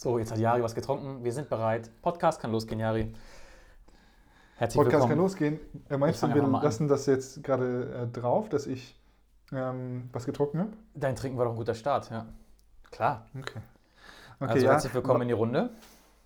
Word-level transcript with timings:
So, 0.00 0.16
jetzt 0.20 0.30
hat 0.30 0.38
Jari 0.38 0.62
was 0.62 0.76
getrunken. 0.76 1.24
Wir 1.24 1.32
sind 1.32 1.48
bereit. 1.48 1.90
Podcast 2.02 2.40
kann 2.40 2.52
losgehen, 2.52 2.78
Jari. 2.78 3.12
Herzlich 4.54 4.76
Podcast 4.76 4.92
willkommen. 4.92 5.08
kann 5.08 5.18
losgehen. 5.18 5.60
Äh, 5.90 5.96
meinst 5.96 6.22
du, 6.22 6.32
wir 6.32 6.42
lassen 6.46 6.86
das 6.86 7.06
jetzt 7.06 7.42
gerade 7.42 8.04
äh, 8.04 8.06
drauf, 8.06 8.48
dass 8.48 8.68
ich 8.68 8.96
ähm, 9.50 10.08
was 10.12 10.24
getrunken 10.24 10.60
habe? 10.60 10.70
Dein 10.94 11.16
Trinken 11.16 11.36
war 11.36 11.46
doch 11.46 11.50
ein 11.50 11.56
guter 11.56 11.74
Start, 11.74 12.12
ja. 12.12 12.26
Klar. 12.92 13.26
Okay. 13.36 13.58
okay 14.38 14.52
also 14.52 14.66
ja. 14.66 14.70
herzlich 14.70 14.94
willkommen 14.94 15.22
in 15.22 15.28
die 15.28 15.34
Runde. 15.34 15.70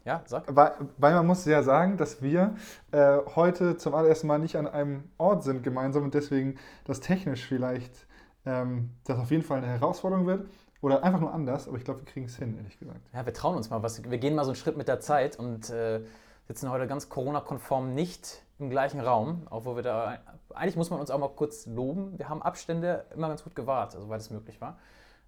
Ja, 0.04 0.20
sag. 0.27 0.54
Weil, 0.54 0.73
weil, 0.98 1.14
man 1.14 1.27
muss 1.27 1.46
ja 1.46 1.62
sagen, 1.62 1.96
dass 1.96 2.20
wir 2.20 2.54
äh, 2.91 3.20
heute 3.34 3.79
zum 3.79 3.95
allerersten 3.95 4.27
Mal 4.27 4.39
nicht 4.39 4.57
an 4.57 4.66
einem 4.66 5.04
Ort 5.16 5.45
sind 5.45 5.62
gemeinsam 5.62 6.02
und 6.02 6.12
deswegen 6.12 6.59
das 6.84 7.00
technisch 7.00 7.46
vielleicht 7.46 8.07
ähm, 8.45 8.91
das 9.04 9.18
auf 9.18 9.30
jeden 9.30 9.45
Fall 9.45 9.59
eine 9.59 9.68
Herausforderung 9.68 10.27
wird. 10.27 10.46
Oder 10.82 11.04
einfach 11.04 11.20
nur 11.20 11.32
anders, 11.32 11.68
aber 11.68 11.78
ich 11.78 11.84
glaube, 11.84 12.00
wir 12.00 12.06
kriegen 12.06 12.26
es 12.26 12.36
hin, 12.36 12.56
ehrlich 12.56 12.78
gesagt. 12.78 13.00
Ja, 13.14 13.24
wir 13.24 13.32
trauen 13.32 13.56
uns 13.56 13.70
mal 13.70 13.82
was. 13.84 14.02
Wir 14.02 14.18
gehen 14.18 14.34
mal 14.34 14.44
so 14.44 14.50
einen 14.50 14.56
Schritt 14.56 14.76
mit 14.76 14.88
der 14.88 14.98
Zeit 14.98 15.38
und 15.38 15.70
äh, 15.70 16.00
sitzen 16.48 16.70
heute 16.70 16.88
ganz 16.88 17.08
Corona-konform 17.08 17.94
nicht 17.94 18.43
im 18.58 18.68
gleichen 18.68 19.00
Raum, 19.00 19.46
obwohl 19.48 19.76
wir 19.76 19.84
da, 19.84 20.18
eigentlich 20.52 20.76
muss 20.76 20.90
man 20.90 20.98
uns 20.98 21.12
auch 21.12 21.18
mal 21.18 21.29
kurz 21.29 21.66
loben. 21.66 22.18
Wir 22.18 22.29
haben 22.29 22.43
Abstände 22.43 23.04
immer 23.14 23.29
ganz 23.29 23.44
gut 23.44 23.54
gewahrt, 23.54 23.94
also, 23.94 24.07
soweit 24.07 24.21
es 24.21 24.30
möglich 24.30 24.60
war. 24.60 24.76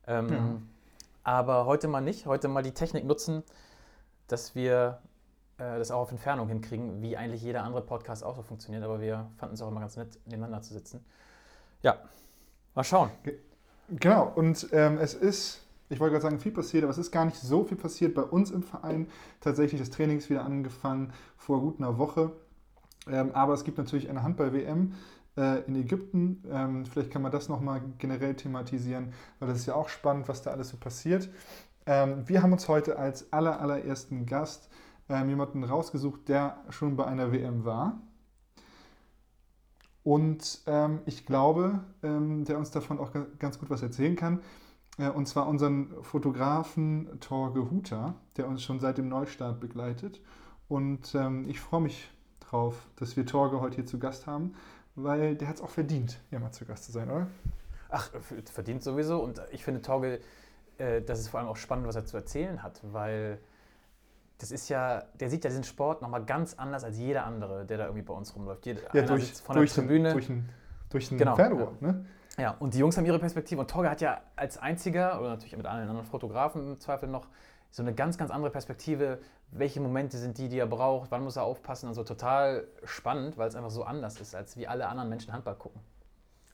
Ähm, 0.09 0.29
ja. 0.29 0.57
Aber 1.23 1.67
heute 1.67 1.87
mal 1.87 2.01
nicht, 2.01 2.27
heute 2.27 2.49
mal 2.49 2.63
die 2.65 2.75
Technik 2.75 3.05
nutzen, 3.05 3.45
dass 4.27 4.57
wir 4.57 4.99
äh, 5.59 5.79
das 5.79 5.93
auch 5.93 6.01
auf 6.01 6.11
Entfernung 6.11 6.49
hinkriegen, 6.49 7.01
wie 7.01 7.17
eigentlich 7.17 7.43
jeder 7.43 7.63
andere 7.63 7.83
Podcast 7.83 8.25
auch 8.25 8.35
so 8.35 8.43
funktioniert. 8.43 8.83
Aber 8.83 9.01
wir 9.01 9.31
fanden 9.37 9.55
es 9.55 9.63
auch 9.63 9.69
immer 9.69 9.81
ganz 9.81 9.97
nett, 9.97 10.19
nebeneinander 10.27 10.63
zu 10.63 10.75
sitzen. 10.75 11.05
Ja, 11.83 11.97
mal 12.75 12.83
schauen. 12.83 13.11
Genau, 13.89 14.33
und 14.35 14.69
ähm, 14.73 14.99
es 14.99 15.15
ist, 15.15 15.61
ich 15.91 16.01
wollte 16.01 16.13
gerade 16.13 16.23
sagen, 16.23 16.39
viel 16.41 16.53
passiert, 16.53 16.85
aber 16.85 16.91
es 16.91 16.99
ist 16.99 17.11
gar 17.11 17.25
nicht 17.27 17.37
so 17.37 17.65
viel 17.65 17.77
passiert 17.77 18.15
bei 18.15 18.23
uns 18.23 18.51
im 18.51 18.63
Verein. 18.63 19.09
Tatsächlich, 19.41 19.81
das 19.81 19.91
Training 19.91 20.19
ist 20.19 20.31
wieder 20.31 20.45
angefangen 20.45 21.13
vor 21.37 21.61
gut 21.61 21.79
einer 21.79 21.99
Woche. 21.99 22.33
Ähm, 23.07 23.33
aber 23.33 23.53
es 23.53 23.65
gibt 23.65 23.77
natürlich 23.77 24.09
eine 24.09 24.23
Handball-WM 24.23 24.95
äh, 25.37 25.61
in 25.67 25.77
Ägypten. 25.77 26.43
Ähm, 26.51 26.87
vielleicht 26.87 27.11
kann 27.11 27.21
man 27.23 27.33
das 27.33 27.49
nochmal 27.51 27.83
generell 27.99 28.35
thematisieren, 28.35 29.13
weil 29.39 29.49
das 29.49 29.59
ist 29.59 29.67
ja 29.67 29.75
auch 29.75 29.91
spannend, 29.91 30.29
was 30.29 30.43
da 30.43 30.53
alles 30.53 30.71
so 30.71 30.79
passiert. 30.79 31.29
Ähm, 31.87 32.27
wir 32.27 32.43
haben 32.43 32.53
uns 32.53 32.69
heute 32.69 32.99
als 32.99 33.33
aller, 33.33 33.61
allerersten 33.61 34.25
Gast 34.25 34.71
ähm, 35.11 35.29
jemanden 35.29 35.63
rausgesucht, 35.65 36.29
der 36.29 36.57
schon 36.71 36.97
bei 36.97 37.05
einer 37.05 37.33
WM 37.33 37.67
war. 37.67 38.01
Und 40.05 40.63
ähm, 40.67 41.01
ich 41.07 41.25
glaube, 41.25 41.81
ähm, 42.03 42.45
der 42.45 42.59
uns 42.59 42.71
davon 42.71 42.99
auch 42.99 43.11
ganz 43.39 43.59
gut 43.59 43.71
was 43.71 43.83
erzählen 43.83 44.15
kann. 44.15 44.41
Äh, 44.99 45.09
und 45.09 45.27
zwar 45.27 45.49
unseren 45.49 45.91
Fotografen 46.03 47.19
Torge 47.21 47.71
Huter, 47.71 48.15
der 48.37 48.47
uns 48.47 48.63
schon 48.63 48.81
seit 48.81 48.99
dem 48.99 49.09
Neustart 49.09 49.61
begleitet. 49.61 50.21
Und 50.69 51.15
ähm, 51.15 51.49
ich 51.49 51.59
freue 51.59 51.81
mich 51.81 52.11
drauf, 52.41 52.87
dass 52.97 53.17
wir 53.17 53.25
Torge 53.25 53.61
heute 53.61 53.77
hier 53.77 53.87
zu 53.87 53.99
Gast 53.99 54.27
haben, 54.27 54.55
weil 54.95 55.37
der 55.37 55.49
hat 55.49 55.57
es 55.57 55.63
auch 55.63 55.71
verdient, 55.71 56.21
hier 56.29 56.39
mal 56.39 56.53
zu 56.53 56.67
Gast 56.67 56.85
zu 56.85 56.93
sein, 56.93 57.11
oder? 57.11 57.27
Ach, 57.89 58.11
verdient 58.53 58.83
sowieso. 58.83 59.23
Und 59.23 59.41
ich 59.53 59.65
finde, 59.65 59.81
Torge, 59.81 60.21
äh, 60.77 61.01
das 61.01 61.21
ist 61.21 61.29
vor 61.29 61.41
allem 61.41 61.49
auch 61.49 61.57
spannend, 61.57 61.87
was 61.87 61.97
er 61.97 62.05
zu 62.05 62.17
erzählen 62.19 62.63
hat, 62.63 62.81
weil 62.83 63.39
das 64.39 64.51
ist 64.51 64.69
ja, 64.69 65.05
der 65.21 65.31
sieht 65.31 65.45
ja 65.45 65.51
diesen 65.51 65.65
Sport 65.65 66.03
nochmal 66.03 66.25
ganz 66.25 66.55
anders 66.55 66.85
als 66.85 66.99
jeder 66.99 67.25
andere, 67.25 67.65
der 67.65 67.79
da 67.79 67.85
irgendwie 67.85 68.03
bei 68.03 68.15
uns 68.15 68.35
rumläuft. 68.35 68.67
Jeder, 68.67 68.81
ja, 68.93 69.03
durch, 69.03 69.33
von 69.35 69.57
durch 69.57 69.73
der 69.73 69.85
Tribüne. 69.85 70.09
Den, 70.09 70.13
durch 70.13 70.29
ein, 70.29 70.49
durch 70.91 71.11
ein 71.11 71.19
genau, 71.19 71.37
Fernrohr, 71.37 71.73
ja. 71.81 71.87
ne? 71.87 72.07
Ja, 72.37 72.57
und 72.59 72.75
die 72.75 72.79
Jungs 72.79 72.97
haben 72.97 73.07
ihre 73.07 73.19
Perspektive. 73.19 73.61
Und 73.61 73.71
Torge 73.71 73.89
hat 73.89 74.01
ja 74.01 74.21
als 74.35 74.59
einziger, 74.59 75.21
oder 75.21 75.31
natürlich 75.31 75.57
mit 75.57 75.67
allen 75.67 75.89
anderen 75.89 76.05
Fotografen 76.05 76.73
im 76.73 76.81
Zweifel 76.81 77.09
noch, 77.09 77.29
so 77.71 77.83
eine 77.83 77.95
ganz, 77.95 78.19
ganz 78.19 78.31
andere 78.31 78.51
Perspektive. 78.53 79.19
Welche 79.51 79.81
Momente 79.81 80.19
sind 80.19 80.39
die, 80.39 80.49
die 80.49 80.59
er 80.59 80.67
braucht? 80.67 81.11
Wann 81.11 81.25
muss 81.25 81.37
er 81.37 81.45
aufpassen? 81.45 81.89
Und 81.89 81.95
so 81.95 82.05
total 82.05 82.67
spannend, 82.85 83.37
weil 83.37 83.49
es 83.49 83.57
einfach 83.57 83.71
so 83.71 83.85
anders 83.85 84.21
ist, 84.21 84.35
als 84.35 84.57
wie 84.57 84.67
alle 84.67 84.89
anderen 84.89 85.09
Menschen 85.09 85.33
Handball 85.33 85.57
gucken. 85.57 85.81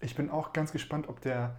Ich 0.00 0.14
bin 0.14 0.30
auch 0.30 0.52
ganz 0.52 0.72
gespannt, 0.72 1.08
ob 1.08 1.20
der 1.20 1.56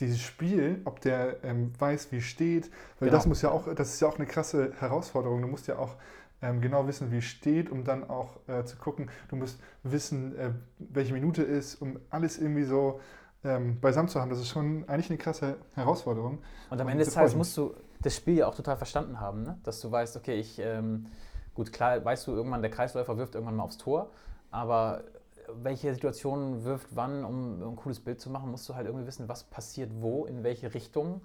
dieses 0.00 0.20
Spiel, 0.20 0.80
ob 0.84 1.00
der 1.00 1.42
ähm, 1.44 1.72
weiß, 1.78 2.10
wie 2.12 2.20
steht, 2.20 2.70
weil 2.98 3.08
genau. 3.08 3.12
das 3.12 3.26
muss 3.26 3.42
ja 3.42 3.50
auch, 3.50 3.72
das 3.74 3.94
ist 3.94 4.00
ja 4.00 4.08
auch 4.08 4.18
eine 4.18 4.26
krasse 4.26 4.72
Herausforderung. 4.78 5.40
Du 5.42 5.48
musst 5.48 5.66
ja 5.68 5.78
auch 5.78 5.94
ähm, 6.42 6.60
genau 6.60 6.86
wissen, 6.86 7.10
wie 7.12 7.22
steht, 7.22 7.70
um 7.70 7.84
dann 7.84 8.08
auch 8.08 8.36
äh, 8.48 8.64
zu 8.64 8.76
gucken. 8.76 9.10
Du 9.28 9.36
musst 9.36 9.60
wissen, 9.82 10.36
äh, 10.36 10.50
welche 10.78 11.12
Minute 11.12 11.42
ist, 11.42 11.76
um 11.80 11.98
alles 12.10 12.38
irgendwie 12.38 12.64
so 12.64 13.00
ähm, 13.44 13.80
beisammen 13.80 14.08
zu 14.08 14.20
haben. 14.20 14.30
Das 14.30 14.40
ist 14.40 14.48
schon 14.48 14.88
eigentlich 14.88 15.10
eine 15.10 15.18
krasse 15.18 15.56
Herausforderung. 15.74 16.38
Und 16.70 16.80
am 16.80 16.88
Ende 16.88 17.04
des 17.04 17.14
Tages 17.14 17.34
musst 17.34 17.56
du 17.56 17.74
das 18.00 18.16
Spiel 18.16 18.38
ja 18.38 18.46
auch 18.48 18.54
total 18.54 18.76
verstanden 18.76 19.20
haben, 19.20 19.42
ne? 19.42 19.58
dass 19.62 19.80
du 19.80 19.90
weißt, 19.90 20.16
okay, 20.16 20.38
ich, 20.38 20.58
ähm, 20.58 21.06
gut, 21.54 21.72
klar, 21.72 22.04
weißt 22.04 22.26
du 22.26 22.32
irgendwann, 22.32 22.60
der 22.62 22.70
Kreisläufer 22.70 23.16
wirft 23.16 23.34
irgendwann 23.34 23.56
mal 23.56 23.62
aufs 23.62 23.78
Tor, 23.78 24.10
aber 24.50 25.04
welche 25.52 25.92
Situation 25.94 26.64
wirft 26.64 26.88
wann, 26.90 27.24
um 27.24 27.62
ein 27.62 27.76
cooles 27.76 28.00
Bild 28.00 28.20
zu 28.20 28.30
machen, 28.30 28.50
musst 28.50 28.68
du 28.68 28.74
halt 28.74 28.86
irgendwie 28.86 29.06
wissen, 29.06 29.28
was 29.28 29.44
passiert 29.44 29.90
wo, 30.00 30.26
in 30.26 30.42
welche 30.42 30.74
Richtung. 30.74 31.22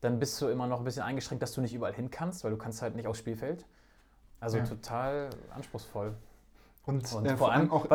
Dann 0.00 0.18
bist 0.18 0.40
du 0.40 0.48
immer 0.48 0.66
noch 0.66 0.78
ein 0.78 0.84
bisschen 0.84 1.02
eingeschränkt, 1.02 1.42
dass 1.42 1.52
du 1.52 1.60
nicht 1.60 1.74
überall 1.74 1.92
hin 1.92 2.10
kannst, 2.10 2.44
weil 2.44 2.50
du 2.50 2.56
kannst 2.56 2.82
halt 2.82 2.94
nicht 2.94 3.06
aufs 3.06 3.18
Spielfeld. 3.18 3.66
Also 4.40 4.58
ja. 4.58 4.64
total 4.64 5.30
anspruchsvoll. 5.54 6.14
Und, 6.86 7.12
Und 7.12 7.26
äh, 7.26 7.36
vor 7.36 7.52
allem 7.52 7.70
auch 7.70 7.86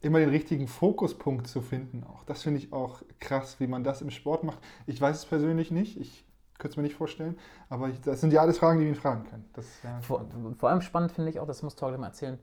immer 0.00 0.18
den 0.18 0.28
richtigen 0.28 0.68
Fokuspunkt 0.68 1.46
zu 1.46 1.62
finden. 1.62 2.04
Auch 2.04 2.24
das 2.24 2.42
finde 2.42 2.58
ich 2.58 2.72
auch 2.72 3.02
krass, 3.20 3.58
wie 3.58 3.66
man 3.66 3.84
das 3.84 4.02
im 4.02 4.10
Sport 4.10 4.44
macht. 4.44 4.58
Ich 4.86 5.00
weiß 5.00 5.16
es 5.16 5.24
persönlich 5.24 5.70
nicht. 5.70 5.98
Ich 5.98 6.26
könnte 6.58 6.74
es 6.74 6.76
mir 6.76 6.82
nicht 6.82 6.94
vorstellen. 6.94 7.38
Aber 7.68 7.88
ich, 7.88 8.00
das 8.02 8.20
sind 8.20 8.32
ja 8.32 8.42
alles 8.42 8.58
Fragen, 8.58 8.78
die 8.78 8.84
wir 8.84 8.92
ihn 8.92 8.98
fragen 8.98 9.24
können. 9.24 9.44
Ja 9.82 10.00
vor, 10.02 10.26
vor, 10.58 10.68
allem 10.68 10.82
spannend 10.82 11.12
finde 11.12 11.30
ich 11.30 11.40
auch, 11.40 11.46
das 11.46 11.62
muss 11.62 11.74
Torge 11.74 11.98
mal 11.98 12.08
erzählen, 12.08 12.38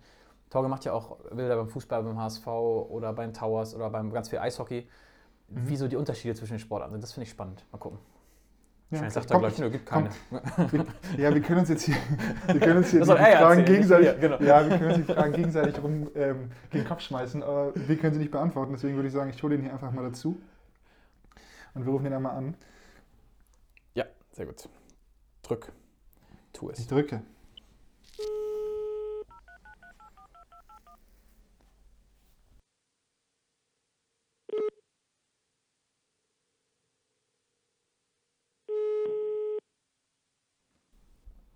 Torge 0.52 0.68
macht 0.68 0.86
ja 0.86 0.94
auch 0.94 1.18
Bilder 1.34 1.56
beim 1.56 1.70
Fußball, 1.70 2.04
beim 2.04 2.20
HSV 2.20 2.46
oder 2.46 3.14
beim 3.14 3.34
Towers 3.34 3.74
oder 3.74 3.90
beim 3.90 4.12
ganz 4.12 4.30
viel 4.30 4.40
Eishockey. 4.40 4.88
Mhm. 5.48 5.70
Wie 5.70 5.76
so 5.78 5.88
die 5.88 5.96
Unterschiede 5.96 6.36
zwischen 6.36 6.54
den 6.54 6.60
Sportarten 6.60 6.92
sind, 6.94 7.02
das 7.02 7.14
finde 7.14 7.24
ich 7.24 7.32
spannend. 7.32 7.66
Mal 7.72 7.78
gucken. 7.80 8.00
Ja, 8.92 9.10
sagt 9.10 9.32
er 9.32 9.40
gleich, 9.40 9.58
nö, 9.58 9.70
gibt 9.70 9.86
keine. 9.86 10.10
Wir, 10.72 10.86
ja, 11.18 11.34
wir 11.34 11.42
können 11.42 11.60
uns 11.60 11.70
jetzt 11.70 11.84
hier, 11.84 11.96
wir 12.48 12.60
können 12.60 12.80
uns 12.80 12.92
hier 12.92 13.00
die 13.00 13.06
Fragen 13.06 13.64
gegenseitig, 13.64 14.10
hier, 14.10 14.20
genau. 14.20 14.42
ja, 14.42 14.70
wir 14.70 14.78
können 14.78 14.96
uns 14.96 15.06
die 15.08 15.14
Fragen 15.14 15.32
gegenseitig 15.32 15.82
rum 15.82 16.12
ähm, 16.14 16.52
gegen 16.70 16.84
den 16.84 16.88
Kopf 16.90 17.00
schmeißen, 17.00 17.42
aber 17.42 17.72
wir 17.74 17.98
können 17.98 18.14
sie 18.14 18.20
nicht 18.20 18.32
beantworten. 18.32 18.74
Deswegen 18.74 18.96
würde 18.96 19.08
ich 19.08 19.14
sagen, 19.14 19.30
ich 19.30 19.42
hole 19.42 19.56
den 19.56 19.64
hier 19.64 19.72
einfach 19.72 19.94
mal 19.94 20.04
dazu 20.04 20.38
und 21.74 21.86
wir 21.86 21.94
rufen 21.94 22.04
den 22.04 22.14
einmal 22.14 22.36
an. 22.36 22.56
Ja, 23.94 24.04
sehr 24.34 24.46
gut. 24.46 24.68
Drück. 25.44 25.72
Tu 26.52 26.70
es. 26.70 26.80
Ich 26.80 26.88
drücke. 26.88 27.22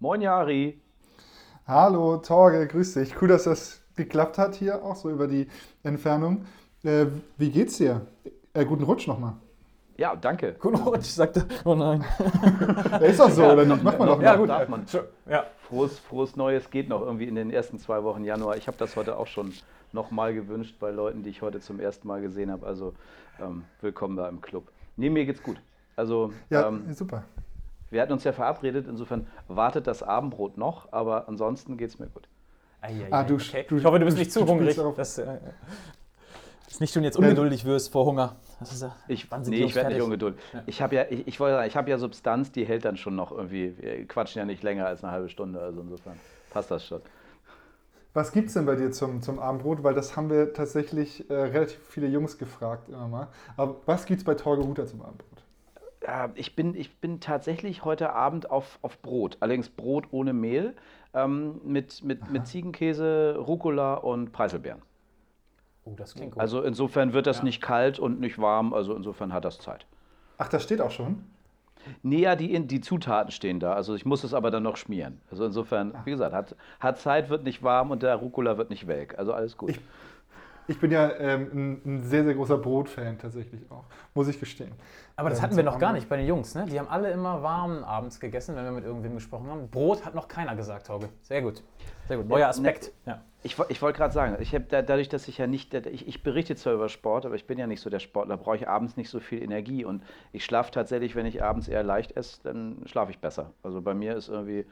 Moin 0.06 0.22
Jari. 0.22 0.80
Hallo 1.66 2.18
Torge, 2.18 2.68
grüß 2.68 2.94
dich. 2.94 3.20
Cool, 3.20 3.28
dass 3.28 3.46
das 3.46 3.82
geklappt 3.96 4.38
hat 4.38 4.54
hier, 4.54 4.84
auch 4.84 4.96
so 4.96 5.10
über 5.10 5.26
die 5.26 5.48
Entfernung. 5.82 6.46
Äh, 6.84 7.08
wie 7.38 7.50
geht's 7.50 7.78
dir? 7.78 8.06
Äh, 8.54 8.66
guten 8.66 8.84
Rutsch 8.84 9.08
nochmal. 9.08 9.34
Ja, 9.98 10.16
danke. 10.16 10.58
Guten 10.60 10.76
Rutsch, 10.76 11.08
sagte 11.08 11.48
Oh 11.64 11.74
nein. 11.74 12.06
ja, 12.92 12.98
ist 12.98 13.20
doch 13.20 13.32
so, 13.32 13.42
ja, 13.42 13.54
oder 13.54 13.66
nicht? 13.66 13.82
Macht 13.82 13.98
man 13.98 14.08
doch 14.08 14.22
Ja, 14.22 14.36
gut, 14.36 14.48
darf 14.48 14.70
man. 14.70 14.86
Ja. 15.28 15.48
Frohes, 15.68 15.98
frohes 15.98 16.36
Neues 16.36 16.70
geht 16.70 16.88
noch 16.88 17.02
irgendwie 17.02 17.28
in 17.28 17.34
den 17.34 17.50
ersten 17.50 17.80
zwei 17.80 18.04
Wochen 18.04 18.24
Januar. 18.24 18.58
Ich 18.58 18.68
habe 18.68 18.78
das 18.78 18.96
heute 18.96 19.18
auch 19.18 19.26
schon 19.26 19.54
nochmal 19.92 20.36
gewünscht 20.36 20.76
bei 20.80 20.92
Leuten, 20.92 21.24
die 21.24 21.32
ich 21.32 21.42
heute 21.42 21.62
zum 21.62 21.80
ersten 21.80 22.08
Mal 22.08 22.22
gesehen 22.22 22.52
habe. 22.52 22.68
Also 22.68 22.94
ähm, 23.42 23.64
willkommen 23.82 24.16
da 24.18 24.30
im 24.30 24.40
Club. 24.40 24.68
Nee, 24.98 25.10
mir 25.10 25.26
geht's 25.26 25.42
gut. 25.42 25.60
Also, 25.96 26.32
ja, 26.52 26.68
ähm, 26.68 26.94
super. 26.94 27.24
Wir 27.96 28.02
hatten 28.02 28.12
uns 28.12 28.26
ja 28.26 28.34
verabredet, 28.34 28.88
insofern 28.90 29.26
wartet 29.48 29.88
das 29.88 30.04
Abendbrot 30.04 30.58
noch, 30.58 30.92
aber 30.92 31.30
ansonsten 31.30 31.78
geht 31.78 31.92
es 31.92 31.98
mir 31.98 32.08
gut. 32.08 32.28
Ah, 32.82 32.90
ja, 32.90 33.06
ah, 33.10 33.24
du, 33.24 33.36
okay. 33.36 33.66
du, 33.70 33.78
ich 33.78 33.86
hoffe, 33.86 34.00
du 34.00 34.04
bist 34.04 34.18
du, 34.18 34.20
nicht 34.20 34.34
zu 34.34 34.46
hungrig. 34.46 34.76
Dass, 34.98 35.18
äh, 35.18 35.38
dass 36.68 36.82
nicht 36.82 36.94
schon 36.94 37.06
jetzt 37.06 37.18
ungeduldig 37.18 37.64
wirst 37.64 37.94
vor 37.94 38.06
Hunger. 38.06 38.36
Das 38.60 38.74
ist 38.74 38.82
ja 38.82 38.94
ich, 39.08 39.30
nee, 39.46 39.64
ich 39.64 39.76
werde 39.76 39.94
nicht 39.94 40.02
ungeduldig. 40.02 40.42
Ja. 40.52 40.64
Ich 40.66 40.82
habe 40.82 40.96
ja, 40.96 41.06
ich, 41.10 41.26
ich 41.26 41.40
wollte 41.40 41.56
sagen, 41.56 41.68
ich 41.70 41.78
habe 41.78 41.90
ja 41.90 41.98
Substanz, 41.98 42.52
die 42.52 42.66
hält 42.66 42.84
dann 42.84 42.98
schon 42.98 43.16
noch 43.16 43.32
irgendwie. 43.32 43.78
Wir 43.78 44.06
quatschen 44.06 44.40
ja 44.40 44.46
nicht 44.46 44.62
länger 44.62 44.88
als 44.88 45.02
eine 45.02 45.14
halbe 45.14 45.30
Stunde, 45.30 45.62
also 45.62 45.80
insofern 45.80 46.20
passt 46.50 46.72
das 46.72 46.86
schon. 46.86 47.02
Was 48.14 48.34
gibt 48.34 48.50
es 48.50 48.56
denn 48.56 48.66
bei 48.66 48.76
dir 48.76 48.92
zum, 48.92 49.22
zum 49.22 49.40
Abendbrot? 49.40 49.84
Weil 49.84 49.94
das 49.94 50.18
haben 50.18 50.30
wir 50.30 50.52
tatsächlich 50.52 51.30
äh, 51.30 51.34
relativ 51.34 51.80
viele 51.88 52.08
Jungs 52.08 52.38
gefragt 52.38 52.90
immer 52.90 53.08
mal. 53.08 53.28
Aber 53.56 53.78
was 53.86 54.06
gibt 54.06 54.20
es 54.20 54.26
bei 54.26 54.36
Torge 54.36 54.66
Huter 54.66 54.86
zum 54.86 55.02
Abendbrot? 55.02 55.35
Äh, 56.08 56.30
ich, 56.36 56.56
bin, 56.56 56.76
ich 56.76 57.00
bin 57.00 57.20
tatsächlich 57.20 57.84
heute 57.84 58.14
Abend 58.14 58.50
auf, 58.50 58.80
auf 58.82 59.02
Brot, 59.02 59.38
allerdings 59.40 59.70
Brot 59.70 60.08
ohne 60.12 60.34
Mehl, 60.34 60.76
ähm, 61.14 61.62
mit, 61.64 62.04
mit, 62.04 62.30
mit 62.32 62.48
Ziegenkäse, 62.48 63.38
Rucola 63.38 63.96
und 63.96 64.32
Preiselbeeren. 64.32 64.82
Oh, 65.86 65.94
das 65.96 66.16
klingt 66.16 66.34
gut. 66.34 66.42
Also 66.42 66.62
insofern 66.62 67.14
wird 67.14 67.28
das 67.28 67.38
ja. 67.38 67.44
nicht 67.44 67.62
kalt 67.62 68.00
und 68.00 68.20
nicht 68.20 68.40
warm, 68.40 68.74
also 68.74 68.96
insofern 68.96 69.34
hat 69.34 69.46
das 69.46 69.60
Zeit. 69.60 69.86
Ach, 70.38 70.48
das 70.50 70.64
steht 70.64 70.82
auch 70.82 70.92
schon? 70.92 71.24
Nee, 72.02 72.22
ja, 72.22 72.36
die, 72.36 72.60
die 72.66 72.82
Zutaten 72.82 73.32
stehen 73.32 73.60
da. 73.60 73.74
Also 73.74 73.94
ich 73.94 74.06
muss 74.06 74.24
es 74.24 74.34
aber 74.34 74.50
dann 74.50 74.64
noch 74.64 74.78
schmieren. 74.78 75.22
Also 75.30 75.46
insofern, 75.46 75.94
wie 76.04 76.12
gesagt, 76.12 76.34
hat, 76.34 76.56
hat 76.80 76.98
Zeit, 77.00 77.30
wird 77.30 77.44
nicht 77.44 77.62
warm 77.62 77.92
und 77.92 78.02
der 78.02 78.16
Rucola 78.16 78.58
wird 78.58 78.72
nicht 78.72 78.88
welk. 78.88 79.18
Also 79.20 79.34
alles 79.34 79.56
gut. 79.56 79.70
Ich, 79.72 79.80
ich 80.68 80.80
bin 80.80 80.92
ja 80.92 81.12
ähm, 81.20 81.50
ein, 81.54 81.82
ein, 81.86 82.04
sehr, 82.04 82.24
sehr 82.24 82.34
großer 82.34 82.58
Brotfan 82.58 83.18
tatsächlich 83.18 83.62
auch, 83.70 83.86
muss 84.14 84.28
ich 84.28 84.40
gestehen. 84.40 84.72
Aber 85.16 85.30
das 85.30 85.40
ähm, 85.40 85.44
hatten 85.44 85.56
wir 85.58 85.64
noch 85.64 85.80
gar 85.80 85.94
nicht 85.94 86.10
bei 86.10 86.18
den 86.18 86.28
Jungs, 86.28 86.56
ne? 86.56 86.66
Die 86.66 86.80
haben 86.80 86.88
alle 86.88 87.12
immer 87.12 87.44
warm 87.44 87.84
abends 87.84 88.20
gegessen, 88.20 88.56
wenn 88.56 88.66
wir 88.66 88.72
mit 88.72 88.84
irgendwem 88.84 89.16
gesprochen 89.16 89.48
haben. 89.48 89.70
Brot 89.70 90.06
hat 90.06 90.16
noch 90.16 90.28
keiner 90.28 90.56
gesagt, 90.56 90.88
Torge. 90.88 91.10
Sehr 91.22 91.42
gut. 91.42 91.64
Sehr 92.08 92.18
gut. 92.18 92.28
Neuer 92.28 92.48
Aspekt. 92.48 92.92
Ne, 93.06 93.14
ja. 93.14 93.22
Ich, 93.44 93.58
ich 93.70 93.82
wollte 93.82 93.98
gerade 93.98 94.14
sagen, 94.14 94.38
ich 94.40 94.58
da, 94.70 94.82
dadurch, 94.82 95.08
dass 95.08 95.28
ich 95.28 95.38
ja 95.38 95.46
nicht, 95.46 95.74
ich, 95.74 96.08
ich, 96.08 96.24
berichte 96.24 96.56
zwar 96.56 96.74
über 96.74 96.90
Sport, 96.90 97.28
aber 97.28 97.36
ich 97.36 97.46
bin 97.46 97.60
ja 97.60 97.68
nicht 97.68 97.82
so 97.82 97.92
der 97.92 98.00
Sportler, 98.00 98.38
brauche 98.38 98.56
ich 98.56 98.68
abends 98.68 98.98
nicht 98.98 99.10
so 99.10 99.20
viel 99.20 99.42
Energie. 99.42 99.86
Und 99.86 100.04
ich 100.32 100.44
schlafe 100.44 100.72
tatsächlich, 100.72 101.16
wenn 101.16 101.28
ich 101.28 101.44
abends 101.44 101.68
eher 101.68 101.84
leicht 101.84 102.18
esse, 102.18 102.42
dann 102.44 102.82
schlafe 102.86 103.12
ich 103.12 103.20
besser. 103.20 103.52
Also 103.62 103.82
bei 103.82 103.94
mir 103.94 104.16
ist 104.16 104.30
irgendwie 104.30 104.60
äh, 104.60 104.66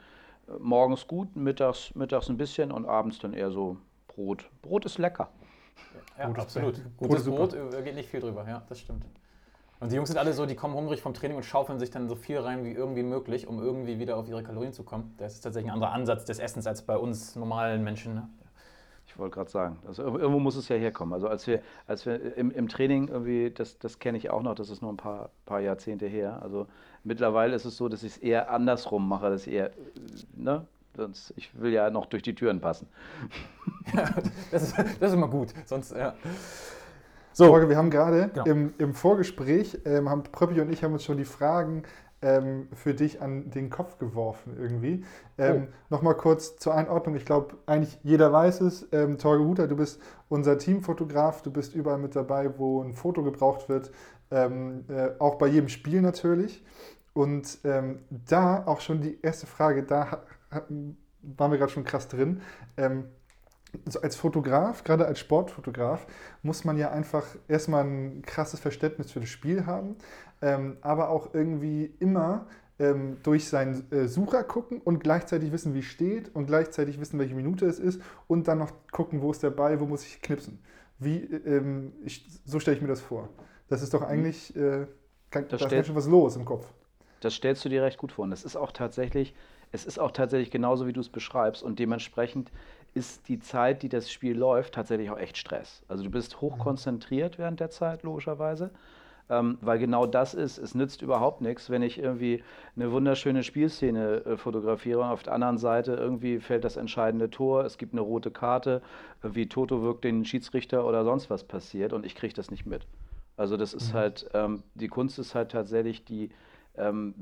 morgens 0.58 1.06
gut, 1.06 1.36
mittags, 1.36 1.94
mittags 1.94 2.28
ein 2.28 2.36
bisschen 2.36 2.72
und 2.72 2.84
abends 2.84 3.20
dann 3.20 3.32
eher 3.32 3.50
so 3.50 3.76
Brot. 4.08 4.48
Brot 4.62 4.84
ist 4.84 4.98
lecker. 4.98 5.30
Ja, 6.18 6.26
Gutes 6.26 6.44
absolut. 6.44 6.80
Gutes 6.96 7.24
Brot, 7.24 7.50
Brot 7.50 7.84
geht 7.84 7.94
nicht 7.94 8.08
viel 8.08 8.20
drüber, 8.20 8.46
ja, 8.48 8.62
das 8.68 8.80
stimmt. 8.80 9.04
Und 9.80 9.90
die 9.90 9.96
Jungs 9.96 10.08
sind 10.08 10.18
alle 10.18 10.32
so, 10.32 10.46
die 10.46 10.54
kommen 10.54 10.74
hungrig 10.74 11.02
vom 11.02 11.12
Training 11.12 11.36
und 11.36 11.42
schaufeln 11.42 11.78
sich 11.78 11.90
dann 11.90 12.08
so 12.08 12.14
viel 12.14 12.38
rein 12.38 12.64
wie 12.64 12.72
irgendwie 12.72 13.02
möglich, 13.02 13.46
um 13.46 13.60
irgendwie 13.60 13.98
wieder 13.98 14.16
auf 14.16 14.28
ihre 14.28 14.42
Kalorien 14.42 14.72
zu 14.72 14.84
kommen. 14.84 15.14
Das 15.18 15.34
ist 15.34 15.40
tatsächlich 15.40 15.70
ein 15.70 15.74
anderer 15.74 15.92
Ansatz 15.92 16.24
des 16.24 16.38
Essens 16.38 16.66
als 16.66 16.82
bei 16.82 16.96
uns 16.96 17.36
normalen 17.36 17.82
Menschen. 17.82 18.14
Ne? 18.14 18.28
Ich 19.06 19.18
wollte 19.18 19.34
gerade 19.34 19.50
sagen, 19.50 19.78
also 19.86 20.02
irgendwo 20.02 20.38
muss 20.38 20.56
es 20.56 20.68
ja 20.68 20.76
herkommen. 20.76 21.12
Also 21.12 21.28
als 21.28 21.46
wir, 21.46 21.60
als 21.86 22.06
wir 22.06 22.36
im, 22.36 22.50
im 22.50 22.68
Training 22.68 23.08
irgendwie, 23.08 23.50
das, 23.50 23.78
das 23.78 23.98
kenne 23.98 24.16
ich 24.16 24.30
auch 24.30 24.42
noch, 24.42 24.54
das 24.54 24.70
ist 24.70 24.80
nur 24.80 24.92
ein 24.92 24.96
paar, 24.96 25.30
paar 25.44 25.60
Jahrzehnte 25.60 26.06
her. 26.06 26.40
Also 26.42 26.66
mittlerweile 27.02 27.54
ist 27.54 27.64
es 27.64 27.76
so, 27.76 27.88
dass 27.88 28.02
ich 28.04 28.12
es 28.12 28.18
eher 28.18 28.50
andersrum 28.50 29.06
mache, 29.08 29.30
dass 29.30 29.46
ich 29.46 29.52
eher, 29.52 29.70
ne, 30.34 30.66
Sonst, 30.96 31.32
ich 31.36 31.58
will 31.58 31.72
ja 31.72 31.90
noch 31.90 32.06
durch 32.06 32.22
die 32.22 32.34
Türen 32.34 32.60
passen. 32.60 32.88
Ja, 33.94 34.08
das, 34.50 34.62
ist, 34.62 34.78
das 34.78 35.10
ist 35.10 35.14
immer 35.14 35.28
gut. 35.28 35.52
Sonst, 35.66 35.94
ja. 35.94 36.14
So. 37.32 37.44
Jorge, 37.46 37.68
wir 37.68 37.76
haben 37.76 37.90
gerade 37.90 38.30
genau. 38.32 38.44
im, 38.46 38.74
im 38.78 38.94
Vorgespräch, 38.94 39.78
ähm, 39.84 40.08
haben 40.08 40.22
Pröppi 40.22 40.60
und 40.60 40.72
ich 40.72 40.82
haben 40.82 40.94
uns 40.94 41.04
schon 41.04 41.18
die 41.18 41.26
Fragen 41.26 41.82
ähm, 42.22 42.68
für 42.72 42.94
dich 42.94 43.20
an 43.20 43.50
den 43.50 43.68
Kopf 43.68 43.98
geworfen 43.98 44.56
irgendwie. 44.58 45.04
Ähm, 45.36 45.68
oh. 45.68 45.74
Nochmal 45.90 46.16
kurz 46.16 46.56
zur 46.56 46.74
Einordnung. 46.74 47.14
Ich 47.14 47.26
glaube, 47.26 47.56
eigentlich 47.66 47.98
jeder 48.02 48.32
weiß 48.32 48.62
es. 48.62 48.88
Ähm, 48.92 49.18
Torge 49.18 49.44
Huter, 49.44 49.68
du 49.68 49.76
bist 49.76 50.00
unser 50.28 50.56
Teamfotograf. 50.56 51.42
Du 51.42 51.50
bist 51.50 51.74
überall 51.74 51.98
mit 51.98 52.16
dabei, 52.16 52.58
wo 52.58 52.82
ein 52.82 52.94
Foto 52.94 53.22
gebraucht 53.22 53.68
wird. 53.68 53.90
Ähm, 54.30 54.84
äh, 54.88 55.10
auch 55.18 55.34
bei 55.34 55.48
jedem 55.48 55.68
Spiel 55.68 56.00
natürlich. 56.00 56.64
Und 57.12 57.58
ähm, 57.64 58.00
da 58.10 58.64
auch 58.66 58.80
schon 58.80 59.02
die 59.02 59.18
erste 59.20 59.46
Frage, 59.46 59.82
da 59.84 60.22
waren 61.22 61.50
wir 61.50 61.58
gerade 61.58 61.72
schon 61.72 61.84
krass 61.84 62.08
drin. 62.08 62.40
Ähm, 62.76 63.04
also 63.86 64.00
als 64.00 64.16
Fotograf, 64.16 64.84
gerade 64.84 65.06
als 65.06 65.18
Sportfotograf, 65.18 66.06
muss 66.42 66.64
man 66.64 66.78
ja 66.78 66.90
einfach 66.90 67.24
erstmal 67.48 67.84
ein 67.84 68.22
krasses 68.22 68.60
Verständnis 68.60 69.10
für 69.10 69.20
das 69.20 69.28
Spiel 69.28 69.66
haben, 69.66 69.96
ähm, 70.42 70.76
aber 70.80 71.10
auch 71.10 71.34
irgendwie 71.34 71.92
immer 71.98 72.46
ähm, 72.78 73.18
durch 73.22 73.48
seinen 73.48 73.90
äh, 73.92 74.08
Sucher 74.08 74.44
gucken 74.44 74.80
und 74.80 75.00
gleichzeitig 75.00 75.52
wissen, 75.52 75.74
wie 75.74 75.82
steht 75.82 76.34
und 76.34 76.46
gleichzeitig 76.46 77.00
wissen, 77.00 77.18
welche 77.18 77.34
Minute 77.34 77.66
es 77.66 77.78
ist 77.78 78.00
und 78.26 78.48
dann 78.48 78.58
noch 78.58 78.72
gucken, 78.90 79.22
wo 79.22 79.30
ist 79.30 79.42
der 79.42 79.50
Ball, 79.50 79.80
wo 79.80 79.86
muss 79.86 80.04
ich 80.04 80.20
knipsen. 80.22 80.58
Wie, 80.98 81.18
ähm, 81.18 81.92
ich, 82.04 82.26
so 82.44 82.60
stelle 82.60 82.76
ich 82.76 82.82
mir 82.82 82.88
das 82.88 83.00
vor. 83.00 83.28
Das 83.68 83.82
ist 83.82 83.94
doch 83.94 84.00
mhm. 84.00 84.06
eigentlich, 84.06 84.54
äh, 84.56 84.86
kann, 85.30 85.48
da 85.48 85.56
ist 85.56 85.68
ganz 85.68 85.86
schön 85.86 85.96
was 85.96 86.06
los 86.06 86.36
im 86.36 86.44
Kopf. 86.44 86.66
Das 87.20 87.34
stellst 87.34 87.64
du 87.64 87.68
dir 87.68 87.82
recht 87.82 87.98
gut 87.98 88.12
vor. 88.12 88.24
Und 88.24 88.30
das 88.30 88.44
ist 88.44 88.56
auch 88.56 88.70
tatsächlich 88.70 89.34
es 89.74 89.84
ist 89.84 89.98
auch 89.98 90.12
tatsächlich 90.12 90.52
genauso, 90.52 90.86
wie 90.86 90.92
du 90.92 91.00
es 91.00 91.08
beschreibst. 91.08 91.60
Und 91.64 91.80
dementsprechend 91.80 92.52
ist 92.94 93.28
die 93.28 93.40
Zeit, 93.40 93.82
die 93.82 93.88
das 93.88 94.10
Spiel 94.10 94.38
läuft, 94.38 94.74
tatsächlich 94.74 95.10
auch 95.10 95.18
echt 95.18 95.36
Stress. 95.36 95.82
Also 95.88 96.04
du 96.04 96.10
bist 96.10 96.40
hochkonzentriert 96.40 97.38
während 97.38 97.58
der 97.58 97.70
Zeit, 97.70 98.04
logischerweise. 98.04 98.70
Ähm, 99.28 99.58
weil 99.62 99.80
genau 99.80 100.06
das 100.06 100.34
ist, 100.34 100.58
es 100.58 100.76
nützt 100.76 101.02
überhaupt 101.02 101.40
nichts, 101.40 101.70
wenn 101.70 101.82
ich 101.82 101.98
irgendwie 101.98 102.44
eine 102.76 102.92
wunderschöne 102.92 103.42
Spielszene 103.42 104.24
äh, 104.24 104.36
fotografiere 104.36 105.00
und 105.00 105.06
auf 105.06 105.24
der 105.24 105.32
anderen 105.32 105.58
Seite 105.58 105.94
irgendwie 105.94 106.38
fällt 106.38 106.62
das 106.62 106.76
entscheidende 106.76 107.30
Tor, 107.30 107.64
es 107.64 107.78
gibt 107.78 107.94
eine 107.94 108.02
rote 108.02 108.30
Karte, 108.30 108.82
wie 109.22 109.48
Toto 109.48 109.82
wirkt 109.82 110.04
den 110.04 110.26
Schiedsrichter 110.26 110.86
oder 110.86 111.04
sonst 111.04 111.30
was 111.30 111.42
passiert 111.42 111.94
und 111.94 112.04
ich 112.04 112.14
kriege 112.14 112.34
das 112.34 112.50
nicht 112.50 112.66
mit. 112.66 112.86
Also 113.38 113.56
das 113.56 113.72
ist 113.72 113.92
mhm. 113.92 113.96
halt, 113.96 114.30
ähm, 114.34 114.62
die 114.74 114.88
Kunst 114.88 115.18
ist 115.18 115.34
halt 115.34 115.50
tatsächlich 115.52 116.04
die, 116.04 116.28
ähm, 116.76 117.14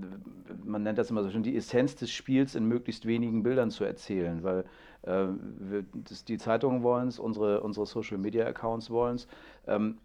man 0.64 0.82
nennt 0.82 0.98
das 0.98 1.10
immer 1.10 1.22
so 1.22 1.30
schön, 1.30 1.42
die 1.42 1.56
Essenz 1.56 1.96
des 1.96 2.10
Spiels 2.10 2.54
in 2.54 2.64
möglichst 2.64 3.06
wenigen 3.06 3.42
Bildern 3.42 3.70
zu 3.70 3.84
erzählen, 3.84 4.42
weil 4.42 4.64
äh, 5.02 5.26
wir, 5.58 5.84
das, 5.92 6.24
die 6.24 6.38
Zeitungen 6.38 6.82
wollen 6.82 7.08
es, 7.08 7.18
unsere, 7.18 7.60
unsere 7.60 7.86
Social 7.86 8.18
Media 8.18 8.46
Accounts 8.46 8.90
wollen 8.90 9.16
es. 9.16 9.26
Ähm, 9.66 9.98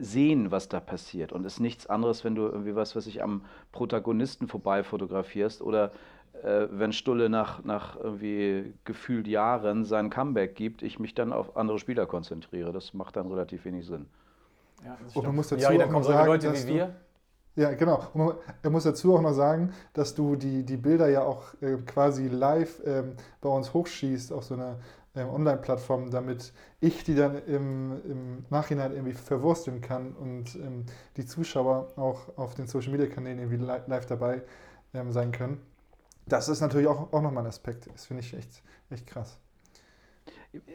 sehen, 0.00 0.50
was 0.50 0.68
da 0.68 0.80
passiert. 0.80 1.32
Und 1.32 1.44
es 1.44 1.54
ist 1.54 1.60
nichts 1.60 1.86
anderes, 1.86 2.24
wenn 2.24 2.34
du 2.34 2.46
irgendwie 2.46 2.74
was, 2.74 2.96
was 2.96 3.06
ich 3.06 3.22
am 3.22 3.44
Protagonisten 3.72 4.48
vorbei 4.48 4.82
fotografierst 4.82 5.62
oder 5.62 5.92
äh, 6.42 6.66
wenn 6.70 6.92
Stulle 6.92 7.28
nach, 7.28 7.64
nach 7.64 7.96
irgendwie 7.96 8.74
gefühlt 8.84 9.26
Jahren 9.28 9.84
sein 9.84 10.10
Comeback 10.10 10.54
gibt, 10.54 10.82
ich 10.82 10.98
mich 10.98 11.14
dann 11.14 11.32
auf 11.32 11.56
andere 11.56 11.78
Spieler 11.78 12.06
konzentriere. 12.06 12.72
Das 12.72 12.94
macht 12.94 13.16
dann 13.16 13.28
relativ 13.28 13.64
wenig 13.64 13.86
Sinn. 13.86 14.06
Ja, 14.84 14.96
und 15.14 15.24
man 15.24 15.36
muss 15.36 15.48
dazu 15.48 15.62
ja, 15.62 15.76
dann 15.76 15.90
kommen 15.90 16.04
solche 16.04 16.26
Leute 16.26 16.52
wie 16.52 16.74
wir. 16.74 16.94
Ja, 17.56 17.72
genau. 17.72 18.08
Und 18.14 18.34
man, 18.62 18.72
muss 18.72 18.84
dazu 18.84 19.14
auch 19.16 19.22
noch 19.22 19.32
sagen, 19.32 19.72
dass 19.92 20.14
du 20.14 20.34
die, 20.34 20.64
die 20.64 20.76
Bilder 20.76 21.08
ja 21.08 21.22
auch 21.22 21.54
äh, 21.60 21.76
quasi 21.86 22.28
live 22.28 22.82
ähm, 22.84 23.12
bei 23.40 23.48
uns 23.48 23.72
hochschießt 23.72 24.32
auf 24.32 24.44
so 24.44 24.54
einer 24.54 24.78
ähm, 25.14 25.28
Online-Plattform, 25.28 26.10
damit 26.10 26.52
ich 26.80 27.04
die 27.04 27.14
dann 27.14 27.40
im, 27.46 28.00
im 28.04 28.44
Nachhinein 28.50 28.92
irgendwie 28.92 29.12
verwursteln 29.12 29.80
kann 29.80 30.12
und 30.12 30.56
ähm, 30.56 30.84
die 31.16 31.24
Zuschauer 31.24 31.92
auch 31.96 32.36
auf 32.36 32.54
den 32.54 32.66
Social-Media-Kanälen 32.66 33.38
irgendwie 33.38 33.64
li 33.64 33.80
live 33.86 34.06
dabei 34.06 34.42
ähm, 34.92 35.12
sein 35.12 35.30
können. 35.30 35.60
Das 36.26 36.48
ist 36.48 36.60
natürlich 36.60 36.88
auch, 36.88 37.12
auch 37.12 37.22
nochmal 37.22 37.44
ein 37.44 37.48
Aspekt. 37.48 37.86
Das 37.92 38.06
finde 38.06 38.22
ich 38.22 38.34
echt, 38.34 38.62
echt 38.90 39.06
krass. 39.06 39.38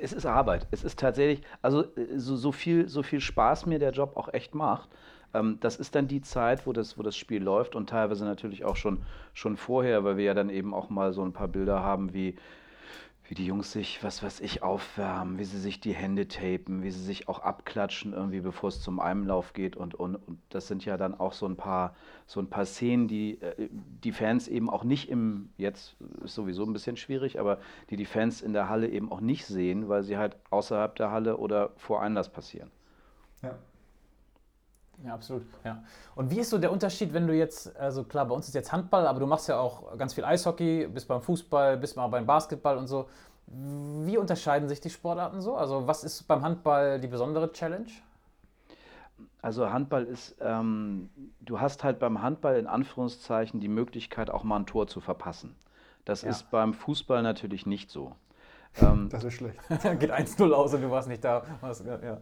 Es 0.01 0.13
ist 0.13 0.25
Arbeit. 0.25 0.67
Es 0.71 0.83
ist 0.83 0.99
tatsächlich, 0.99 1.45
also 1.61 1.83
äh, 1.95 2.17
so, 2.17 2.37
so, 2.37 2.53
viel, 2.53 2.87
so 2.87 3.03
viel 3.03 3.19
Spaß 3.19 3.65
mir 3.65 3.79
der 3.79 3.91
Job 3.91 4.15
auch 4.15 4.33
echt 4.33 4.55
macht. 4.55 4.89
Ähm, 5.33 5.57
das 5.59 5.77
ist 5.77 5.95
dann 5.95 6.07
die 6.07 6.21
Zeit, 6.21 6.65
wo 6.65 6.73
das, 6.73 6.97
wo 6.97 7.03
das 7.03 7.15
Spiel 7.15 7.43
läuft 7.43 7.75
und 7.75 7.89
teilweise 7.89 8.25
natürlich 8.25 8.65
auch 8.65 8.75
schon, 8.75 9.03
schon 9.33 9.57
vorher, 9.57 10.03
weil 10.03 10.17
wir 10.17 10.25
ja 10.25 10.33
dann 10.33 10.49
eben 10.49 10.73
auch 10.73 10.89
mal 10.89 11.13
so 11.13 11.23
ein 11.23 11.33
paar 11.33 11.47
Bilder 11.47 11.81
haben, 11.81 12.13
wie, 12.13 12.35
wie 13.29 13.35
die 13.35 13.45
Jungs 13.45 13.71
sich, 13.71 14.03
was 14.03 14.23
weiß 14.23 14.39
ich, 14.39 14.63
aufwärmen, 14.63 15.37
wie 15.37 15.43
sie 15.43 15.59
sich 15.59 15.79
die 15.79 15.93
Hände 15.93 16.27
tapen, 16.27 16.81
wie 16.81 16.89
sie 16.89 17.03
sich 17.03 17.27
auch 17.27 17.39
abklatschen, 17.39 18.13
irgendwie 18.13 18.39
bevor 18.39 18.69
es 18.69 18.81
zum 18.81 18.99
Einlauf 18.99 19.53
geht. 19.53 19.75
Und, 19.75 19.93
und, 19.93 20.15
und 20.15 20.39
das 20.49 20.67
sind 20.67 20.83
ja 20.83 20.97
dann 20.97 21.13
auch 21.13 21.33
so 21.33 21.45
ein 21.45 21.55
paar, 21.55 21.95
so 22.25 22.39
ein 22.39 22.49
paar 22.49 22.65
Szenen, 22.65 23.07
die 23.07 23.39
äh, 23.39 23.69
die 23.71 24.13
Fans 24.13 24.47
eben 24.47 24.67
auch 24.67 24.83
nicht 24.83 25.09
im, 25.09 25.49
jetzt 25.57 25.95
ist 26.23 26.33
sowieso 26.33 26.63
ein 26.63 26.73
bisschen 26.73 26.97
schwierig, 26.97 27.39
aber 27.39 27.59
die 27.91 27.97
die 27.97 28.05
Fans 28.05 28.41
in 28.41 28.53
der 28.53 28.67
Halle 28.67 28.89
eben 28.89 29.11
auch 29.11 29.21
nicht 29.21 29.45
sehen, 29.45 29.89
weil 29.89 30.01
sie 30.01 30.17
halt 30.17 30.35
außerhalb 30.49 30.95
der 30.95 31.11
Halle 31.11 31.37
oder 31.37 31.69
vor 31.77 32.01
Einlass 32.01 32.29
passieren. 32.29 32.71
Ja. 33.43 33.59
Ja, 35.05 35.13
absolut. 35.13 35.43
Ja. 35.63 35.81
Und 36.15 36.29
wie 36.29 36.39
ist 36.39 36.49
so 36.49 36.57
der 36.57 36.71
Unterschied, 36.71 37.13
wenn 37.13 37.25
du 37.27 37.33
jetzt, 37.33 37.75
also 37.77 38.03
klar, 38.03 38.25
bei 38.25 38.35
uns 38.35 38.47
ist 38.47 38.53
jetzt 38.53 38.71
Handball, 38.71 39.07
aber 39.07 39.19
du 39.19 39.25
machst 39.25 39.47
ja 39.47 39.57
auch 39.59 39.97
ganz 39.97 40.13
viel 40.13 40.25
Eishockey, 40.25 40.87
bist 40.87 41.07
beim 41.07 41.21
Fußball, 41.21 41.77
bist 41.77 41.95
mal 41.95 42.07
beim 42.07 42.25
Basketball 42.25 42.77
und 42.77 42.87
so. 42.87 43.07
Wie 43.47 44.17
unterscheiden 44.17 44.67
sich 44.67 44.81
die 44.81 44.89
Sportarten 44.89 45.41
so? 45.41 45.55
Also 45.55 45.87
was 45.87 46.03
ist 46.03 46.27
beim 46.27 46.43
Handball 46.43 46.99
die 46.99 47.07
besondere 47.07 47.51
Challenge? 47.51 47.87
Also 49.41 49.71
Handball 49.71 50.03
ist, 50.03 50.35
ähm, 50.41 51.09
du 51.39 51.59
hast 51.59 51.83
halt 51.83 51.99
beim 51.99 52.21
Handball 52.21 52.57
in 52.57 52.67
Anführungszeichen 52.67 53.59
die 53.59 53.69
Möglichkeit, 53.69 54.29
auch 54.29 54.43
mal 54.43 54.57
ein 54.57 54.65
Tor 54.65 54.87
zu 54.87 54.99
verpassen. 54.99 55.55
Das 56.03 56.23
ja. 56.23 56.29
ist 56.29 56.51
beim 56.51 56.73
Fußball 56.73 57.21
natürlich 57.23 57.65
nicht 57.65 57.89
so. 57.89 58.15
Ähm, 58.81 59.09
das 59.09 59.23
ist 59.23 59.33
schlecht. 59.33 59.57
Geht 59.67 60.11
1-0 60.11 60.51
aus 60.51 60.75
und 60.75 60.81
du 60.81 60.91
warst 60.91 61.07
nicht 61.07 61.23
da. 61.23 61.41
Ja. 62.03 62.19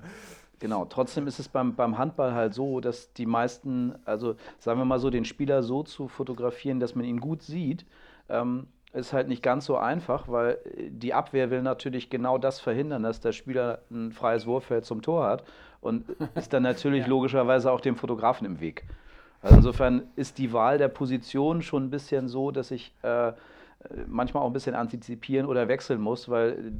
Genau, 0.59 0.85
trotzdem 0.85 1.27
ist 1.27 1.39
es 1.39 1.47
beim, 1.47 1.75
beim 1.75 1.97
Handball 1.97 2.33
halt 2.33 2.53
so, 2.53 2.79
dass 2.79 3.13
die 3.13 3.27
meisten, 3.27 3.93
also 4.05 4.35
sagen 4.59 4.79
wir 4.79 4.85
mal 4.85 4.99
so, 4.99 5.09
den 5.09 5.25
Spieler 5.25 5.61
so 5.61 5.83
zu 5.83 6.07
fotografieren, 6.07 6.79
dass 6.79 6.95
man 6.95 7.05
ihn 7.05 7.19
gut 7.19 7.43
sieht, 7.43 7.85
ähm, 8.29 8.67
ist 8.93 9.13
halt 9.13 9.27
nicht 9.27 9.43
ganz 9.43 9.65
so 9.65 9.77
einfach, 9.77 10.27
weil 10.27 10.57
die 10.89 11.13
Abwehr 11.13 11.51
will 11.51 11.61
natürlich 11.61 12.09
genau 12.09 12.39
das 12.39 12.59
verhindern, 12.59 13.03
dass 13.03 13.19
der 13.19 13.33
Spieler 13.33 13.79
ein 13.91 14.11
freies 14.11 14.47
Wurffeld 14.47 14.85
zum 14.85 15.01
Tor 15.03 15.27
hat 15.27 15.43
und 15.81 16.05
ist 16.35 16.53
dann 16.53 16.63
natürlich 16.63 17.03
ja. 17.03 17.07
logischerweise 17.07 17.71
auch 17.71 17.81
dem 17.81 17.95
Fotografen 17.95 18.47
im 18.47 18.59
Weg. 18.59 18.85
Also 19.41 19.57
insofern 19.57 20.03
ist 20.15 20.39
die 20.39 20.51
Wahl 20.51 20.79
der 20.79 20.87
Position 20.87 21.61
schon 21.61 21.85
ein 21.85 21.89
bisschen 21.91 22.27
so, 22.27 22.49
dass 22.49 22.71
ich 22.71 22.95
äh, 23.03 23.33
manchmal 24.07 24.41
auch 24.41 24.47
ein 24.47 24.53
bisschen 24.53 24.75
antizipieren 24.75 25.45
oder 25.45 25.67
wechseln 25.67 26.01
muss, 26.01 26.29
weil 26.29 26.73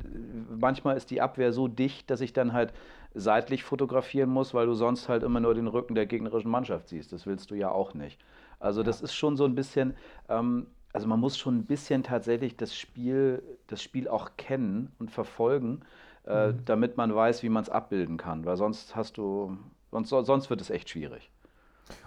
manchmal 0.50 0.98
ist 0.98 1.12
die 1.12 1.22
Abwehr 1.22 1.54
so 1.54 1.68
dicht, 1.68 2.10
dass 2.10 2.22
ich 2.22 2.34
dann 2.34 2.54
halt 2.54 2.74
seitlich 3.18 3.64
fotografieren 3.64 4.30
muss, 4.30 4.54
weil 4.54 4.66
du 4.68 4.74
sonst 4.74 5.10
halt 5.10 5.24
immer 5.24 5.40
nur 5.40 5.54
den 5.56 5.68
Rücken 5.68 5.96
der 5.96 6.06
gegnerischen 6.06 6.52
Mannschaft 6.52 6.90
siehst. 6.90 7.12
Das 7.14 7.26
willst 7.26 7.52
du 7.52 7.56
ja 7.56 7.70
auch 7.72 7.94
nicht. 7.94 8.20
Also 8.60 8.84
das 8.84 9.02
ist 9.02 9.14
schon 9.14 9.38
so 9.38 9.46
ein 9.46 9.56
bisschen, 9.56 9.96
ähm, 10.30 10.68
also 10.94 11.08
man 11.08 11.20
muss 11.20 11.38
schon 11.38 11.58
ein 11.58 11.66
bisschen 11.66 12.04
tatsächlich 12.04 12.58
das 12.58 12.76
Spiel, 12.76 13.44
das 13.68 13.84
Spiel 13.84 14.08
auch 14.08 14.32
kennen 14.38 14.92
und 15.00 15.12
verfolgen, 15.12 15.82
äh, 16.26 16.54
Mhm. 16.54 16.64
damit 16.66 16.98
man 16.98 17.14
weiß, 17.16 17.44
wie 17.44 17.50
man 17.50 17.64
es 17.64 17.70
abbilden 17.70 18.18
kann. 18.18 18.46
Weil 18.46 18.58
sonst 18.58 18.96
hast 18.96 19.18
du, 19.18 19.58
sonst, 19.92 20.10
sonst 20.10 20.50
wird 20.50 20.62
es 20.62 20.70
echt 20.70 20.90
schwierig. 20.90 21.30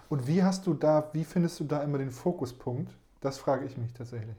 Und 0.09 0.27
wie 0.27 0.43
hast 0.43 0.67
du 0.67 0.73
da, 0.75 1.09
wie 1.13 1.23
findest 1.23 1.59
du 1.59 1.63
da 1.63 1.81
immer 1.83 1.97
den 1.97 2.11
Fokuspunkt? 2.11 2.93
Das 3.19 3.37
frage 3.39 3.65
ich 3.65 3.77
mich 3.77 3.93
tatsächlich. 3.93 4.35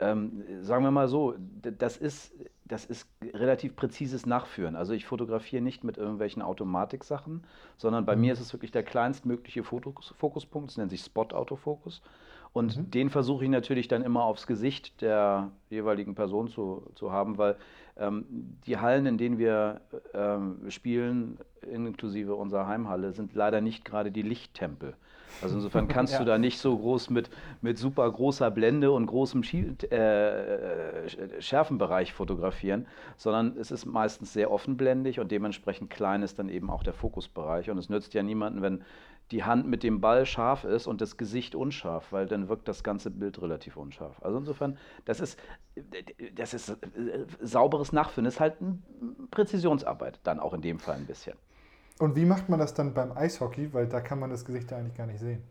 Ähm, 0.00 0.42
sagen 0.62 0.84
wir 0.84 0.90
mal 0.90 1.08
so, 1.08 1.34
das 1.62 1.96
ist, 1.96 2.34
das 2.64 2.84
ist 2.84 3.08
relativ 3.22 3.76
präzises 3.76 4.26
Nachführen. 4.26 4.74
Also 4.76 4.92
ich 4.92 5.06
fotografiere 5.06 5.62
nicht 5.62 5.84
mit 5.84 5.96
irgendwelchen 5.98 6.42
Automatiksachen, 6.42 7.44
sondern 7.76 8.04
bei 8.04 8.16
Mhm. 8.16 8.20
mir 8.20 8.32
ist 8.32 8.40
es 8.40 8.52
wirklich 8.52 8.72
der 8.72 8.82
kleinstmögliche 8.82 9.62
Fokus, 9.62 10.14
Fokuspunkt, 10.18 10.70
es 10.70 10.76
nennt 10.76 10.90
sich 10.90 11.02
Spot-Autofokus. 11.02 12.02
Und 12.52 12.78
Mhm. 12.78 12.94
den 12.94 13.10
versuche 13.10 13.44
ich 13.44 13.50
natürlich 13.50 13.88
dann 13.88 14.02
immer 14.02 14.24
aufs 14.24 14.46
Gesicht 14.46 15.00
der 15.00 15.50
jeweiligen 15.70 16.14
Person 16.14 16.48
zu, 16.48 16.88
zu 16.94 17.10
haben, 17.12 17.36
weil 17.38 17.56
ähm, 17.96 18.26
die 18.66 18.78
Hallen, 18.78 19.06
in 19.06 19.18
denen 19.18 19.38
wir 19.38 19.80
ähm, 20.12 20.70
spielen, 20.70 21.38
inklusive 21.62 22.34
unserer 22.34 22.66
Heimhalle, 22.66 23.12
sind 23.12 23.34
leider 23.34 23.60
nicht 23.60 23.84
gerade 23.84 24.12
die 24.12 24.22
Lichttempel. 24.22 24.94
Also 25.42 25.56
insofern 25.56 25.88
kannst 25.88 26.14
du 26.18 26.18
Ja. 26.20 26.24
da 26.24 26.38
nicht 26.38 26.58
so 26.58 26.76
groß 26.76 27.10
mit, 27.10 27.30
mit 27.60 27.78
super 27.78 28.10
großer 28.10 28.50
Blende 28.50 28.92
und 28.92 29.06
großem 29.06 29.42
Schie- 29.42 29.74
äh, 29.90 31.06
Sch- 31.06 31.40
Schärfenbereich 31.40 32.12
fotografieren, 32.12 32.86
sondern 33.16 33.56
es 33.58 33.70
ist 33.70 33.84
meistens 33.86 34.32
sehr 34.32 34.50
offenblendig 34.50 35.20
und 35.20 35.30
dementsprechend 35.30 35.90
klein 35.90 36.22
ist 36.22 36.38
dann 36.38 36.48
eben 36.48 36.70
auch 36.70 36.82
der 36.82 36.94
Fokusbereich. 36.94 37.70
Und 37.70 37.78
es 37.78 37.88
nützt 37.88 38.14
ja 38.14 38.22
niemanden, 38.22 38.62
wenn 38.62 38.82
die 39.30 39.42
Hand 39.44 39.66
mit 39.66 39.82
dem 39.82 40.02
Ball 40.02 40.26
scharf 40.26 40.64
ist 40.64 40.86
und 40.86 41.00
das 41.00 41.16
Gesicht 41.16 41.54
unscharf, 41.54 42.12
weil 42.12 42.26
dann 42.26 42.50
wirkt 42.50 42.68
das 42.68 42.82
ganze 42.84 43.10
Bild 43.10 43.40
relativ 43.40 43.78
unscharf. 43.78 44.22
Also 44.22 44.36
insofern, 44.36 44.76
das 45.06 45.18
ist, 45.20 45.38
das 46.34 46.52
ist 46.52 46.68
äh, 46.68 46.76
sauberes 47.40 47.92
Nachführen, 47.92 48.26
das 48.26 48.34
ist 48.34 48.40
halt 48.40 48.56
eine 48.60 48.78
Präzisionsarbeit, 49.30 50.20
dann 50.24 50.40
auch 50.40 50.52
in 50.52 50.60
dem 50.60 50.78
Fall 50.78 50.96
ein 50.96 51.06
bisschen. 51.06 51.36
Und 51.98 52.16
wie 52.16 52.24
macht 52.24 52.48
man 52.48 52.58
das 52.58 52.74
dann 52.74 52.94
beim 52.94 53.16
Eishockey? 53.16 53.72
Weil 53.72 53.86
da 53.86 54.00
kann 54.00 54.18
man 54.18 54.30
das 54.30 54.44
Gesicht 54.44 54.70
ja 54.70 54.78
eigentlich 54.78 54.96
gar 54.96 55.06
nicht 55.06 55.20
sehen. 55.20 55.42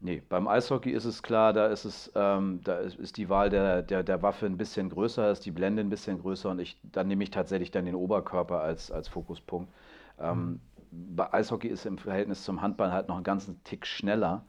Nee, 0.00 0.22
beim 0.28 0.46
Eishockey 0.46 0.90
ist 0.90 1.04
es 1.06 1.24
klar, 1.24 1.52
da 1.52 1.66
ist 1.66 1.84
es, 1.84 2.12
ähm, 2.14 2.60
da 2.62 2.78
ist, 2.78 2.96
ist 3.00 3.16
die 3.16 3.28
Wahl 3.28 3.50
der, 3.50 3.82
der, 3.82 4.04
der 4.04 4.22
Waffe 4.22 4.46
ein 4.46 4.56
bisschen 4.56 4.90
größer, 4.90 5.32
ist 5.32 5.44
die 5.44 5.50
Blende 5.50 5.82
ein 5.82 5.90
bisschen 5.90 6.20
größer 6.20 6.50
und 6.50 6.60
ich, 6.60 6.78
dann 6.84 7.08
nehme 7.08 7.24
ich 7.24 7.32
tatsächlich 7.32 7.72
dann 7.72 7.84
den 7.84 7.96
Oberkörper 7.96 8.60
als, 8.60 8.92
als 8.92 9.08
Fokuspunkt. 9.08 9.72
Ähm, 10.20 10.60
bei 10.92 11.32
Eishockey 11.32 11.66
ist 11.66 11.84
im 11.84 11.98
Verhältnis 11.98 12.44
zum 12.44 12.62
Handball 12.62 12.92
halt 12.92 13.08
noch 13.08 13.16
einen 13.16 13.24
ganzen 13.24 13.62
Tick 13.64 13.86
schneller. 13.86 14.44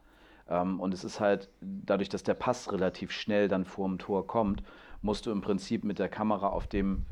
Ähm, 0.48 0.80
und 0.80 0.94
es 0.94 1.04
ist 1.04 1.20
halt, 1.20 1.50
dadurch, 1.62 2.10
dass 2.10 2.24
der 2.24 2.36
Pass 2.36 2.72
relativ 2.72 3.12
schnell 3.12 3.48
dann 3.48 3.66
vor 3.66 3.88
dem 3.88 3.98
Tor 3.98 4.28
kommt, 4.28 4.64
musst 5.02 5.26
du 5.26 5.32
im 5.32 5.42
Prinzip 5.42 5.84
mit 5.84 5.98
der 5.98 6.10
Kamera 6.10 6.48
auf 6.48 6.68
dem, 6.68 7.06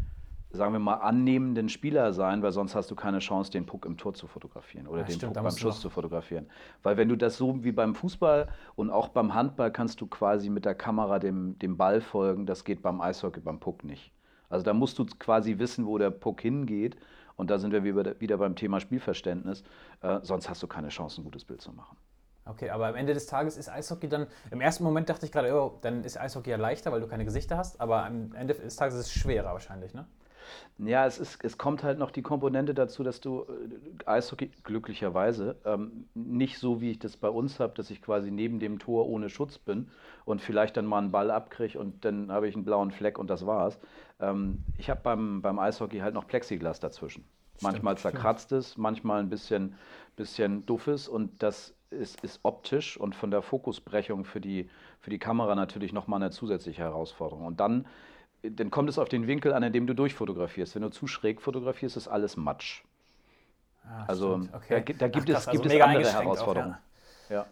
sagen 0.52 0.74
wir 0.74 0.80
mal, 0.80 0.96
annehmenden 0.96 1.70
Spieler 1.70 2.14
sein, 2.14 2.42
weil 2.42 2.52
sonst 2.52 2.76
hast 2.76 2.90
du 2.90 2.96
keine 2.96 3.20
Chance, 3.20 3.52
den 3.52 3.66
Puck 3.66 3.86
im 3.86 3.98
Tor 3.98 4.14
zu 4.14 4.28
fotografieren 4.28 4.88
oder 4.88 5.02
Ja, 5.02 5.08
den 5.08 5.16
stimmt, 5.16 5.34
Puck 5.34 5.44
beim 5.44 5.58
Schuss 5.58 5.82
zu 5.82 5.90
fotografieren. 5.90 6.48
Weil 6.84 6.98
wenn 6.98 7.10
du 7.10 7.16
das 7.16 7.38
so 7.38 7.64
wie 7.64 7.72
beim 7.72 7.96
Fußball 7.96 8.48
und 8.76 8.90
auch 8.90 9.10
beim 9.10 9.34
Handball 9.34 9.72
kannst 9.72 10.00
du 10.02 10.08
quasi 10.08 10.50
mit 10.50 10.66
der 10.66 10.76
Kamera 10.76 11.20
dem, 11.20 11.60
dem 11.60 11.78
Ball 11.78 12.02
folgen, 12.02 12.46
das 12.46 12.64
geht 12.64 12.82
beim 12.82 13.02
Eishockey 13.02 13.42
beim 13.42 13.60
Puck 13.60 13.84
nicht. 13.84 14.12
Also 14.50 14.64
da 14.64 14.74
musst 14.74 14.98
du 14.98 15.06
quasi 15.06 15.60
wissen, 15.60 15.86
wo 15.86 15.98
der 15.98 16.10
Puck 16.10 16.42
hingeht 16.42 16.96
und 17.36 17.50
da 17.50 17.60
sind 17.60 17.72
wir 17.72 17.84
wieder 17.84 18.20
wieder 18.20 18.38
beim 18.38 18.56
Thema 18.56 18.80
Spielverständnis. 18.80 19.64
Äh, 20.02 20.20
sonst 20.24 20.50
hast 20.50 20.64
du 20.64 20.68
keine 20.68 20.88
Chance, 20.90 21.22
ein 21.22 21.24
gutes 21.26 21.44
Bild 21.44 21.62
zu 21.62 21.74
machen. 21.74 21.98
Okay, 22.46 22.70
aber 22.70 22.88
am 22.88 22.96
Ende 22.96 23.14
des 23.14 23.26
Tages 23.26 23.58
ist 23.58 23.70
Eishockey 23.70 24.08
dann, 24.08 24.28
im 24.52 24.62
ersten 24.62 24.84
Moment 24.86 25.10
dachte 25.10 25.26
ich 25.26 25.34
gerade, 25.34 25.54
oh, 25.54 25.78
dann 25.82 26.06
ist 26.06 26.18
Eishockey 26.18 26.50
ja 26.50 26.56
leichter, 26.58 26.94
weil 26.94 27.02
du 27.02 27.08
keine 27.08 27.26
Gesichter 27.26 27.58
hast, 27.58 27.82
aber 27.82 28.06
am 28.06 28.34
Ende 28.34 28.54
des 28.54 28.78
Tages 28.78 28.96
ist 28.96 29.08
es 29.08 29.12
schwerer 29.12 29.52
wahrscheinlich, 29.52 29.94
ne? 29.94 30.06
Ja, 30.78 31.06
es, 31.06 31.18
ist, 31.18 31.44
es 31.44 31.58
kommt 31.58 31.84
halt 31.84 31.98
noch 31.98 32.12
die 32.12 32.22
Komponente 32.22 32.74
dazu, 32.74 33.04
dass 33.04 33.20
du 33.20 33.44
äh, 33.44 34.06
Eishockey 34.06 34.52
glücklicherweise 34.64 35.56
ähm, 35.66 36.08
nicht 36.14 36.60
so, 36.60 36.82
wie 36.82 36.92
ich 36.92 37.00
das 37.00 37.18
bei 37.18 37.30
uns 37.30 37.60
habe, 37.60 37.74
dass 37.76 37.90
ich 37.90 38.02
quasi 38.02 38.32
neben 38.32 38.60
dem 38.60 38.80
Tor 38.80 39.08
ohne 39.08 39.30
Schutz 39.30 39.58
bin 39.58 39.90
und 40.26 40.42
vielleicht 40.42 40.78
dann 40.78 40.86
mal 40.86 41.00
einen 41.00 41.12
Ball 41.12 41.32
abkriege 41.32 41.80
und 41.80 42.06
dann 42.06 42.32
habe 42.32 42.48
ich 42.48 42.56
einen 42.56 42.66
blauen 42.66 42.92
Fleck 42.92 43.18
und 43.18 43.30
das 43.30 43.46
war's. 43.46 43.80
Ähm, 44.20 44.64
ich 44.78 44.90
habe 44.90 45.02
beim, 45.04 45.42
beim 45.42 45.60
Eishockey 45.60 46.00
halt 46.00 46.14
noch 46.14 46.28
Plexiglas 46.28 46.80
dazwischen. 46.80 47.26
manchmal 47.62 47.98
stimmt. 47.98 48.14
zerkratzt 48.14 48.52
es, 48.52 48.78
manchmal 48.78 49.20
ein 49.20 49.30
bisschen, 49.30 49.76
bisschen 50.16 50.66
duffes 50.66 51.08
und 51.08 51.42
das 51.42 51.74
ist, 51.90 52.24
ist 52.24 52.40
optisch 52.44 52.98
und 52.98 53.16
von 53.16 53.32
der 53.32 53.42
Fokusbrechung 53.42 54.26
für 54.26 54.42
die, 54.42 54.70
für 55.00 55.10
die 55.10 55.20
Kamera 55.20 55.56
natürlich 55.56 55.94
nochmal 55.94 56.22
eine 56.22 56.32
zusätzliche 56.32 56.82
Herausforderung. 56.82 57.46
Und 57.46 57.60
dann 57.60 57.86
dann 58.52 58.72
kommt 58.72 58.90
es 58.90 58.98
auf 58.98 59.10
den 59.10 59.28
Winkel 59.28 59.54
an, 59.54 59.64
in 59.64 59.74
dem 59.74 59.88
du 59.88 59.94
durchfotografierst. 59.94 60.76
Wenn 60.76 60.82
du 60.84 60.90
zu 60.90 61.08
schräg 61.08 61.42
fotografierst, 61.42 61.98
ist 61.98 62.08
alles 62.08 62.38
Matsch. 62.38 62.84
Ah, 63.86 64.06
Also 64.08 64.38
stimmt, 64.44 64.52
da, 64.54 64.80
da 64.80 65.08
gibt 65.08 65.30
Ach, 65.30 65.38
es, 65.38 65.46
krass, 65.46 65.52
gibt 65.52 65.64
also 65.64 65.76
es 65.76 65.82
andere 65.82 65.84
eingeschränkt 65.84 66.18
auch, 66.18 66.24
Herausforderungen. 66.24 66.78
ja. 67.30 67.46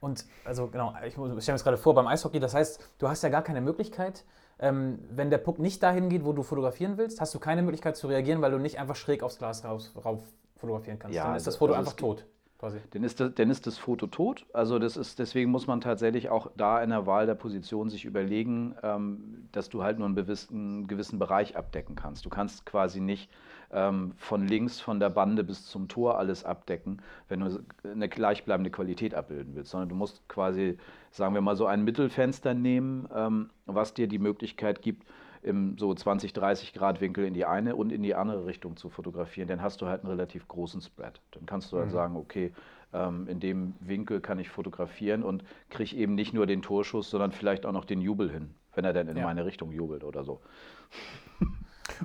Und 0.00 0.26
also 0.44 0.66
genau, 0.66 0.94
ich 1.06 1.12
stelle 1.14 1.28
mir 1.34 1.40
jetzt 1.40 1.64
gerade 1.64 1.78
vor, 1.78 1.94
beim 1.94 2.06
Eishockey, 2.06 2.38
das 2.38 2.52
heißt, 2.52 2.78
du 2.98 3.08
hast 3.08 3.22
ja 3.22 3.30
gar 3.30 3.40
keine 3.42 3.62
Möglichkeit, 3.62 4.24
ähm, 4.58 4.98
wenn 5.10 5.30
der 5.30 5.38
Puck 5.38 5.58
nicht 5.58 5.82
dahin 5.82 6.10
geht, 6.10 6.24
wo 6.26 6.32
du 6.34 6.42
fotografieren 6.42 6.98
willst, 6.98 7.20
hast 7.22 7.34
du 7.34 7.38
keine 7.38 7.62
Möglichkeit 7.62 7.96
zu 7.96 8.06
reagieren, 8.08 8.42
weil 8.42 8.50
du 8.50 8.58
nicht 8.58 8.78
einfach 8.78 8.96
schräg 8.96 9.22
aufs 9.22 9.38
Glas 9.38 9.64
raus, 9.64 9.92
rauf 10.04 10.20
fotografieren 10.56 10.98
kannst. 10.98 11.16
Ja, 11.16 11.24
Dann 11.24 11.36
ist 11.36 11.46
das 11.46 11.54
also- 11.54 11.58
Foto 11.66 11.72
also 11.72 11.88
einfach 11.88 11.96
tot, 11.98 12.26
quasi. 12.58 12.78
Dann 12.90 13.04
ist, 13.04 13.20
das, 13.20 13.34
dann 13.34 13.50
ist 13.50 13.66
das 13.66 13.78
Foto 13.78 14.06
tot. 14.06 14.46
Also 14.52 14.78
das 14.78 14.96
ist, 14.96 15.18
deswegen 15.18 15.50
muss 15.50 15.66
man 15.66 15.80
tatsächlich 15.80 16.30
auch 16.30 16.50
da 16.56 16.82
in 16.82 16.90
der 16.90 17.06
Wahl 17.06 17.26
der 17.26 17.34
Position 17.34 17.90
sich 17.90 18.04
überlegen, 18.04 18.74
ähm, 18.82 19.48
dass 19.52 19.68
du 19.68 19.82
halt 19.82 19.98
nur 19.98 20.06
einen 20.06 20.16
gewissen, 20.16 20.86
gewissen 20.86 21.18
Bereich 21.18 21.56
abdecken 21.56 21.96
kannst. 21.96 22.24
Du 22.24 22.30
kannst 22.30 22.64
quasi 22.66 23.00
nicht 23.00 23.30
ähm, 23.72 24.12
von 24.16 24.46
links 24.46 24.80
von 24.80 25.00
der 25.00 25.10
Bande 25.10 25.44
bis 25.44 25.66
zum 25.66 25.88
Tor 25.88 26.18
alles 26.18 26.44
abdecken, 26.44 27.02
wenn 27.28 27.40
du 27.40 27.64
eine 27.84 28.08
gleichbleibende 28.08 28.70
Qualität 28.70 29.14
abbilden 29.14 29.54
willst, 29.54 29.70
sondern 29.70 29.88
du 29.88 29.94
musst 29.96 30.26
quasi, 30.28 30.78
sagen 31.10 31.34
wir 31.34 31.40
mal, 31.40 31.56
so 31.56 31.66
ein 31.66 31.84
Mittelfenster 31.84 32.54
nehmen, 32.54 33.08
ähm, 33.14 33.50
was 33.66 33.94
dir 33.94 34.06
die 34.06 34.18
Möglichkeit 34.18 34.80
gibt, 34.80 35.04
im 35.44 35.76
so 35.78 35.94
20, 35.94 36.32
30 36.32 36.72
Grad 36.72 37.00
Winkel 37.00 37.24
in 37.26 37.34
die 37.34 37.44
eine 37.44 37.76
und 37.76 37.92
in 37.92 38.02
die 38.02 38.14
andere 38.14 38.46
Richtung 38.46 38.76
zu 38.76 38.90
fotografieren, 38.90 39.48
dann 39.48 39.62
hast 39.62 39.80
du 39.82 39.86
halt 39.86 40.02
einen 40.02 40.10
relativ 40.10 40.48
großen 40.48 40.80
Spread. 40.80 41.20
Dann 41.32 41.46
kannst 41.46 41.72
du 41.72 41.78
halt 41.78 41.90
sagen, 41.90 42.16
okay, 42.16 42.52
ähm, 42.92 43.26
in 43.28 43.40
dem 43.40 43.74
Winkel 43.80 44.20
kann 44.20 44.38
ich 44.38 44.48
fotografieren 44.50 45.22
und 45.22 45.44
kriege 45.70 45.96
eben 45.96 46.14
nicht 46.14 46.34
nur 46.34 46.46
den 46.46 46.62
Torschuss, 46.62 47.10
sondern 47.10 47.32
vielleicht 47.32 47.66
auch 47.66 47.72
noch 47.72 47.84
den 47.84 48.00
Jubel 48.00 48.30
hin, 48.30 48.54
wenn 48.74 48.84
er 48.84 48.92
dann 48.92 49.08
in 49.08 49.20
Ja. 49.20 49.20
meine 49.20 49.44
Richtung 49.44 49.72
jubelt 49.72 50.04
oder 50.04 50.24
so. 50.24 50.40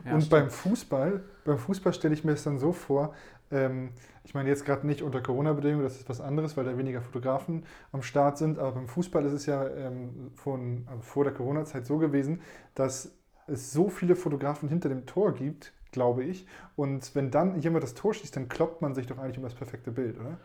Ja, 0.05 0.19
und 0.19 0.22
stimmt. 0.22 0.29
beim 0.29 0.50
Fußball, 0.50 1.24
beim 1.46 1.58
Fußball 1.58 1.93
stelle 1.93 2.13
ich 2.13 2.24
mir 2.24 2.34
es 2.34 2.43
dann 2.43 2.60
so 2.60 2.72
vor, 2.74 3.13
ähm, 3.51 3.91
ich 4.24 4.34
meine 4.34 4.50
jetzt 4.50 4.65
gerade 4.65 4.86
nicht 4.86 5.01
unter 5.01 5.22
Corona-Bedingungen, 5.22 5.84
das 5.84 5.98
ist 5.98 6.08
was 6.10 6.22
anderes, 6.22 6.55
weil 6.58 6.65
da 6.65 6.77
weniger 6.77 7.01
Fotografen 7.01 7.65
am 7.91 8.01
Start 8.01 8.38
sind, 8.38 8.60
aber 8.60 8.74
beim 8.74 8.88
Fußball 8.88 9.25
ist 9.25 9.34
es 9.34 9.46
ja 9.46 9.67
ähm, 9.67 10.31
von, 10.36 10.86
also 10.88 11.01
vor 11.01 11.24
der 11.24 11.34
Corona-Zeit 11.34 11.86
so 11.86 11.98
gewesen, 11.98 12.41
dass 12.75 13.12
es 13.50 13.72
so 13.72 13.89
viele 13.89 14.15
Fotografen 14.15 14.70
hinter 14.70 14.89
dem 14.89 15.06
Tor 15.06 15.34
gibt, 15.34 15.74
glaube 15.91 16.24
ich. 16.24 16.46
Und 16.75 17.15
wenn 17.15 17.32
dann 17.32 17.60
jemand 17.60 17.84
das 17.84 17.94
Tor 17.94 18.13
schießt, 18.13 18.36
dann 18.36 18.50
kloppt 18.50 18.82
man 18.82 18.96
sich 18.96 19.08
doch 19.08 19.18
eigentlich 19.18 19.38
um 19.38 19.44
das 19.44 19.56
perfekte 19.56 19.91
Bild, 19.91 20.20
oder? 20.20 20.38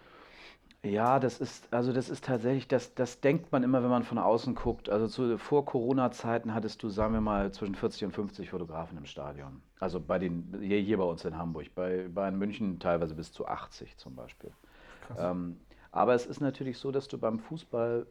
Ja, 0.85 1.19
das 1.19 1.41
ist, 1.41 1.73
also 1.73 1.95
das 1.95 2.11
ist 2.11 2.25
tatsächlich, 2.25 2.69
das, 2.69 2.95
das 2.95 3.21
denkt 3.21 3.51
man 3.53 3.63
immer, 3.63 3.83
wenn 3.83 3.89
man 3.89 4.03
von 4.03 4.19
außen 4.19 4.55
guckt. 4.55 4.91
Also 4.91 5.09
zu, 5.09 5.39
vor 5.39 5.65
Corona-Zeiten 5.65 6.53
hattest 6.53 6.83
du, 6.83 6.91
sagen 6.91 7.15
wir 7.15 7.23
mal, 7.23 7.53
zwischen 7.53 7.75
40 7.75 8.05
und 8.05 8.13
50 8.13 8.51
Fotografen 8.51 8.99
im 8.99 9.07
Stadion. 9.07 9.63
Also 9.81 9.99
bei 9.99 10.19
den, 10.19 10.55
hier, 10.61 10.79
hier 10.79 10.99
bei 10.99 11.05
uns 11.05 11.25
in 11.25 11.39
Hamburg, 11.39 11.75
bei, 11.75 12.07
bei 12.13 12.29
in 12.29 12.37
München 12.37 12.79
teilweise 12.81 13.15
bis 13.15 13.33
zu 13.33 13.47
80 13.47 13.97
zum 13.97 14.15
Beispiel. 14.15 14.51
Krass. 15.07 15.17
Ähm, 15.21 15.57
aber 15.91 16.15
es 16.15 16.27
ist 16.27 16.41
natürlich 16.41 16.77
so, 16.77 16.91
dass 16.91 17.09
du 17.09 17.17
beim 17.17 17.39
Fußball 17.39 18.07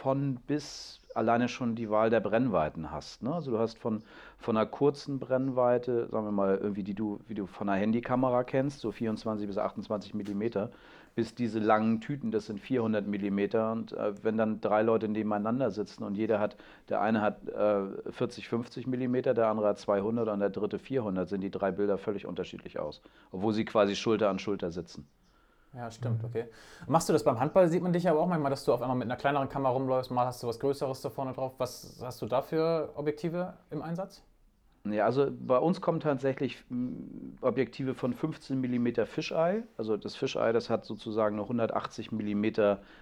von 0.00 0.36
bis 0.46 1.00
alleine 1.14 1.48
schon 1.48 1.74
die 1.74 1.90
Wahl 1.90 2.10
der 2.10 2.20
Brennweiten 2.20 2.90
hast. 2.90 3.22
Ne? 3.22 3.32
Also 3.32 3.52
du 3.52 3.58
hast 3.58 3.78
von, 3.78 4.02
von 4.38 4.56
einer 4.56 4.66
kurzen 4.66 5.18
Brennweite, 5.18 6.08
sagen 6.10 6.26
wir 6.26 6.32
mal, 6.32 6.58
irgendwie 6.58 6.82
die 6.82 6.94
du, 6.94 7.20
wie 7.28 7.34
du 7.34 7.46
von 7.46 7.68
einer 7.68 7.80
Handykamera 7.80 8.44
kennst, 8.44 8.80
so 8.80 8.92
24 8.92 9.46
bis 9.46 9.58
28 9.58 10.14
Millimeter, 10.14 10.70
bis 11.14 11.34
diese 11.34 11.60
langen 11.60 12.00
Tüten, 12.00 12.30
das 12.30 12.46
sind 12.46 12.60
400 12.60 13.06
Millimeter. 13.06 13.72
Und 13.72 13.92
äh, 13.92 14.12
wenn 14.22 14.36
dann 14.36 14.60
drei 14.60 14.82
Leute 14.82 15.08
nebeneinander 15.08 15.70
sitzen 15.70 16.02
und 16.02 16.16
jeder 16.16 16.40
hat, 16.40 16.56
der 16.88 17.00
eine 17.00 17.20
hat 17.20 17.48
äh, 17.48 18.12
40, 18.12 18.48
50 18.48 18.86
Millimeter, 18.86 19.34
der 19.34 19.48
andere 19.48 19.68
hat 19.68 19.78
200 19.78 20.28
und 20.28 20.40
der 20.40 20.50
dritte 20.50 20.78
400, 20.78 21.28
sind 21.28 21.40
die 21.40 21.50
drei 21.50 21.70
Bilder 21.70 21.98
völlig 21.98 22.26
unterschiedlich 22.26 22.78
aus, 22.78 23.00
obwohl 23.30 23.52
sie 23.52 23.64
quasi 23.64 23.94
Schulter 23.96 24.28
an 24.28 24.38
Schulter 24.38 24.70
sitzen. 24.70 25.06
Ja, 25.76 25.90
stimmt, 25.90 26.22
okay. 26.22 26.46
Machst 26.86 27.08
du 27.08 27.12
das 27.12 27.24
beim 27.24 27.40
Handball, 27.40 27.68
sieht 27.68 27.82
man 27.82 27.92
dich 27.92 28.08
aber 28.08 28.20
auch 28.20 28.28
manchmal, 28.28 28.50
dass 28.50 28.64
du 28.64 28.72
auf 28.72 28.80
einmal 28.80 28.96
mit 28.96 29.06
einer 29.06 29.16
kleineren 29.16 29.48
Kamera 29.48 29.72
rumläufst, 29.72 30.10
mal 30.10 30.24
hast 30.26 30.42
du 30.42 30.46
was 30.46 30.60
Größeres 30.60 31.00
da 31.00 31.10
vorne 31.10 31.32
drauf. 31.32 31.54
Was 31.58 32.00
hast 32.00 32.22
du 32.22 32.26
da 32.26 32.42
für 32.42 32.92
Objektive 32.94 33.54
im 33.70 33.82
Einsatz? 33.82 34.22
Ja, 34.86 35.06
also 35.06 35.30
bei 35.30 35.56
uns 35.58 35.80
kommen 35.80 35.98
tatsächlich 36.00 36.62
mm, 36.68 37.38
Objektive 37.40 37.94
von 37.94 38.12
15 38.12 38.60
mm 38.60 39.06
Fischei. 39.06 39.62
Also 39.78 39.96
das 39.96 40.14
Fischei, 40.14 40.52
das 40.52 40.68
hat 40.68 40.84
sozusagen 40.84 41.36
noch 41.36 41.44
180 41.44 42.12
mm. 42.12 42.44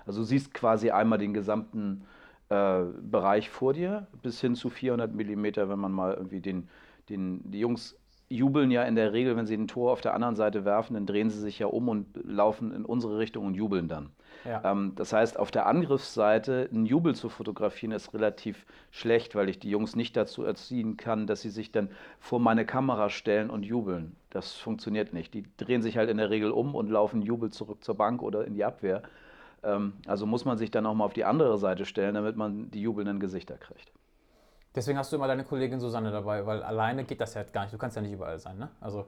Also 0.07 0.21
du 0.21 0.25
siehst 0.25 0.55
quasi 0.55 0.91
einmal 0.91 1.19
den 1.19 1.35
gesamten 1.35 2.05
äh, 2.51 2.85
Bereich 3.03 3.51
vor 3.51 3.73
dir, 3.73 4.07
bis 4.23 4.41
hin 4.41 4.55
zu 4.55 4.71
400 4.71 5.13
mm, 5.13 5.45
wenn 5.57 5.79
man 5.79 5.93
mal 5.93 6.15
irgendwie 6.15 6.41
den, 6.41 6.69
den, 7.09 7.51
die 7.51 7.59
Jungs 7.59 7.97
jubeln 8.35 8.71
ja 8.71 8.83
in 8.85 8.97
der 8.97 9.13
Regel, 9.13 9.37
wenn 9.37 9.47
sie 9.47 9.55
ein 9.55 9.69
Tor 9.69 9.93
auf 9.93 10.01
der 10.01 10.15
anderen 10.15 10.37
Seite 10.37 10.65
werfen, 10.65 10.95
dann 10.95 11.07
drehen 11.07 11.31
sie 11.31 11.41
sich 11.41 11.59
ja 11.59 11.67
um 11.67 11.89
und 11.89 12.07
laufen 12.25 12.73
in 12.73 12.85
unsere 12.85 13.19
Richtung 13.19 13.47
und 13.47 13.55
jubeln 13.55 13.89
dann. 13.89 14.11
Ja. 14.45 14.63
Ähm, 14.65 14.93
das 14.97 15.13
heißt, 15.13 15.39
auf 15.39 15.51
der 15.51 15.67
Angriffsseite 15.67 16.69
einen 16.73 16.87
Jubel 16.87 17.15
zu 17.15 17.29
fotografieren 17.29 17.93
ist 17.93 18.13
relativ 18.15 18.67
schlecht, 18.91 19.35
weil 19.35 19.49
ich 19.49 19.59
die 19.59 19.71
Jungs 19.71 19.95
nicht 19.97 20.17
dazu 20.17 20.43
erziehen 20.43 20.97
kann, 20.97 21.27
dass 21.27 21.43
sie 21.43 21.51
sich 21.51 21.73
dann 21.73 21.91
vor 22.19 22.41
meine 22.41 22.67
Kamera 22.67 23.09
stellen 23.11 23.51
und 23.51 23.63
jubeln. 23.65 24.17
Das 24.31 24.55
funktioniert 24.55 25.13
nicht. 25.13 25.35
Die 25.35 25.45
drehen 25.57 25.83
sich 25.83 25.97
halt 25.97 26.11
in 26.11 26.17
der 26.17 26.31
Regel 26.31 26.51
um 26.51 26.75
und 26.75 26.91
laufen 26.91 27.23
Jubel 27.23 27.51
zurück 27.51 27.85
zur 27.85 27.97
Bank 27.97 28.23
oder 28.23 28.45
in 28.45 28.55
die 28.55 28.65
Abwehr. 28.65 29.03
Ähm, 29.63 29.95
also 30.07 30.27
muss 30.27 30.45
man 30.45 30.59
sich 30.59 30.71
dann 30.71 30.87
auch 30.87 30.95
mal 30.95 31.05
auf 31.05 31.13
die 31.13 31.25
andere 31.25 31.59
Seite 31.59 31.85
stellen, 31.85 32.15
damit 32.15 32.37
man 32.37 32.71
die 32.71 32.83
jubelnden 32.83 33.21
Gesichter 33.21 33.57
kriegt. 33.57 33.93
Deswegen 34.75 34.99
hast 34.99 35.13
du 35.13 35.17
immer 35.17 35.27
deine 35.27 35.45
Kollegin 35.45 35.81
Susanne 35.81 36.11
dabei, 36.11 36.47
weil 36.47 36.63
alleine 36.63 37.05
geht 37.05 37.21
das 37.21 37.35
ja 37.35 37.43
gar 37.43 37.63
nicht. 37.63 37.75
Du 37.75 37.79
kannst 37.79 37.97
ja 37.97 38.03
nicht 38.03 38.13
überall 38.13 38.39
sein, 38.39 38.59
ne? 38.59 38.71
Also 38.81 39.07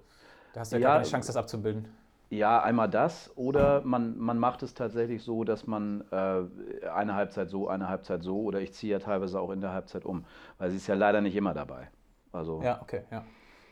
da 0.52 0.60
hast 0.60 0.72
du 0.72 0.76
ja, 0.76 0.82
ja 0.82 0.94
keine 0.96 1.04
Chance, 1.04 1.28
das 1.28 1.36
abzubilden. 1.36 1.88
Ja, 2.30 2.62
einmal 2.62 2.88
das 2.88 3.30
oder 3.36 3.82
man, 3.82 4.18
man 4.18 4.38
macht 4.38 4.62
es 4.62 4.74
tatsächlich 4.74 5.22
so, 5.22 5.44
dass 5.44 5.66
man 5.66 6.04
äh, 6.10 6.88
eine 6.88 7.14
Halbzeit 7.14 7.48
so, 7.48 7.68
eine 7.68 7.88
Halbzeit 7.88 8.22
so 8.22 8.40
oder 8.42 8.60
ich 8.60 8.72
ziehe 8.72 8.92
ja 8.92 8.98
teilweise 8.98 9.40
auch 9.40 9.50
in 9.50 9.60
der 9.60 9.72
Halbzeit 9.72 10.04
um, 10.04 10.24
weil 10.58 10.70
sie 10.70 10.76
ist 10.76 10.86
ja 10.86 10.94
leider 10.94 11.20
nicht 11.20 11.36
immer 11.36 11.54
dabei. 11.54 11.88
Also 12.32 12.60
ja, 12.62 12.80
okay, 12.82 13.02
ja, 13.10 13.24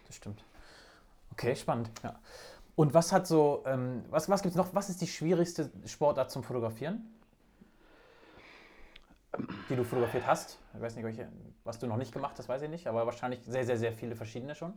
das 0.06 0.16
stimmt. 0.16 0.44
Okay, 1.32 1.56
spannend, 1.56 1.90
ja. 2.04 2.14
Und 2.74 2.94
was 2.94 3.12
hat 3.12 3.26
so, 3.26 3.62
ähm, 3.66 4.04
was, 4.10 4.28
was 4.28 4.42
gibt 4.42 4.52
es 4.52 4.56
noch, 4.56 4.74
was 4.74 4.88
ist 4.88 5.00
die 5.00 5.06
schwierigste 5.06 5.70
Sportart 5.86 6.30
zum 6.30 6.42
Fotografieren? 6.42 7.02
Die 9.68 9.76
du 9.76 9.84
fotografiert 9.84 10.26
hast? 10.26 10.58
Ich 10.74 10.80
weiß 10.80 10.96
nicht, 10.96 11.04
welche, 11.04 11.28
was 11.64 11.78
du 11.78 11.86
noch 11.86 11.96
nicht 11.96 12.12
gemacht 12.12 12.34
hast, 12.38 12.48
weiß 12.48 12.62
ich 12.62 12.70
nicht, 12.70 12.86
aber 12.86 13.06
wahrscheinlich 13.06 13.40
sehr, 13.44 13.64
sehr, 13.64 13.78
sehr 13.78 13.92
viele 13.92 14.14
verschiedene 14.14 14.54
schon. 14.54 14.74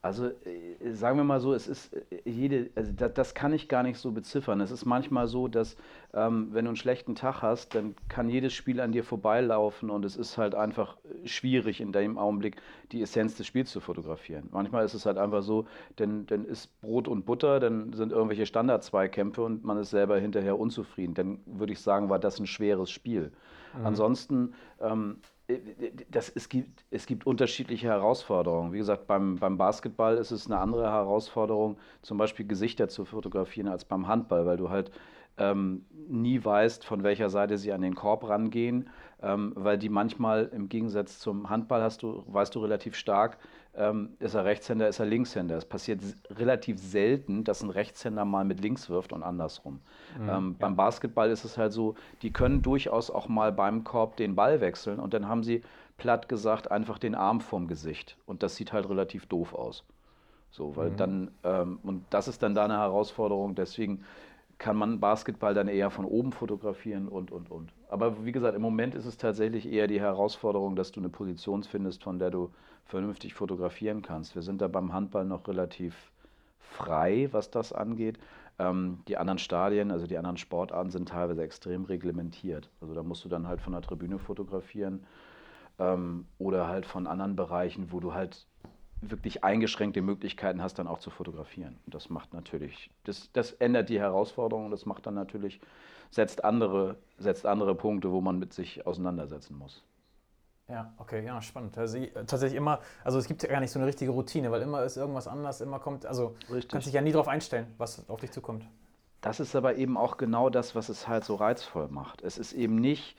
Also 0.00 0.26
äh, 0.28 0.92
sagen 0.92 1.16
wir 1.16 1.24
mal 1.24 1.40
so, 1.40 1.52
es 1.54 1.66
ist 1.66 1.92
äh, 1.92 2.02
jede, 2.24 2.70
also 2.76 2.92
das, 2.92 3.14
das, 3.14 3.34
kann 3.34 3.52
ich 3.52 3.68
gar 3.68 3.82
nicht 3.82 3.98
so 3.98 4.12
beziffern. 4.12 4.60
Es 4.60 4.70
ist 4.70 4.84
manchmal 4.84 5.26
so, 5.26 5.48
dass 5.48 5.76
ähm, 6.14 6.50
wenn 6.52 6.66
du 6.66 6.68
einen 6.68 6.76
schlechten 6.76 7.16
Tag 7.16 7.42
hast, 7.42 7.74
dann 7.74 7.96
kann 8.08 8.28
jedes 8.28 8.52
Spiel 8.52 8.80
an 8.80 8.92
dir 8.92 9.02
vorbeilaufen 9.02 9.90
und 9.90 10.04
es 10.04 10.16
ist 10.16 10.38
halt 10.38 10.54
einfach 10.54 10.96
äh, 10.98 11.26
schwierig 11.26 11.80
in 11.80 11.90
dem 11.90 12.16
Augenblick 12.16 12.62
die 12.92 13.02
Essenz 13.02 13.36
des 13.36 13.48
Spiels 13.48 13.72
zu 13.72 13.80
fotografieren. 13.80 14.48
Manchmal 14.52 14.84
ist 14.84 14.94
es 14.94 15.04
halt 15.04 15.18
einfach 15.18 15.42
so, 15.42 15.66
denn 15.98 16.26
dann 16.26 16.44
ist 16.44 16.80
Brot 16.80 17.08
und 17.08 17.26
Butter, 17.26 17.58
dann 17.58 17.92
sind 17.92 18.12
irgendwelche 18.12 18.46
Standard-Zweikämpfe 18.46 19.42
und 19.42 19.64
man 19.64 19.78
ist 19.78 19.90
selber 19.90 20.16
hinterher 20.20 20.60
unzufrieden. 20.60 21.14
Dann 21.14 21.40
würde 21.44 21.72
ich 21.72 21.80
sagen, 21.80 22.08
war 22.08 22.20
das 22.20 22.38
ein 22.38 22.46
schweres 22.46 22.90
Spiel. 22.90 23.32
Mhm. 23.76 23.86
Ansonsten 23.86 24.54
ähm, 24.80 25.18
das, 26.10 26.28
es, 26.28 26.48
gibt, 26.48 26.84
es 26.90 27.06
gibt 27.06 27.26
unterschiedliche 27.26 27.88
Herausforderungen. 27.88 28.72
Wie 28.72 28.78
gesagt, 28.78 29.06
beim, 29.06 29.36
beim 29.36 29.56
Basketball 29.56 30.18
ist 30.18 30.30
es 30.30 30.46
eine 30.46 30.58
andere 30.60 30.90
Herausforderung, 30.90 31.78
zum 32.02 32.18
Beispiel 32.18 32.46
Gesichter 32.46 32.88
zu 32.88 33.06
fotografieren 33.06 33.68
als 33.68 33.84
beim 33.86 34.06
Handball, 34.06 34.44
weil 34.44 34.58
du 34.58 34.68
halt 34.68 34.90
ähm, 35.38 35.86
nie 36.08 36.44
weißt, 36.44 36.84
von 36.84 37.02
welcher 37.02 37.30
Seite 37.30 37.56
sie 37.56 37.72
an 37.72 37.80
den 37.80 37.94
Korb 37.94 38.28
rangehen, 38.28 38.90
ähm, 39.22 39.52
weil 39.54 39.78
die 39.78 39.88
manchmal 39.88 40.50
im 40.52 40.68
Gegensatz 40.68 41.18
zum 41.18 41.48
Handball 41.48 41.80
hast 41.80 42.02
du, 42.02 42.24
weißt 42.26 42.54
du 42.54 42.60
relativ 42.60 42.94
stark, 42.94 43.38
ähm, 43.78 44.10
ist 44.18 44.34
er 44.34 44.44
Rechtshänder, 44.44 44.88
ist 44.88 44.98
er 44.98 45.06
Linkshänder. 45.06 45.56
Es 45.56 45.64
passiert 45.64 46.00
relativ 46.30 46.78
selten, 46.78 47.44
dass 47.44 47.62
ein 47.62 47.70
Rechtshänder 47.70 48.24
mal 48.24 48.44
mit 48.44 48.60
links 48.60 48.90
wirft 48.90 49.12
und 49.12 49.22
andersrum. 49.22 49.80
Mhm, 50.18 50.28
ähm, 50.28 50.28
ja. 50.28 50.56
Beim 50.58 50.76
Basketball 50.76 51.30
ist 51.30 51.44
es 51.44 51.56
halt 51.56 51.72
so, 51.72 51.94
die 52.22 52.32
können 52.32 52.62
durchaus 52.62 53.10
auch 53.10 53.28
mal 53.28 53.52
beim 53.52 53.84
Korb 53.84 54.16
den 54.16 54.34
Ball 54.34 54.60
wechseln 54.60 54.98
und 54.98 55.14
dann 55.14 55.28
haben 55.28 55.44
sie 55.44 55.62
platt 55.96 56.28
gesagt 56.28 56.70
einfach 56.70 56.98
den 56.98 57.14
Arm 57.14 57.40
vorm 57.40 57.68
Gesicht. 57.68 58.18
Und 58.26 58.42
das 58.42 58.56
sieht 58.56 58.72
halt 58.72 58.88
relativ 58.88 59.26
doof 59.26 59.54
aus. 59.54 59.84
So, 60.50 60.76
weil 60.76 60.90
mhm. 60.90 60.96
dann, 60.96 61.30
ähm, 61.44 61.78
und 61.82 62.04
das 62.10 62.26
ist 62.26 62.42
dann 62.42 62.54
da 62.54 62.64
eine 62.64 62.78
Herausforderung, 62.78 63.54
deswegen 63.54 64.04
kann 64.58 64.76
man 64.76 64.98
Basketball 64.98 65.54
dann 65.54 65.68
eher 65.68 65.90
von 65.90 66.04
oben 66.04 66.32
fotografieren 66.32 67.06
und, 67.06 67.30
und, 67.30 67.48
und. 67.50 67.72
Aber 67.88 68.24
wie 68.24 68.32
gesagt, 68.32 68.56
im 68.56 68.62
Moment 68.62 68.96
ist 68.96 69.06
es 69.06 69.16
tatsächlich 69.16 69.70
eher 69.70 69.86
die 69.86 70.00
Herausforderung, 70.00 70.74
dass 70.74 70.90
du 70.90 70.98
eine 70.98 71.08
Position 71.10 71.62
findest, 71.62 72.02
von 72.02 72.18
der 72.18 72.30
du 72.30 72.50
vernünftig 72.88 73.34
fotografieren 73.34 74.02
kannst. 74.02 74.34
Wir 74.34 74.42
sind 74.42 74.60
da 74.60 74.68
beim 74.68 74.92
Handball 74.92 75.24
noch 75.24 75.46
relativ 75.46 76.10
frei, 76.60 77.28
was 77.32 77.50
das 77.50 77.72
angeht. 77.72 78.18
Ähm, 78.58 79.00
die 79.06 79.16
anderen 79.16 79.38
Stadien, 79.38 79.90
also 79.90 80.06
die 80.06 80.16
anderen 80.16 80.38
Sportarten 80.38 80.90
sind 80.90 81.10
teilweise 81.10 81.42
extrem 81.42 81.84
reglementiert. 81.84 82.70
Also 82.80 82.94
da 82.94 83.02
musst 83.02 83.24
du 83.24 83.28
dann 83.28 83.46
halt 83.46 83.60
von 83.60 83.72
der 83.72 83.82
Tribüne 83.82 84.18
fotografieren 84.18 85.06
ähm, 85.78 86.26
oder 86.38 86.66
halt 86.66 86.86
von 86.86 87.06
anderen 87.06 87.36
Bereichen, 87.36 87.92
wo 87.92 88.00
du 88.00 88.14
halt 88.14 88.46
wirklich 89.00 89.44
eingeschränkte 89.44 90.02
Möglichkeiten 90.02 90.60
hast, 90.60 90.78
dann 90.78 90.88
auch 90.88 90.98
zu 90.98 91.10
fotografieren. 91.10 91.76
Und 91.86 91.94
das 91.94 92.10
macht 92.10 92.34
natürlich, 92.34 92.90
das, 93.04 93.30
das 93.32 93.52
ändert 93.52 93.90
die 93.90 94.00
Herausforderung 94.00 94.64
und 94.64 94.70
das 94.72 94.86
macht 94.86 95.06
dann 95.06 95.14
natürlich, 95.14 95.60
setzt 96.10 96.42
andere, 96.42 96.96
setzt 97.18 97.46
andere 97.46 97.74
Punkte, 97.76 98.10
wo 98.10 98.20
man 98.20 98.38
mit 98.38 98.52
sich 98.52 98.86
auseinandersetzen 98.86 99.56
muss. 99.56 99.84
Ja, 100.68 100.92
okay, 100.98 101.24
ja, 101.24 101.40
spannend. 101.40 101.78
Also, 101.78 101.98
tatsächlich 102.26 102.56
immer, 102.56 102.80
also 103.02 103.18
es 103.18 103.26
gibt 103.26 103.42
ja 103.42 103.48
gar 103.48 103.60
nicht 103.60 103.70
so 103.70 103.78
eine 103.78 103.88
richtige 103.88 104.10
Routine, 104.10 104.50
weil 104.50 104.60
immer 104.60 104.82
ist 104.82 104.98
irgendwas 104.98 105.26
anders, 105.26 105.62
immer 105.62 105.78
kommt, 105.78 106.04
also 106.04 106.36
du 106.48 106.60
kannst 106.68 106.86
dich 106.86 106.94
ja 106.94 107.00
nie 107.00 107.12
darauf 107.12 107.28
einstellen, 107.28 107.74
was 107.78 108.08
auf 108.10 108.20
dich 108.20 108.32
zukommt. 108.32 108.66
Das 109.22 109.40
ist 109.40 109.56
aber 109.56 109.76
eben 109.76 109.96
auch 109.96 110.18
genau 110.18 110.50
das, 110.50 110.74
was 110.74 110.90
es 110.90 111.08
halt 111.08 111.24
so 111.24 111.36
reizvoll 111.36 111.88
macht. 111.88 112.22
Es 112.22 112.38
ist 112.38 112.52
eben 112.52 112.76
nicht, 112.76 113.16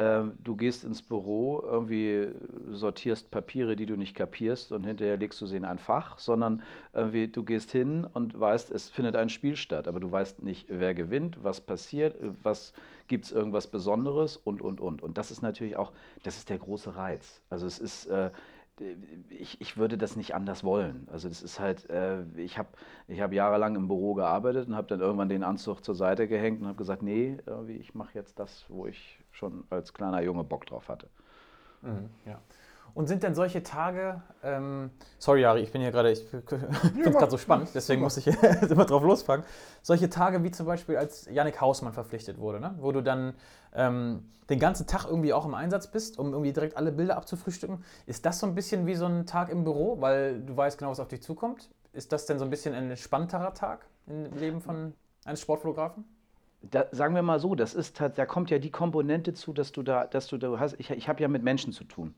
äh, 0.00 0.22
du 0.42 0.56
gehst 0.56 0.84
ins 0.84 1.02
Büro, 1.02 1.62
irgendwie 1.62 2.28
sortierst 2.70 3.30
Papiere, 3.30 3.76
die 3.76 3.84
du 3.84 3.96
nicht 3.96 4.16
kapierst 4.16 4.72
und 4.72 4.84
hinterher 4.86 5.18
legst 5.18 5.40
du 5.40 5.46
sie 5.46 5.56
in 5.56 5.64
ein 5.66 5.78
Fach, 5.78 6.18
sondern 6.18 6.62
irgendwie 6.94 7.28
du 7.28 7.44
gehst 7.44 7.70
hin 7.70 8.06
und 8.10 8.38
weißt, 8.38 8.70
es 8.70 8.88
findet 8.88 9.14
ein 9.14 9.28
Spiel 9.28 9.56
statt, 9.56 9.88
aber 9.88 10.00
du 10.00 10.10
weißt 10.10 10.42
nicht, 10.42 10.66
wer 10.70 10.94
gewinnt, 10.94 11.44
was 11.44 11.60
passiert, 11.60 12.16
was 12.42 12.72
gibt 13.08 13.26
es 13.26 13.32
irgendwas 13.32 13.66
Besonderes 13.66 14.38
und, 14.38 14.62
und, 14.62 14.80
und. 14.80 15.02
Und 15.02 15.18
das 15.18 15.30
ist 15.30 15.42
natürlich 15.42 15.76
auch, 15.76 15.92
das 16.22 16.38
ist 16.38 16.48
der 16.48 16.58
große 16.58 16.96
Reiz. 16.96 17.42
Also 17.50 17.66
es 17.66 17.78
ist, 17.78 18.06
äh, 18.06 18.30
ich, 19.28 19.60
ich 19.60 19.76
würde 19.76 19.98
das 19.98 20.16
nicht 20.16 20.34
anders 20.34 20.64
wollen. 20.64 21.08
Also 21.12 21.28
das 21.28 21.42
ist 21.42 21.60
halt, 21.60 21.90
äh, 21.90 22.22
ich 22.36 22.56
habe 22.56 22.68
ich 23.08 23.20
hab 23.20 23.32
jahrelang 23.34 23.76
im 23.76 23.88
Büro 23.88 24.14
gearbeitet 24.14 24.68
und 24.68 24.76
habe 24.76 24.86
dann 24.86 25.00
irgendwann 25.00 25.28
den 25.28 25.44
Anzug 25.44 25.84
zur 25.84 25.94
Seite 25.94 26.26
gehängt 26.26 26.62
und 26.62 26.68
habe 26.68 26.78
gesagt, 26.78 27.02
nee, 27.02 27.36
ich 27.68 27.94
mache 27.94 28.14
jetzt 28.14 28.38
das, 28.38 28.64
wo 28.68 28.86
ich 28.86 29.19
schon 29.32 29.64
als 29.70 29.92
kleiner 29.92 30.20
Junge 30.22 30.44
Bock 30.44 30.66
drauf 30.66 30.88
hatte. 30.88 31.08
Mhm, 31.82 32.10
ja. 32.26 32.40
Und 32.94 33.06
sind 33.06 33.22
denn 33.22 33.34
solche 33.34 33.62
Tage, 33.62 34.20
ähm, 34.42 34.90
sorry 35.18 35.42
Jari, 35.42 35.60
ich 35.60 35.70
bin 35.70 35.80
hier 35.80 35.92
gerade, 35.92 36.10
ich 36.10 36.24
finde 36.24 36.64
es 37.04 37.16
gerade 37.16 37.30
so 37.30 37.38
spannend, 37.38 37.70
deswegen 37.74 38.02
muss 38.02 38.16
ich 38.16 38.26
immer 38.70 38.84
drauf 38.84 39.02
losfangen. 39.02 39.44
Solche 39.82 40.10
Tage 40.10 40.42
wie 40.42 40.50
zum 40.50 40.66
Beispiel, 40.66 40.96
als 40.96 41.26
Yannick 41.26 41.60
Hausmann 41.60 41.92
verpflichtet 41.92 42.38
wurde, 42.38 42.60
ne? 42.60 42.74
wo 42.80 42.90
du 42.90 43.00
dann 43.00 43.34
ähm, 43.74 44.28
den 44.48 44.58
ganzen 44.58 44.86
Tag 44.86 45.04
irgendwie 45.06 45.32
auch 45.32 45.46
im 45.46 45.54
Einsatz 45.54 45.90
bist, 45.90 46.18
um 46.18 46.32
irgendwie 46.32 46.52
direkt 46.52 46.76
alle 46.76 46.90
Bilder 46.90 47.16
abzufrühstücken. 47.16 47.84
Ist 48.06 48.26
das 48.26 48.40
so 48.40 48.46
ein 48.46 48.54
bisschen 48.54 48.86
wie 48.86 48.96
so 48.96 49.06
ein 49.06 49.24
Tag 49.24 49.50
im 49.50 49.62
Büro, 49.62 50.00
weil 50.00 50.40
du 50.40 50.56
weißt 50.56 50.76
genau, 50.76 50.90
was 50.90 51.00
auf 51.00 51.08
dich 51.08 51.22
zukommt? 51.22 51.70
Ist 51.92 52.12
das 52.12 52.26
denn 52.26 52.38
so 52.38 52.44
ein 52.44 52.50
bisschen 52.50 52.74
ein 52.74 52.90
entspannterer 52.90 53.54
Tag 53.54 53.86
im 54.06 54.32
Leben 54.36 54.60
von 54.60 54.94
eines 55.24 55.40
Sportfotografen? 55.40 56.04
Da, 56.62 56.86
sagen 56.92 57.14
wir 57.14 57.22
mal 57.22 57.40
so, 57.40 57.54
das 57.54 57.74
ist 57.74 58.00
da 58.00 58.26
kommt 58.26 58.50
ja 58.50 58.58
die 58.58 58.70
Komponente 58.70 59.32
zu, 59.32 59.52
dass 59.52 59.72
du 59.72 59.82
da, 59.82 60.06
dass 60.06 60.26
du 60.26 60.36
da 60.36 60.58
hast. 60.58 60.78
Ich, 60.78 60.90
ich 60.90 61.08
habe 61.08 61.22
ja 61.22 61.28
mit 61.28 61.42
Menschen 61.42 61.72
zu 61.72 61.84
tun. 61.84 62.14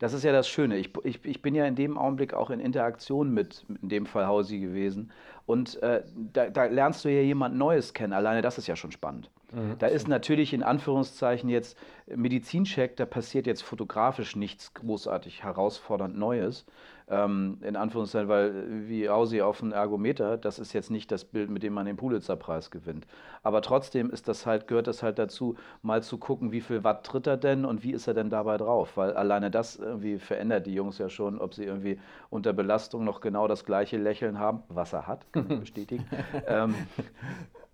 Das 0.00 0.14
ist 0.14 0.24
ja 0.24 0.32
das 0.32 0.48
Schöne. 0.48 0.78
Ich, 0.78 0.92
ich, 1.04 1.24
ich 1.24 1.42
bin 1.42 1.54
ja 1.54 1.66
in 1.66 1.74
dem 1.74 1.98
Augenblick 1.98 2.32
auch 2.32 2.48
in 2.50 2.58
Interaktion 2.58 3.34
mit, 3.34 3.66
in 3.82 3.88
dem 3.90 4.06
Fall 4.06 4.26
Hausi 4.26 4.58
gewesen. 4.58 5.10
Und 5.44 5.82
äh, 5.82 6.02
da, 6.32 6.48
da, 6.48 6.64
lernst 6.64 7.04
du 7.04 7.10
ja 7.10 7.20
jemand 7.20 7.56
Neues 7.56 7.92
kennen. 7.92 8.14
Alleine 8.14 8.40
das 8.40 8.56
ist 8.56 8.66
ja 8.66 8.76
schon 8.76 8.92
spannend. 8.92 9.30
Mhm, 9.52 9.76
da 9.78 9.88
ist 9.88 10.08
natürlich 10.08 10.54
in 10.54 10.62
Anführungszeichen 10.62 11.50
jetzt 11.50 11.76
Medizincheck, 12.06 12.96
da 12.96 13.04
passiert 13.04 13.46
jetzt 13.46 13.62
fotografisch 13.62 14.36
nichts 14.36 14.72
großartig 14.72 15.42
herausfordernd 15.44 16.16
Neues 16.16 16.64
ähm, 17.10 17.58
in 17.62 17.76
Anführungszeichen, 17.76 18.28
weil 18.28 18.48
äh, 18.50 18.88
wie 18.88 19.08
Ausi 19.08 19.42
auf 19.42 19.58
dem 19.58 19.72
Ergometer, 19.72 20.38
das 20.38 20.58
ist 20.58 20.72
jetzt 20.72 20.90
nicht 20.90 21.10
das 21.10 21.24
Bild, 21.24 21.50
mit 21.50 21.62
dem 21.62 21.74
man 21.74 21.86
den 21.86 21.96
Pulitzerpreis 21.96 22.70
gewinnt. 22.70 23.06
Aber 23.42 23.62
trotzdem 23.62 24.10
ist 24.10 24.28
das 24.28 24.46
halt, 24.46 24.68
gehört 24.68 24.86
das 24.86 25.02
halt 25.02 25.18
dazu, 25.18 25.56
mal 25.82 26.02
zu 26.02 26.18
gucken, 26.18 26.52
wie 26.52 26.60
viel 26.60 26.84
Watt 26.84 27.04
tritt 27.04 27.26
er 27.26 27.36
denn 27.36 27.64
und 27.64 27.82
wie 27.82 27.92
ist 27.92 28.06
er 28.06 28.14
denn 28.14 28.30
dabei 28.30 28.56
drauf? 28.56 28.96
Weil 28.96 29.12
alleine 29.14 29.50
das 29.50 29.76
irgendwie 29.76 30.18
verändert 30.18 30.66
die 30.66 30.74
Jungs 30.74 30.98
ja 30.98 31.08
schon, 31.08 31.40
ob 31.40 31.54
sie 31.54 31.64
irgendwie 31.64 31.98
unter 32.30 32.52
Belastung 32.52 33.04
noch 33.04 33.20
genau 33.20 33.48
das 33.48 33.64
gleiche 33.64 33.98
Lächeln 33.98 34.38
haben, 34.38 34.62
was 34.68 34.92
er 34.92 35.06
hat, 35.06 35.30
kann 35.32 35.46
ich 35.50 35.60
bestätigen. 35.60 36.06
ähm, 36.46 36.74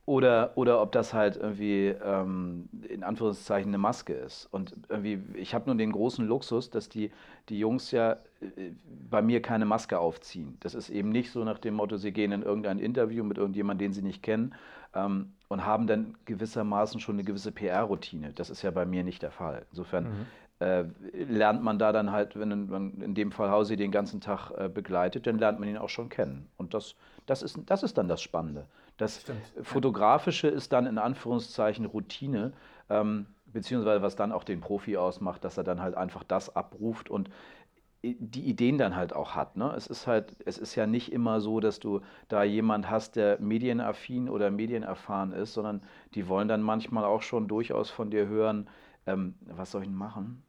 oder, 0.06 0.52
oder 0.54 0.80
ob 0.80 0.92
das 0.92 1.12
halt 1.12 1.36
irgendwie 1.36 1.88
ähm, 1.88 2.68
in 2.88 3.02
Anführungszeichen 3.02 3.70
eine 3.70 3.78
Maske 3.78 4.12
ist. 4.12 4.46
Und 4.52 4.72
irgendwie, 4.88 5.20
ich 5.34 5.52
habe 5.52 5.68
nun 5.68 5.78
den 5.78 5.90
großen 5.90 6.24
Luxus, 6.24 6.70
dass 6.70 6.88
die, 6.88 7.10
die 7.48 7.58
Jungs 7.58 7.90
ja 7.90 8.12
äh, 8.40 8.70
bei 9.10 9.20
mir 9.20 9.42
keine 9.42 9.66
Maske 9.66 9.98
aufziehen. 9.98 10.56
Das 10.60 10.76
ist 10.76 10.90
eben 10.90 11.08
nicht 11.08 11.32
so 11.32 11.42
nach 11.42 11.58
dem 11.58 11.74
Motto, 11.74 11.96
sie 11.96 12.12
gehen 12.12 12.30
in 12.30 12.42
irgendein 12.42 12.78
Interview 12.78 13.24
mit 13.24 13.36
irgendjemandem, 13.36 13.88
den 13.88 13.92
sie 13.92 14.02
nicht 14.02 14.22
kennen 14.22 14.54
ähm, 14.94 15.32
und 15.48 15.66
haben 15.66 15.88
dann 15.88 16.14
gewissermaßen 16.24 17.00
schon 17.00 17.16
eine 17.16 17.24
gewisse 17.24 17.50
PR-Routine. 17.50 18.32
Das 18.32 18.48
ist 18.48 18.62
ja 18.62 18.70
bei 18.70 18.86
mir 18.86 19.02
nicht 19.02 19.22
der 19.22 19.32
Fall. 19.32 19.66
Insofern 19.70 20.04
mhm. 20.04 20.26
äh, 20.60 20.84
lernt 21.24 21.64
man 21.64 21.80
da 21.80 21.90
dann 21.90 22.12
halt, 22.12 22.38
wenn 22.38 22.68
man 22.68 23.00
in 23.00 23.16
dem 23.16 23.32
Fall 23.32 23.50
Hausi 23.50 23.76
den 23.76 23.90
ganzen 23.90 24.20
Tag 24.20 24.52
äh, 24.52 24.68
begleitet, 24.68 25.26
dann 25.26 25.38
lernt 25.38 25.58
man 25.58 25.68
ihn 25.68 25.78
auch 25.78 25.88
schon 25.88 26.08
kennen. 26.10 26.48
Und 26.56 26.74
das, 26.74 26.94
das, 27.26 27.42
ist, 27.42 27.58
das 27.66 27.82
ist 27.82 27.98
dann 27.98 28.06
das 28.06 28.22
Spannende. 28.22 28.66
Das 28.96 29.20
Stimmt. 29.22 29.40
Fotografische 29.62 30.48
ist 30.48 30.72
dann 30.72 30.86
in 30.86 30.98
Anführungszeichen 30.98 31.84
Routine, 31.84 32.52
ähm, 32.88 33.26
beziehungsweise 33.46 34.02
was 34.02 34.16
dann 34.16 34.32
auch 34.32 34.44
den 34.44 34.60
Profi 34.60 34.96
ausmacht, 34.96 35.44
dass 35.44 35.56
er 35.58 35.64
dann 35.64 35.80
halt 35.80 35.96
einfach 35.96 36.24
das 36.24 36.54
abruft 36.54 37.10
und 37.10 37.30
die 38.02 38.42
Ideen 38.42 38.78
dann 38.78 38.94
halt 38.94 39.14
auch 39.14 39.34
hat. 39.34 39.56
Ne? 39.56 39.72
Es 39.76 39.86
ist 39.86 40.06
halt, 40.06 40.36
es 40.44 40.58
ist 40.58 40.74
ja 40.76 40.86
nicht 40.86 41.12
immer 41.12 41.40
so, 41.40 41.60
dass 41.60 41.80
du 41.80 42.02
da 42.28 42.44
jemand 42.44 42.88
hast, 42.88 43.16
der 43.16 43.40
medienaffin 43.40 44.28
oder 44.28 44.50
medienerfahren 44.50 45.32
ist, 45.32 45.54
sondern 45.54 45.82
die 46.14 46.28
wollen 46.28 46.46
dann 46.46 46.62
manchmal 46.62 47.04
auch 47.04 47.22
schon 47.22 47.48
durchaus 47.48 47.90
von 47.90 48.10
dir 48.10 48.26
hören, 48.28 48.68
ähm, 49.06 49.34
was 49.40 49.72
soll 49.72 49.82
ich 49.82 49.88
denn 49.88 49.96
machen? 49.96 50.42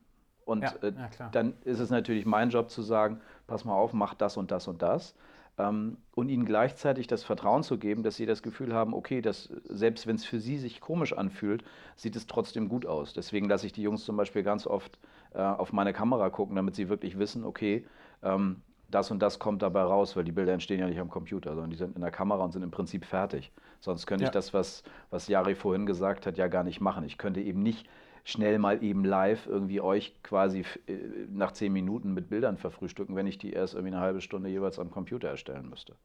Und 0.46 0.64
ja, 0.64 0.74
äh, 0.82 0.94
ja, 1.20 1.30
dann 1.32 1.54
ist 1.64 1.80
es 1.80 1.90
natürlich 1.90 2.26
mein 2.26 2.50
Job 2.50 2.70
zu 2.70 2.82
sagen, 2.82 3.22
pass 3.48 3.66
mal 3.66 3.74
auf, 3.74 3.94
mach 3.94 4.14
das 4.14 4.38
und 4.38 4.52
das 4.52 4.68
und 4.68 4.82
das 4.82 5.16
ähm, 5.58 5.98
und 6.16 6.30
ihnen 6.30 6.46
gleichzeitig 6.46 7.08
das 7.08 7.24
Vertrauen 7.24 7.64
zu 7.64 7.78
geben, 7.78 8.04
dass 8.04 8.16
sie 8.16 8.26
das 8.26 8.44
Gefühl 8.44 8.74
haben, 8.74 8.94
okay, 8.94 9.22
dass, 9.22 9.50
selbst 9.70 10.08
wenn 10.08 10.16
es 10.16 10.26
für 10.26 10.40
sie 10.40 10.58
sich 10.58 10.82
komisch 10.82 11.14
anfühlt, 11.14 11.64
sieht 11.96 12.16
es 12.16 12.28
trotzdem 12.28 12.70
gut 12.70 12.86
aus. 12.86 13.14
Deswegen 13.14 13.48
lasse 13.48 13.66
ich 13.66 13.74
die 13.74 13.82
Jungs 13.82 14.06
zum 14.06 14.18
Beispiel 14.18 14.44
ganz 14.44 14.68
oft 14.68 15.00
äh, 15.34 15.40
auf 15.40 15.74
meine 15.74 15.94
Kamera 15.94 16.30
gucken, 16.30 16.56
damit 16.56 16.76
sie 16.76 16.90
wirklich 16.90 17.18
wissen, 17.18 17.44
okay, 17.44 17.86
ähm, 18.24 18.62
das 18.90 19.12
und 19.12 19.20
das 19.20 19.40
kommt 19.40 19.62
dabei 19.62 19.82
raus, 19.82 20.16
weil 20.16 20.24
die 20.24 20.32
Bilder 20.32 20.54
entstehen 20.54 20.80
ja 20.80 20.88
nicht 20.88 21.00
am 21.00 21.10
Computer, 21.10 21.52
sondern 21.52 21.72
die 21.72 21.76
sind 21.76 21.96
in 21.96 22.02
der 22.02 22.12
Kamera 22.12 22.44
und 22.44 22.54
sind 22.54 22.64
im 22.64 22.72
Prinzip 22.72 23.04
fertig. 23.04 23.52
Sonst 23.82 24.08
könnte 24.08 24.24
ja. 24.24 24.30
ich 24.30 24.34
das, 24.34 24.54
was, 24.54 24.84
was 25.10 25.28
Jari 25.28 25.56
vorhin 25.56 25.86
gesagt 25.86 26.26
hat, 26.26 26.38
ja 26.38 26.48
gar 26.48 26.64
nicht 26.64 26.80
machen. 26.80 27.04
Ich 27.04 27.18
könnte 27.18 27.42
eben 27.42 27.62
nicht 27.62 27.88
schnell 28.28 28.60
mal 28.60 28.84
eben 28.84 29.06
live 29.06 29.48
irgendwie 29.48 29.80
euch 29.80 30.14
quasi 30.22 30.66
äh, 30.88 30.98
nach 31.32 31.54
zehn 31.54 31.72
Minuten 31.72 32.14
mit 32.14 32.30
Bildern 32.30 32.58
verfrühstücken, 32.58 33.16
wenn 33.16 33.26
ich 33.26 33.38
die 33.38 33.54
erst 33.54 33.74
irgendwie 33.74 33.96
eine 33.96 34.04
halbe 34.04 34.20
Stunde 34.20 34.50
jeweils 34.50 34.80
am 34.80 34.92
Computer 34.92 35.30
erstellen 35.30 35.70
müsste. 35.70 35.96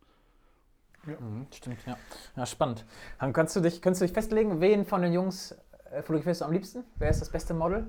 Ja. 1.05 1.15
Mhm, 1.15 1.49
stimmt, 1.53 1.79
ja. 1.85 1.97
Ja, 2.37 2.47
spannend. 2.47 2.87
Dann 3.19 3.33
kannst 3.33 3.57
du 3.57 3.61
dich, 3.61 3.83
kannst 3.83 4.01
du 4.01 4.05
dich 4.05 4.15
festlegen, 4.15 4.61
wen 4.61 4.85
von 4.85 5.03
den 5.03 5.13
Jungs 5.13 5.57
äh, 5.91 6.01
fotografierst 6.03 6.43
du 6.43 6.45
am 6.45 6.53
liebsten? 6.53 6.85
Wer 6.95 7.11
ist 7.11 7.21
das 7.21 7.29
beste 7.29 7.55
Model? 7.55 7.87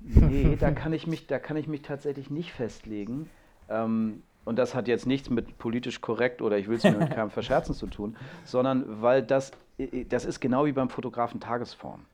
Nee, 0.00 0.56
da 0.60 0.70
kann 0.70 0.92
ich 0.92 1.06
mich, 1.06 1.26
da 1.26 1.38
kann 1.38 1.56
ich 1.56 1.66
mich 1.66 1.80
tatsächlich 1.80 2.28
nicht 2.28 2.52
festlegen. 2.52 3.30
Ähm, 3.70 4.22
und 4.44 4.58
das 4.58 4.74
hat 4.74 4.88
jetzt 4.88 5.06
nichts 5.06 5.30
mit 5.30 5.56
politisch 5.56 6.02
korrekt 6.02 6.42
oder 6.42 6.58
ich 6.58 6.68
will 6.68 6.76
es 6.76 6.84
mir 6.84 6.98
mit 6.98 7.10
keinem 7.14 7.30
Verscherzen 7.30 7.74
zu 7.74 7.86
tun, 7.86 8.14
sondern 8.44 9.00
weil 9.00 9.22
das, 9.22 9.52
äh, 9.78 10.04
das 10.04 10.26
ist 10.26 10.40
genau 10.40 10.66
wie 10.66 10.72
beim 10.72 10.90
Fotografen 10.90 11.40
Tagesform. 11.40 12.04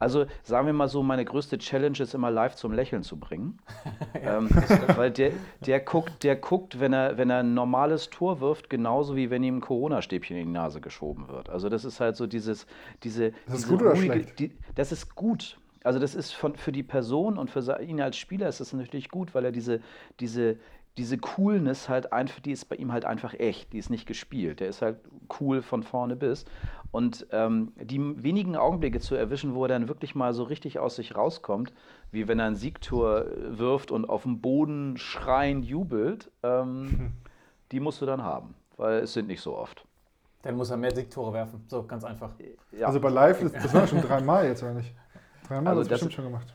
Also 0.00 0.24
sagen 0.42 0.66
wir 0.66 0.72
mal 0.72 0.88
so, 0.88 1.02
meine 1.02 1.24
größte 1.24 1.58
Challenge 1.58 1.98
ist 2.00 2.14
immer 2.14 2.30
live 2.30 2.56
zum 2.56 2.72
Lächeln 2.72 3.02
zu 3.02 3.18
bringen. 3.18 3.58
ja, 4.14 4.38
ähm, 4.38 4.48
weil 4.96 5.10
der, 5.10 5.32
der 5.64 5.80
guckt, 5.80 6.24
der 6.24 6.36
guckt, 6.36 6.80
wenn 6.80 6.94
er, 6.94 7.18
wenn 7.18 7.28
er 7.28 7.40
ein 7.40 7.54
normales 7.54 8.08
Tor 8.08 8.40
wirft, 8.40 8.70
genauso 8.70 9.14
wie 9.14 9.30
wenn 9.30 9.42
ihm 9.42 9.58
ein 9.58 9.60
Corona-Stäbchen 9.60 10.38
in 10.38 10.46
die 10.46 10.52
Nase 10.52 10.80
geschoben 10.80 11.28
wird. 11.28 11.50
Also 11.50 11.68
das 11.68 11.84
ist 11.84 12.00
halt 12.00 12.16
so 12.16 12.26
dieses, 12.26 12.66
diese. 13.02 13.32
Das 13.46 13.56
ist 13.56 13.64
diese 13.64 13.68
gut 13.68 13.82
oder 13.82 13.90
ruhige, 13.92 14.12
schlecht? 14.14 14.38
Die, 14.38 14.52
das 14.74 14.90
ist 14.90 15.14
gut. 15.14 15.58
Also 15.84 15.98
das 15.98 16.14
ist 16.14 16.32
von, 16.32 16.56
für 16.56 16.72
die 16.72 16.82
Person 16.82 17.38
und 17.38 17.50
für 17.50 17.80
ihn 17.82 18.00
als 18.00 18.16
Spieler 18.16 18.48
ist 18.48 18.60
das 18.60 18.72
natürlich 18.72 19.10
gut, 19.10 19.34
weil 19.34 19.44
er 19.44 19.52
diese, 19.52 19.80
diese, 20.18 20.56
diese 20.98 21.18
Coolness 21.18 21.88
halt 21.88 22.12
einfach, 22.12 22.40
die 22.40 22.52
ist 22.52 22.66
bei 22.66 22.76
ihm 22.76 22.92
halt 22.92 23.04
einfach 23.04 23.34
echt, 23.34 23.72
die 23.72 23.78
ist 23.78 23.90
nicht 23.90 24.06
gespielt. 24.06 24.60
Der 24.60 24.68
ist 24.68 24.82
halt 24.82 24.98
cool 25.40 25.62
von 25.62 25.82
vorne 25.82 26.16
bis. 26.16 26.44
Und 26.90 27.26
ähm, 27.30 27.72
die 27.76 28.00
wenigen 28.22 28.56
Augenblicke 28.56 28.98
zu 28.98 29.14
erwischen, 29.14 29.54
wo 29.54 29.64
er 29.64 29.68
dann 29.68 29.88
wirklich 29.88 30.14
mal 30.14 30.34
so 30.34 30.42
richtig 30.42 30.78
aus 30.78 30.96
sich 30.96 31.14
rauskommt, 31.14 31.72
wie 32.10 32.26
wenn 32.26 32.40
er 32.40 32.46
ein 32.46 32.56
Siegtor 32.56 33.26
wirft 33.48 33.92
und 33.92 34.08
auf 34.08 34.24
dem 34.24 34.40
Boden 34.40 34.96
schreiend 34.96 35.64
jubelt, 35.64 36.30
ähm, 36.42 37.12
die 37.72 37.80
musst 37.80 38.02
du 38.02 38.06
dann 38.06 38.22
haben, 38.22 38.54
weil 38.76 39.00
es 39.00 39.12
sind 39.12 39.28
nicht 39.28 39.40
so 39.40 39.56
oft. 39.56 39.86
Dann 40.42 40.56
muss 40.56 40.70
er 40.70 40.76
mehr 40.76 40.94
Siegtore 40.94 41.32
werfen, 41.32 41.64
so 41.68 41.84
ganz 41.84 42.02
einfach. 42.02 42.30
Ja. 42.72 42.86
Also 42.86 42.98
bei 42.98 43.10
Live, 43.10 43.40
das 43.52 43.74
war 43.74 43.86
schon 43.86 44.00
dreimal 44.00 44.46
jetzt 44.46 44.64
eigentlich. 44.64 44.92
Dreimal 45.46 45.76
also 45.76 45.82
das 45.82 45.90
bestimmt 45.90 46.14
schon 46.14 46.24
gemacht. 46.24 46.54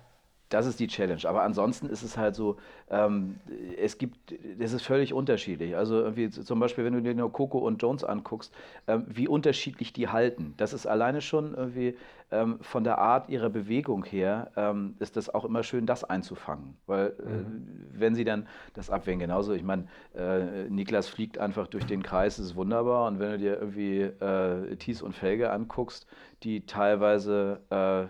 Das 0.55 0.67
ist 0.67 0.79
die 0.79 0.87
Challenge. 0.87 1.19
Aber 1.25 1.43
ansonsten 1.43 1.87
ist 1.87 2.01
es 2.01 2.15
halt 2.15 2.33
so, 2.33 2.55
ähm, 2.89 3.35
es 3.77 3.97
gibt, 3.97 4.33
es 4.57 4.71
ist 4.71 4.83
völlig 4.83 5.13
unterschiedlich. 5.13 5.75
Also 5.75 5.99
irgendwie 5.99 6.29
zum 6.29 6.61
Beispiel, 6.61 6.85
wenn 6.85 6.93
du 6.93 7.01
dir 7.01 7.13
nur 7.13 7.29
Coco 7.29 7.57
und 7.57 7.81
Jones 7.81 8.05
anguckst, 8.05 8.53
ähm, 8.87 9.03
wie 9.05 9.27
unterschiedlich 9.27 9.91
die 9.91 10.07
halten. 10.07 10.53
Das 10.55 10.71
ist 10.71 10.85
alleine 10.85 11.19
schon 11.19 11.55
irgendwie 11.55 11.97
ähm, 12.31 12.57
von 12.61 12.85
der 12.85 12.99
Art 12.99 13.27
ihrer 13.27 13.49
Bewegung 13.49 14.05
her, 14.05 14.49
ähm, 14.55 14.95
ist 14.99 15.17
das 15.17 15.29
auch 15.29 15.43
immer 15.43 15.61
schön, 15.61 15.85
das 15.85 16.05
einzufangen. 16.05 16.77
Weil 16.85 17.07
äh, 17.07 17.29
mhm. 17.29 17.89
wenn 17.91 18.15
sie 18.15 18.23
dann 18.23 18.47
das 18.75 18.89
abwehren, 18.89 19.19
genauso, 19.19 19.51
ich 19.51 19.63
meine, 19.63 19.89
äh, 20.15 20.69
Niklas 20.69 21.09
fliegt 21.09 21.37
einfach 21.37 21.67
durch 21.67 21.85
den 21.85 22.01
Kreis, 22.01 22.39
ist 22.39 22.55
wunderbar. 22.55 23.09
Und 23.09 23.19
wenn 23.19 23.31
du 23.31 23.37
dir 23.39 23.59
irgendwie 23.59 24.03
äh, 24.03 24.77
Thies 24.77 25.01
und 25.01 25.11
Felge 25.11 25.51
anguckst, 25.51 26.07
die 26.43 26.65
teilweise 26.65 27.59
äh, 27.69 28.05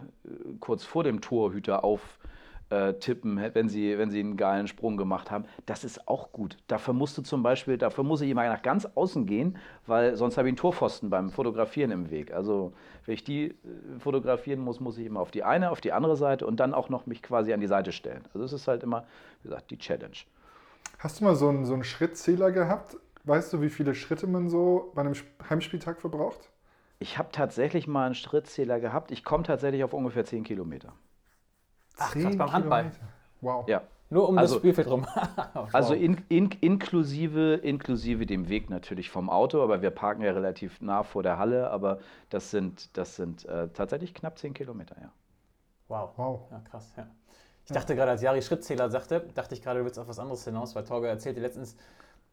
kurz 0.60 0.84
vor 0.84 1.04
dem 1.04 1.22
Torhüter 1.22 1.84
auf 1.84 2.20
äh, 2.70 2.94
tippen, 2.94 3.40
wenn 3.54 3.70
sie, 3.70 3.98
wenn 3.98 4.10
sie 4.10 4.20
einen 4.20 4.38
geilen 4.38 4.68
Sprung 4.68 4.98
gemacht 4.98 5.32
haben. 5.32 5.46
Das 5.66 5.84
ist 5.84 6.08
auch 6.08 6.32
gut. 6.32 6.58
Dafür 6.68 6.94
musst 6.94 7.18
du 7.18 7.22
zum 7.22 7.44
Beispiel, 7.44 7.78
dafür 7.78 8.04
muss 8.04 8.22
ich 8.22 8.30
immer 8.30 8.48
nach 8.48 8.62
ganz 8.62 8.86
außen 8.86 9.26
gehen, 9.26 9.58
weil 9.86 10.16
sonst 10.16 10.38
habe 10.38 10.48
ich 10.48 10.52
einen 10.52 10.58
Torpfosten 10.58 11.10
beim 11.10 11.30
Fotografieren 11.30 11.92
im 11.92 12.10
Weg. 12.10 12.34
Also 12.34 12.74
wenn 13.06 13.14
ich 13.14 13.24
die 13.24 13.50
äh, 13.50 13.54
fotografieren 14.00 14.60
muss, 14.60 14.80
muss 14.80 14.98
ich 14.98 15.06
immer 15.06 15.20
auf 15.20 15.32
die 15.32 15.44
eine, 15.44 15.72
auf 15.72 15.82
die 15.82 15.92
andere 15.92 16.18
Seite 16.18 16.46
und 16.48 16.60
dann 16.60 16.74
auch 16.74 16.90
noch 16.90 17.06
mich 17.06 17.22
quasi 17.22 17.54
an 17.54 17.60
die 17.60 17.68
Seite 17.68 17.92
stellen. 17.92 18.24
Also 18.34 18.46
es 18.46 18.54
ist 18.54 18.68
halt 18.68 18.84
immer, 18.84 19.06
wie 19.44 19.50
gesagt, 19.50 19.72
die 19.72 19.78
Challenge. 19.78 20.18
Hast 21.00 21.20
du 21.20 21.26
mal 21.26 21.36
so 21.36 21.50
einen, 21.50 21.66
so 21.66 21.74
einen 21.74 21.84
Schrittzähler 21.84 22.52
gehabt? 22.52 22.98
Weißt 23.26 23.54
du, 23.54 23.62
wie 23.62 23.70
viele 23.70 23.96
Schritte 23.96 24.28
man 24.28 24.50
so 24.50 24.92
bei 24.96 25.02
einem 25.02 25.14
Heimspieltag 25.50 26.00
verbraucht? 26.00 26.50
Ich 27.00 27.18
habe 27.18 27.30
tatsächlich 27.32 27.88
mal 27.88 28.06
einen 28.06 28.16
Schrittzähler 28.16 28.80
gehabt. 28.80 29.12
Ich 29.12 29.24
komme 29.24 29.44
tatsächlich 29.44 29.84
auf 29.84 29.94
ungefähr 29.94 30.26
10 30.26 30.44
Kilometer. 30.44 30.94
Ach, 31.98 32.14
krass, 32.14 32.38
beim 32.38 32.52
Handball. 32.52 32.92
Wow. 33.42 33.68
Ja. 33.68 33.82
Nur 34.10 34.30
um 34.30 34.38
also, 34.38 34.56
das 34.56 34.62
Spielfeld 34.62 34.88
rum. 34.88 35.06
wow. 35.54 35.68
Also 35.74 35.94
in, 35.94 36.24
in, 36.30 36.52
inklusive, 36.62 37.56
inklusive 37.56 38.26
dem 38.26 38.50
Weg 38.50 38.70
natürlich 38.70 39.10
vom 39.10 39.30
Auto, 39.30 39.64
aber 39.64 39.82
wir 39.82 39.90
parken 39.90 40.22
ja 40.22 40.32
relativ 40.32 40.80
nah 40.80 41.04
vor 41.04 41.24
der 41.24 41.40
Halle, 41.40 41.72
aber 41.72 42.00
das 42.30 42.52
sind, 42.52 42.96
das 42.98 43.16
sind 43.16 43.46
äh, 43.46 43.70
tatsächlich 43.70 44.14
knapp 44.14 44.38
10 44.38 44.54
Kilometer, 44.54 44.96
ja. 45.02 45.12
Wow. 45.88 46.12
wow. 46.18 46.42
Ja, 46.52 46.60
krass, 46.70 46.94
ja. 46.98 47.08
Ich 47.66 47.72
dachte 47.72 47.96
gerade, 47.96 48.12
als 48.12 48.22
Jari 48.22 48.44
Schrittzähler 48.44 48.92
sagte, 48.92 49.22
dachte 49.34 49.56
ich 49.56 49.62
gerade, 49.64 49.80
du 49.80 49.86
willst 49.86 49.98
auf 49.98 50.08
was 50.08 50.20
anderes 50.20 50.44
hinaus, 50.46 50.76
weil 50.76 50.84
Torge 50.84 51.08
erzählte 51.08 51.42
letztens, 51.42 51.76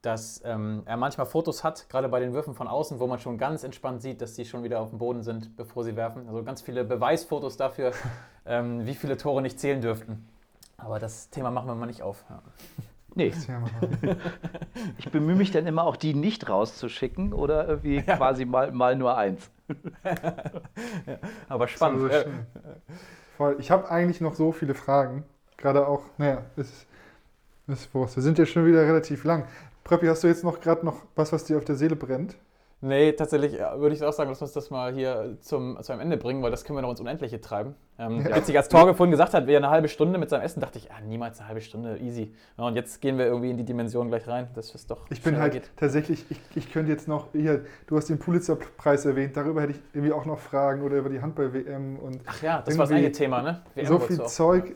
dass 0.03 0.43
ähm, 0.45 0.83
er 0.85 0.97
manchmal 0.97 1.27
Fotos 1.27 1.63
hat, 1.63 1.89
gerade 1.89 2.09
bei 2.09 2.21
den 2.21 2.33
Würfen 2.33 2.55
von 2.55 2.67
außen, 2.67 2.99
wo 2.99 3.07
man 3.07 3.21
schon 3.21 3.39
ganz 3.39 3.63
entspannt 3.63 4.03
sieht, 4.03 4.21
dass 4.21 4.35
die 4.35 4.45
schon 4.45 4.65
wieder 4.65 4.81
auf 4.81 4.91
dem 4.91 4.99
Boden 4.99 5.23
sind, 5.23 5.57
bevor 5.57 5.85
sie 5.85 5.97
werfen. 5.97 6.29
Also 6.29 6.43
ganz 6.43 6.61
viele 6.61 6.85
Beweisfotos 6.85 7.57
dafür, 7.57 7.93
ähm, 8.47 8.85
wie 8.85 8.95
viele 8.95 9.17
Tore 9.17 9.41
nicht 9.41 9.61
zählen 9.61 9.81
dürften. 9.81 10.29
Aber 10.77 10.99
das 10.99 11.31
Thema 11.31 11.53
machen 11.53 11.69
wir 11.69 11.77
mal 11.77 11.87
nicht 11.87 12.03
auf. 12.03 12.25
Ja. 12.29 12.43
Nee. 13.15 13.33
Ich 14.99 15.11
bemühe 15.11 15.37
mich 15.37 15.51
dann 15.51 15.67
immer 15.67 15.85
auch, 15.85 15.97
die 15.97 16.15
nicht 16.15 16.49
rauszuschicken 16.49 17.33
oder 17.33 17.69
irgendwie 17.69 17.97
ja. 17.97 18.17
quasi 18.17 18.45
mal, 18.45 18.73
mal 18.73 18.97
nur 18.97 19.17
eins. 19.17 19.51
ja, 20.03 21.19
aber 21.49 21.69
spannend. 21.69 22.11
So 22.11 22.31
Voll. 23.37 23.57
Ich 23.59 23.71
habe 23.71 23.91
eigentlich 23.91 24.21
noch 24.21 24.35
so 24.35 24.51
viele 24.53 24.75
Fragen. 24.75 25.25
Gerade 25.57 25.87
auch, 25.87 26.03
naja, 26.17 26.43
ist, 26.57 26.87
ist 27.67 27.93
Wurst. 27.95 28.17
Wir 28.17 28.23
sind 28.23 28.39
ja 28.39 28.47
schon 28.47 28.67
wieder 28.67 28.83
relativ 28.83 29.25
lang. 29.25 29.45
Preppi, 29.85 30.07
hast 30.07 30.23
du 30.23 30.29
jetzt 30.29 30.45
noch 30.45 30.61
gerade 30.61 30.85
noch 30.85 31.03
was, 31.15 31.33
was 31.33 31.45
dir 31.45 31.59
auf 31.59 31.65
der 31.65 31.77
Seele 31.77 31.97
brennt? 31.97 32.37
Nee, 32.85 33.13
tatsächlich 33.13 33.53
würde 33.77 33.95
ich 33.95 34.03
auch 34.03 34.13
sagen, 34.13 34.29
lass 34.29 34.43
uns 34.43 34.53
das 34.53 34.71
mal 34.71 34.93
hier 34.93 35.37
zum, 35.41 35.81
zu 35.81 35.93
einem 35.93 36.01
Ende 36.01 36.17
bringen, 36.17 36.43
weil 36.43 36.51
das 36.51 36.65
können 36.65 36.77
wir 36.77 36.83
noch 36.83 36.91
ins 36.91 36.99
Unendliche 36.99 37.41
treiben. 37.41 37.77
Ähm, 37.97 38.27
ja. 38.27 38.33
Als 38.33 38.49
ich 38.49 38.57
als 38.57 38.69
Torge 38.69 38.95
vorhin 38.95 39.13
gesagt 39.13 39.35
hat, 39.35 39.47
wir 39.47 39.57
eine 39.57 39.71
halbe 39.71 39.87
Stunde 39.87 40.19
mit 40.19 40.29
seinem 40.31 40.43
Essen, 40.43 40.59
dachte 40.59 40.81
ich, 40.81 40.91
ah, 40.91 41.01
niemals 41.01 41.39
eine 41.39 41.47
halbe 41.47 41.61
Stunde, 41.61 41.99
easy. 41.99 42.35
Ja, 42.59 42.65
und 42.65 42.75
jetzt 42.75 43.01
gehen 43.01 43.19
wir 43.19 43.27
irgendwie 43.27 43.51
in 43.51 43.57
die 43.57 43.65
Dimension 43.65 44.09
gleich 44.09 44.27
rein, 44.27 44.49
dass 44.55 44.75
es 44.75 44.89
doch. 44.89 45.07
Ich 45.11 45.23
bin 45.23 45.39
halt 45.39 45.53
geht. 45.53 45.71
tatsächlich, 45.77 46.25
ich, 46.29 46.41
ich 46.57 46.73
könnte 46.73 46.91
jetzt 46.91 47.07
noch, 47.07 47.29
hier, 47.31 47.65
du 47.87 47.97
hast 47.97 48.09
den 48.09 48.19
Pulitzer-Preis 48.19 49.07
erwähnt, 49.07 49.37
darüber 49.37 49.63
hätte 49.63 49.75
ich 49.75 49.81
irgendwie 49.93 50.13
auch 50.13 50.25
noch 50.25 50.41
Fragen 50.41 50.83
oder 50.83 50.97
über 50.97 51.09
die 51.09 51.23
Handball-WM 51.23 52.01
und. 52.01 52.21
Ach 52.27 52.43
ja, 52.43 52.63
das 52.63 52.77
war 52.77 52.87
das 52.87 52.97
eigene 52.97 53.13
Thema, 53.13 53.43
ne? 53.43 53.63
WM 53.77 53.87
so 53.87 54.01
viel 54.01 54.25
Zeug 54.25 54.71
Ja, 54.71 54.75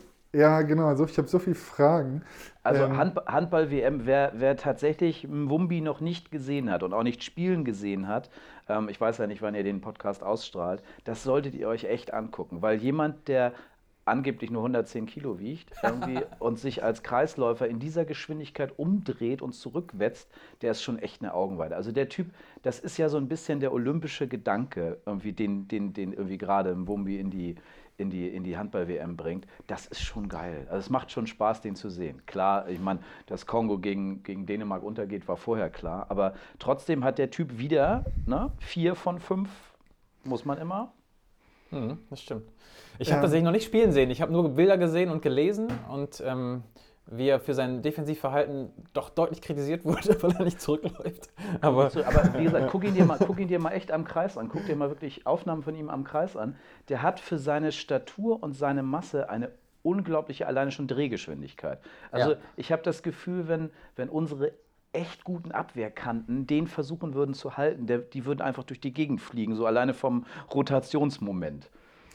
genau. 0.61 0.87
Also 0.87 1.05
ich 1.05 1.17
habe 1.17 1.27
so 1.27 1.39
viele 1.39 1.55
Fragen. 1.55 2.23
Also 2.63 2.83
Ähm, 2.83 2.97
Hand, 2.97 3.17
Handball-WM, 3.27 4.05
wer, 4.05 4.33
wer 4.35 4.57
tatsächlich 4.57 5.27
Mwumbi 5.27 5.81
noch 5.81 6.01
nicht 6.01 6.31
gesehen 6.31 6.69
hat 6.69 6.83
und 6.83 6.93
auch 6.93 7.03
nicht 7.03 7.23
spielen 7.23 7.63
gesehen 7.63 8.07
hat, 8.07 8.29
ähm, 8.67 8.89
ich 8.89 8.99
weiß 8.99 9.19
ja 9.19 9.27
nicht, 9.27 9.41
wann 9.41 9.55
ihr 9.55 9.63
den 9.63 9.79
Podcast 9.81 10.23
ausstrahlt, 10.23 10.83
das 11.05 11.23
solltet 11.23 11.55
ihr 11.55 11.69
euch 11.69 11.85
echt 11.85 12.13
angucken, 12.13 12.61
weil 12.61 12.77
jemand, 12.77 13.27
der 13.29 13.53
angeblich 14.07 14.51
nur 14.51 14.61
110 14.61 15.05
Kilo 15.05 15.39
wiegt 15.39 15.71
und 16.39 16.59
sich 16.59 16.83
als 16.83 17.03
Kreisläufer 17.03 17.67
in 17.67 17.79
dieser 17.79 18.05
Geschwindigkeit 18.05 18.77
umdreht 18.77 19.41
und 19.41 19.53
zurückwetzt, 19.53 20.29
der 20.61 20.71
ist 20.71 20.81
schon 20.81 20.99
echt 20.99 21.21
eine 21.21 21.33
Augenweide. 21.33 21.75
Also 21.75 21.91
der 21.91 22.09
Typ, 22.09 22.27
das 22.61 22.79
ist 22.79 22.97
ja 22.97 23.09
so 23.09 23.17
ein 23.17 23.27
bisschen 23.27 23.59
der 23.59 23.73
olympische 23.73 24.27
Gedanke, 24.27 25.01
irgendwie, 25.05 25.33
den, 25.33 25.67
den, 25.67 25.93
den 25.93 26.13
irgendwie 26.13 26.37
gerade 26.37 26.75
Mwumbi 26.75 27.19
in 27.19 27.29
die, 27.29 27.55
in 27.97 28.09
die, 28.09 28.27
in 28.27 28.43
die 28.43 28.57
Handball-WM 28.57 29.17
bringt, 29.17 29.47
das 29.65 29.87
ist 29.87 30.01
schon 30.01 30.29
geil. 30.29 30.67
Also 30.69 30.79
es 30.79 30.89
macht 30.89 31.11
schon 31.11 31.27
Spaß, 31.27 31.61
den 31.61 31.75
zu 31.75 31.89
sehen. 31.89 32.25
Klar, 32.25 32.69
ich 32.69 32.79
meine, 32.79 32.99
dass 33.25 33.45
Kongo 33.45 33.79
gegen, 33.79 34.23
gegen 34.23 34.45
Dänemark 34.45 34.83
untergeht, 34.83 35.27
war 35.27 35.37
vorher 35.37 35.69
klar. 35.69 36.05
Aber 36.09 36.33
trotzdem 36.59 37.03
hat 37.03 37.17
der 37.17 37.31
Typ 37.31 37.57
wieder 37.57 38.05
ne, 38.25 38.51
vier 38.59 38.95
von 38.95 39.19
fünf, 39.19 39.49
muss 40.23 40.45
man 40.45 40.59
immer. 40.59 40.93
Mhm, 41.71 41.99
das 42.09 42.21
stimmt. 42.21 42.43
Ich 42.99 43.07
Ja. 43.09 43.15
habe 43.15 43.21
tatsächlich 43.21 43.45
noch 43.45 43.51
nicht 43.51 43.65
spielen 43.65 43.91
sehen. 43.91 44.09
Ich 44.09 44.21
habe 44.21 44.31
nur 44.31 44.49
Bilder 44.49 44.77
gesehen 44.77 45.11
und 45.11 45.21
gelesen 45.21 45.69
und 45.91 46.21
ähm, 46.25 46.63
wie 47.09 47.29
er 47.29 47.39
für 47.39 47.53
sein 47.53 47.81
Defensivverhalten 47.81 48.69
doch 48.93 49.09
deutlich 49.09 49.41
kritisiert 49.41 49.85
wurde, 49.85 50.17
weil 50.23 50.31
er 50.37 50.43
nicht 50.45 50.59
zurückläuft. 50.61 51.29
Aber 51.61 51.89
So, 51.89 52.03
aber 52.03 52.37
wie 52.37 52.43
gesagt, 52.43 52.67
guck 52.71 52.83
ihn, 52.83 52.93
dir 52.93 53.05
mal, 53.05 53.19
guck 53.25 53.39
ihn 53.39 53.47
dir 53.47 53.59
mal 53.59 53.71
echt 53.71 53.91
am 53.91 54.03
Kreis 54.03 54.37
an. 54.37 54.49
Guck 54.49 54.65
dir 54.65 54.75
mal 54.75 54.89
wirklich 54.89 55.25
Aufnahmen 55.25 55.63
von 55.63 55.75
ihm 55.75 55.89
am 55.89 56.03
Kreis 56.03 56.35
an. 56.35 56.55
Der 56.89 57.01
hat 57.01 57.19
für 57.19 57.37
seine 57.37 57.71
Statur 57.71 58.41
und 58.43 58.53
seine 58.53 58.83
Masse 58.83 59.29
eine 59.29 59.51
unglaubliche, 59.83 60.47
alleine 60.47 60.71
schon 60.71 60.87
Drehgeschwindigkeit. 60.87 61.79
Also 62.11 62.31
Ja. 62.31 62.37
ich 62.57 62.71
habe 62.73 62.81
das 62.81 63.03
Gefühl, 63.03 63.47
wenn, 63.47 63.69
wenn 63.95 64.09
unsere 64.09 64.51
echt 64.93 65.23
guten 65.23 65.51
Abwehrkanten 65.51 66.47
den 66.47 66.67
versuchen 66.67 67.13
würden 67.13 67.33
zu 67.33 67.57
halten, 67.57 67.87
der, 67.87 67.99
die 67.99 68.25
würden 68.25 68.41
einfach 68.41 68.63
durch 68.63 68.79
die 68.79 68.93
Gegend 68.93 69.21
fliegen, 69.21 69.55
so 69.55 69.65
alleine 69.65 69.93
vom 69.93 70.25
Rotationsmoment. 70.53 71.69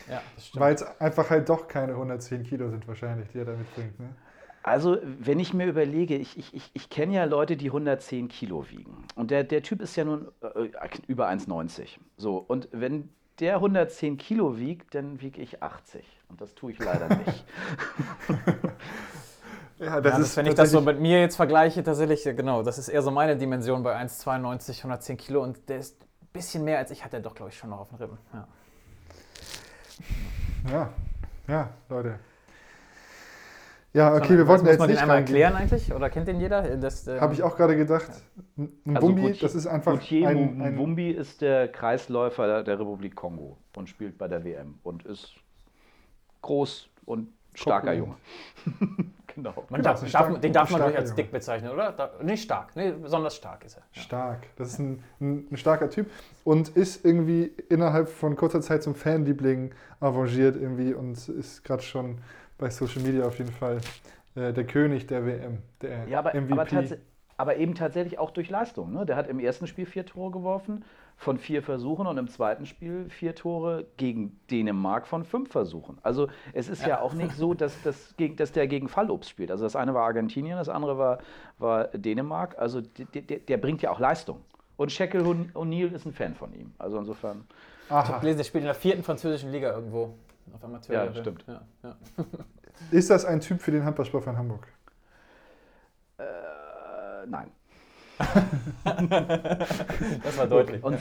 ja, 0.08 0.22
das 0.34 0.48
stimmt. 0.48 0.60
Weil 0.60 0.74
es 0.74 0.82
einfach 1.00 1.30
halt 1.30 1.48
doch 1.48 1.68
keine 1.68 1.92
110 1.92 2.44
Kilo 2.44 2.70
sind 2.70 2.86
wahrscheinlich, 2.88 3.28
die 3.28 3.38
er 3.38 3.44
da 3.44 3.52
mitbringt. 3.52 3.98
Ne? 4.00 4.08
Also, 4.64 4.98
wenn 5.02 5.40
ich 5.40 5.54
mir 5.54 5.66
überlege, 5.66 6.16
ich, 6.16 6.38
ich, 6.38 6.54
ich, 6.54 6.70
ich 6.72 6.88
kenne 6.88 7.14
ja 7.14 7.24
Leute, 7.24 7.56
die 7.56 7.66
110 7.66 8.28
Kilo 8.28 8.70
wiegen. 8.70 9.06
Und 9.16 9.32
der, 9.32 9.42
der 9.42 9.62
Typ 9.62 9.80
ist 9.80 9.96
ja 9.96 10.04
nun 10.04 10.28
äh, 10.40 10.68
über 11.08 11.28
1,90. 11.28 11.98
So, 12.16 12.36
und 12.36 12.68
wenn 12.70 13.08
der 13.40 13.56
110 13.56 14.18
Kilo 14.18 14.58
wiegt, 14.58 14.94
dann 14.94 15.20
wiege 15.20 15.42
ich 15.42 15.62
80. 15.62 16.04
Und 16.28 16.40
das 16.40 16.54
tue 16.54 16.72
ich 16.72 16.78
leider 16.78 17.08
nicht. 17.08 17.44
Ja, 19.82 19.96
Ja, 19.96 20.00
das, 20.00 20.36
wenn 20.36 20.46
ich 20.46 20.54
das 20.54 20.70
so 20.70 20.80
mit 20.80 21.00
mir 21.00 21.20
jetzt 21.20 21.36
vergleiche, 21.36 21.82
tatsächlich, 21.82 22.22
genau, 22.24 22.62
das 22.62 22.78
ist 22.78 22.88
eher 22.88 23.02
so 23.02 23.10
meine 23.10 23.36
Dimension 23.36 23.82
bei 23.82 23.96
1,92, 24.00 24.78
110 24.78 25.16
Kilo 25.16 25.42
und 25.42 25.68
der 25.68 25.78
ist 25.78 26.00
ein 26.02 26.28
bisschen 26.32 26.64
mehr 26.64 26.78
als 26.78 26.90
ich, 26.90 27.04
hat 27.04 27.12
er 27.12 27.20
doch, 27.20 27.34
glaube 27.34 27.50
ich, 27.50 27.58
schon 27.58 27.70
noch 27.70 27.80
auf 27.80 27.88
den 27.88 27.98
Rippen. 27.98 28.18
Ja. 28.32 28.48
Ja, 30.70 30.92
ja, 31.48 31.70
Leute. 31.88 32.18
Ja, 33.94 34.14
okay, 34.14 34.20
Sondern, 34.20 34.38
wir 34.38 34.46
wollten 34.48 34.66
jetzt 34.66 34.78
man 34.78 34.88
den 34.88 34.94
nicht 34.94 35.02
einmal 35.02 35.16
reingehen. 35.16 35.36
erklären 35.36 35.54
eigentlich? 35.62 35.92
Oder 35.92 36.08
kennt 36.08 36.26
den 36.28 36.40
jeder? 36.40 36.76
Das, 36.78 37.06
ähm, 37.08 37.20
Habe 37.20 37.34
ich 37.34 37.42
auch 37.42 37.56
gerade 37.56 37.76
gedacht. 37.76 38.10
Ein 38.56 38.72
ein 38.86 38.96
Also 38.96 39.08
Bumbi, 39.08 39.36
das 39.38 39.54
ist 39.54 39.66
einfach 39.66 39.92
Gautier 39.92 40.28
ein, 40.28 40.62
ein 40.62 40.76
Mumbi 40.76 41.10
ist 41.10 41.42
der 41.42 41.68
Kreisläufer 41.68 42.62
der 42.62 42.78
Republik 42.80 43.14
Kongo 43.16 43.58
und 43.76 43.88
spielt 43.90 44.16
bei 44.16 44.28
der 44.28 44.44
WM 44.44 44.78
und 44.82 45.04
ist 45.04 45.34
groß 46.40 46.88
und 47.04 47.28
starker 47.54 47.92
Junge. 47.92 48.14
Genau. 49.34 49.52
Man 49.70 49.80
Genau, 49.80 49.82
darf, 49.82 50.02
ein 50.02 50.10
darf, 50.12 50.26
stark- 50.26 50.42
den 50.42 50.52
darf 50.52 50.70
man 50.70 50.82
ruhig 50.82 50.96
als 50.96 51.14
dick 51.14 51.30
bezeichnen, 51.32 51.70
oder? 51.70 51.92
Da, 51.92 52.10
nicht 52.22 52.42
stark, 52.44 52.74
nee, 52.76 52.92
besonders 52.92 53.34
stark 53.36 53.64
ist 53.64 53.76
er. 53.76 53.82
Ja. 53.94 54.02
stark. 54.02 54.38
Das 54.56 54.68
ist 54.68 54.78
ein, 54.78 55.02
ein, 55.20 55.46
ein 55.50 55.56
starker 55.56 55.88
Typ 55.90 56.10
und 56.44 56.68
ist 56.70 57.04
irgendwie 57.04 57.44
innerhalb 57.68 58.08
von 58.08 58.36
kurzer 58.36 58.60
Zeit 58.60 58.82
zum 58.82 58.94
Fanliebling 58.94 59.72
avanciert 60.00 60.56
irgendwie 60.56 60.92
und 60.94 61.28
ist 61.28 61.64
gerade 61.64 61.82
schon 61.82 62.18
bei 62.58 62.68
Social 62.70 63.02
Media 63.02 63.24
auf 63.24 63.38
jeden 63.38 63.52
Fall 63.52 63.78
äh, 64.34 64.52
der 64.52 64.64
König 64.64 65.06
der 65.06 65.24
WM, 65.26 65.58
der 65.80 66.06
Ja, 66.08 66.18
aber, 66.18 66.34
MVP. 66.34 66.52
aber, 66.76 66.84
aber 67.38 67.56
eben 67.56 67.74
tatsächlich 67.74 68.18
auch 68.18 68.30
durch 68.30 68.50
Leistung. 68.50 68.92
Ne? 68.92 69.06
Der 69.06 69.16
hat 69.16 69.28
im 69.28 69.40
ersten 69.40 69.66
Spiel 69.66 69.86
vier 69.86 70.04
Tore 70.06 70.30
geworfen 70.30 70.84
von 71.22 71.38
vier 71.38 71.62
Versuchen 71.62 72.08
und 72.08 72.18
im 72.18 72.26
zweiten 72.28 72.66
Spiel 72.66 73.08
vier 73.08 73.36
Tore 73.36 73.86
gegen 73.96 74.40
Dänemark 74.50 75.06
von 75.06 75.24
fünf 75.24 75.52
Versuchen. 75.52 75.98
Also 76.02 76.28
es 76.52 76.68
ist 76.68 76.84
ja, 76.84 77.00
auch 77.00 77.14
nicht 77.14 77.36
so, 77.36 77.54
dass, 77.54 77.80
das 77.82 78.14
gegen, 78.16 78.34
dass 78.34 78.50
der 78.50 78.66
gegen 78.66 78.88
Fallobst 78.88 79.30
spielt. 79.30 79.52
Also 79.52 79.62
das 79.62 79.76
eine 79.76 79.94
war 79.94 80.02
Argentinien, 80.02 80.58
das 80.58 80.68
andere 80.68 80.98
war, 80.98 81.18
war 81.58 81.84
Dänemark. 81.88 82.58
Also 82.58 82.80
der, 82.80 83.22
der, 83.22 83.38
der 83.38 83.56
bringt 83.56 83.82
ja 83.82 83.90
auch 83.90 84.00
Leistung. 84.00 84.40
Und 84.76 84.90
Shekel 84.90 85.22
O'Neal 85.22 85.92
ist 85.92 86.06
ein 86.06 86.12
Fan 86.12 86.34
von 86.34 86.52
ihm. 86.54 86.72
Also 86.78 86.98
insofern, 86.98 87.44
Ich 87.84 87.90
habe 87.90 88.08
Aha. 88.08 88.18
gelesen, 88.18 88.38
der 88.38 88.44
spielt 88.44 88.62
in 88.62 88.66
der 88.66 88.74
vierten 88.74 89.04
französischen 89.04 89.52
Liga 89.52 89.72
irgendwo. 89.72 90.14
Auf 90.52 90.64
Amateur. 90.64 91.04
Ja, 91.04 91.14
stimmt. 91.14 91.44
Ja, 91.46 91.62
ja. 91.84 91.96
Ist 92.90 93.10
das 93.10 93.24
ein 93.24 93.38
Typ 93.38 93.60
für 93.60 93.70
den 93.70 93.84
Handballsport 93.84 94.24
von 94.24 94.36
Hamburg? 94.36 94.66
äh, 96.18 96.24
nein. 97.28 97.52
Das 98.84 100.38
war 100.38 100.46
deutlich. 100.46 100.82
Und 100.82 100.98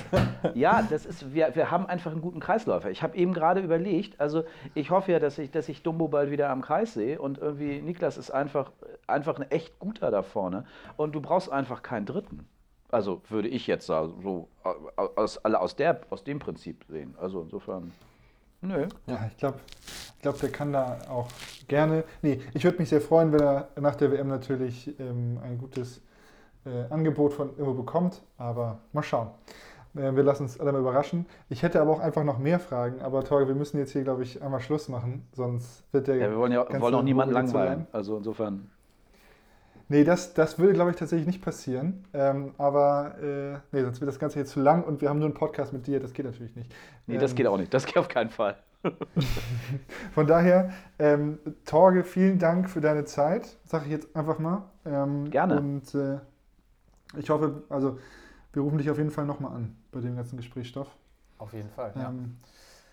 ja, 0.54 0.82
das 0.90 1.06
ist, 1.06 1.34
wir, 1.34 1.56
wir 1.56 1.72
haben 1.72 1.86
einfach 1.86 2.12
einen 2.12 2.22
guten 2.22 2.40
Kreisläufer. 2.40 2.90
Ich 2.90 3.04
habe 3.04 3.16
eben 3.18 3.34
gerade 3.34 3.62
überlegt, 3.62 4.20
also 4.20 4.44
ich 4.74 4.92
hoffe 4.92 5.12
ja, 5.12 5.20
dass 5.20 5.38
ich, 5.38 5.52
dass 5.52 5.70
ich 5.70 5.84
Dumbo 5.84 6.08
bald 6.08 6.32
wieder 6.32 6.50
am 6.50 6.62
Kreis 6.62 6.94
sehe 6.94 7.20
und 7.20 7.38
irgendwie 7.38 7.82
Niklas 7.82 8.18
ist 8.18 8.32
einfach, 8.32 8.72
einfach 9.08 9.38
ein 9.40 9.50
echt 9.52 9.80
guter 9.80 10.12
da 10.12 10.24
vorne 10.24 10.66
und 10.98 11.14
du 11.14 11.22
brauchst 11.22 11.52
einfach 11.52 11.82
keinen 11.82 12.06
Dritten. 12.06 12.48
Also 12.92 13.22
würde 13.30 13.48
ich 13.48 13.68
jetzt 13.68 13.86
sagen, 13.86 14.20
so 14.22 14.50
aus, 14.96 15.38
alle 15.40 15.60
aus, 15.60 15.76
der, 15.76 16.02
aus 16.10 16.24
dem 16.24 16.40
Prinzip 16.40 16.84
sehen. 16.90 17.16
Also 17.20 17.42
insofern, 17.42 17.92
nö. 18.62 18.88
Ja, 19.08 19.28
ich 19.30 19.38
glaube, 19.38 19.60
ich 20.16 20.22
glaub, 20.22 20.40
der 20.40 20.52
kann 20.52 20.74
da 20.74 21.00
auch 21.10 21.30
gerne. 21.68 22.04
Nee, 22.22 22.42
ich 22.54 22.64
würde 22.66 22.80
mich 22.80 22.90
sehr 22.90 23.02
freuen, 23.02 23.32
wenn 23.32 23.42
er 23.42 23.70
nach 23.80 23.96
der 23.96 24.12
WM 24.12 24.28
natürlich 24.28 24.94
ähm, 25.00 25.40
ein 25.42 25.58
gutes 25.58 26.02
äh, 26.66 26.92
Angebot 26.92 27.34
von 27.34 27.56
Immo 27.58 27.74
bekommt. 27.74 28.22
Aber 28.38 28.80
mal 28.94 29.04
schauen. 29.04 29.30
Äh, 29.96 30.16
wir 30.16 30.24
lassen 30.24 30.44
uns 30.44 30.60
alle 30.60 30.72
mal 30.72 30.80
überraschen. 30.80 31.26
Ich 31.50 31.64
hätte 31.64 31.82
aber 31.82 31.92
auch 31.92 32.00
einfach 32.00 32.24
noch 32.24 32.38
mehr 32.40 32.60
Fragen. 32.60 33.02
Aber 33.02 33.24
Torge, 33.24 33.48
wir 33.48 33.56
müssen 33.56 33.78
jetzt 33.78 33.92
hier, 33.92 34.04
glaube 34.04 34.24
ich, 34.24 34.42
einmal 34.42 34.62
Schluss 34.62 34.90
machen. 34.90 35.28
Sonst 35.34 35.84
wird 35.92 36.08
der. 36.08 36.16
Ja, 36.18 36.30
wir 36.30 36.38
wollen 36.38 36.52
ja 36.52 36.66
wollen 36.82 36.96
auch 36.96 37.04
niemanden 37.04 37.34
langweilen. 37.34 37.80
lang. 37.80 37.88
Also 37.92 38.18
insofern. 38.18 38.70
Nee, 39.90 40.06
das, 40.06 40.34
das 40.34 40.58
würde, 40.58 40.72
glaube 40.72 40.92
ich, 40.92 40.96
tatsächlich 40.96 41.28
nicht 41.28 41.42
passieren. 41.42 42.06
Ähm, 42.14 42.54
aber 42.58 43.16
äh, 43.22 43.58
nee, 43.74 43.82
sonst 43.84 44.00
wird 44.00 44.08
das 44.08 44.20
Ganze 44.20 44.36
hier 44.36 44.46
zu 44.46 44.62
lang 44.62 44.86
und 44.86 45.02
wir 45.02 45.10
haben 45.10 45.20
nur 45.20 45.26
einen 45.28 45.34
Podcast 45.36 45.74
mit 45.74 45.86
dir. 45.86 46.00
Das 46.00 46.14
geht 46.14 46.26
natürlich 46.26 46.56
nicht. 46.56 46.74
Nee, 47.08 47.18
das 47.18 47.32
Ähm, 47.32 47.36
geht 47.36 47.48
auch 47.48 47.58
nicht. 47.58 47.74
Das 47.74 47.86
geht 47.86 47.98
auf 47.98 48.08
keinen 48.08 48.30
Fall. 48.30 48.56
Von 50.14 50.28
daher, 50.28 50.72
ähm, 50.98 51.40
Torge, 51.66 52.06
vielen 52.06 52.40
Dank 52.40 52.70
für 52.70 52.80
deine 52.80 53.04
Zeit, 53.04 53.58
sage 53.66 53.86
ich 53.86 53.92
jetzt 53.92 54.16
einfach 54.16 54.40
mal. 54.40 54.64
Ähm, 54.86 55.30
Gerne. 55.30 55.58
Und 55.58 55.94
äh, 55.94 56.20
ich 57.18 57.30
hoffe, 57.30 57.64
also 57.70 58.00
wir 58.54 58.62
rufen 58.62 58.78
dich 58.78 58.90
auf 58.90 58.98
jeden 58.98 59.12
Fall 59.12 59.26
nochmal 59.26 59.54
an 59.54 59.76
bei 59.92 60.00
dem 60.00 60.16
ganzen 60.16 60.38
Gesprächsstoff. 60.38 60.88
Auf 61.38 61.54
jeden 61.54 61.70
Fall. 61.70 61.94
Ja, 61.96 62.10
Ähm, 62.10 62.38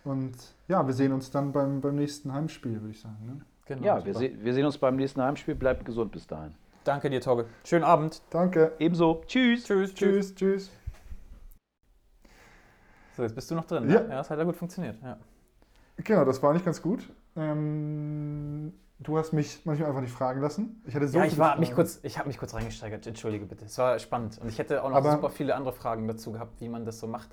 und 0.05 0.37
ja, 0.69 0.87
wir 0.87 0.95
sehen 0.95 1.13
uns 1.13 1.31
dann 1.31 1.53
beim, 1.53 1.81
beim 1.81 1.97
nächsten 1.97 2.33
Heimspiel, 2.33 2.81
würde 2.81 2.91
ich 2.91 3.01
sagen. 3.01 3.17
Ne? 3.27 3.41
genau, 3.67 3.85
Ja, 3.85 4.05
wir, 4.05 4.15
se 4.15 4.33
wir 4.43 4.55
sehen 4.55 4.65
uns 4.65 4.79
beim 4.79 4.97
nächsten 4.97 5.21
Heimspiel. 5.21 5.55
Bleibt 5.55 5.85
gesund 5.85 6.13
bis 6.13 6.27
dahin. 6.27 6.55
Danke 6.85 7.11
dir, 7.11 7.21
Torge. 7.21 7.47
Schönen 7.65 7.85
Abend. 7.85 8.23
Danke. 8.31 8.73
Ebenso. 8.79 9.23
Tschüss. 9.27 9.65
Tschüss. 9.65 9.93
Tschüss. 9.95 10.35
Tschüss, 10.35 10.35
tschüss. 10.35 10.71
So, 13.17 13.23
jetzt 13.25 13.35
bist 13.35 13.51
du 13.51 13.57
noch 13.57 13.65
drin. 13.67 13.91
Ja. 13.91 14.01
Ne? 14.01 14.09
Ja, 14.09 14.17
das 14.17 14.31
hat 14.31 14.39
ja 14.39 14.45
gut 14.45 14.57
funktioniert. 14.57 14.97
Ja. 15.03 15.19
Genau, 15.97 16.25
das 16.25 16.43
war 16.43 16.53
nicht 16.53 16.65
ganz 16.65 16.81
gut. 16.81 17.11
Ähm, 17.37 18.73
du 19.01 19.17
hast 19.19 19.33
mich 19.33 19.61
manchmal 19.65 19.89
einfach 19.89 20.01
nicht 20.03 20.13
fragen 20.13 20.41
lassen. 20.41 20.83
Ich 20.87 20.95
hatte 20.95 21.09
so 21.09 21.19
ja, 21.19 21.25
ich 21.25 21.39
war 21.39 21.59
mich 21.59 21.73
kurz, 21.75 22.01
ich 22.03 22.19
habe 22.19 22.29
mich 22.29 22.39
kurz 22.39 22.55
reingesteigert. 22.55 23.07
Entschuldige 23.07 23.47
bitte. 23.47 23.65
Es 23.67 23.79
war 23.79 23.99
spannend 23.99 24.39
und 24.39 24.49
ich 24.49 24.59
hätte 24.59 24.83
auch 24.83 24.91
noch 24.91 24.97
Aber- 24.97 25.13
super 25.13 25.31
viele 25.31 25.55
andere 25.55 25.73
Fragen 25.73 26.07
dazu 26.09 26.33
gehabt, 26.33 26.61
wie 26.61 26.69
man 26.69 26.85
das 26.85 26.99
so 26.99 27.07
macht. 27.07 27.31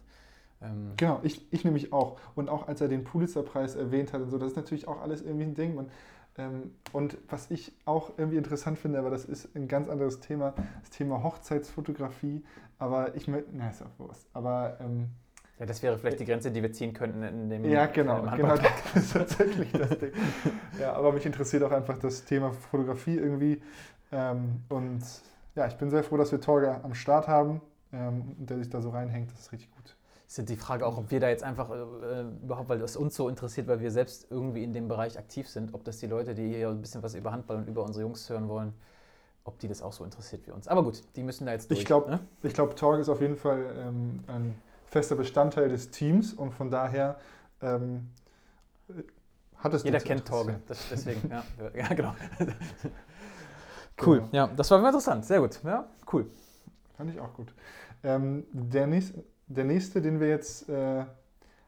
Ähm, 0.61 0.93
Genau, 0.97 1.19
ich, 1.23 1.51
ich 1.51 1.65
nämlich 1.65 1.91
auch. 1.91 2.17
Und 2.35 2.49
auch 2.49 2.67
als 2.67 2.81
er 2.81 2.87
den 2.87 3.03
Pulitzer-Preis 3.03 3.75
erwähnt 3.75 4.13
hat 4.13 4.21
und 4.21 4.29
so, 4.29 4.37
das 4.37 4.51
ist 4.51 4.55
natürlich 4.57 4.87
auch 4.87 5.01
alles 5.01 5.21
irgendwie 5.21 5.43
ein 5.45 5.55
Ding. 5.55 5.75
Man, 5.75 5.89
ähm, 6.37 6.71
und 6.93 7.17
was 7.29 7.49
ich 7.51 7.73
auch 7.85 8.11
irgendwie 8.17 8.37
interessant 8.37 8.77
finde, 8.77 8.99
aber 8.99 9.09
das 9.09 9.25
ist 9.25 9.55
ein 9.55 9.67
ganz 9.67 9.89
anderes 9.89 10.19
Thema, 10.19 10.53
das 10.81 10.89
Thema 10.91 11.23
Hochzeitsfotografie. 11.23 12.43
Aber 12.77 13.15
ich 13.15 13.27
möchte, 13.27 13.49
na, 13.53 13.69
ist 13.69 13.81
auch 13.81 13.99
Wurst. 13.99 14.27
Aber 14.33 14.77
ähm, 14.81 15.09
ja, 15.59 15.65
das 15.65 15.81
wäre 15.81 15.97
vielleicht 15.97 16.19
die 16.19 16.25
Grenze, 16.25 16.51
die 16.51 16.61
wir 16.61 16.73
ziehen 16.73 16.93
könnten 16.93 17.23
in 17.23 17.49
dem. 17.49 17.65
ja, 17.65 17.85
genau, 17.85 18.23
genau, 18.35 18.55
das 18.57 19.03
ist 19.03 19.13
tatsächlich 19.13 19.71
das 19.71 19.97
Ding. 19.97 20.11
Ja, 20.79 20.93
aber 20.93 21.13
mich 21.13 21.25
interessiert 21.25 21.63
auch 21.63 21.71
einfach 21.71 21.97
das 21.97 22.25
Thema 22.25 22.51
Fotografie 22.51 23.15
irgendwie. 23.15 23.61
Ähm, 24.11 24.63
und 24.67 25.01
ja, 25.55 25.67
ich 25.67 25.75
bin 25.75 25.89
sehr 25.89 26.03
froh, 26.03 26.17
dass 26.17 26.31
wir 26.31 26.41
Torge 26.41 26.83
am 26.83 26.93
Start 26.93 27.29
haben 27.29 27.61
ähm, 27.93 28.35
und 28.37 28.49
der 28.49 28.57
sich 28.57 28.69
da 28.69 28.81
so 28.81 28.89
reinhängt. 28.89 29.31
Das 29.31 29.39
ist 29.39 29.51
richtig 29.53 29.71
gut. 29.71 29.95
Ist 30.27 30.49
die 30.49 30.57
Frage 30.57 30.85
auch, 30.85 30.97
ob 30.97 31.11
wir 31.11 31.21
da 31.21 31.29
jetzt 31.29 31.43
einfach 31.43 31.69
äh, 31.69 32.23
überhaupt, 32.43 32.67
weil 32.67 32.79
das 32.79 32.97
uns 32.97 33.15
so 33.15 33.29
interessiert, 33.29 33.67
weil 33.67 33.79
wir 33.79 33.91
selbst 33.91 34.27
irgendwie 34.29 34.63
in 34.63 34.73
dem 34.73 34.89
Bereich 34.89 35.17
aktiv 35.17 35.47
sind, 35.47 35.73
ob 35.73 35.85
das 35.85 35.99
die 35.99 36.07
Leute, 36.07 36.35
die 36.35 36.49
hier 36.49 36.69
ein 36.69 36.81
bisschen 36.81 37.01
was 37.03 37.15
über 37.15 37.31
Handball 37.31 37.57
und 37.57 37.69
über 37.69 37.83
unsere 37.83 38.03
Jungs 38.03 38.29
hören 38.29 38.49
wollen, 38.49 38.73
ob 39.45 39.59
die 39.59 39.69
das 39.69 39.81
auch 39.81 39.93
so 39.93 40.03
interessiert 40.03 40.45
wie 40.47 40.51
uns. 40.51 40.67
Aber 40.67 40.83
gut, 40.83 41.03
die 41.15 41.23
müssen 41.23 41.45
da 41.45 41.53
jetzt 41.53 41.69
durch. 41.69 41.79
Ich 41.79 41.85
glaube, 41.85 42.09
ne? 42.09 42.19
glaub, 42.51 42.75
Torg 42.75 42.99
ist 42.99 43.07
auf 43.07 43.21
jeden 43.21 43.37
Fall 43.37 43.63
ähm, 43.77 44.23
ein 44.27 44.55
fester 44.95 45.17
Bestandteil 45.17 45.67
des 45.67 45.91
Teams 45.91 46.33
und 46.33 46.53
von 46.53 46.71
daher 46.71 47.17
ähm, 47.61 48.07
hat 49.57 49.73
es 49.73 49.83
Jeder 49.83 49.99
kennt 49.99 50.25
Torge, 50.25 50.61
das, 50.67 50.87
deswegen, 50.89 51.29
ja, 51.29 51.43
ja 51.75 51.93
genau. 51.93 52.15
cool, 54.05 54.19
genau. 54.19 54.29
ja, 54.31 54.47
das 54.47 54.71
war 54.71 54.79
interessant, 54.79 55.25
sehr 55.25 55.41
gut, 55.41 55.59
ja, 55.65 55.85
cool. 56.13 56.27
Fand 56.95 57.11
ich 57.11 57.19
auch 57.19 57.33
gut. 57.33 57.53
Ähm, 58.03 58.45
der, 58.53 58.87
nächste, 58.87 59.21
der 59.47 59.65
nächste, 59.65 60.01
den 60.01 60.21
wir 60.21 60.29
jetzt 60.29 60.69
äh, 60.69 61.03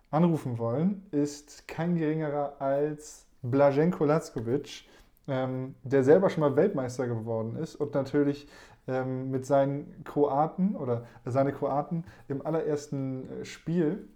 anrufen 0.09 0.57
wollen, 0.57 1.05
ist 1.11 1.67
kein 1.67 1.97
geringerer 1.97 2.55
als 2.59 3.25
Blaženko 3.41 4.05
Lackovic, 4.05 4.85
ähm, 5.27 5.75
der 5.83 6.05
selber 6.05 6.29
schon 6.29 6.39
mal 6.39 6.55
Weltmeister 6.55 7.07
geworden 7.07 7.57
ist 7.57 7.75
und 7.75 7.93
natürlich 7.93 8.47
ähm, 8.87 9.31
mit 9.31 9.45
seinen 9.45 10.03
Kroaten 10.03 10.75
oder 10.75 11.05
seine 11.25 11.51
Kroaten 11.51 12.05
im 12.27 12.45
allerersten 12.45 13.41
äh, 13.41 13.45
Spiel 13.45 14.07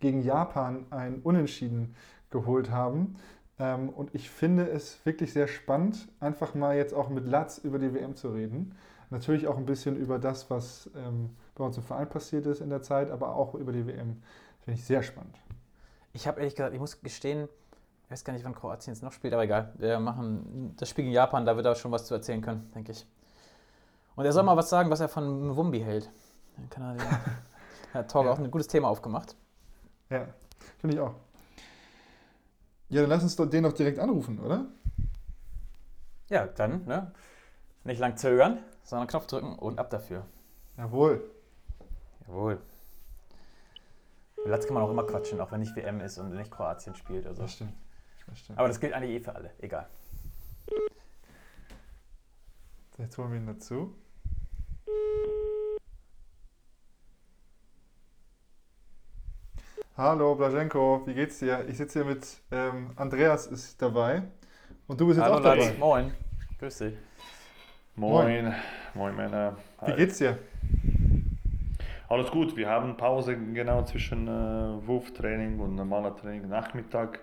gegen 0.00 0.22
Japan 0.22 0.86
ein 0.90 1.20
Unentschieden 1.22 1.94
geholt 2.30 2.70
haben. 2.70 3.16
Ähm, 3.58 3.90
und 3.90 4.14
ich 4.14 4.30
finde 4.30 4.68
es 4.68 5.04
wirklich 5.04 5.32
sehr 5.32 5.46
spannend, 5.46 6.08
einfach 6.20 6.54
mal 6.54 6.76
jetzt 6.76 6.94
auch 6.94 7.10
mit 7.10 7.26
Latz 7.26 7.58
über 7.58 7.78
die 7.78 7.92
WM 7.94 8.16
zu 8.16 8.30
reden. 8.30 8.74
Natürlich 9.10 9.48
auch 9.48 9.56
ein 9.56 9.66
bisschen 9.66 9.96
über 9.96 10.18
das, 10.18 10.50
was 10.50 10.90
ähm, 10.96 11.30
bei 11.54 11.64
uns 11.64 11.76
im 11.76 11.82
Verein 11.82 12.08
passiert 12.08 12.46
ist 12.46 12.60
in 12.60 12.70
der 12.70 12.80
Zeit, 12.80 13.10
aber 13.10 13.34
auch 13.34 13.54
über 13.54 13.72
die 13.72 13.86
WM. 13.86 14.22
Finde 14.60 14.78
ich 14.78 14.84
sehr 14.84 15.02
spannend. 15.02 15.36
Ich 16.12 16.26
habe 16.26 16.40
ehrlich 16.40 16.54
gesagt, 16.54 16.74
ich 16.74 16.80
muss 16.80 17.00
gestehen, 17.02 17.48
ich 18.04 18.10
weiß 18.10 18.24
gar 18.24 18.32
nicht, 18.32 18.44
wann 18.44 18.54
Kroatien 18.54 18.94
jetzt 18.94 19.02
noch 19.02 19.12
spielt, 19.12 19.34
aber 19.34 19.44
egal. 19.44 19.72
Wir 19.78 20.00
machen 20.00 20.74
das 20.76 20.88
Spiel 20.88 21.04
gegen 21.04 21.14
Japan, 21.14 21.44
da 21.44 21.56
wird 21.56 21.66
er 21.66 21.74
schon 21.74 21.92
was 21.92 22.06
zu 22.06 22.14
erzählen 22.14 22.40
können, 22.40 22.70
denke 22.74 22.92
ich. 22.92 23.06
Und 24.20 24.26
er 24.26 24.34
soll 24.34 24.42
mal 24.42 24.54
was 24.54 24.68
sagen, 24.68 24.90
was 24.90 25.00
er 25.00 25.08
von 25.08 25.48
Mwumbi 25.48 25.80
hält. 25.80 26.10
Dann 26.54 26.68
kann 26.68 26.82
er 26.82 26.94
den, 26.94 27.94
hat 27.94 28.10
Torge 28.10 28.28
ja. 28.28 28.34
auch 28.34 28.38
ein 28.38 28.50
gutes 28.50 28.66
Thema 28.66 28.88
aufgemacht. 28.88 29.34
Ja, 30.10 30.26
finde 30.76 30.94
ich 30.94 31.00
auch. 31.00 31.14
Ja, 32.90 33.00
dann 33.00 33.08
lass 33.08 33.22
uns 33.22 33.34
den 33.34 33.62
doch 33.62 33.72
direkt 33.72 33.98
anrufen, 33.98 34.38
oder? 34.38 34.66
Ja, 36.28 36.46
dann, 36.48 36.84
ne? 36.84 37.12
Nicht 37.84 37.98
lang 37.98 38.18
zögern, 38.18 38.58
sondern 38.82 39.08
Knopf 39.08 39.26
drücken 39.26 39.58
und 39.58 39.78
ab 39.78 39.88
dafür. 39.88 40.26
Jawohl. 40.76 41.24
Jawohl. 42.26 42.60
Latz 44.44 44.66
kann 44.66 44.74
man 44.74 44.82
auch 44.82 44.90
immer 44.90 45.04
quatschen, 45.04 45.40
auch 45.40 45.50
wenn 45.50 45.60
nicht 45.60 45.74
WM 45.76 45.98
ist 46.00 46.18
und 46.18 46.34
nicht 46.34 46.50
Kroatien 46.50 46.94
spielt. 46.94 47.26
Also. 47.26 47.40
Das 47.40 47.54
stimmt. 47.54 47.72
Das 48.26 48.38
stimmt. 48.38 48.58
Aber 48.58 48.68
das 48.68 48.80
gilt 48.80 48.92
eigentlich 48.92 49.12
eh 49.12 49.20
für 49.20 49.34
alle, 49.34 49.50
egal. 49.60 49.88
Jetzt 52.98 53.16
holen 53.16 53.32
wir 53.32 53.38
ihn 53.38 53.46
dazu. 53.46 53.94
Hallo 59.96 60.34
Blaženko, 60.34 61.02
wie 61.04 61.12
geht's 61.12 61.40
dir? 61.40 61.66
Ich 61.68 61.76
sitze 61.76 61.98
hier 61.98 62.08
mit 62.08 62.26
ähm, 62.50 62.90
Andreas 62.96 63.46
ist 63.48 63.82
dabei 63.82 64.22
und 64.86 64.98
du 64.98 65.06
bist 65.06 65.18
jetzt 65.18 65.26
Hallo, 65.26 65.36
auch 65.36 65.42
dabei. 65.42 65.66
Latz. 65.66 65.78
Moin, 65.78 66.12
grüß 66.58 66.78
dich. 66.78 66.94
Moin, 67.96 68.54
moin 68.94 69.14
Männer. 69.14 69.56
Wie 69.84 69.92
geht's 69.92 70.16
dir? 70.16 70.38
Alles 72.08 72.30
gut, 72.30 72.56
wir 72.56 72.66
haben 72.68 72.96
Pause 72.96 73.36
genau 73.36 73.84
zwischen 73.84 74.26
äh, 74.26 74.86
Wurftraining 74.86 75.60
und 75.60 75.74
normaler 75.74 76.16
Training 76.16 76.48
Nachmittag. 76.48 77.20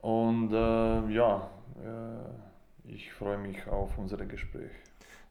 Und 0.00 0.52
äh, 0.52 1.12
ja, 1.14 1.48
äh, 1.76 2.92
ich 2.92 3.12
freue 3.12 3.38
mich 3.38 3.66
auf 3.68 3.96
unser 3.96 4.16
Gespräch. 4.26 4.72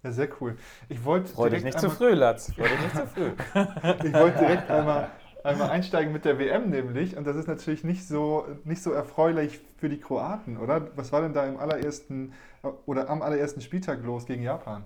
Ja, 0.03 0.11
sehr 0.11 0.29
cool. 0.41 0.57
Ich 0.89 1.03
wollte 1.05 1.29
Freu 1.31 1.49
dich 1.49 1.63
nicht 1.63 1.79
zu 1.79 1.89
früh, 1.89 2.13
Latz. 2.13 2.51
Freu 2.53 2.67
dich 2.67 2.79
nicht 2.81 2.95
zu 2.95 3.07
früh. 3.07 3.31
ich 4.07 4.13
wollte 4.13 4.39
direkt 4.39 4.69
einmal, 4.69 5.09
einmal 5.43 5.69
einsteigen 5.69 6.11
mit 6.11 6.25
der 6.25 6.37
WM 6.39 6.69
nämlich. 6.69 7.15
Und 7.15 7.25
das 7.25 7.37
ist 7.37 7.47
natürlich 7.47 7.85
nicht 7.85 8.05
so, 8.05 8.45
nicht 8.65 8.83
so 8.83 8.91
erfreulich 8.91 9.61
für 9.77 9.87
die 9.87 9.99
Kroaten, 9.99 10.57
oder? 10.57 10.89
Was 10.97 11.13
war 11.13 11.21
denn 11.21 11.33
da 11.33 11.45
im 11.45 11.57
allerersten 11.57 12.33
oder 12.85 13.09
am 13.09 13.21
allerersten 13.21 13.61
Spieltag 13.61 14.03
los 14.03 14.25
gegen 14.25 14.43
Japan? 14.43 14.85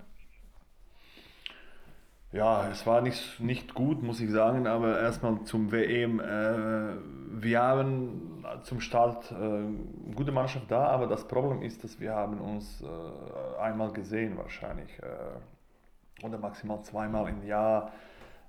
Ja, 2.33 2.67
es 2.69 2.85
war 2.85 3.01
nicht, 3.01 3.39
nicht 3.39 3.73
gut, 3.73 4.03
muss 4.03 4.19
ich 4.19 4.29
sagen, 4.31 4.67
aber 4.67 4.99
erstmal 4.99 5.43
zum 5.43 5.71
WM. 5.71 6.19
Äh, 6.19 6.97
wir 7.41 7.61
haben 7.61 8.43
zum 8.63 8.81
Start 8.81 9.31
äh, 9.31 10.13
gute 10.13 10.33
Mannschaft 10.33 10.69
da, 10.69 10.87
aber 10.87 11.07
das 11.07 11.25
Problem 11.25 11.61
ist, 11.61 11.85
dass 11.85 12.01
wir 12.01 12.13
haben 12.13 12.41
uns 12.41 12.81
äh, 12.81 13.61
einmal 13.61 13.93
gesehen 13.93 14.37
wahrscheinlich 14.37 14.89
äh, 14.99 16.25
oder 16.25 16.37
maximal 16.37 16.81
zweimal 16.81 17.29
im 17.29 17.45
Jahr 17.45 17.93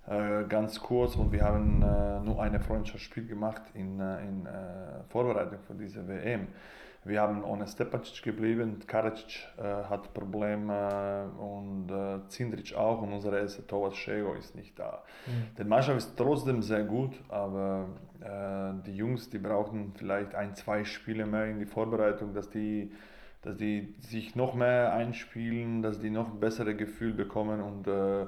äh, 0.09 0.43
ganz 0.49 0.81
kurz 0.81 1.15
und 1.15 1.31
wir 1.31 1.45
haben 1.45 1.81
äh, 1.83 2.19
nur 2.21 2.43
ein 2.43 2.59
Freundschaftsspiel 2.61 3.29
gemacht 3.29 3.63
in, 3.75 4.01
in 4.01 4.49
Vorbereitung 5.09 5.61
für 5.69 5.75
diese 5.75 6.09
WM. 6.09 6.49
Wir 7.05 7.21
haben 7.23 7.45
ohne 7.45 7.67
Stepacic 7.67 8.23
geblieben, 8.23 8.81
Karacic 8.87 9.47
äh, 9.57 9.63
hat 9.63 10.13
Probleme 10.13 11.31
und 11.39 11.91
äh, 11.91 12.29
Zindric 12.29 12.75
auch 12.75 13.01
und 13.03 13.13
unser 13.13 13.39
erster 13.39 13.67
Torwart 13.67 13.97
Schego 13.97 14.35
ist 14.35 14.55
nicht 14.55 14.79
da. 14.79 15.03
Mhm. 15.27 15.57
Die 15.57 15.65
Mannschaft 15.65 15.99
ist 15.99 16.17
trotzdem 16.17 16.61
sehr 16.61 16.85
gut, 16.85 17.13
aber 17.29 17.87
äh, 18.21 18.83
die 18.85 18.97
Jungs, 18.97 19.31
die 19.31 19.39
brauchen 19.39 19.93
vielleicht 19.97 20.35
ein, 20.35 20.55
zwei 20.55 20.85
Spiele 20.85 21.25
mehr 21.25 21.47
in 21.47 21.59
die 21.59 21.67
Vorbereitung, 21.67 22.35
dass 22.35 22.51
die, 22.51 22.93
dass 23.43 23.57
die 23.57 23.95
sich 24.01 24.35
noch 24.35 24.55
mehr 24.55 24.93
einspielen, 24.93 25.83
dass 25.83 26.01
die 26.01 26.11
noch 26.11 26.33
ein 26.33 26.41
besseres 26.41 26.77
Gefühl 26.77 27.15
bekommen 27.15 27.63
und 27.63 27.87
äh, 27.87 28.27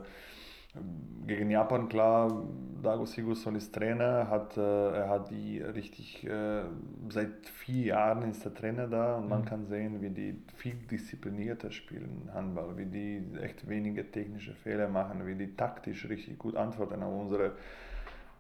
gegen 1.27 1.51
Japan, 1.51 1.89
klar, 1.89 2.45
Dago 2.83 3.05
Sigurdsson 3.05 3.57
ist 3.57 3.75
Trainer, 3.75 4.29
hat, 4.31 4.57
äh, 4.57 4.61
er 4.61 5.09
hat 5.09 5.31
die 5.31 5.61
richtig, 5.61 6.25
äh, 6.27 6.63
seit 7.09 7.47
vier 7.47 7.87
Jahren 7.87 8.31
ist 8.31 8.45
der 8.45 8.55
Trainer 8.55 8.87
da 8.87 9.17
und 9.17 9.29
man 9.29 9.43
mhm. 9.43 9.45
kann 9.45 9.67
sehen, 9.67 10.01
wie 10.01 10.11
die 10.11 10.43
viel 10.57 10.77
disziplinierter 10.91 11.73
spielen 11.73 12.31
Handball, 12.33 12.77
wie 12.77 12.87
die 12.87 13.23
echt 13.41 13.69
wenige 13.69 14.11
technische 14.11 14.55
Fehler 14.55 14.89
machen, 14.89 15.27
wie 15.27 15.35
die 15.35 15.55
taktisch 15.57 16.09
richtig 16.09 16.39
gut 16.39 16.57
antworten 16.57 17.03
auf 17.03 17.21
unsere 17.21 17.53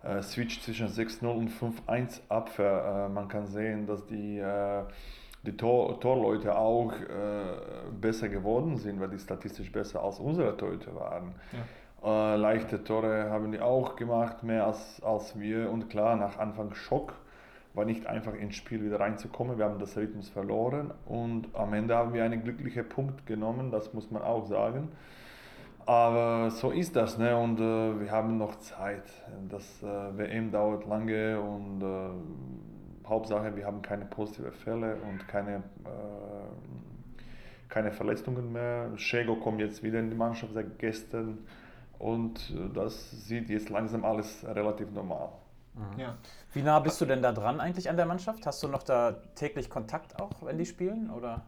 äh, 0.03 0.23
Switch 0.23 0.61
zwischen 0.63 0.89
6-0 0.89 1.27
und 1.27 1.51
5-1 1.51 2.21
Abwehr. 2.29 3.11
Man 3.13 3.29
kann 3.29 3.47
sehen, 3.47 3.87
dass 3.87 4.07
die 4.07 4.43
die 5.43 5.57
Tor, 5.57 5.99
Torleute 6.01 6.55
auch 6.55 6.93
äh, 6.93 7.91
besser 7.99 8.29
geworden 8.29 8.77
sind, 8.77 9.01
weil 9.01 9.09
die 9.09 9.19
statistisch 9.19 9.73
besser 9.73 10.03
als 10.03 10.19
unsere 10.19 10.55
Torleute 10.57 10.95
waren. 10.95 11.35
Ja. 11.53 11.59
Äh, 12.03 12.37
leichte 12.37 12.83
Tore 12.83 13.31
haben 13.31 13.53
die 13.53 13.61
auch 13.61 13.97
gemacht, 13.97 14.43
mehr 14.43 14.67
als, 14.67 15.03
als 15.03 15.39
wir. 15.39 15.71
Und 15.71 15.91
klar, 15.91 16.17
nach 16.17 16.39
Anfang 16.39 16.75
Schock 16.75 17.15
war 17.75 17.85
nicht 17.85 18.07
einfach 18.07 18.35
ins 18.35 18.57
Spiel 18.57 18.85
wieder 18.85 19.01
reinzukommen. 19.01 19.59
Wir 19.59 19.67
haben 19.67 19.79
das 19.79 19.97
Rhythmus 19.97 20.29
verloren 20.29 20.93
und 21.07 21.49
am 21.55 21.73
Ende 21.73 21.95
haben 21.95 22.13
wir 22.15 22.25
einen 22.25 22.43
glücklichen 22.43 22.89
Punkt 22.89 23.27
genommen, 23.27 23.71
das 23.71 23.93
muss 23.95 24.11
man 24.11 24.23
auch 24.23 24.47
sagen. 24.47 24.89
Aber 25.87 26.51
so 26.51 26.71
ist 26.71 26.95
das, 26.97 27.19
ne? 27.19 27.37
und 27.37 27.59
äh, 27.59 28.01
wir 28.01 28.11
haben 28.11 28.39
noch 28.39 28.57
Zeit. 28.57 29.05
Das 29.49 29.83
äh, 29.83 29.87
WM 29.87 30.51
dauert 30.53 30.87
lange 30.87 31.41
und 31.41 31.83
äh, 31.83 33.09
Hauptsache, 33.09 33.57
wir 33.57 33.67
haben 33.67 33.83
keine 33.83 34.05
positiven 34.05 34.53
Fälle 34.53 34.97
und 35.09 35.27
keine, 35.27 35.57
äh, 35.57 37.21
keine 37.69 37.93
Verletzungen 37.93 38.53
mehr. 38.53 38.91
Schego 38.97 39.37
kommt 39.37 39.61
jetzt 39.61 39.83
wieder 39.83 39.99
in 39.99 40.11
die 40.11 40.17
Mannschaft 40.17 40.53
seit 40.55 40.79
gestern. 40.79 41.39
Und 42.01 42.51
äh, 42.51 42.73
das 42.73 43.11
sieht 43.27 43.51
jetzt 43.51 43.69
langsam 43.69 44.05
alles 44.07 44.45
relativ 44.45 44.91
normal. 44.91 45.29
Mhm. 45.75 46.01
Ja. 46.01 46.17
Wie 46.55 46.63
nah 46.63 46.81
bist 46.81 46.99
du 47.01 47.05
denn 47.05 47.23
da 47.23 47.31
dran 47.31 47.61
eigentlich 47.61 47.91
an 47.91 47.97
der 47.97 48.07
Mannschaft? 48.07 48.47
Hast 48.47 48.63
du 48.63 48.69
noch 48.69 48.83
da 48.83 49.13
täglich 49.35 49.69
Kontakt 49.69 50.19
auch, 50.19 50.43
wenn 50.43 50.57
die 50.57 50.65
spielen? 50.65 51.11
Oder? 51.11 51.43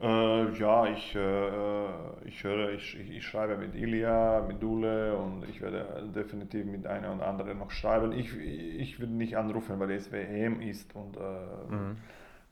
Äh, 0.00 0.52
ja, 0.56 0.86
ich, 0.86 1.16
äh, 1.16 1.88
ich 2.24 2.44
höre, 2.44 2.70
ich, 2.70 2.98
ich, 2.98 3.26
schreibe 3.26 3.58
mit 3.58 3.74
Ilya, 3.74 4.40
mit 4.46 4.62
Dule 4.62 5.16
und 5.16 5.44
ich 5.48 5.60
werde 5.60 6.08
definitiv 6.14 6.64
mit 6.64 6.86
einer 6.86 7.10
und 7.10 7.20
anderen 7.20 7.58
noch 7.58 7.72
schreiben. 7.72 8.12
Ich, 8.12 8.34
ich 8.38 9.00
will 9.00 9.08
nicht 9.08 9.36
anrufen, 9.36 9.80
weil 9.80 9.90
es 9.90 10.12
WM 10.12 10.60
ist 10.60 10.94
und 10.94 11.16
äh, 11.16 11.74
mhm. 11.74 11.96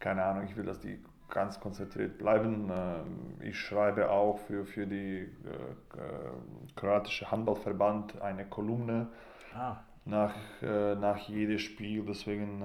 keine 0.00 0.24
Ahnung, 0.24 0.44
ich 0.44 0.56
will, 0.56 0.64
dass 0.64 0.80
die 0.80 0.98
ganz 1.30 1.60
konzentriert 1.60 2.18
bleiben. 2.18 2.70
Ähm, 2.70 3.34
ich 3.40 3.58
schreibe 3.58 4.10
auch 4.10 4.38
für, 4.38 4.64
für 4.64 4.86
die 4.86 5.18
äh, 5.18 5.24
äh, 5.24 5.28
kroatische 6.76 7.30
Handballverband 7.30 8.20
eine 8.22 8.44
Kolumne. 8.46 9.08
Ah. 9.54 9.78
nach, 10.04 10.34
äh, 10.62 10.94
nach 10.94 11.18
jedem 11.28 11.58
Spiel. 11.58 12.04
Deswegen 12.06 12.62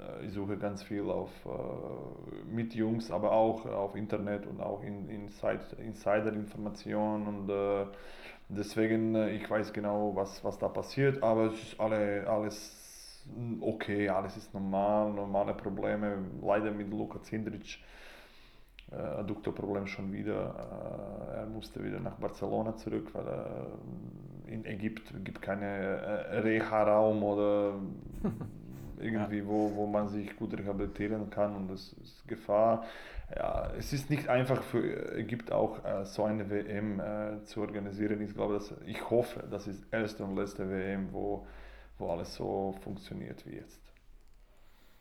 äh, 0.00 0.24
ich 0.24 0.32
suche 0.32 0.56
ganz 0.56 0.82
viel 0.82 1.10
auf 1.10 1.30
mit 2.50 2.74
Jungs, 2.74 3.10
aber 3.10 3.32
auch 3.32 3.66
auf 3.66 3.94
Internet 3.94 4.46
und 4.46 4.60
auch 4.60 4.82
in, 4.82 5.08
in 5.08 5.28
Insider-Informationen 5.28 7.26
und 7.26 7.88
deswegen 8.48 9.14
ich 9.28 9.48
weiß 9.48 9.72
genau, 9.72 10.14
was, 10.14 10.42
was 10.44 10.58
da 10.58 10.68
passiert, 10.68 11.22
aber 11.22 11.46
es 11.46 11.62
ist 11.62 11.80
alle, 11.80 12.26
alles 12.28 12.77
okay, 13.60 14.08
alles 14.08 14.36
ist 14.36 14.52
normal, 14.54 15.12
normale 15.12 15.54
Probleme. 15.54 16.18
Leider 16.42 16.70
mit 16.70 16.90
Luka 16.90 17.22
Zindric 17.22 17.78
äh, 18.90 18.96
Adduktorproblem 18.96 19.86
schon 19.86 20.12
wieder. 20.12 21.30
Äh, 21.32 21.36
er 21.38 21.46
musste 21.46 21.82
wieder 21.84 22.00
nach 22.00 22.16
Barcelona 22.16 22.76
zurück, 22.76 23.10
weil 23.12 23.26
äh, 23.26 24.52
in 24.52 24.64
Ägypten 24.64 25.24
gibt 25.24 25.42
keine 25.42 25.66
äh, 25.66 26.38
Reha-Raum 26.38 27.22
oder 27.22 27.74
irgendwie, 28.98 29.38
ja. 29.38 29.46
wo, 29.46 29.72
wo 29.74 29.86
man 29.86 30.08
sich 30.08 30.36
gut 30.36 30.56
rehabilitieren 30.56 31.30
kann 31.30 31.54
und 31.54 31.70
das 31.70 31.92
ist 31.94 32.26
Gefahr. 32.26 32.84
Ja, 33.36 33.70
es 33.76 33.92
ist 33.92 34.08
nicht 34.08 34.28
einfach 34.28 34.62
für 34.62 35.14
Ägypten 35.16 35.52
auch 35.52 35.84
äh, 35.84 36.04
so 36.06 36.24
eine 36.24 36.48
WM 36.48 36.98
äh, 36.98 37.44
zu 37.44 37.60
organisieren. 37.60 38.22
Ich 38.22 38.32
glaube, 38.32 38.54
dass, 38.54 38.74
ich 38.86 39.10
hoffe, 39.10 39.44
das 39.50 39.66
ist 39.66 39.84
erste 39.92 40.24
und 40.24 40.34
letzte 40.34 40.70
WM, 40.70 41.12
wo, 41.12 41.46
wo 41.98 42.10
alles 42.10 42.34
so 42.34 42.74
funktioniert 42.82 43.44
wie 43.46 43.56
jetzt. 43.56 43.80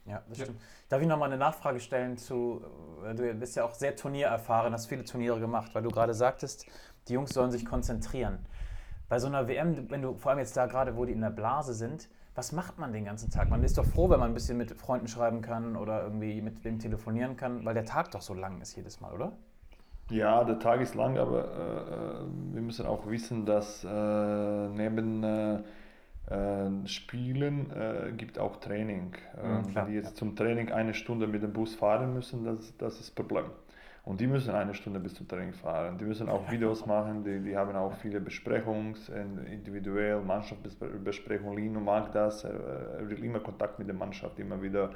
Ja, 0.05 0.23
das 0.29 0.37
ja. 0.37 0.45
stimmt. 0.45 0.61
Darf 0.89 1.01
ich 1.01 1.07
nochmal 1.07 1.29
eine 1.29 1.37
Nachfrage 1.37 1.79
stellen 1.79 2.17
zu, 2.17 2.61
äh, 3.05 3.13
du 3.13 3.33
bist 3.33 3.55
ja 3.55 3.65
auch 3.65 3.73
sehr 3.73 3.95
turniererfahren, 3.95 4.73
hast 4.73 4.87
viele 4.87 5.03
Turniere 5.03 5.39
gemacht, 5.39 5.75
weil 5.75 5.83
du 5.83 5.89
gerade 5.89 6.13
sagtest, 6.13 6.65
die 7.07 7.13
Jungs 7.13 7.31
sollen 7.31 7.51
sich 7.51 7.65
konzentrieren. 7.65 8.39
Bei 9.09 9.19
so 9.19 9.27
einer 9.27 9.47
WM, 9.47 9.89
wenn 9.89 10.01
du 10.01 10.15
vor 10.15 10.31
allem 10.31 10.39
jetzt 10.39 10.55
da 10.57 10.65
gerade, 10.65 10.95
wo 10.97 11.05
die 11.05 11.13
in 11.13 11.21
der 11.21 11.29
Blase 11.29 11.73
sind, 11.73 12.09
was 12.35 12.51
macht 12.51 12.77
man 12.77 12.93
den 12.93 13.05
ganzen 13.05 13.31
Tag? 13.31 13.49
Man 13.49 13.63
ist 13.63 13.77
doch 13.77 13.85
froh, 13.85 14.09
wenn 14.09 14.19
man 14.19 14.31
ein 14.31 14.33
bisschen 14.33 14.57
mit 14.57 14.71
Freunden 14.71 15.07
schreiben 15.07 15.41
kann 15.41 15.75
oder 15.75 16.03
irgendwie 16.03 16.41
mit 16.41 16.63
wem 16.63 16.77
telefonieren 16.77 17.35
kann, 17.35 17.65
weil 17.65 17.73
der 17.73 17.85
Tag 17.85 18.11
doch 18.11 18.21
so 18.21 18.33
lang 18.33 18.61
ist 18.61 18.75
jedes 18.75 19.01
Mal, 19.01 19.11
oder? 19.13 19.31
Ja, 20.09 20.43
der 20.43 20.59
Tag 20.59 20.79
ist 20.79 20.93
lang, 20.93 21.17
aber 21.17 21.45
äh, 21.45 22.21
äh 22.21 22.53
wir 22.53 22.61
müssen 22.61 22.85
auch 22.85 23.07
wissen, 23.07 23.45
dass 23.45 23.83
äh, 23.83 24.67
neben 24.69 25.23
äh, 25.23 25.63
Spielen 26.85 27.71
äh, 27.71 28.11
gibt 28.11 28.37
auch 28.37 28.57
Training. 28.57 29.13
Mhm, 29.41 29.75
wenn 29.75 29.85
die 29.87 29.93
jetzt 29.93 30.17
zum 30.17 30.35
Training 30.35 30.71
eine 30.71 30.93
Stunde 30.93 31.25
mit 31.25 31.41
dem 31.41 31.53
Bus 31.53 31.75
fahren 31.75 32.13
müssen, 32.13 32.43
das, 32.43 32.75
das 32.77 32.95
ist 32.95 33.01
das 33.01 33.11
Problem. 33.11 33.45
Und 34.03 34.21
die 34.21 34.27
müssen 34.27 34.51
eine 34.51 34.73
Stunde 34.73 34.99
bis 34.99 35.15
zum 35.15 35.27
Training 35.27 35.53
fahren. 35.53 35.97
Die 35.97 36.05
müssen 36.05 36.29
auch 36.29 36.49
Videos 36.49 36.85
machen, 36.85 37.23
die, 37.23 37.41
die 37.41 37.57
haben 37.57 37.75
auch 37.75 37.93
viele 37.95 38.21
Besprechungen, 38.21 38.95
individuell, 39.51 40.21
Mannschaftsbesprechungen. 40.21 41.57
Lino 41.57 41.81
mag 41.81 42.13
das, 42.13 42.45
er 42.45 43.09
will 43.09 43.21
immer 43.23 43.41
Kontakt 43.41 43.79
mit 43.79 43.89
der 43.89 43.95
Mannschaft, 43.95 44.39
immer 44.39 44.61
wieder 44.61 44.91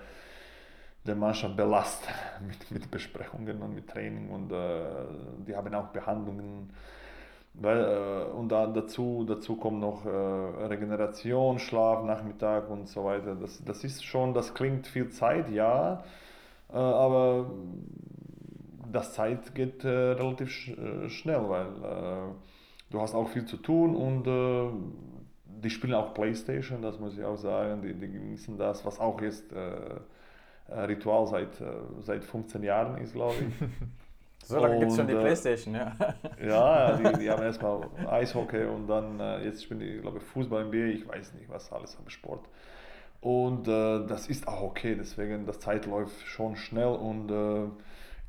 der 1.06 1.16
Mannschaft 1.16 1.58
belastet 1.58 2.14
mit, 2.48 2.72
mit 2.72 2.92
Besprechungen 2.92 3.62
und 3.62 3.76
mit 3.76 3.90
Training. 3.90 4.30
Und 4.30 4.52
äh, 4.52 4.82
die 5.46 5.56
haben 5.56 5.74
auch 5.76 5.88
Behandlungen 5.88 6.72
weil, 7.54 7.84
äh, 7.84 8.32
und 8.32 8.50
dann 8.50 8.74
dazu, 8.74 9.26
dazu 9.28 9.56
kommt 9.56 9.80
noch 9.80 10.06
äh, 10.06 10.10
Regeneration, 10.10 11.60
Schlaf, 11.60 12.04
Nachmittag 12.04 12.70
und 12.70 12.88
so 12.88 13.06
weiter. 13.06 13.36
Das, 13.36 13.64
das 13.64 13.84
ist 13.84 14.04
schon, 14.04 14.34
das 14.34 14.54
klingt 14.54 14.88
viel 14.88 15.10
Zeit, 15.10 15.50
ja, 15.50 16.04
äh, 16.72 16.78
aber 16.78 17.52
das 18.92 19.14
Zeit 19.14 19.54
geht 19.56 19.84
äh, 19.84 19.90
relativ 19.90 20.50
sch 20.50 20.70
äh, 20.70 21.10
schnell, 21.10 21.50
weil 21.50 21.68
äh, 21.68 22.34
du 22.90 23.02
hast 23.02 23.16
auch 23.16 23.30
viel 23.30 23.46
zu 23.46 23.58
tun 23.58 23.96
und 23.96 24.26
die 25.46 25.70
spielen 25.70 25.94
auch 25.94 26.14
Playstation, 26.14 26.82
das 26.82 27.00
muss 27.00 27.18
ich 27.18 27.24
auch 27.24 27.38
sagen, 27.38 27.82
die, 27.82 27.94
die 27.94 28.12
genießen 28.12 28.58
das, 28.58 28.84
was 28.86 29.00
auch 29.00 29.22
jetzt 29.22 29.46
Ritual 30.68 31.28
seit, 31.28 31.50
seit 32.02 32.26
15 32.26 32.64
Jahren 32.64 32.98
ist, 32.98 33.14
glaube 33.14 33.36
ich. 33.36 33.68
So 34.44 34.60
lange 34.60 34.80
gibt 34.80 34.92
es 34.92 34.98
schon 34.98 35.08
die 35.08 35.14
äh, 35.14 35.20
Playstation, 35.20 35.76
ja. 35.76 35.96
Ja, 36.44 36.98
die, 36.98 37.20
die 37.20 37.30
haben 37.30 37.44
erstmal 37.44 37.88
Eishockey 38.08 38.66
und 38.66 38.88
dann 38.88 39.20
äh, 39.20 39.46
jetzt 39.46 39.64
spielen 39.64 39.80
die, 39.80 40.00
glaube 40.00 40.18
ich, 40.18 40.24
Fußball, 40.24 40.66
NBA, 40.66 40.88
ich 40.96 41.08
weiß 41.08 41.34
nicht, 41.36 41.50
was 41.50 41.72
alles 41.72 41.98
am 41.98 42.10
Sport. 42.10 42.48
Und 43.22 43.68
äh, 43.68 44.06
das 44.08 44.28
ist 44.28 44.48
auch 44.48 44.62
okay, 44.64 44.96
deswegen, 44.96 45.46
das 45.46 45.60
Zeit 45.60 45.86
läuft 45.86 46.26
schon 46.26 46.56
schnell 46.56 46.88
und 46.88 47.30
äh, 47.32 47.70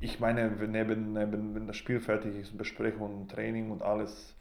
ich 0.00 0.20
meine, 0.20 0.50
neben, 0.50 1.12
neben, 1.14 1.54
wenn 1.54 1.66
das 1.66 1.76
Spiel 1.76 2.00
fertig 2.00 2.36
ist, 2.36 2.58
Besprechung, 2.58 3.28
Training 3.28 3.70
und 3.70 3.82
alles, 3.82 4.34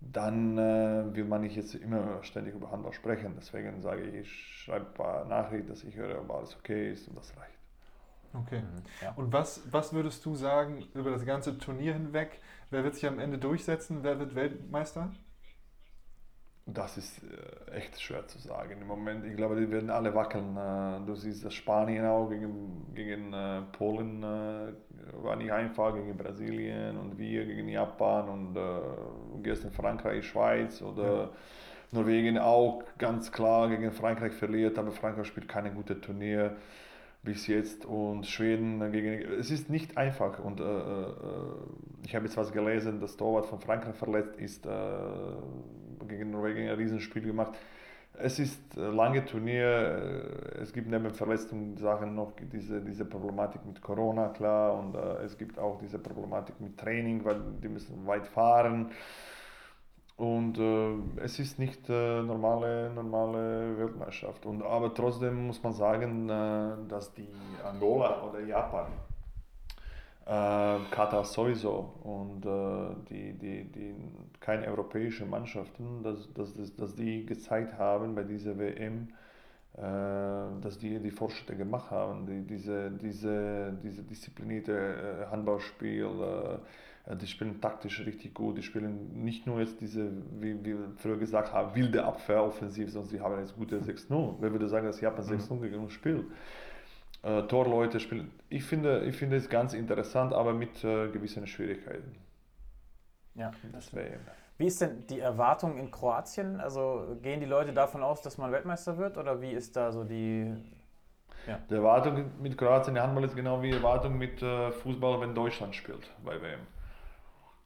dann 0.00 0.58
äh, 0.58 1.14
will 1.14 1.24
man 1.24 1.42
nicht 1.42 1.56
jetzt 1.56 1.74
immer 1.74 2.22
ständig 2.22 2.54
über 2.54 2.70
Handball 2.70 2.92
sprechen. 2.92 3.34
Deswegen 3.36 3.82
sage 3.82 4.02
ich, 4.04 4.14
ich 4.14 4.32
schreibe 4.64 4.86
ein 4.86 4.94
paar 4.94 5.24
Nachrichten, 5.26 5.68
dass 5.68 5.84
ich 5.84 5.96
höre, 5.96 6.20
ob 6.20 6.30
alles 6.30 6.56
okay 6.56 6.92
ist 6.92 7.08
und 7.08 7.16
das 7.18 7.36
reicht. 7.36 7.57
Okay. 8.32 8.60
Mhm, 8.60 8.82
ja. 9.00 9.12
Und 9.16 9.32
was, 9.32 9.62
was 9.70 9.92
würdest 9.92 10.24
du 10.24 10.34
sagen 10.34 10.86
über 10.94 11.10
das 11.10 11.24
ganze 11.24 11.58
Turnier 11.58 11.94
hinweg? 11.94 12.40
Wer 12.70 12.84
wird 12.84 12.94
sich 12.94 13.06
am 13.06 13.18
Ende 13.18 13.38
durchsetzen? 13.38 14.02
Wer 14.02 14.18
wird 14.18 14.34
Weltmeister? 14.34 15.10
Das 16.66 16.98
ist 16.98 17.22
äh, 17.22 17.70
echt 17.72 17.98
schwer 17.98 18.26
zu 18.26 18.38
sagen 18.38 18.82
im 18.82 18.86
Moment. 18.86 19.24
Ich 19.24 19.34
glaube, 19.36 19.56
die 19.58 19.70
werden 19.70 19.88
alle 19.88 20.14
wackeln. 20.14 20.54
Äh, 20.54 21.06
du 21.06 21.14
siehst, 21.14 21.42
dass 21.42 21.54
Spanien 21.54 22.04
auch 22.04 22.28
gegen, 22.28 22.92
gegen 22.94 23.32
äh, 23.32 23.62
Polen 23.72 24.22
war 24.22 25.36
nicht 25.36 25.50
einfach, 25.50 25.94
gegen 25.94 26.16
Brasilien 26.16 26.98
und 26.98 27.16
wir 27.18 27.46
gegen 27.46 27.68
Japan 27.68 28.28
und 28.28 29.42
gestern 29.42 29.72
Frankreich, 29.72 30.26
Schweiz 30.26 30.82
oder 30.82 31.22
ja. 31.22 31.30
Norwegen 31.92 32.38
auch 32.38 32.82
ganz 32.98 33.32
klar 33.32 33.68
gegen 33.68 33.90
Frankreich 33.92 34.34
verliert, 34.34 34.78
aber 34.78 34.92
Frankreich 34.92 35.26
spielt 35.26 35.48
keine 35.48 35.72
gute 35.72 36.00
Turnier 36.00 36.56
bis 37.22 37.46
jetzt 37.46 37.84
und 37.84 38.26
Schweden 38.26 38.92
gegen. 38.92 39.12
Es 39.38 39.50
ist 39.50 39.70
nicht 39.70 39.96
einfach 39.96 40.38
und 40.38 40.60
äh, 40.60 40.64
äh, 40.64 41.12
ich 42.04 42.14
habe 42.14 42.26
jetzt 42.26 42.36
was 42.36 42.52
gelesen, 42.52 43.00
das 43.00 43.16
Torwart 43.16 43.46
von 43.46 43.60
Frankreich 43.60 43.94
verletzt 43.96 44.36
ist, 44.38 44.66
äh, 44.66 44.70
gegen 46.08 46.30
Norwegen 46.30 46.68
ein 46.68 46.76
Riesenspiel 46.76 47.22
gemacht. 47.22 47.54
Es 48.20 48.38
ist 48.38 48.76
ein 48.76 48.94
lange 48.94 49.24
Turnier, 49.24 50.54
äh, 50.56 50.62
es 50.62 50.72
gibt 50.72 50.88
neben 50.88 51.10
Verletzungen 51.10 51.76
Sachen 51.76 52.14
noch 52.14 52.32
diese, 52.52 52.80
diese 52.80 53.04
Problematik 53.04 53.64
mit 53.66 53.82
Corona, 53.82 54.28
klar, 54.28 54.78
und 54.78 54.94
äh, 54.94 55.24
es 55.24 55.36
gibt 55.36 55.58
auch 55.58 55.78
diese 55.78 55.98
Problematik 55.98 56.60
mit 56.60 56.78
Training, 56.78 57.24
weil 57.24 57.40
die 57.62 57.68
müssen 57.68 58.06
weit 58.06 58.26
fahren. 58.26 58.90
Und 60.18 60.58
äh, 60.58 61.22
es 61.22 61.38
ist 61.38 61.60
nicht 61.60 61.88
äh, 61.88 62.22
normale, 62.22 62.90
normale 62.92 63.78
Weltmeisterschaft. 63.78 64.44
Und, 64.46 64.62
aber 64.62 64.92
trotzdem 64.92 65.46
muss 65.46 65.62
man 65.62 65.72
sagen, 65.72 66.28
äh, 66.28 66.88
dass 66.88 67.14
die 67.14 67.28
Angola 67.64 68.24
oder 68.24 68.40
Japan, 68.40 68.88
äh, 70.26 70.80
Katar 70.90 71.24
sowieso 71.24 71.94
und 72.02 72.44
äh, 72.44 72.96
die, 73.08 73.32
die, 73.38 73.64
die 73.70 73.94
keine 74.40 74.66
europäischen 74.66 75.30
Mannschaften, 75.30 76.02
dass, 76.02 76.32
dass, 76.34 76.52
dass, 76.52 76.74
dass 76.74 76.94
die 76.96 77.24
gezeigt 77.24 77.78
haben 77.78 78.16
bei 78.16 78.24
dieser 78.24 78.58
WM, 78.58 79.10
äh, 79.76 79.80
dass 80.60 80.78
die 80.80 80.98
die 80.98 81.12
Fortschritte 81.12 81.54
gemacht 81.54 81.92
haben, 81.92 82.26
die, 82.26 82.44
diese, 82.44 82.90
diese, 82.90 83.72
diese 83.84 84.02
disziplinierte 84.02 85.28
Handballspiel 85.30 86.58
die 87.16 87.26
spielen 87.26 87.60
taktisch 87.60 88.04
richtig 88.04 88.34
gut. 88.34 88.58
Die 88.58 88.62
spielen 88.62 89.22
nicht 89.24 89.46
nur 89.46 89.60
jetzt 89.60 89.80
diese, 89.80 90.10
wie 90.40 90.62
wir 90.62 90.92
früher 90.96 91.16
gesagt 91.16 91.52
haben, 91.52 91.74
wilde 91.74 92.04
Abwehr 92.04 92.44
offensiv, 92.44 92.90
sondern 92.90 93.08
sie 93.08 93.20
haben 93.20 93.38
jetzt 93.38 93.56
gute 93.56 93.78
6-0. 93.80 94.36
Wer 94.40 94.52
würde 94.52 94.68
sagen, 94.68 94.86
dass 94.86 95.00
Japan 95.00 95.24
6-0 95.24 95.54
mhm. 95.54 95.62
gegen 95.62 95.76
uns 95.76 95.92
spielt? 95.92 96.26
Äh, 97.22 97.42
Torleute 97.44 97.98
spielen. 97.98 98.30
Ich 98.48 98.64
finde, 98.64 99.04
ich 99.04 99.16
finde 99.16 99.36
es 99.36 99.48
ganz 99.48 99.72
interessant, 99.72 100.32
aber 100.32 100.52
mit 100.52 100.84
äh, 100.84 101.08
gewissen 101.08 101.46
Schwierigkeiten. 101.46 102.14
Ja, 103.34 103.52
das 103.72 103.94
wäre 103.94 104.18
Wie 104.58 104.66
ist 104.66 104.80
denn 104.80 105.06
die 105.08 105.20
Erwartung 105.20 105.78
in 105.78 105.90
Kroatien? 105.90 106.60
Also 106.60 107.16
gehen 107.22 107.40
die 107.40 107.46
Leute 107.46 107.72
davon 107.72 108.02
aus, 108.02 108.20
dass 108.20 108.36
man 108.36 108.52
Weltmeister 108.52 108.98
wird 108.98 109.16
oder 109.16 109.40
wie 109.40 109.52
ist 109.52 109.76
da 109.76 109.92
so 109.92 110.04
die 110.04 110.54
ja. 111.46 111.58
Die 111.70 111.74
Erwartung 111.74 112.30
mit 112.42 112.58
Kroatien 112.58 112.94
der 112.94 113.04
Handball 113.04 113.24
ist 113.24 113.34
genau 113.34 113.62
wie 113.62 113.70
die 113.70 113.76
Erwartung 113.76 114.18
mit 114.18 114.42
äh, 114.42 114.70
Fußball, 114.70 115.20
wenn 115.20 115.34
Deutschland 115.34 115.74
spielt 115.74 116.10
bei 116.22 116.40
WM 116.42 116.60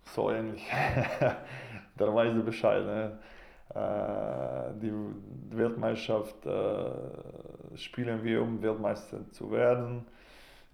so 0.05 0.31
ähnlich. 0.31 0.67
weißt 1.97 2.37
du 2.37 2.43
Bescheid. 2.43 2.85
Ne? 2.85 3.19
Äh, 3.75 4.81
die 4.81 4.93
Weltmeisterschaft 5.57 6.47
äh, 6.47 7.77
spielen 7.77 8.23
wir, 8.23 8.43
um 8.43 8.63
Weltmeister 8.63 9.19
zu 9.31 9.51
werden. 9.51 10.05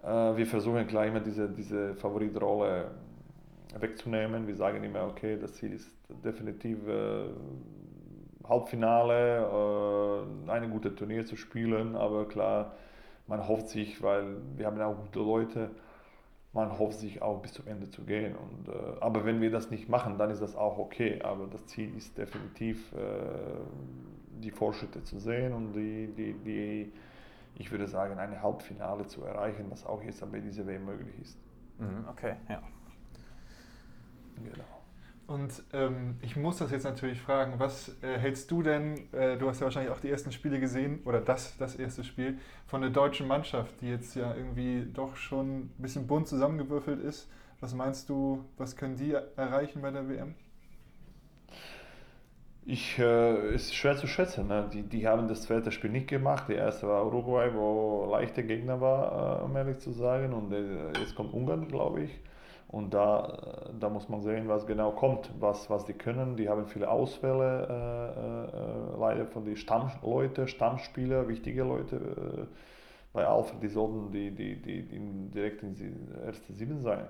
Äh, 0.03 0.37
wir 0.37 0.47
versuchen 0.47 0.87
gleich 0.87 1.09
immer 1.09 1.21
diese, 1.21 1.49
diese 1.49 1.95
Favoritrolle 1.95 2.91
wegzunehmen. 3.79 4.47
Wir 4.47 4.57
sagen 4.57 4.83
immer, 4.83 5.05
okay, 5.07 5.39
das 5.41 5.55
Ziel 5.55 5.73
ist 5.73 5.91
definitiv 6.25 6.87
äh, 6.89 7.27
Halbfinale, 8.49 10.27
äh, 10.47 10.51
eine 10.51 10.69
gute 10.69 10.95
Turnier 10.95 11.25
zu 11.27 11.37
spielen, 11.37 11.95
aber 11.95 12.27
klar, 12.27 12.75
man 13.27 13.47
hofft 13.47 13.69
sich, 13.69 14.03
weil 14.03 14.37
wir 14.57 14.67
haben 14.67 14.81
auch 14.81 14.97
gute 14.97 15.19
Leute, 15.19 15.71
man 16.59 16.77
hofft 16.77 16.99
sich 16.99 17.23
auch 17.23 17.41
bis 17.41 17.53
zum 17.53 17.67
Ende 17.69 17.89
zu 17.89 18.03
gehen. 18.03 18.35
Und, 18.35 18.69
äh, 18.69 19.01
aber 19.01 19.25
wenn 19.25 19.41
wir 19.41 19.51
das 19.51 19.71
nicht 19.71 19.89
machen, 19.89 20.19
dann 20.19 20.31
ist 20.31 20.43
das 20.43 20.57
auch 20.57 20.79
okay. 20.79 21.21
Aber 21.23 21.47
das 21.47 21.65
Ziel 21.67 21.97
ist 21.97 22.19
definitiv, 22.19 22.93
äh, 22.93 22.97
die 24.43 24.51
Fortschritte 24.51 25.03
zu 25.05 25.19
sehen 25.19 25.53
und 25.53 25.73
die, 25.73 26.09
die, 26.17 26.33
die, 26.35 26.93
ich 27.57 27.71
würde 27.71 27.87
sagen, 27.87 28.19
eine 28.19 28.43
Halbfinale 28.43 29.07
zu 29.07 29.23
erreichen, 29.25 29.67
was 29.71 29.87
auch 29.87 30.03
jetzt 30.03 30.21
bei 30.31 30.41
dieser 30.41 30.67
WM 30.67 30.85
möglich 30.85 31.15
ist. 31.21 31.39
Mhm, 31.79 32.05
okay, 32.09 32.35
ja. 32.49 32.61
Genau. 34.37 34.78
Und 35.29 35.63
ähm, 35.75 36.17
ich 36.23 36.37
muss 36.37 36.57
das 36.57 36.71
jetzt 36.71 36.85
natürlich 36.85 37.21
fragen, 37.21 37.59
was 37.59 37.95
äh, 38.03 38.17
hältst 38.19 38.51
du 38.51 38.63
denn, 38.63 39.13
äh, 39.13 39.37
du 39.37 39.47
hast 39.47 39.61
ja 39.61 39.67
wahrscheinlich 39.67 39.93
auch 39.93 40.01
die 40.01 40.11
ersten 40.11 40.33
Spiele 40.33 40.59
gesehen, 40.59 41.01
oder 41.05 41.21
das, 41.21 41.55
das 41.59 41.77
erste 41.77 42.03
Spiel, 42.03 42.39
von 42.67 42.81
der 42.81 42.89
deutschen 42.89 43.29
Mannschaft, 43.29 43.79
die 43.83 43.91
jetzt 43.91 44.17
ja 44.17 44.35
irgendwie 44.35 44.87
doch 44.91 45.17
schon 45.17 45.59
ein 45.59 45.75
bisschen 45.77 46.07
bunt 46.07 46.29
zusammengewürfelt 46.29 46.99
ist. 46.99 47.31
Was 47.61 47.75
meinst 47.75 48.09
du, 48.09 48.43
was 48.57 48.75
können 48.75 48.97
die 48.97 49.13
erreichen 49.13 49.83
bei 49.83 49.91
der 49.91 50.09
WM? 50.09 50.35
Ich, 52.65 52.99
äh, 52.99 53.55
ist 53.55 53.75
schwer 53.75 53.97
zu 53.97 54.07
schätzen. 54.07 54.49
Ne? 54.49 54.71
Die, 54.73 54.83
die 54.83 55.07
haben 55.07 55.29
das 55.29 55.43
zweite 55.43 55.73
Spiel 55.73 55.91
nicht 55.91 56.09
gemacht. 56.09 56.49
Der 56.49 56.57
erste 56.57 56.89
war 56.89 57.05
Uruguay, 57.05 57.51
wo 57.53 58.09
leichter 58.13 58.45
Gegner 58.45 58.81
war, 58.81 59.41
äh, 59.41 59.45
um 59.45 59.55
ehrlich 59.55 59.79
zu 59.79 59.93
sagen. 59.93 60.33
Und 60.33 60.53
äh, 60.53 60.99
jetzt 60.99 61.15
kommt 61.15 61.35
Ungarn, 61.35 61.69
glaube 61.69 62.05
ich. 62.05 62.19
Und 62.69 62.93
da, 62.93 63.71
da 63.81 63.89
muss 63.89 64.11
man 64.11 64.21
sehen, 64.21 64.47
was 64.47 64.67
genau 64.67 64.91
kommt, 64.91 65.31
was, 65.41 65.71
was 65.71 65.87
die 65.87 65.95
können. 65.95 66.37
Die 66.37 66.51
haben 66.51 66.67
viele 66.67 66.91
Ausfälle, 66.91 67.67
äh, 67.67 68.97
äh, 68.97 69.01
leider 69.01 69.27
von 69.27 69.45
den 69.47 69.57
Stammleuten, 69.57 70.47
Stammspieler, 70.47 71.29
wichtige 71.29 71.63
Leute. 71.65 71.97
Äh, 71.97 72.47
bei 73.15 73.27
Alfred, 73.27 73.63
die 73.63 73.69
sollten 73.69 74.13
die, 74.13 74.31
die, 74.31 74.61
die, 74.61 74.83
die 74.87 75.31
direkt 75.31 75.63
in 75.63 75.75
die 75.75 75.93
erste 76.27 76.53
Sieben 76.53 76.81
sein. 76.81 77.07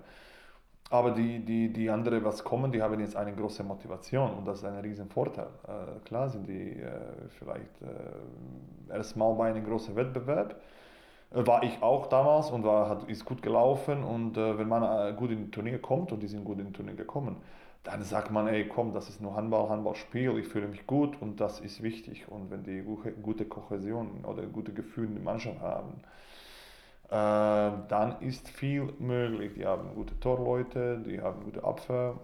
Aber 0.91 1.11
die, 1.11 1.41
die, 1.41 1.73
die 1.73 1.91
andere, 1.91 2.25
was 2.25 2.45
kommen, 2.45 2.73
die 2.73 2.81
haben 2.81 2.99
jetzt 3.01 3.17
eine 3.17 3.35
große 3.35 3.63
Motivation 3.65 4.31
und 4.31 4.47
das 4.47 4.59
ist 4.59 4.65
ein 4.65 4.79
riesen 4.79 5.09
Vorteil. 5.09 5.49
Äh, 5.67 6.01
klar 6.07 6.29
sind 6.31 6.49
die 6.49 6.81
äh, 6.81 6.91
vielleicht 7.39 7.83
äh, 7.83 8.95
erstmal 8.95 9.35
bei 9.35 9.51
einem 9.51 9.65
großen 9.65 9.95
Wettbewerb, 9.97 10.53
äh, 10.53 10.78
war 11.31 11.63
ich 11.63 11.83
auch 11.83 12.07
damals 12.07 12.51
und 12.51 12.65
war, 12.65 12.89
hat, 12.89 13.09
ist 13.09 13.25
gut 13.25 13.43
gelaufen. 13.43 14.03
Und 14.05 14.37
äh, 14.37 14.59
wenn 14.59 14.69
man 14.69 14.83
äh, 14.83 15.15
gut 15.15 15.31
in 15.31 15.51
Turnier 15.51 15.79
kommt 15.81 16.13
und 16.13 16.23
die 16.23 16.29
sind 16.29 16.45
gut 16.45 16.59
in 16.59 16.73
Turnier 16.73 16.95
gekommen, 16.95 17.37
dann 17.85 18.03
sagt 18.03 18.31
man, 18.31 18.49
ey, 18.49 18.69
komm, 18.69 18.93
das 18.93 19.09
ist 19.09 19.21
nur 19.21 19.35
Handball, 19.37 19.69
Handballspiel, 19.69 20.37
ich 20.39 20.47
fühle 20.49 20.69
mich 20.69 20.87
gut 20.87 21.21
und 21.21 21.41
das 21.41 21.61
ist 21.61 21.83
wichtig. 21.83 22.29
Und 22.29 22.51
wenn 22.51 22.63
die 22.65 22.83
gute 23.23 23.45
Kohäsion 23.45 24.25
oder 24.25 24.43
gute 24.47 24.73
Gefühle 24.73 25.09
in 25.09 25.15
der 25.15 25.25
Mannschaft 25.25 25.61
haben, 25.61 26.01
äh, 27.09 27.73
dann 27.89 28.17
ist 28.21 28.49
viel 28.49 28.93
möglich. 28.99 29.53
Die 29.55 29.65
haben 29.65 29.95
gute 29.95 30.19
Torleute, 30.21 30.99
die 31.07 31.21
haben 31.21 31.45
gute 31.45 31.65
Abwehr. 31.65 32.19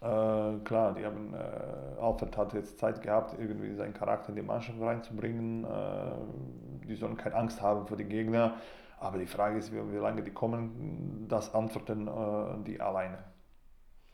Äh, 0.00 0.58
klar, 0.64 0.94
die 0.94 1.04
haben, 1.04 1.34
äh, 1.34 2.00
Alfred 2.00 2.36
hat 2.36 2.54
jetzt 2.54 2.78
Zeit 2.78 3.02
gehabt, 3.02 3.38
irgendwie 3.38 3.74
seinen 3.74 3.92
Charakter 3.92 4.30
in 4.30 4.36
die 4.36 4.42
Mannschaft 4.42 4.80
reinzubringen. 4.80 5.64
Äh, 5.64 6.86
die 6.86 6.96
sollen 6.96 7.16
keine 7.16 7.34
Angst 7.34 7.60
haben 7.60 7.86
vor 7.86 7.96
den 7.96 8.08
Gegner. 8.08 8.54
Aber 8.98 9.18
die 9.18 9.26
Frage 9.26 9.58
ist, 9.58 9.72
wie, 9.72 9.92
wie 9.92 9.96
lange 9.96 10.22
die 10.22 10.30
kommen, 10.30 11.26
das 11.28 11.54
antworten 11.54 12.08
äh, 12.08 12.64
die 12.64 12.80
alleine. 12.80 13.18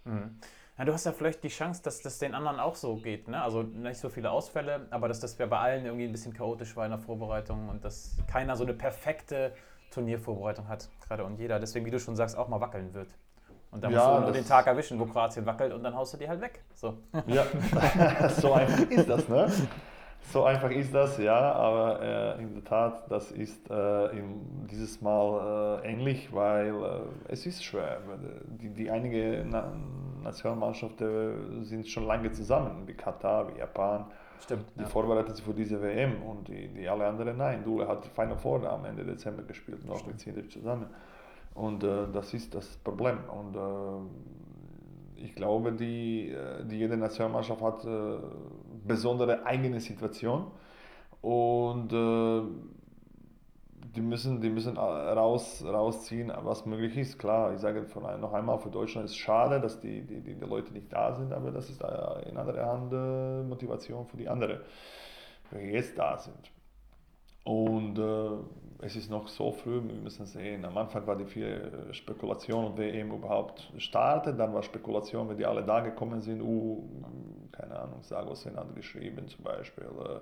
Mhm. 0.05 0.39
Ja, 0.79 0.85
du 0.85 0.93
hast 0.93 1.07
ja 1.07 1.13
vielleicht 1.13 1.43
die 1.43 1.49
Chance, 1.49 1.83
dass 1.83 2.03
das 2.03 2.19
den 2.19 2.35
anderen 2.35 2.61
auch 2.61 2.75
so 2.75 2.97
geht. 2.97 3.29
Ne? 3.29 3.41
Also 3.41 3.63
nicht 3.63 3.99
so 3.99 4.11
viele 4.11 4.31
Ausfälle, 4.31 4.87
aber 4.91 5.09
dass 5.09 5.21
das 5.21 5.37
bei 5.37 5.49
allen 5.49 5.87
irgendwie 5.87 6.05
ein 6.05 6.13
bisschen 6.13 6.35
chaotisch 6.35 6.77
war 6.77 6.85
in 6.85 6.91
der 6.91 7.01
Vorbereitung 7.01 7.69
und 7.69 7.85
dass 7.85 8.19
keiner 8.27 8.57
so 8.57 8.65
eine 8.65 8.75
perfekte 8.75 9.55
Turniervorbereitung 9.91 10.69
hat, 10.69 10.91
gerade 11.07 11.25
und 11.25 11.39
jeder. 11.39 11.59
Deswegen, 11.59 11.87
wie 11.87 11.91
du 11.91 11.99
schon 11.99 12.17
sagst, 12.17 12.37
auch 12.37 12.49
mal 12.49 12.61
wackeln 12.61 12.93
wird. 12.93 13.09
Und 13.77 13.85
dann 13.85 13.93
ja, 13.93 13.99
musst 13.99 14.17
du 14.17 14.23
nur 14.23 14.33
den 14.33 14.47
Tag 14.47 14.67
erwischen, 14.67 14.99
wo 14.99 15.05
Kroatien 15.05 15.45
wackelt 15.45 15.71
und 15.75 15.83
dann 15.83 15.95
haust 15.95 16.15
du 16.15 16.17
die 16.17 16.27
halt 16.27 16.41
weg. 16.41 16.63
So. 16.75 16.95
Ja, 17.27 17.45
so 18.31 18.55
einfach 18.55 18.91
ist 18.91 19.07
das, 19.07 19.29
ne? 19.29 19.53
So 20.33 20.45
einfach 20.45 20.71
ist 20.71 20.95
das, 20.95 21.19
ja, 21.19 21.53
aber 21.53 22.01
äh, 22.01 22.43
in 22.43 22.55
der 22.55 22.65
Tat, 22.65 23.05
das 23.11 23.33
ist 23.33 23.71
äh, 23.71 24.17
in, 24.17 24.67
dieses 24.67 25.03
Mal 25.03 25.83
äh, 25.85 25.93
ähnlich, 25.93 26.33
weil 26.33 26.69
äh, 26.69 27.01
es 27.29 27.45
ist 27.45 27.63
schwer. 27.63 27.99
Die, 28.47 28.71
die 28.71 28.91
einige 28.91 29.45
Na 29.47 29.71
Nationalmannschaften 30.23 31.63
sind 31.67 31.87
schon 31.87 32.07
lange 32.07 32.33
zusammen, 32.33 32.83
wie 32.87 32.95
Katar, 32.95 33.55
wie 33.55 33.59
Japan. 33.59 34.07
Stimmt. 34.41 34.65
Die 34.75 34.81
ja. 34.81 34.87
vorbereiten 34.87 35.35
sich 35.35 35.45
für 35.45 35.53
diese 35.53 35.83
WM 35.83 36.23
und 36.23 36.49
die, 36.49 36.69
die 36.69 36.89
alle 36.89 37.07
anderen 37.07 37.37
nein. 37.37 37.63
Dule 37.63 37.87
hat 37.87 38.07
die 38.07 38.09
Final 38.09 38.39
Four 38.39 38.65
am 38.65 38.87
Ende 38.87 39.05
Dezember 39.05 39.43
gespielt, 39.43 39.85
noch 39.85 39.99
Stimmt. 39.99 40.15
mit 40.15 40.21
Zindic 40.21 40.51
zusammen. 40.51 40.87
Und 41.57 41.83
äh, 41.85 42.07
das 42.13 42.35
ist 42.35 42.55
das 42.55 42.77
Problem. 42.77 43.19
Und 43.31 43.57
äh, 43.57 45.25
ich 45.25 45.35
glaube, 45.35 45.73
die, 45.73 46.31
äh, 46.31 46.65
die 46.65 46.77
jede 46.77 46.97
Nationalmannschaft 46.97 47.63
hat 47.63 47.85
äh, 47.85 48.19
besondere 48.87 49.45
eigene 49.45 49.81
Situation 49.81 50.51
und 51.23 51.93
äh, 51.93 52.43
die 53.95 54.03
müssen, 54.03 54.43
die 54.43 54.51
müssen 54.51 54.77
raus, 54.77 55.65
rausziehen, 55.67 56.31
was 56.43 56.67
möglich 56.67 56.99
ist. 56.99 57.19
Klar, 57.19 57.55
ich 57.55 57.61
sage 57.61 57.87
noch 58.21 58.35
einmal, 58.35 58.59
für 58.59 58.69
Deutschland 58.69 59.07
ist 59.07 59.13
es 59.13 59.17
schade, 59.17 59.59
dass 59.59 59.81
die, 59.81 60.03
die, 60.03 60.21
die 60.21 60.35
Leute 60.35 60.75
nicht 60.75 60.93
da 60.93 61.15
sind, 61.15 61.33
aber 61.33 61.51
das 61.51 61.71
ist 61.71 61.81
in 61.81 62.37
anderer 62.37 62.67
Hand 62.67 62.93
äh, 62.93 63.43
Motivation 63.49 64.05
für 64.05 64.19
die 64.19 64.29
anderen, 64.29 64.61
die 65.51 65.73
jetzt 65.73 65.97
da 65.97 66.19
sind. 66.19 66.53
Und 67.45 67.99
äh, 67.99 68.31
es 68.81 68.97
ist 68.97 69.11
noch 69.11 69.29
so 69.29 69.53
früh, 69.53 69.83
wir 69.83 69.95
müssen 69.95 70.27
sehen. 70.27 70.65
Am 70.65 70.77
Anfang 70.77 71.07
war 71.07 71.17
die 71.17 71.25
viel 71.25 71.89
Spekulation 71.93 72.65
und 72.67 72.79
WM 72.79 73.11
überhaupt 73.13 73.73
startet. 73.79 74.39
Dann 74.39 74.53
war 74.53 74.63
Spekulation, 74.63 75.29
wenn 75.29 75.37
die 75.37 75.47
alle 75.47 75.63
da 75.63 75.81
gekommen 75.81 76.21
sind. 76.21 76.43
Uh, 76.43 76.85
keine 77.53 77.79
Ahnung, 77.79 78.03
Sagosen 78.03 78.57
hat 78.57 78.75
geschrieben 78.75 79.29
zum 79.29 79.45
Beispiel. 79.45 79.85
Äh, 79.85 80.21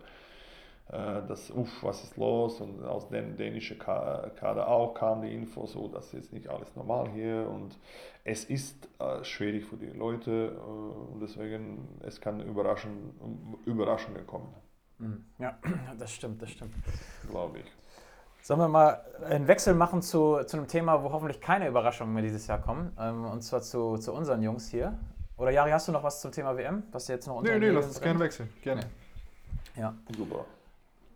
äh, 0.88 1.22
das, 1.26 1.50
uff, 1.50 1.82
was 1.82 2.04
ist 2.04 2.16
los? 2.16 2.60
Und 2.60 2.84
aus 2.84 3.08
dem 3.08 3.36
dänischen 3.36 3.78
Kader 3.78 4.68
auch 4.68 4.94
kam 4.94 5.22
die 5.22 5.34
Info, 5.34 5.66
so, 5.66 5.88
das 5.88 6.12
ist 6.14 6.32
nicht 6.32 6.48
alles 6.48 6.74
normal 6.76 7.10
hier. 7.10 7.48
Und 7.48 7.78
es 8.22 8.44
ist 8.44 8.88
äh, 8.98 9.24
schwierig 9.24 9.64
für 9.64 9.76
die 9.76 9.86
Leute 9.86 10.56
äh, 10.56 11.12
und 11.12 11.20
deswegen, 11.20 11.88
es 12.00 12.20
kann 12.20 12.40
überraschen, 12.40 13.14
Überraschungen 13.64 14.26
kommen. 14.26 14.54
Mhm. 14.98 15.24
Ja, 15.38 15.58
das 15.98 16.12
stimmt, 16.12 16.40
das 16.42 16.50
stimmt. 16.50 16.74
Glaube 17.30 17.60
ich. 17.60 17.83
Sollen 18.44 18.60
wir 18.60 18.68
mal 18.68 19.00
einen 19.26 19.48
Wechsel 19.48 19.72
machen 19.72 20.02
zu, 20.02 20.44
zu 20.44 20.58
einem 20.58 20.68
Thema, 20.68 21.02
wo 21.02 21.10
hoffentlich 21.10 21.40
keine 21.40 21.66
Überraschungen 21.66 22.12
mehr 22.12 22.22
dieses 22.22 22.46
Jahr 22.46 22.60
kommen? 22.60 22.94
Ähm, 23.00 23.24
und 23.24 23.40
zwar 23.40 23.62
zu, 23.62 23.96
zu 23.96 24.12
unseren 24.12 24.42
Jungs 24.42 24.68
hier. 24.68 24.98
Oder 25.38 25.50
Jari, 25.50 25.70
hast 25.70 25.88
du 25.88 25.92
noch 25.92 26.02
was 26.02 26.20
zum 26.20 26.30
Thema 26.30 26.54
WM? 26.54 26.82
Was 26.92 27.08
jetzt 27.08 27.26
noch 27.26 27.36
unter 27.36 27.50
Nee, 27.52 27.58
nee, 27.58 27.70
lass 27.70 27.86
uns 27.86 27.98
gerne 27.98 28.20
wechseln. 28.20 28.50
Gerne. 28.60 28.82
Ja. 29.76 29.94
Super 30.14 30.44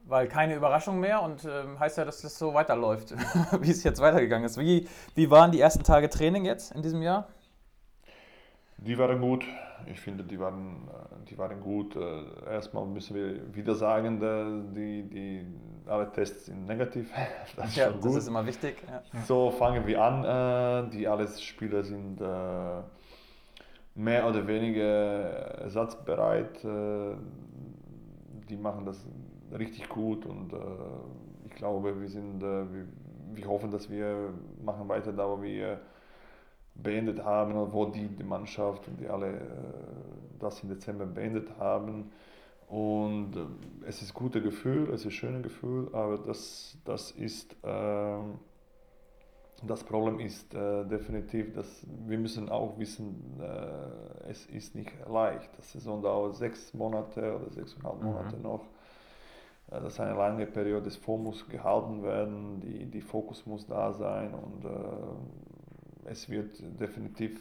weil 0.06 0.26
keine 0.26 0.54
Überraschung 0.54 1.00
mehr 1.00 1.20
und 1.20 1.44
äh, 1.44 1.64
heißt 1.78 1.98
ja, 1.98 2.06
dass 2.06 2.22
das 2.22 2.38
so 2.38 2.54
weiterläuft, 2.54 3.14
wie 3.60 3.70
es 3.70 3.84
jetzt 3.84 4.00
weitergegangen 4.00 4.46
ist. 4.46 4.56
Wie, 4.56 4.88
wie 5.14 5.30
waren 5.30 5.52
die 5.52 5.60
ersten 5.60 5.82
Tage 5.84 6.08
Training 6.08 6.46
jetzt 6.46 6.72
in 6.72 6.80
diesem 6.80 7.02
Jahr? 7.02 7.28
Die 8.78 8.96
waren 8.96 9.20
gut. 9.20 9.44
Ich 9.86 10.00
finde, 10.00 10.24
die 10.24 10.38
waren, 10.38 10.88
äh, 10.88 11.24
die 11.28 11.38
waren 11.38 11.60
gut. 11.60 11.96
Äh, 11.96 12.52
erstmal 12.52 12.86
müssen 12.86 13.14
wir 13.14 13.54
wieder 13.54 13.74
sagen, 13.74 14.20
die, 14.74 15.02
die, 15.08 15.46
alle 15.86 16.10
Tests 16.12 16.46
sind 16.46 16.66
negativ. 16.66 17.10
Das 17.56 17.70
ist, 17.70 17.76
ja, 17.76 17.90
das 17.90 18.14
ist 18.14 18.28
immer 18.28 18.46
wichtig. 18.46 18.76
Ja. 18.86 19.02
So 19.24 19.50
fangen 19.50 19.86
wir 19.86 20.02
an. 20.02 20.86
Äh, 20.86 20.90
die 20.90 21.08
alle 21.08 21.26
Spieler 21.28 21.82
sind 21.82 22.20
mehr 23.94 24.28
oder 24.28 24.46
weniger 24.46 24.84
ersatzbereit. 25.62 26.62
Die 26.62 28.56
machen 28.56 28.84
das 28.86 29.04
richtig 29.58 29.88
gut 29.88 30.24
und 30.24 30.52
ich 31.46 31.54
glaube, 31.56 32.00
wir 32.00 32.08
sind, 32.08 32.40
wir, 32.40 32.68
wir, 33.34 33.46
hoffen, 33.48 33.72
dass 33.72 33.90
wir 33.90 34.32
machen 34.62 34.88
weiter 34.88 35.12
da, 35.12 35.28
wo 35.28 35.42
wir 35.42 35.80
beendet 36.82 37.24
haben 37.24 37.56
oder 37.56 37.72
wo 37.72 37.86
die, 37.86 38.08
die 38.08 38.24
Mannschaft 38.24 38.86
und 38.88 39.00
die 39.00 39.08
alle 39.08 39.28
äh, 39.28 39.40
das 40.38 40.62
im 40.62 40.68
Dezember 40.68 41.06
beendet 41.06 41.58
haben. 41.58 42.10
Und 42.68 43.36
äh, 43.36 43.86
es 43.86 44.02
ist 44.02 44.12
ein 44.12 44.14
gutes 44.14 44.42
Gefühl, 44.42 44.90
es 44.90 45.00
ist 45.00 45.06
ein 45.06 45.10
schönes 45.10 45.42
Gefühl, 45.42 45.88
aber 45.92 46.18
das, 46.18 46.78
das 46.84 47.10
ist 47.10 47.56
ähm, 47.64 48.38
das 49.66 49.82
Problem 49.82 50.20
ist 50.20 50.54
äh, 50.54 50.84
definitiv, 50.84 51.52
dass 51.52 51.84
wir 52.06 52.18
müssen 52.18 52.48
auch 52.48 52.78
wissen, 52.78 53.40
äh, 53.40 54.30
es 54.30 54.46
ist 54.46 54.76
nicht 54.76 54.92
leicht. 55.08 55.50
Die 55.58 55.62
Saison 55.62 56.00
dauert 56.00 56.36
sechs 56.36 56.72
Monate 56.74 57.36
oder 57.36 57.50
sechseinhalb 57.50 58.00
Monate 58.00 58.36
mhm. 58.36 58.42
noch. 58.42 58.64
Äh, 59.70 59.80
das 59.80 59.94
ist 59.94 60.00
eine 60.00 60.14
lange 60.14 60.46
Periode, 60.46 60.84
das 60.84 60.96
Fonds 60.96 61.24
muss 61.24 61.48
gehalten 61.48 62.04
werden, 62.04 62.60
die, 62.60 62.86
die 62.86 63.00
Fokus 63.00 63.46
muss 63.46 63.66
da 63.66 63.92
sein 63.92 64.32
und 64.32 64.64
äh, 64.64 64.68
es 66.10 66.28
wird 66.28 66.62
definitiv 66.80 67.40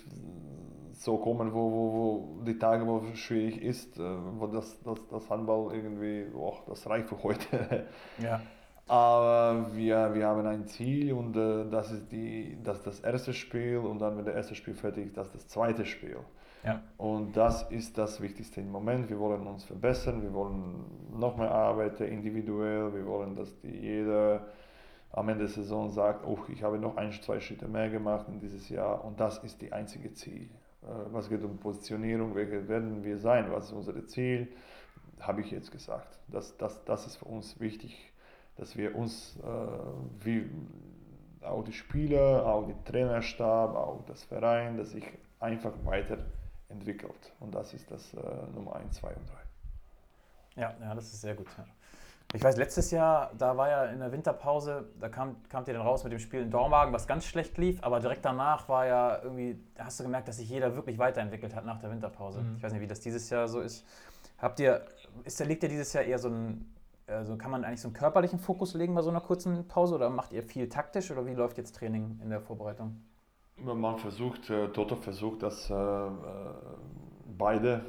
so 0.94 1.18
kommen, 1.18 1.54
wo, 1.54 1.72
wo, 1.72 1.94
wo 1.94 2.44
die 2.44 2.58
Tage, 2.58 2.86
wo 2.88 3.02
es 3.12 3.20
schwierig 3.20 3.62
ist, 3.62 4.00
äh, 4.00 4.04
wo 4.40 4.48
das, 4.48 4.82
das, 4.84 5.00
das 5.10 5.30
Handball 5.30 5.74
irgendwie, 5.74 6.26
oh, 6.36 6.56
das 6.68 6.88
reicht 6.90 7.10
für 7.10 7.22
heute. 7.24 7.86
Ja. 8.22 8.42
Aber 8.90 9.76
wir, 9.76 10.14
wir 10.14 10.28
haben 10.28 10.48
ein 10.48 10.66
Ziel 10.66 11.12
und 11.12 11.36
äh, 11.36 11.70
das 11.70 11.92
ist 11.92 12.10
die, 12.10 12.58
das, 12.64 12.82
das 12.84 13.02
erste 13.02 13.34
Spiel 13.34 13.80
und 13.80 14.00
dann, 14.00 14.18
wenn 14.18 14.24
das 14.24 14.34
erste 14.34 14.56
Spiel 14.56 14.76
fertig 14.76 15.08
ist, 15.08 15.18
das 15.18 15.28
ist 15.28 15.36
das 15.36 15.48
zweite 15.50 15.86
Spiel. 15.86 16.20
Ja. 16.64 16.82
Und 16.98 17.36
das 17.36 17.70
ist 17.70 17.98
das 17.98 18.22
Wichtigste 18.22 18.62
im 18.62 18.72
Moment. 18.72 19.10
Wir 19.10 19.20
wollen 19.20 19.46
uns 19.46 19.66
verbessern, 19.66 20.22
wir 20.22 20.34
wollen 20.34 20.86
noch 21.18 21.36
mehr 21.36 21.52
arbeiten, 21.52 22.04
individuell. 22.04 22.94
Wir 22.94 23.06
wollen, 23.06 23.36
dass 23.36 23.60
die 23.60 23.78
jeder 23.78 24.48
am 25.12 25.30
Ende 25.30 25.46
der 25.46 25.54
Saison 25.54 25.90
sagt, 25.90 26.26
oh, 26.26 26.40
ich 26.50 26.64
habe 26.64 26.78
noch 26.78 26.98
ein, 26.98 27.12
zwei 27.12 27.40
Schritte 27.40 27.68
mehr 27.68 27.90
gemacht 27.90 28.28
in 28.28 28.40
dieses 28.40 28.70
Jahr 28.70 29.04
und 29.04 29.20
das 29.20 29.44
ist 29.44 29.62
die 29.62 29.72
einzige 29.72 30.14
Ziel. 30.14 30.50
Äh, 30.84 30.88
was 31.12 31.30
geht 31.30 31.44
um 31.44 31.58
Positionierung, 31.58 32.36
welche 32.36 32.68
werden 32.68 33.04
wir 33.04 33.18
sein, 33.18 33.52
was 33.52 33.66
ist 33.66 33.74
unser 33.74 34.06
Ziel, 34.06 34.48
habe 35.20 35.42
ich 35.42 35.52
jetzt 35.52 35.72
gesagt. 35.72 36.20
Das, 36.28 36.58
das, 36.58 36.84
das 36.86 37.08
ist 37.08 37.16
für 37.18 37.26
uns 37.26 37.60
wichtig 37.60 38.14
dass 38.58 38.76
wir 38.76 38.96
uns, 38.96 39.38
äh, 39.38 40.26
wie 40.26 40.50
auch 41.42 41.64
die 41.64 41.74
Spieler, 41.74 42.46
auch 42.46 42.66
der 42.66 42.84
Trainerstab, 42.84 43.76
auch 43.76 44.04
das 44.08 44.24
Verein, 44.24 44.78
dass 44.78 44.92
sich 44.92 45.06
einfach 45.40 45.74
weiterentwickelt. 45.84 47.34
Und 47.40 47.54
das 47.54 47.74
ist 47.74 47.90
das 47.90 48.14
äh, 48.16 48.20
Nummer 48.54 48.76
1, 48.76 48.96
2 48.98 49.08
und 49.10 49.30
3. 50.56 50.62
Ja, 50.62 50.76
ja, 50.82 50.96
das 50.96 51.06
ist 51.06 51.22
sehr 51.22 51.36
gut. 51.36 51.48
Ja. 51.58 51.66
Ich 52.34 52.44
weiß, 52.44 52.58
letztes 52.58 52.92
Jahr, 52.92 53.32
da 53.38 53.56
war 53.56 53.70
ja 53.70 53.86
in 53.86 54.00
der 54.00 54.12
Winterpause, 54.12 54.90
da 55.00 55.08
kam, 55.08 55.38
kamt 55.48 55.70
ihr 55.70 55.74
dann 55.74 55.84
raus 55.84 56.04
mit 56.04 56.12
dem 56.12 56.20
Spiel 56.20 56.42
in 56.42 56.52
Dormagen, 56.52 56.94
was 56.94 57.08
ganz 57.08 57.26
schlecht 57.26 57.58
lief, 57.58 57.82
aber 57.82 58.02
direkt 58.02 58.26
danach 58.26 58.68
war 58.68 58.86
ja 58.86 59.24
irgendwie, 59.24 59.58
da 59.76 59.86
hast 59.86 60.00
du 60.00 60.04
gemerkt, 60.04 60.28
dass 60.28 60.38
sich 60.38 60.50
jeder 60.50 60.76
wirklich 60.76 60.98
weiterentwickelt 60.98 61.56
hat 61.56 61.66
nach 61.66 61.80
der 61.80 61.90
Winterpause. 61.90 62.42
Mhm. 62.42 62.58
Ich 62.58 62.64
weiß 62.64 62.74
nicht, 62.74 62.82
wie 62.82 62.88
das 62.88 63.00
dieses 63.00 63.30
Jahr 63.30 63.48
so 63.48 63.62
ist. 63.62 63.86
Habt 64.40 64.60
ihr, 64.60 64.86
ist, 65.24 65.44
liegt 65.46 65.64
ja 65.64 65.70
dieses 65.70 65.94
Jahr 65.94 66.04
eher 66.04 66.20
so 66.20 66.28
ein 66.28 66.74
also 67.08 67.38
kann 67.38 67.52
man 67.52 67.64
eigentlich 67.64 67.82
so 67.82 67.88
einen 67.88 67.96
körperlichen 67.96 68.38
Fokus 68.38 68.74
legen 68.74 68.94
bei 68.94 69.02
so 69.02 69.10
einer 69.10 69.22
kurzen 69.22 69.68
Pause 69.68 69.96
oder 69.96 70.10
macht 70.10 70.34
ihr 70.34 70.44
viel 70.44 70.68
taktisch 70.68 71.10
oder 71.10 71.26
wie 71.26 71.34
läuft 71.34 71.58
jetzt 71.58 71.76
Training 71.76 72.20
in 72.22 72.30
der 72.30 72.42
Vorbereitung? 72.42 73.02
Man 73.64 73.98
versucht, 73.98 74.50
äh, 74.50 74.68
Toto 74.68 74.96
versucht, 74.96 75.42
das 75.42 75.70
äh, 75.70 75.74
äh, 75.74 76.10
beide 77.38 77.86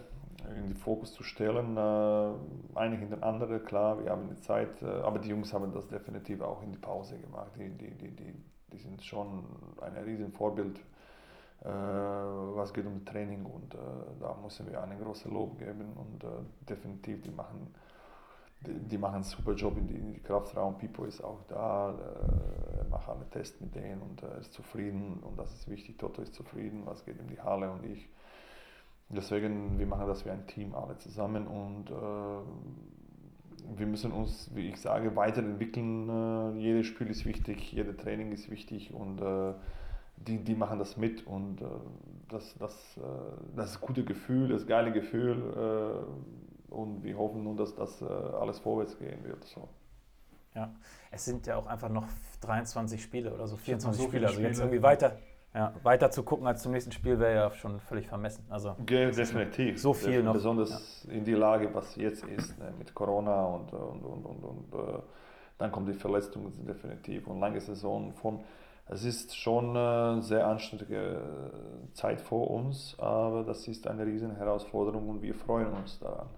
in 0.56 0.68
den 0.68 0.76
Fokus 0.76 1.12
zu 1.12 1.22
stellen. 1.22 1.76
Äh, 1.76 2.78
eine 2.78 2.96
hinter 2.96 3.22
andere, 3.22 3.60
klar, 3.60 4.02
wir 4.02 4.10
haben 4.10 4.28
die 4.28 4.40
Zeit, 4.40 4.82
äh, 4.82 4.86
aber 4.86 5.18
die 5.18 5.28
Jungs 5.28 5.52
haben 5.52 5.72
das 5.72 5.88
definitiv 5.88 6.40
auch 6.40 6.62
in 6.62 6.72
die 6.72 6.78
Pause 6.78 7.18
gemacht. 7.18 7.52
Die, 7.56 7.70
die, 7.70 7.90
die, 7.90 8.10
die, 8.10 8.34
die 8.72 8.78
sind 8.78 9.02
schon 9.02 9.44
ein 9.80 9.96
riesen 10.04 10.32
Vorbild, 10.32 10.78
äh, 11.64 11.68
was 11.68 12.72
geht 12.72 12.86
um 12.86 13.04
Training 13.04 13.44
und 13.44 13.74
äh, 13.74 13.78
da 14.20 14.36
müssen 14.42 14.70
wir 14.70 14.82
einen 14.82 15.00
großen 15.00 15.32
Lob 15.32 15.58
geben 15.58 15.92
und 15.94 16.24
äh, 16.24 16.28
definitiv, 16.68 17.22
die 17.22 17.30
machen 17.30 17.74
die, 18.60 18.72
die, 18.72 18.98
machen 18.98 19.16
einen 19.16 19.24
super 19.24 19.52
Job 19.52 19.76
in 19.76 19.86
die, 19.86 20.20
Kraftraum. 20.20 20.78
Pipo 20.78 21.04
ist 21.04 21.22
auch 21.22 21.42
da, 21.48 21.90
äh, 21.90 22.88
macht 22.88 23.08
alle 23.08 23.28
Tests 23.30 23.60
mit 23.60 23.74
denen 23.74 24.02
und 24.02 24.22
er 24.22 24.38
ist 24.38 24.52
zufrieden 24.52 25.20
und 25.22 25.38
das 25.38 25.52
ist 25.52 25.68
wichtig. 25.68 25.98
Toto 25.98 26.22
ist 26.22 26.34
zufrieden, 26.34 26.82
was 26.84 27.04
geht 27.04 27.18
in 27.18 27.28
die 27.28 27.40
Halle 27.40 27.70
und 27.70 27.84
ich. 27.84 28.08
Deswegen, 29.10 29.78
wir 29.78 29.86
machen 29.86 30.06
das 30.06 30.24
wie 30.24 30.30
ein 30.30 30.46
Team 30.46 30.74
alle 30.74 30.96
zusammen 30.98 31.46
und 31.46 31.90
äh, 31.90 31.94
wir 33.78 33.86
müssen 33.86 34.12
uns, 34.12 34.50
wie 34.54 34.68
ich 34.68 34.80
sage, 34.80 35.16
weiterentwickeln. 35.16 36.08
Äh, 36.08 36.58
jedes 36.58 36.86
Spiel 36.86 37.08
ist 37.08 37.24
wichtig, 37.24 37.72
jedes 37.72 37.96
Training 37.96 38.32
ist 38.32 38.50
wichtig 38.50 38.92
und 38.92 39.20
äh, 39.20 39.54
die, 40.16 40.38
die 40.38 40.54
machen 40.54 40.78
das 40.78 40.96
mit 40.96 41.26
und 41.26 41.62
äh, 41.62 41.64
das, 42.28 42.54
das, 42.58 42.96
äh, 42.98 43.00
das 43.56 43.80
gute 43.80 44.04
Gefühl, 44.04 44.48
das 44.48 44.66
geile 44.66 44.92
Gefühl 44.92 46.04
und 46.70 47.02
wir 47.02 47.16
hoffen 47.16 47.44
nun, 47.44 47.56
dass 47.56 47.74
das 47.74 48.00
äh, 48.02 48.04
alles 48.04 48.58
vorwärts 48.58 48.98
gehen 48.98 49.24
wird. 49.24 49.44
So. 49.44 49.68
Ja, 50.54 50.74
es 51.10 51.24
sind 51.24 51.46
ja 51.46 51.56
auch 51.56 51.66
einfach 51.66 51.88
noch 51.88 52.06
23 52.40 53.02
Spiele 53.02 53.32
oder 53.32 53.46
so, 53.46 53.56
24 53.56 54.02
so 54.02 54.08
Spiele. 54.08 54.26
Also 54.26 54.40
jetzt 54.40 54.58
irgendwie 54.58 54.82
weiter, 54.82 55.18
ja, 55.58 55.72
weiter 55.82 56.12
zu 56.12 56.22
gucken 56.22 56.46
als 56.46 56.62
zum 56.62 56.70
nächsten 56.70 56.92
Spiel 56.92 57.18
wäre 57.18 57.34
ja 57.34 57.50
schon 57.50 57.80
völlig 57.80 58.06
vermessen. 58.06 58.44
Also 58.48 58.76
definitiv. 59.10 59.80
So 59.80 59.92
viel 59.92 60.22
noch. 60.22 60.34
Besonders 60.34 61.04
ja. 61.08 61.14
in 61.14 61.24
die 61.24 61.34
Lage, 61.34 61.74
was 61.74 61.96
jetzt 61.96 62.24
ist, 62.24 62.56
ne, 62.60 62.72
mit 62.78 62.94
Corona 62.94 63.44
und, 63.44 63.72
und, 63.72 64.04
und, 64.04 64.24
und, 64.24 64.44
und 64.44 64.74
äh, 64.74 64.98
dann 65.58 65.72
kommen 65.72 65.86
die 65.86 65.94
Verletzungen 65.94 66.64
definitiv 66.64 67.26
und 67.26 67.40
lange 67.40 67.60
Saison 67.60 68.12
von. 68.12 68.38
Es 68.86 69.04
ist 69.04 69.36
schon 69.36 69.76
eine 69.76 70.22
sehr 70.22 70.46
anstrengende 70.46 71.20
Zeit 71.92 72.20
vor 72.20 72.48
uns, 72.50 72.94
aber 72.98 73.42
das 73.42 73.66
ist 73.66 73.88
eine 73.88 74.06
riesen 74.06 74.36
Herausforderung 74.36 75.08
und 75.08 75.22
wir 75.22 75.34
freuen 75.34 75.72
uns 75.72 75.98
daran. 75.98 76.28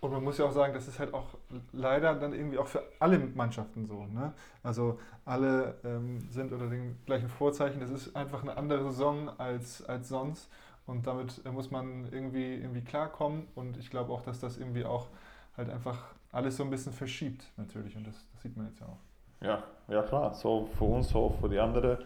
Und 0.00 0.12
man 0.12 0.22
muss 0.22 0.38
ja 0.38 0.44
auch 0.44 0.52
sagen, 0.52 0.74
das 0.74 0.86
ist 0.86 1.00
halt 1.00 1.12
auch 1.12 1.26
leider 1.72 2.14
dann 2.14 2.32
irgendwie 2.32 2.58
auch 2.58 2.68
für 2.68 2.84
alle 3.00 3.18
Mannschaften 3.18 3.84
so. 3.84 4.04
Ne? 4.06 4.32
Also 4.62 4.98
alle 5.24 5.74
ähm, 5.84 6.20
sind 6.30 6.52
unter 6.52 6.68
den 6.68 6.98
gleichen 7.04 7.28
Vorzeichen. 7.28 7.80
Das 7.80 7.90
ist 7.90 8.14
einfach 8.14 8.42
eine 8.42 8.56
andere 8.56 8.84
Saison 8.84 9.28
als, 9.38 9.84
als 9.84 10.08
sonst. 10.08 10.48
Und 10.86 11.06
damit 11.06 11.44
äh, 11.44 11.50
muss 11.50 11.72
man 11.72 12.08
irgendwie, 12.12 12.54
irgendwie 12.54 12.82
klarkommen. 12.82 13.48
Und 13.56 13.76
ich 13.76 13.90
glaube 13.90 14.12
auch, 14.12 14.22
dass 14.22 14.38
das 14.38 14.56
irgendwie 14.56 14.84
auch 14.84 15.08
halt 15.56 15.68
einfach 15.68 16.14
alles 16.30 16.56
so 16.56 16.62
ein 16.62 16.70
bisschen 16.70 16.92
verschiebt, 16.92 17.44
natürlich. 17.56 17.96
Und 17.96 18.06
das, 18.06 18.14
das 18.32 18.42
sieht 18.42 18.56
man 18.56 18.66
jetzt 18.66 18.78
ja 18.78 18.86
auch. 18.86 19.44
Ja, 19.44 19.64
ja 19.88 20.02
klar. 20.02 20.32
So 20.32 20.68
für 20.78 20.84
uns, 20.84 21.08
so 21.08 21.34
für 21.40 21.48
die 21.48 21.58
anderen. 21.58 21.98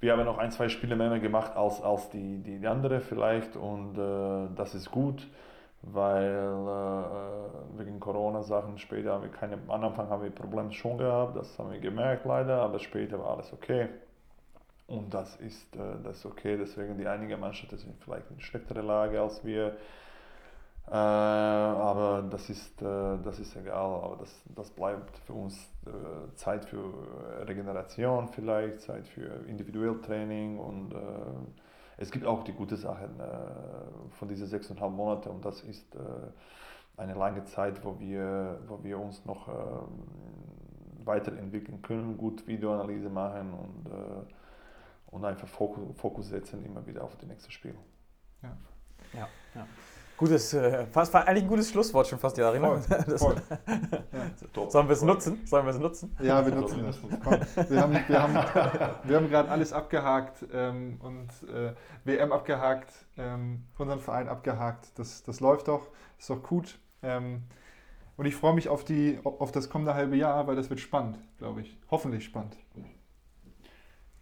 Wir 0.00 0.12
haben 0.12 0.24
noch 0.24 0.36
ein, 0.36 0.50
zwei 0.50 0.68
Spiele 0.68 0.96
mehr 0.96 1.18
gemacht 1.18 1.56
als, 1.56 1.80
als 1.80 2.10
die, 2.10 2.42
die, 2.42 2.58
die 2.58 2.66
andere 2.66 3.00
vielleicht. 3.00 3.56
Und 3.56 3.96
äh, 3.96 4.48
das 4.54 4.74
ist 4.74 4.90
gut 4.90 5.26
weil 5.82 6.30
äh, 6.30 7.78
wegen 7.78 7.98
Corona-Sachen 7.98 8.78
später 8.78 9.14
haben 9.14 9.24
wir 9.24 9.30
keine, 9.30 9.54
am 9.68 9.84
Anfang 9.84 10.08
haben 10.08 10.22
wir 10.22 10.30
Probleme 10.30 10.72
schon 10.72 10.98
gehabt, 10.98 11.36
das 11.36 11.58
haben 11.58 11.72
wir 11.72 11.80
gemerkt 11.80 12.24
leider, 12.24 12.62
aber 12.62 12.78
später 12.78 13.18
war 13.18 13.36
alles 13.36 13.52
okay. 13.52 13.88
Und 14.86 15.12
das 15.12 15.36
ist, 15.36 15.74
äh, 15.76 15.78
das 16.04 16.18
ist 16.18 16.26
okay, 16.26 16.56
deswegen 16.56 16.96
die 16.98 17.06
einigen 17.06 17.40
Mannschaften 17.40 17.78
sind 17.78 17.96
vielleicht 18.02 18.30
in 18.30 18.40
schlechtere 18.40 18.82
Lage 18.82 19.20
als 19.20 19.44
wir. 19.44 19.76
Äh, 20.88 20.94
aber 20.94 22.22
das 22.28 22.50
ist, 22.50 22.82
äh, 22.82 23.18
das 23.24 23.38
ist 23.38 23.56
egal, 23.56 24.02
aber 24.02 24.16
das, 24.20 24.42
das 24.54 24.70
bleibt 24.70 25.16
für 25.18 25.32
uns 25.32 25.56
äh, 25.86 26.34
Zeit 26.36 26.64
für 26.64 26.92
Regeneration 27.46 28.28
vielleicht, 28.28 28.80
Zeit 28.80 29.08
für 29.08 29.46
individuell 29.46 30.00
Training 30.02 30.58
und 30.58 30.92
äh, 30.92 30.96
es 31.96 32.10
gibt 32.10 32.26
auch 32.26 32.42
die 32.42 32.52
guten 32.52 32.76
Sachen 32.76 33.20
äh, 33.20 34.10
von 34.10 34.28
diesen 34.28 34.46
sechseinhalb 34.46 34.92
Monaten 34.92 35.28
und 35.28 35.44
das 35.44 35.62
ist 35.62 35.94
äh, 35.94 35.98
eine 36.96 37.14
lange 37.14 37.44
Zeit, 37.44 37.84
wo 37.84 37.98
wir, 37.98 38.60
wo 38.66 38.82
wir 38.82 38.98
uns 38.98 39.24
noch 39.24 39.48
äh, 39.48 41.06
weiterentwickeln 41.06 41.82
können, 41.82 42.16
gut 42.16 42.46
Videoanalyse 42.46 43.08
machen 43.08 43.52
und, 43.54 43.86
äh, 43.90 44.24
und 45.10 45.24
einfach 45.24 45.48
Fokus, 45.48 45.96
Fokus 45.98 46.28
setzen 46.28 46.64
immer 46.64 46.86
wieder 46.86 47.04
auf 47.04 47.16
das 47.16 47.26
nächste 47.26 47.50
Spiel. 47.50 47.74
Ja. 48.42 48.56
ja, 49.14 49.28
ja. 49.54 49.66
Gutes, 50.22 50.54
äh, 50.54 50.86
fast, 50.86 51.12
war 51.12 51.26
eigentlich 51.26 51.42
ein 51.42 51.48
gutes 51.48 51.70
Schlusswort 51.70 52.06
schon 52.06 52.16
fast, 52.20 52.38
Jari. 52.38 52.60
Voll, 52.60 52.80
voll. 53.18 53.34
ja. 53.66 54.70
Sollen 54.70 54.86
wir 54.86 54.92
es 54.92 55.02
nutzen? 55.02 55.44
Sollen 55.44 55.66
wir 55.66 55.72
es 55.72 55.80
nutzen? 55.80 56.16
Ja, 56.20 56.46
wir 56.46 56.54
nutzen 56.54 56.84
es. 56.84 57.02
Wir 57.68 57.80
haben, 57.80 57.92
wir 58.06 58.22
haben, 58.22 58.34
wir 59.02 59.16
haben 59.16 59.28
gerade 59.28 59.48
alles 59.48 59.72
abgehakt 59.72 60.46
ähm, 60.52 61.00
und 61.02 61.28
äh, 61.52 61.72
WM 62.04 62.30
abgehakt, 62.30 62.92
ähm, 63.18 63.64
unseren 63.76 63.98
Verein 63.98 64.28
abgehakt. 64.28 64.96
Das, 64.96 65.24
das 65.24 65.40
läuft 65.40 65.66
doch, 65.66 65.88
ist 66.20 66.30
doch 66.30 66.40
gut. 66.40 66.78
Ähm, 67.02 67.42
und 68.16 68.26
ich 68.26 68.36
freue 68.36 68.54
mich 68.54 68.68
auf, 68.68 68.84
die, 68.84 69.18
auf 69.24 69.50
das 69.50 69.70
kommende 69.70 69.94
halbe 69.94 70.14
Jahr, 70.14 70.46
weil 70.46 70.54
das 70.54 70.70
wird 70.70 70.78
spannend, 70.78 71.18
glaube 71.38 71.62
ich. 71.62 71.76
Hoffentlich 71.90 72.24
spannend. 72.24 72.56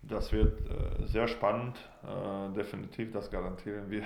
Das 0.01 0.33
wird 0.33 0.63
äh, 0.63 1.07
sehr 1.07 1.29
spannend, 1.29 1.77
äh, 2.05 2.55
definitiv, 2.55 3.13
das 3.13 3.31
garantieren 3.31 3.91
wir. 3.91 4.05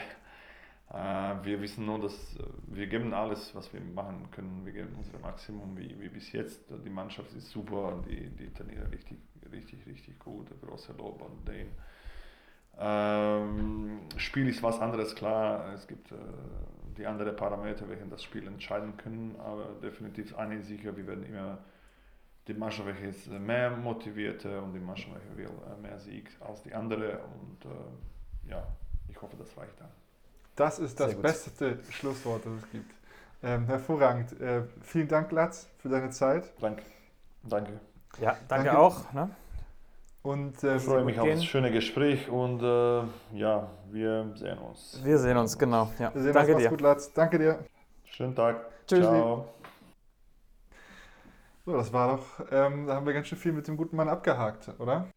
Äh, 0.91 0.95
wir 1.43 1.61
wissen 1.61 1.87
nur, 1.87 2.01
dass 2.01 2.37
äh, 2.37 2.43
wir 2.66 2.87
geben 2.87 3.14
alles, 3.14 3.55
was 3.55 3.72
wir 3.72 3.80
machen 3.80 4.30
können. 4.30 4.64
Wir 4.64 4.72
geben 4.72 4.95
unser 4.97 5.18
Maximum 5.18 5.76
wie, 5.76 5.99
wie 5.99 6.09
bis 6.09 6.32
jetzt. 6.32 6.61
Die 6.85 6.91
Mannschaft 6.91 7.32
ist 7.35 7.51
super, 7.51 8.03
die, 8.09 8.30
die 8.30 8.53
trainieren 8.53 8.87
richtig, 8.89 9.18
richtig, 9.51 9.87
richtig 9.87 10.18
gut. 10.18 10.49
Große 10.61 10.93
Lob 10.93 11.22
an 11.22 11.45
den. 11.45 11.68
Ähm, 12.76 14.01
Spiel 14.16 14.49
ist 14.49 14.62
was 14.62 14.80
anderes, 14.80 15.14
klar. 15.14 15.72
Es 15.72 15.87
gibt 15.87 16.12
äh, 16.12 16.16
die 16.97 17.07
anderen 17.07 17.35
Parameter, 17.37 17.89
welche 17.89 18.07
das 18.07 18.22
Spiel 18.22 18.47
entscheiden 18.47 18.97
können, 18.97 19.37
aber 19.39 19.74
definitiv 19.82 20.37
eine 20.37 20.57
ist 20.57 20.66
sicher, 20.68 20.97
wir 20.97 21.07
werden 21.07 21.24
immer 21.24 21.59
die 22.47 22.55
Mannschaft, 22.55 22.87
welche 22.87 23.07
ist 23.07 23.28
mehr 23.28 23.70
motivierte 23.70 24.61
und 24.61 24.74
die 24.74 24.80
Mannschaft, 24.80 25.14
welche 25.14 25.37
will 25.37 25.80
mehr 25.80 25.99
Sieg 25.99 26.30
als 26.41 26.62
die 26.62 26.74
andere 26.74 27.20
und 27.24 27.64
äh, 27.64 28.51
ja, 28.51 28.66
ich 29.09 29.20
hoffe, 29.20 29.37
das 29.37 29.57
reicht 29.57 29.80
dann. 29.80 29.91
Das 30.57 30.78
ist 30.78 31.00
das 31.00 31.14
beste 31.20 31.78
Schlusswort, 31.90 32.46
das 32.46 32.52
es 32.62 32.70
gibt. 32.70 32.94
Ähm, 33.42 33.66
hervorragend. 33.66 34.40
Äh, 34.40 34.62
vielen 34.82 35.09
Dank, 35.09 35.30
Latz, 35.32 35.68
für 35.78 35.88
deine 35.88 36.11
Zeit. 36.11 36.52
Danke. 36.61 36.82
Danke. 37.42 37.72
Ja, 38.20 38.36
danke, 38.48 38.66
danke. 38.66 38.78
auch. 38.78 39.12
Ne? 39.12 39.30
Und, 40.22 40.62
äh, 40.64 40.76
ich 40.76 40.82
freue 40.82 41.05
mich 41.05 41.20
auf 41.20 41.28
das 41.28 41.44
schöne 41.44 41.70
Gespräch 41.70 42.30
und 42.30 42.62
äh, 42.62 43.02
ja, 43.36 43.68
wir 43.90 44.32
sehen 44.36 44.59
uns. 44.59 45.00
Wir 45.05 45.18
sehen 45.18 45.36
uns, 45.36 45.59
genau. 45.59 45.90
Ja. 45.98 46.14
Wir 46.14 46.22
sehen 46.22 46.32
danke 46.32 46.55
uns. 46.55 46.62
dir. 46.62 46.70
gut, 46.70 46.80
Latz. 46.80 47.12
Danke 47.12 47.38
dir. 47.38 47.59
Schönen 48.05 48.34
Tag. 48.34 48.64
Tschüss. 48.86 49.00
Ciao. 49.00 49.48
So, 51.66 51.76
das 51.76 51.92
war 51.92 52.16
doch, 52.16 52.46
ähm, 52.50 52.86
da 52.86 52.94
haben 52.94 53.07
wir 53.07 53.12
ganz 53.12 53.26
schön 53.26 53.38
viel 53.38 53.52
mit 53.52 53.66
dem 53.66 53.76
guten 53.76 53.96
Mann 53.96 54.09
abgehakt, 54.09 54.70
oder? 54.78 55.09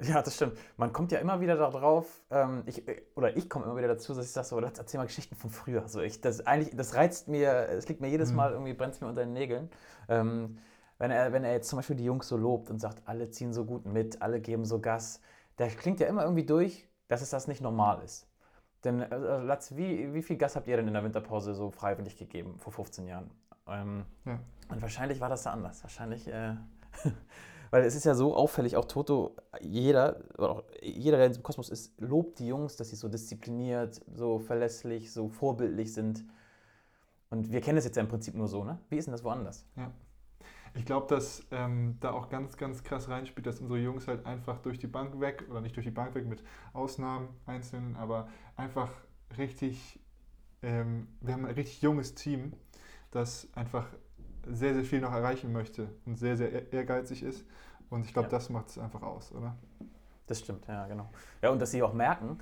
Ja, 0.00 0.20
das 0.20 0.36
stimmt. 0.36 0.58
Man 0.76 0.92
kommt 0.92 1.10
ja 1.10 1.18
immer 1.20 1.40
wieder 1.40 1.56
darauf, 1.56 2.22
ähm, 2.30 2.62
ich, 2.66 2.84
oder 3.14 3.34
ich 3.34 3.48
komme 3.48 3.64
immer 3.64 3.76
wieder 3.76 3.88
dazu, 3.88 4.14
dass 4.14 4.26
ich 4.26 4.32
sage, 4.32 4.46
so, 4.46 4.60
erzähl 4.60 4.98
mal 4.98 5.06
Geschichten 5.06 5.36
von 5.36 5.48
früher. 5.48 5.82
Also 5.82 6.00
ich, 6.02 6.20
das, 6.20 6.46
eigentlich, 6.46 6.76
das 6.76 6.94
reizt 6.94 7.28
mir, 7.28 7.68
es 7.70 7.88
liegt 7.88 8.02
mir 8.02 8.08
jedes 8.08 8.32
Mal, 8.32 8.52
irgendwie 8.52 8.74
brennt 8.74 8.94
es 8.94 9.00
mir 9.00 9.06
unter 9.06 9.24
den 9.24 9.32
Nägeln. 9.32 9.70
Ähm, 10.08 10.58
wenn, 10.98 11.10
er, 11.10 11.32
wenn 11.32 11.44
er 11.44 11.52
jetzt 11.52 11.68
zum 11.70 11.78
Beispiel 11.78 11.96
die 11.96 12.04
Jungs 12.04 12.28
so 12.28 12.36
lobt 12.36 12.68
und 12.70 12.78
sagt, 12.78 13.02
alle 13.06 13.30
ziehen 13.30 13.54
so 13.54 13.64
gut 13.64 13.86
mit, 13.86 14.20
alle 14.20 14.40
geben 14.40 14.66
so 14.66 14.80
Gas, 14.80 15.20
der 15.58 15.68
klingt 15.68 16.00
ja 16.00 16.08
immer 16.08 16.22
irgendwie 16.22 16.44
durch, 16.44 16.86
dass 17.08 17.22
es 17.22 17.30
das 17.30 17.48
nicht 17.48 17.62
normal 17.62 18.02
ist. 18.04 18.28
Denn, 18.84 19.00
äh, 19.00 19.38
Latz, 19.38 19.74
wie, 19.76 20.12
wie 20.12 20.22
viel 20.22 20.36
Gas 20.36 20.56
habt 20.56 20.68
ihr 20.68 20.76
denn 20.76 20.86
in 20.86 20.94
der 20.94 21.04
Winterpause 21.04 21.54
so 21.54 21.70
freiwillig 21.70 22.16
gegeben 22.16 22.58
vor 22.58 22.72
15 22.72 23.06
Jahren? 23.06 23.30
Ähm, 23.66 24.04
ja. 24.24 24.38
Und 24.68 24.82
wahrscheinlich 24.82 25.20
war 25.20 25.28
das 25.28 25.42
da 25.42 25.52
anders. 25.52 25.82
Wahrscheinlich, 25.82 26.28
äh, 26.28 26.54
weil 27.70 27.84
es 27.84 27.94
ist 27.94 28.04
ja 28.04 28.14
so 28.14 28.34
auffällig, 28.34 28.76
auch 28.76 28.84
Toto, 28.84 29.36
jeder, 29.60 30.20
jeder, 30.80 31.16
der 31.18 31.26
im 31.26 31.42
Kosmos 31.42 31.68
ist, 31.68 32.00
lobt 32.00 32.38
die 32.38 32.46
Jungs, 32.46 32.76
dass 32.76 32.90
sie 32.90 32.96
so 32.96 33.08
diszipliniert, 33.08 34.00
so 34.14 34.38
verlässlich, 34.38 35.12
so 35.12 35.28
vorbildlich 35.28 35.92
sind. 35.92 36.24
Und 37.30 37.50
wir 37.50 37.60
kennen 37.60 37.78
es 37.78 37.84
jetzt 37.84 37.96
ja 37.96 38.02
im 38.02 38.08
Prinzip 38.08 38.34
nur 38.34 38.48
so, 38.48 38.64
ne? 38.64 38.78
Wie 38.88 38.96
ist 38.96 39.06
denn 39.06 39.12
das 39.12 39.24
woanders? 39.24 39.66
Ja. 39.76 39.90
Ich 40.74 40.84
glaube, 40.84 41.06
dass 41.08 41.42
ähm, 41.50 41.96
da 42.00 42.12
auch 42.12 42.28
ganz, 42.28 42.56
ganz 42.58 42.84
krass 42.84 43.08
reinspielt, 43.08 43.46
dass 43.46 43.60
unsere 43.60 43.78
Jungs 43.78 44.06
halt 44.06 44.26
einfach 44.26 44.58
durch 44.58 44.78
die 44.78 44.86
Bank 44.86 45.18
weg, 45.20 45.44
oder 45.50 45.62
nicht 45.62 45.74
durch 45.74 45.86
die 45.86 45.92
Bank 45.92 46.14
weg 46.14 46.26
mit 46.26 46.44
Ausnahmen 46.74 47.28
einzelnen, 47.46 47.96
aber 47.96 48.28
einfach 48.56 48.90
richtig, 49.38 49.98
ähm, 50.62 51.08
wir 51.22 51.32
haben 51.32 51.46
ein 51.46 51.54
richtig 51.54 51.80
junges 51.80 52.14
Team, 52.14 52.52
das 53.10 53.48
einfach 53.54 53.86
sehr, 54.46 54.74
sehr 54.74 54.84
viel 54.84 55.00
noch 55.00 55.12
erreichen 55.12 55.52
möchte 55.52 55.88
und 56.04 56.18
sehr, 56.18 56.36
sehr 56.36 56.72
ehrgeizig 56.72 57.22
ist. 57.22 57.44
Und 57.90 58.04
ich 58.04 58.12
glaube, 58.12 58.28
ja. 58.28 58.30
das 58.30 58.50
macht 58.50 58.68
es 58.68 58.78
einfach 58.78 59.02
aus, 59.02 59.32
oder? 59.32 59.56
Das 60.26 60.40
stimmt, 60.40 60.66
ja, 60.66 60.86
genau. 60.86 61.08
Ja, 61.42 61.50
und 61.50 61.60
dass 61.60 61.70
sie 61.70 61.82
auch 61.82 61.92
merken, 61.92 62.38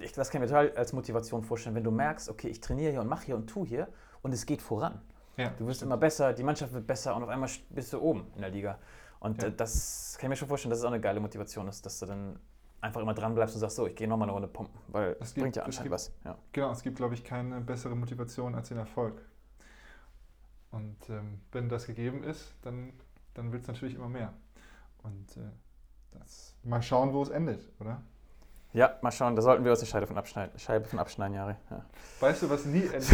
ich, 0.00 0.12
das 0.12 0.30
kann 0.30 0.42
ich 0.42 0.50
mir 0.50 0.54
total 0.54 0.76
als 0.76 0.92
Motivation 0.92 1.44
vorstellen, 1.44 1.76
wenn 1.76 1.84
du 1.84 1.92
merkst, 1.92 2.28
okay, 2.28 2.48
ich 2.48 2.60
trainiere 2.60 2.90
hier 2.90 3.00
und 3.00 3.08
mache 3.08 3.26
hier 3.26 3.36
und 3.36 3.46
tue 3.46 3.66
hier 3.66 3.88
und 4.22 4.32
es 4.32 4.46
geht 4.46 4.60
voran. 4.60 5.00
Ja. 5.36 5.50
Du 5.50 5.66
wirst 5.66 5.82
immer 5.82 5.96
besser, 5.96 6.32
die 6.32 6.42
Mannschaft 6.42 6.72
wird 6.72 6.86
besser 6.86 7.14
und 7.14 7.22
auf 7.22 7.28
einmal 7.28 7.48
bist 7.70 7.92
du 7.92 8.00
oben 8.00 8.26
in 8.34 8.40
der 8.40 8.50
Liga. 8.50 8.78
Und 9.20 9.42
ja. 9.42 9.48
Äh, 9.48 9.52
das 9.52 10.16
kann 10.18 10.26
ich 10.26 10.30
mir 10.30 10.36
schon 10.36 10.48
vorstellen, 10.48 10.70
dass 10.70 10.80
es 10.80 10.84
auch 10.84 10.90
eine 10.90 11.00
geile 11.00 11.20
Motivation 11.20 11.68
ist, 11.68 11.86
dass 11.86 11.98
du 12.00 12.06
dann 12.06 12.38
einfach 12.80 13.00
immer 13.00 13.14
dran 13.14 13.34
bleibst 13.34 13.54
und 13.54 13.60
sagst, 13.60 13.76
so, 13.76 13.86
ich 13.86 13.96
gehe 13.96 14.06
nochmal 14.06 14.26
eine 14.26 14.32
Runde 14.32 14.48
pumpen, 14.48 14.78
weil 14.88 15.16
es 15.20 15.32
bringt 15.32 15.56
ja 15.56 15.62
anscheinend 15.62 15.84
gibt, 15.84 15.94
was. 15.94 16.12
Ja. 16.24 16.36
Genau, 16.52 16.70
es 16.70 16.82
gibt, 16.82 16.96
glaube 16.96 17.14
ich, 17.14 17.24
keine 17.24 17.60
bessere 17.60 17.96
Motivation 17.96 18.54
als 18.54 18.68
den 18.68 18.78
Erfolg. 18.78 19.22
Und 20.74 20.96
ähm, 21.08 21.40
wenn 21.52 21.68
das 21.68 21.86
gegeben 21.86 22.24
ist, 22.24 22.52
dann, 22.62 22.92
dann 23.34 23.52
wird 23.52 23.62
es 23.62 23.68
natürlich 23.68 23.94
immer 23.94 24.08
mehr. 24.08 24.32
Und 25.04 25.36
äh, 25.36 25.40
das, 26.10 26.56
mal 26.64 26.82
schauen, 26.82 27.12
wo 27.12 27.22
es 27.22 27.28
endet, 27.28 27.68
oder? 27.78 28.02
Ja, 28.72 28.98
mal 29.00 29.12
schauen, 29.12 29.36
da 29.36 29.42
sollten 29.42 29.62
wir 29.64 29.70
uns 29.70 29.78
die 29.80 29.86
Scheibe 29.86 30.08
von 30.08 30.18
abschneiden, 30.18 30.58
Scheibe 30.58 30.86
von 30.86 30.98
abschneiden, 30.98 31.36
Jari. 31.36 31.54
Ja. 31.70 31.84
Weißt 32.18 32.42
du, 32.42 32.50
was 32.50 32.64
nie 32.64 32.82
wird, 32.90 33.04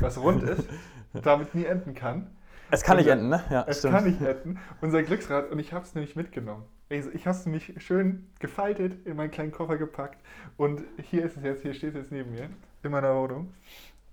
was 0.00 0.16
rund 0.16 0.44
ist, 0.44 0.66
damit 1.12 1.54
nie 1.54 1.66
enden 1.66 1.94
kann? 1.94 2.34
Es 2.70 2.82
kann 2.82 2.96
nicht 2.96 3.08
enden, 3.08 3.28
ne? 3.28 3.44
Ja, 3.50 3.66
es 3.68 3.80
stimmt. 3.80 3.94
kann 3.94 4.04
nicht 4.04 4.22
enden. 4.22 4.58
Unser 4.80 5.02
Glücksrad, 5.02 5.50
und 5.50 5.58
ich 5.58 5.74
habe 5.74 5.84
es 5.84 5.94
nämlich 5.94 6.16
mitgenommen. 6.16 6.64
Also 6.90 7.10
ich 7.10 7.26
habe 7.26 7.36
es 7.36 7.44
nämlich 7.44 7.74
schön 7.84 8.32
gefaltet, 8.38 9.06
in 9.06 9.16
meinen 9.16 9.30
kleinen 9.30 9.52
Koffer 9.52 9.76
gepackt. 9.76 10.24
Und 10.56 10.82
hier 11.02 11.26
ist 11.26 11.36
es 11.36 11.42
jetzt, 11.42 11.60
hier 11.60 11.74
steht 11.74 11.90
es 11.90 11.96
jetzt 11.96 12.12
neben 12.12 12.30
mir, 12.32 12.48
in 12.82 12.90
meiner 12.90 13.14
Wohnung. 13.14 13.52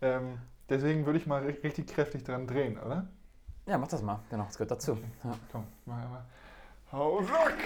Ähm, 0.02 0.40
Deswegen 0.72 1.06
würde 1.06 1.20
ich 1.20 1.28
mal 1.28 1.44
richtig 1.44 1.88
kräftig 1.88 2.24
dran 2.24 2.48
drehen, 2.48 2.80
oder? 2.80 3.10
Ja, 3.66 3.78
mach 3.78 3.90
das 3.90 4.02
mal. 4.02 4.22
Genau, 4.30 4.46
das 4.46 4.54
gehört 4.54 4.72
dazu. 4.72 4.94
Okay. 4.94 5.04
Ja. 5.26 5.38
Komm, 5.52 5.68
mach 5.86 5.98
mal. 6.10 6.26
Hau 6.94 7.18
rock! 7.18 7.58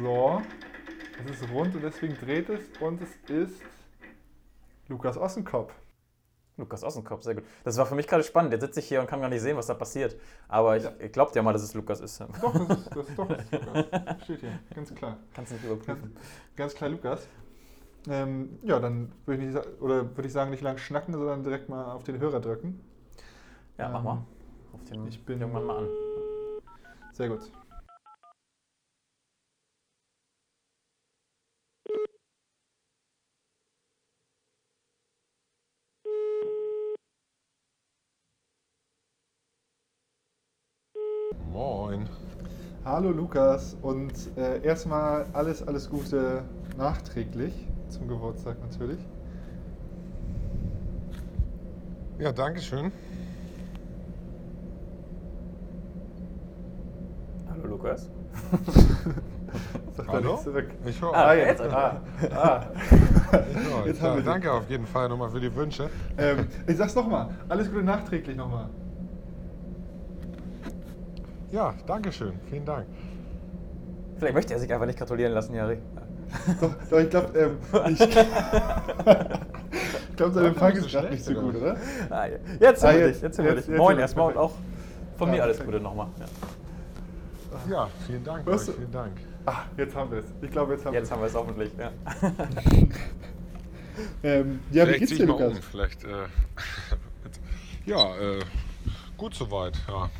So, 0.00 0.40
es 1.24 1.42
ist 1.42 1.50
rund 1.50 1.74
und 1.74 1.82
deswegen 1.82 2.14
dreht 2.14 2.48
es 2.48 2.60
und 2.80 3.02
es 3.02 3.10
ist 3.28 3.60
Lukas 4.86 5.16
Ossenkopf. 5.16 5.72
Lukas 6.58 6.82
Ossenkopf, 6.82 7.22
sehr 7.22 7.36
gut. 7.36 7.44
Das 7.64 7.76
war 7.78 7.86
für 7.86 7.94
mich 7.94 8.06
gerade 8.06 8.24
spannend. 8.24 8.52
Jetzt 8.52 8.62
sitze 8.62 8.80
ich 8.80 8.88
hier 8.88 9.00
und 9.00 9.06
kann 9.06 9.20
gar 9.20 9.28
nicht 9.28 9.40
sehen, 9.40 9.56
was 9.56 9.66
da 9.66 9.74
passiert. 9.74 10.16
Aber 10.48 10.76
ich, 10.76 10.82
ja. 10.82 10.92
ich 10.98 11.12
glaube 11.12 11.32
ja 11.34 11.42
mal, 11.42 11.52
dass 11.52 11.62
es 11.62 11.72
Lukas 11.74 12.00
ist. 12.00 12.20
Doch, 12.20 12.52
das 12.52 12.78
ist, 12.78 12.96
das 12.96 13.08
ist, 13.08 13.18
doch, 13.18 13.28
das 13.28 13.44
ist 13.44 13.52
Lukas. 13.52 13.84
Steht 14.24 14.40
hier, 14.40 14.58
ganz 14.74 14.94
klar. 14.94 15.16
Kannst 15.34 15.52
du 15.52 15.54
nicht 15.54 15.64
überprüfen. 15.64 16.14
Ganz, 16.14 16.16
ganz 16.56 16.74
klar 16.74 16.90
Lukas. 16.90 17.28
Ähm, 18.08 18.58
ja, 18.62 18.80
dann 18.80 19.12
würde 19.26 19.42
ich, 19.42 19.54
nicht, 19.54 19.80
oder 19.80 20.16
würde 20.16 20.26
ich 20.26 20.32
sagen, 20.32 20.50
nicht 20.50 20.62
lang 20.62 20.78
schnacken, 20.78 21.14
sondern 21.14 21.42
direkt 21.44 21.68
mal 21.68 21.92
auf 21.92 22.04
den 22.04 22.18
Hörer 22.18 22.40
drücken. 22.40 22.80
Ja, 23.76 23.86
ähm, 23.86 23.92
mach 23.92 24.02
mal. 24.02 24.24
Auf 24.72 24.84
den 24.84 25.06
ich 25.06 25.24
bin 25.24 25.40
irgendwann 25.40 25.64
mal 25.64 25.78
an. 25.78 25.88
Sehr 27.12 27.28
gut. 27.28 27.50
Moin. 41.52 42.08
Hallo 42.88 43.10
Lukas 43.10 43.76
und 43.82 44.14
äh, 44.38 44.62
erstmal 44.62 45.26
alles, 45.34 45.62
alles 45.68 45.90
Gute 45.90 46.42
nachträglich 46.78 47.52
zum 47.90 48.08
Geburtstag 48.08 48.56
natürlich. 48.62 48.98
Ja, 52.18 52.32
danke 52.32 52.62
schön. 52.62 52.90
Hallo 57.50 57.66
Lukas. 57.66 58.08
Hallo? 60.08 60.38
Zurück. 60.38 60.70
Ich 60.86 61.02
höre. 61.02 61.14
Ah, 61.14 61.34
jetzt. 61.34 61.60
Ah, 61.60 62.00
ah. 62.34 62.62
Jetzt 63.84 64.00
ja, 64.00 64.18
danke 64.20 64.50
auf 64.50 64.70
jeden 64.70 64.86
Fall 64.86 65.10
nochmal 65.10 65.28
für 65.28 65.40
die 65.40 65.54
Wünsche. 65.54 65.90
Ähm, 66.16 66.46
ich 66.66 66.78
sag's 66.78 66.94
nochmal. 66.94 67.28
Alles 67.50 67.70
Gute 67.70 67.82
nachträglich 67.82 68.34
nochmal. 68.34 68.70
Ja, 71.50 71.74
danke 71.86 72.12
schön. 72.12 72.34
Vielen 72.50 72.66
Dank. 72.66 72.86
Vielleicht 74.18 74.34
möchte 74.34 74.52
er 74.52 74.60
sich 74.60 74.70
einfach 74.72 74.86
nicht 74.86 74.98
gratulieren 74.98 75.32
lassen, 75.32 75.54
Jari. 75.54 75.78
Doch, 76.60 76.74
doch 76.90 76.98
ich 76.98 77.08
glaube, 77.08 77.38
ähm, 77.38 77.56
ich, 77.92 78.00
ich 78.00 78.10
glaube, 80.16 80.34
sein 80.34 80.44
Empfang 80.44 80.72
ist 80.72 80.90
gerade 80.90 81.08
nicht 81.10 81.24
so 81.24 81.32
gut, 81.32 81.56
oder? 81.56 81.74
Ah, 82.10 82.26
jetzt 82.60 82.80
sind 82.80 82.90
ah, 82.90 82.94
wir 82.94 83.08
dich. 83.08 83.22
Jetzt 83.22 83.36
sind 83.36 83.46
wir 83.46 83.54
dich. 83.54 83.66
Moin 83.68 83.98
erstmal 83.98 84.32
und 84.32 84.36
auch 84.36 84.52
von 85.16 85.30
mir 85.30 85.42
alles 85.42 85.64
Gute 85.64 85.80
nochmal. 85.80 86.08
Ja. 86.18 86.26
ja, 87.70 87.88
vielen 88.06 88.24
Dank. 88.24 88.46
Euch, 88.46 88.60
vielen 88.60 88.92
Dank. 88.92 89.12
Ah, 89.46 89.62
jetzt 89.78 89.94
haben 89.94 90.10
wir 90.10 90.18
es. 90.18 90.26
Ich 90.42 90.50
glaube, 90.50 90.74
jetzt 90.74 90.84
haben 90.84 90.92
wir 90.92 91.00
es. 91.00 91.08
Jetzt 91.08 91.12
haben 91.12 91.22
wir 91.22 91.28
es 91.28 91.34
hoffentlich, 91.34 91.72
ja. 91.78 91.90
ähm, 94.22 94.60
ja, 94.70 94.84
Vielleicht 94.84 95.00
wie 95.00 95.06
geht's 95.06 95.18
dir, 95.18 95.26
Lukas? 95.26 95.54
Um. 95.54 95.62
Vielleicht, 95.62 96.04
äh, 96.04 96.26
ja, 97.86 98.14
äh, 98.16 98.40
gut 99.16 99.34
soweit, 99.34 99.78
ja 99.88 100.10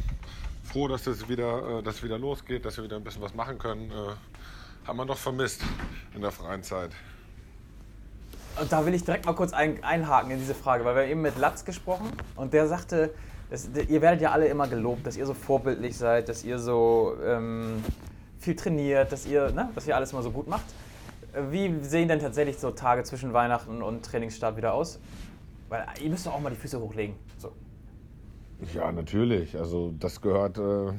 froh, 0.69 0.89
dass 0.89 1.07
es 1.07 1.29
wieder, 1.29 1.79
äh, 1.79 1.83
dass 1.83 2.03
wieder 2.03 2.19
losgeht, 2.19 2.64
dass 2.64 2.77
wir 2.77 2.85
wieder 2.85 2.97
ein 2.97 3.05
bisschen 3.05 3.23
was 3.23 3.35
machen 3.35 3.59
können. 3.59 3.91
Äh, 3.91 4.87
haben 4.87 4.97
wir 4.97 5.05
noch 5.05 5.19
vermisst 5.19 5.62
in 6.14 6.21
der 6.21 6.31
freien 6.31 6.62
Zeit. 6.62 6.91
Da 8.71 8.85
will 8.85 8.95
ich 8.95 9.05
direkt 9.05 9.25
mal 9.25 9.35
kurz 9.35 9.53
ein, 9.53 9.83
einhaken 9.85 10.31
in 10.33 10.39
diese 10.39 10.55
Frage, 10.55 10.85
weil 10.85 10.97
wir 10.97 11.05
eben 11.05 11.23
mit 11.23 11.39
Latz 11.39 11.64
gesprochen 11.64 12.11
und 12.35 12.53
der 12.53 12.66
sagte, 12.66 13.14
das, 13.51 13.69
ihr 13.89 14.03
werdet 14.03 14.21
ja 14.21 14.33
alle 14.33 14.47
immer 14.47 14.66
gelobt, 14.66 15.07
dass 15.07 15.16
ihr 15.16 15.27
so 15.27 15.35
vorbildlich 15.35 15.97
seid, 15.97 16.29
dass 16.29 16.45
ihr 16.45 16.59
so 16.59 17.16
ähm, 17.25 17.85
viel 18.41 18.57
trainiert, 18.57 19.12
dass 19.12 19.27
ihr, 19.27 19.51
ne, 19.53 19.71
dass 19.75 19.87
ihr 19.87 19.95
alles 19.95 20.12
immer 20.12 20.23
so 20.23 20.31
gut 20.31 20.49
macht. 20.49 20.66
Wie 21.51 21.73
sehen 21.83 22.09
denn 22.09 22.19
tatsächlich 22.19 22.59
so 22.59 22.71
Tage 22.71 23.05
zwischen 23.05 23.33
Weihnachten 23.33 23.83
und 23.83 24.05
Trainingsstart 24.05 24.57
wieder 24.57 24.75
aus? 24.75 24.99
Weil 25.69 25.87
ihr 26.03 26.11
müsst 26.11 26.27
doch 26.27 26.35
auch 26.35 26.41
mal 26.41 26.51
die 26.51 26.57
Füße 26.57 26.81
hochlegen. 26.81 27.14
So. 27.39 27.53
Ja, 28.75 28.91
natürlich. 28.91 29.57
Also 29.57 29.95
das 29.99 30.21
gehört, 30.21 30.59
äh, 30.59 30.93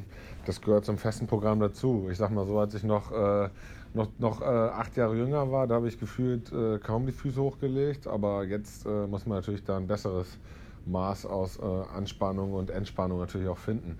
das 0.45 0.61
gehört 0.61 0.85
zum 0.85 0.97
festen 0.97 1.27
Programm 1.27 1.59
dazu. 1.59 2.07
Ich 2.09 2.17
sag 2.17 2.31
mal 2.31 2.45
so, 2.45 2.57
als 2.57 2.73
ich 2.73 2.83
noch, 2.83 3.11
äh, 3.11 3.49
noch, 3.93 4.09
noch 4.17 4.41
äh, 4.41 4.45
acht 4.45 4.95
Jahre 4.95 5.17
jünger 5.17 5.51
war, 5.51 5.67
da 5.67 5.75
habe 5.75 5.87
ich 5.89 5.99
gefühlt 5.99 6.51
äh, 6.53 6.79
kaum 6.79 7.05
die 7.05 7.11
Füße 7.11 7.41
hochgelegt. 7.41 8.07
Aber 8.07 8.45
jetzt 8.45 8.85
äh, 8.85 9.07
muss 9.07 9.25
man 9.25 9.39
natürlich 9.39 9.63
da 9.65 9.75
ein 9.77 9.87
besseres 9.87 10.37
Maß 10.85 11.25
aus 11.25 11.57
äh, 11.57 11.63
Anspannung 11.93 12.53
und 12.53 12.69
Entspannung 12.69 13.19
natürlich 13.19 13.49
auch 13.49 13.57
finden. 13.57 13.97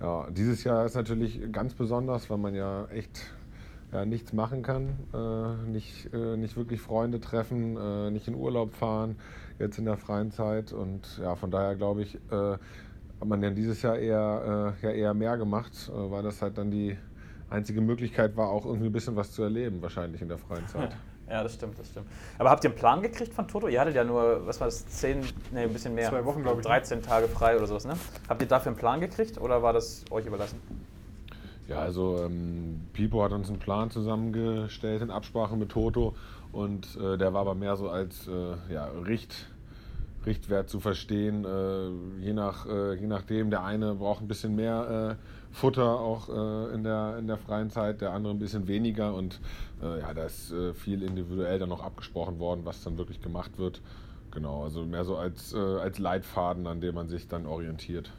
Ja, 0.00 0.28
dieses 0.30 0.62
Jahr 0.64 0.86
ist 0.86 0.94
natürlich 0.94 1.40
ganz 1.52 1.74
besonders, 1.74 2.30
weil 2.30 2.38
man 2.38 2.54
ja 2.54 2.86
echt 2.86 3.34
ja, 3.92 4.04
nichts 4.06 4.32
machen 4.32 4.62
kann, 4.62 4.94
nicht, 5.70 6.10
nicht 6.14 6.56
wirklich 6.56 6.80
Freunde 6.80 7.20
treffen, 7.20 8.10
nicht 8.10 8.26
in 8.26 8.34
Urlaub 8.34 8.72
fahren, 8.72 9.16
jetzt 9.58 9.78
in 9.78 9.84
der 9.84 9.98
freien 9.98 10.30
Zeit. 10.30 10.72
Und 10.72 11.18
ja, 11.18 11.34
von 11.34 11.50
daher 11.50 11.76
glaube 11.76 12.00
ich, 12.00 12.18
hat 13.20 13.28
man 13.28 13.42
ja 13.42 13.50
dieses 13.50 13.82
Jahr 13.82 13.98
eher, 13.98 14.74
äh, 14.82 14.86
ja 14.86 14.92
eher 14.92 15.14
mehr 15.14 15.36
gemacht, 15.36 15.72
äh, 15.88 16.10
weil 16.10 16.22
das 16.22 16.40
halt 16.40 16.56
dann 16.58 16.70
die 16.70 16.96
einzige 17.50 17.80
Möglichkeit 17.80 18.36
war, 18.36 18.48
auch 18.48 18.64
irgendwie 18.64 18.86
ein 18.86 18.92
bisschen 18.92 19.16
was 19.16 19.32
zu 19.32 19.42
erleben, 19.42 19.82
wahrscheinlich 19.82 20.22
in 20.22 20.28
der 20.28 20.38
freien 20.38 20.66
Zeit. 20.66 20.96
Ja, 21.30 21.44
das 21.44 21.54
stimmt, 21.54 21.78
das 21.78 21.86
stimmt. 21.86 22.08
Aber 22.40 22.50
habt 22.50 22.64
ihr 22.64 22.70
einen 22.70 22.76
Plan 22.76 23.02
gekriegt 23.02 23.32
von 23.32 23.46
Toto? 23.46 23.68
Ihr 23.68 23.80
hattet 23.80 23.94
ja 23.94 24.02
nur, 24.02 24.44
was 24.48 24.58
war 24.58 24.66
das, 24.66 24.84
zehn, 24.88 25.20
nee, 25.52 25.60
ein 25.60 25.72
bisschen 25.72 25.94
mehr. 25.94 26.08
Zwei 26.08 26.24
Wochen, 26.24 26.42
glaube 26.42 26.60
ich, 26.60 26.66
ne? 26.66 26.72
13 26.72 27.02
Tage 27.02 27.28
frei 27.28 27.56
oder 27.56 27.68
sowas, 27.68 27.84
ne? 27.84 27.94
Habt 28.28 28.42
ihr 28.42 28.48
dafür 28.48 28.70
einen 28.70 28.76
Plan 28.76 28.98
gekriegt 28.98 29.40
oder 29.40 29.62
war 29.62 29.72
das 29.72 30.04
euch 30.10 30.26
überlassen? 30.26 30.60
Ja, 31.68 31.78
also 31.78 32.18
ähm, 32.24 32.80
Pipo 32.92 33.22
hat 33.22 33.30
uns 33.30 33.48
einen 33.48 33.60
Plan 33.60 33.92
zusammengestellt 33.92 35.02
in 35.02 35.12
Absprache 35.12 35.56
mit 35.56 35.68
Toto 35.68 36.16
und 36.50 36.98
äh, 37.00 37.16
der 37.16 37.32
war 37.32 37.42
aber 37.42 37.54
mehr 37.54 37.76
so 37.76 37.88
als 37.88 38.26
äh, 38.26 38.74
ja, 38.74 38.86
Richt, 39.06 39.46
Richtwert 40.26 40.68
zu 40.68 40.80
verstehen. 40.80 41.44
Äh, 41.44 42.24
je, 42.24 42.32
nach, 42.32 42.66
äh, 42.66 42.94
je 42.94 43.06
nachdem, 43.06 43.50
der 43.50 43.64
eine 43.64 43.94
braucht 43.94 44.20
ein 44.20 44.28
bisschen 44.28 44.54
mehr 44.54 45.18
äh, 45.18 45.54
Futter 45.54 45.98
auch 45.98 46.28
äh, 46.28 46.74
in, 46.74 46.84
der, 46.84 47.16
in 47.18 47.26
der 47.26 47.38
freien 47.38 47.70
Zeit, 47.70 48.00
der 48.00 48.12
andere 48.12 48.32
ein 48.32 48.38
bisschen 48.38 48.68
weniger 48.68 49.14
und 49.14 49.40
äh, 49.82 50.00
ja, 50.00 50.14
da 50.14 50.24
ist 50.24 50.52
äh, 50.52 50.74
viel 50.74 51.02
individuell 51.02 51.58
dann 51.58 51.70
noch 51.70 51.82
abgesprochen 51.82 52.38
worden, 52.38 52.60
was 52.64 52.84
dann 52.84 52.98
wirklich 52.98 53.20
gemacht 53.20 53.58
wird. 53.58 53.80
Genau, 54.30 54.62
also 54.62 54.84
mehr 54.84 55.04
so 55.04 55.16
als, 55.16 55.52
als 55.52 55.98
Leitfaden, 55.98 56.68
an 56.68 56.80
dem 56.80 56.94
man 56.94 57.08
sich 57.08 57.26
dann 57.26 57.46
orientiert. 57.46 58.12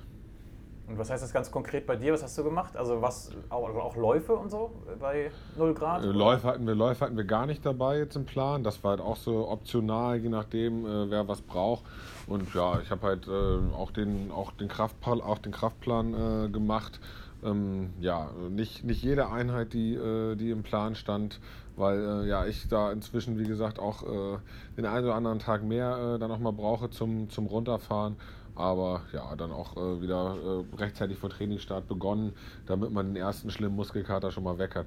Und 0.91 0.99
was 0.99 1.09
heißt 1.09 1.23
das 1.23 1.31
ganz 1.31 1.49
konkret 1.51 1.85
bei 1.85 1.95
dir? 1.95 2.11
Was 2.11 2.21
hast 2.21 2.37
du 2.37 2.43
gemacht? 2.43 2.75
Also 2.75 3.01
was, 3.01 3.31
auch, 3.49 3.69
auch 3.75 3.95
Läufe 3.95 4.33
und 4.35 4.51
so 4.51 4.71
bei 4.99 5.31
0 5.57 5.73
Grad? 5.73 6.03
Äh, 6.03 6.07
Läufe 6.07 6.45
hatten 6.47 6.67
wir 6.67 6.75
Läufe 6.75 7.05
hatten 7.05 7.15
wir 7.15 7.23
gar 7.23 7.45
nicht 7.45 7.65
dabei 7.65 7.99
jetzt 7.99 8.17
im 8.17 8.25
Plan. 8.25 8.61
Das 8.63 8.83
war 8.83 8.91
halt 8.91 9.01
auch 9.01 9.15
so 9.15 9.47
optional, 9.47 10.17
je 10.17 10.27
nachdem, 10.27 10.85
äh, 10.85 11.09
wer 11.09 11.29
was 11.29 11.41
braucht. 11.41 11.85
Und 12.27 12.53
ja, 12.53 12.81
ich 12.81 12.91
habe 12.91 13.07
halt 13.07 13.27
äh, 13.27 13.73
auch 13.73 13.91
den 13.91 14.31
auch 14.31 14.51
den 14.51 14.67
Kraftplan 14.67 15.21
auch 15.21 15.37
den 15.37 15.53
Kraftplan 15.53 16.13
äh, 16.13 16.49
gemacht. 16.49 16.99
Ähm, 17.43 17.91
ja, 18.01 18.29
nicht, 18.49 18.83
nicht 18.83 19.01
jede 19.01 19.31
Einheit, 19.31 19.73
die, 19.73 19.95
äh, 19.95 20.35
die 20.35 20.51
im 20.51 20.61
Plan 20.61 20.95
stand, 20.95 21.39
weil 21.77 21.99
äh, 21.99 22.27
ja 22.27 22.45
ich 22.45 22.67
da 22.67 22.91
inzwischen, 22.91 23.39
wie 23.39 23.45
gesagt, 23.45 23.79
auch 23.79 24.03
äh, 24.03 24.37
den 24.77 24.85
einen 24.85 25.05
oder 25.05 25.15
anderen 25.15 25.39
Tag 25.39 25.63
mehr 25.63 26.15
äh, 26.15 26.19
dann 26.19 26.29
nochmal 26.29 26.53
brauche 26.53 26.89
zum, 26.89 27.29
zum 27.29 27.47
Runterfahren. 27.47 28.17
Aber 28.55 29.01
ja, 29.13 29.35
dann 29.35 29.51
auch 29.51 29.77
äh, 29.77 30.01
wieder 30.01 30.35
äh, 30.35 30.75
rechtzeitig 30.75 31.17
vor 31.17 31.29
Trainingsstart 31.29 31.87
begonnen, 31.87 32.33
damit 32.65 32.91
man 32.91 33.07
den 33.07 33.15
ersten 33.15 33.49
schlimmen 33.49 33.75
Muskelkater 33.75 34.31
schon 34.31 34.43
mal 34.43 34.57
weg 34.57 34.75
hat. 34.75 34.85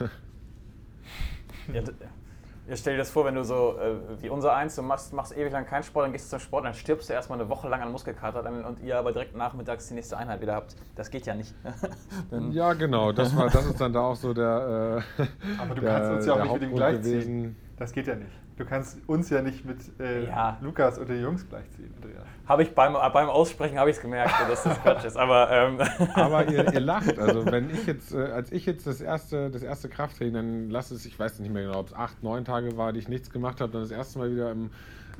Ja, 1.70 1.82
ja, 2.68 2.76
stell 2.76 2.94
dir 2.94 2.98
das 2.98 3.10
vor, 3.10 3.24
wenn 3.24 3.34
du 3.34 3.44
so 3.44 3.78
äh, 3.78 4.22
wie 4.22 4.28
unser 4.28 4.54
eins, 4.54 4.76
du 4.76 4.82
machst, 4.82 5.14
machst 5.14 5.34
ewig 5.34 5.50
lang 5.52 5.64
keinen 5.64 5.82
Sport, 5.82 6.04
dann 6.04 6.12
gehst 6.12 6.26
du 6.26 6.36
zum 6.36 6.40
Sport, 6.40 6.66
dann 6.66 6.74
stirbst 6.74 7.08
du 7.08 7.14
erstmal 7.14 7.40
eine 7.40 7.48
Woche 7.48 7.66
lang 7.66 7.80
an 7.80 7.90
Muskelkater 7.90 8.42
dann, 8.42 8.62
und 8.62 8.80
ihr 8.80 8.98
aber 8.98 9.12
direkt 9.12 9.34
nachmittags 9.34 9.88
die 9.88 9.94
nächste 9.94 10.18
Einheit 10.18 10.42
wieder 10.42 10.54
habt. 10.54 10.76
Das 10.94 11.10
geht 11.10 11.24
ja 11.24 11.34
nicht. 11.34 11.54
dann, 12.30 12.52
Ja, 12.52 12.74
genau, 12.74 13.12
das, 13.12 13.34
war, 13.34 13.48
das 13.48 13.64
ist 13.64 13.80
dann 13.80 13.94
da 13.94 14.00
auch 14.00 14.16
so 14.16 14.34
der. 14.34 15.02
Äh, 15.18 15.26
Aber 15.58 15.74
du 15.74 15.80
der, 15.80 15.94
kannst 15.94 16.10
uns 16.12 16.26
ja 16.26 16.34
auch 16.34 16.42
nicht 16.42 16.52
mit 16.52 16.62
dem 16.62 16.74
gleichziehen. 16.74 17.56
Das 17.78 17.92
geht 17.92 18.06
ja 18.06 18.16
nicht. 18.16 18.32
Du 18.58 18.64
kannst 18.64 18.98
uns 19.06 19.30
ja 19.30 19.40
nicht 19.40 19.64
mit 19.64 19.78
äh, 20.00 20.26
Ja. 20.26 20.58
Lukas 20.60 20.98
oder 20.98 21.14
den 21.14 21.22
Jungs 21.22 21.48
gleichziehen, 21.48 21.94
Andreas. 21.94 22.26
Habe 22.46 22.64
ich 22.64 22.74
beim, 22.74 22.94
beim 22.94 23.28
Aussprechen 23.28 23.78
habe 23.78 23.90
ich 23.90 23.96
es 23.96 24.02
gemerkt, 24.02 24.34
dass 24.48 24.64
das 24.64 24.78
Quatsch 24.82 25.04
ist. 25.04 25.16
Aber, 25.16 25.48
ähm, 25.50 25.78
Aber 26.14 26.48
ihr, 26.48 26.72
ihr 26.72 26.80
lacht. 26.80 27.18
Also 27.18 27.46
wenn 27.46 27.70
ich 27.70 27.86
jetzt, 27.86 28.12
äh, 28.12 28.18
als 28.18 28.50
ich 28.50 28.66
jetzt 28.66 28.86
das 28.86 29.00
erste, 29.00 29.50
das 29.50 29.62
erste 29.62 29.88
Krafttraining, 29.88 30.34
dann 30.34 30.70
lass 30.70 30.90
es, 30.90 31.06
ich 31.06 31.18
weiß 31.18 31.38
nicht 31.38 31.52
mehr 31.52 31.62
genau, 31.62 31.78
ob 31.78 31.88
es 31.88 31.94
acht, 31.94 32.22
neun 32.24 32.44
Tage 32.44 32.76
war, 32.76 32.92
die 32.92 32.98
ich 32.98 33.08
nichts 33.08 33.30
gemacht 33.30 33.60
habe, 33.60 33.72
dann 33.72 33.82
das 33.82 33.92
erste 33.92 34.18
Mal 34.18 34.32
wieder 34.32 34.50
im, 34.50 34.70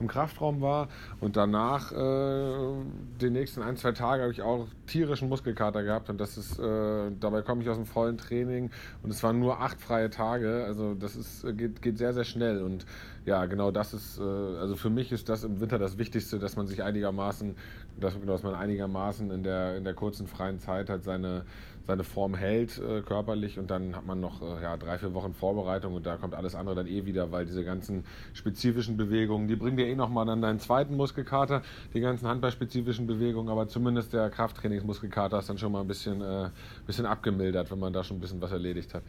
im 0.01 0.07
Kraftraum 0.07 0.61
war 0.61 0.89
und 1.21 1.37
danach 1.37 1.93
äh, 1.93 2.75
die 3.21 3.31
nächsten 3.31 3.63
ein, 3.63 3.77
zwei 3.77 3.93
Tage 3.93 4.23
habe 4.23 4.33
ich 4.33 4.43
auch 4.43 4.67
tierischen 4.87 5.29
Muskelkater 5.29 5.83
gehabt 5.83 6.09
und 6.09 6.21
das 6.21 6.39
ist, 6.39 6.59
äh, 6.59 7.11
dabei 7.19 7.43
komme 7.43 7.63
ich 7.63 7.69
aus 7.69 7.77
dem 7.77 7.87
vollen 7.87 8.17
Training 8.17 8.71
und 9.03 9.11
es 9.11 9.23
waren 9.23 9.39
nur 9.41 9.61
acht 9.61 9.81
freie 9.81 10.11
Tage, 10.11 10.65
also 10.65 10.95
das 10.95 11.17
ist, 11.17 11.45
äh, 11.45 11.53
geht, 11.53 11.83
geht 11.83 11.99
sehr, 11.99 12.15
sehr 12.15 12.25
schnell 12.25 12.63
und 12.63 12.87
ja, 13.29 13.45
genau 13.45 13.71
das 13.71 13.93
ist, 13.93 14.19
äh, 14.19 14.23
also 14.23 14.75
für 14.75 14.89
mich 14.89 15.13
ist 15.13 15.29
das 15.29 15.45
im 15.45 15.61
Winter 15.61 15.79
das 15.79 15.99
Wichtigste, 15.99 16.39
dass 16.39 16.57
man 16.57 16.67
sich 16.67 16.83
einigermaßen, 16.83 17.55
dass, 18.01 18.19
dass 18.27 18.43
man 18.43 18.55
einigermaßen 18.55 19.31
in 19.31 19.43
der, 19.43 19.77
in 19.77 19.85
der 19.85 19.93
kurzen 19.93 20.27
freien 20.27 20.59
Zeit 20.59 20.89
halt 20.89 21.05
seine, 21.05 21.45
seine 21.87 22.05
Form 22.05 22.35
hält 22.35 22.79
äh, 22.79 23.03
körperlich 23.03 23.59
und 23.59 23.71
dann 23.71 23.95
hat 23.95 24.07
man 24.07 24.19
noch 24.19 24.41
äh, 24.41 24.63
ja, 24.63 24.79
drei, 24.79 24.97
vier 24.97 25.13
Wochen 25.13 25.35
Vorbereitung 25.35 25.95
und 25.95 26.07
da 26.07 26.17
kommt 26.17 26.35
alles 26.35 26.55
andere 26.55 26.77
dann 26.77 26.87
eh 26.87 27.05
wieder, 27.05 27.31
weil 27.31 27.45
diese 27.45 27.65
ganzen 27.65 28.05
spezifischen 28.33 28.97
Bewegungen, 28.97 29.47
die 29.47 29.57
bringen 29.57 29.77
dir 29.77 29.87
eh 29.87 29.95
nochmal 29.95 30.25
dann 30.25 30.41
deinen 30.41 30.59
zweiten 30.59 30.97
Muskelkater, 30.97 31.61
die 31.93 32.01
ganzen 32.01 32.27
handballspezifischen 32.29 33.07
Bewegungen, 33.07 33.51
aber 33.51 33.69
zumindest 33.69 34.15
der 34.15 34.31
Krafttrainingsmuskelkater 34.31 35.39
ist 35.39 35.51
dann 35.51 35.59
schon 35.59 35.73
mal 35.73 35.83
ein 35.83 35.87
bisschen, 35.87 36.23
äh, 36.23 36.49
bisschen 36.87 37.05
abgemildert, 37.05 37.71
wenn 37.71 37.79
man 37.79 37.93
da 37.93 38.03
schon 38.03 38.17
ein 38.17 38.21
bisschen 38.21 38.41
was 38.41 38.53
erledigt 38.53 38.95
hat. 38.95 39.03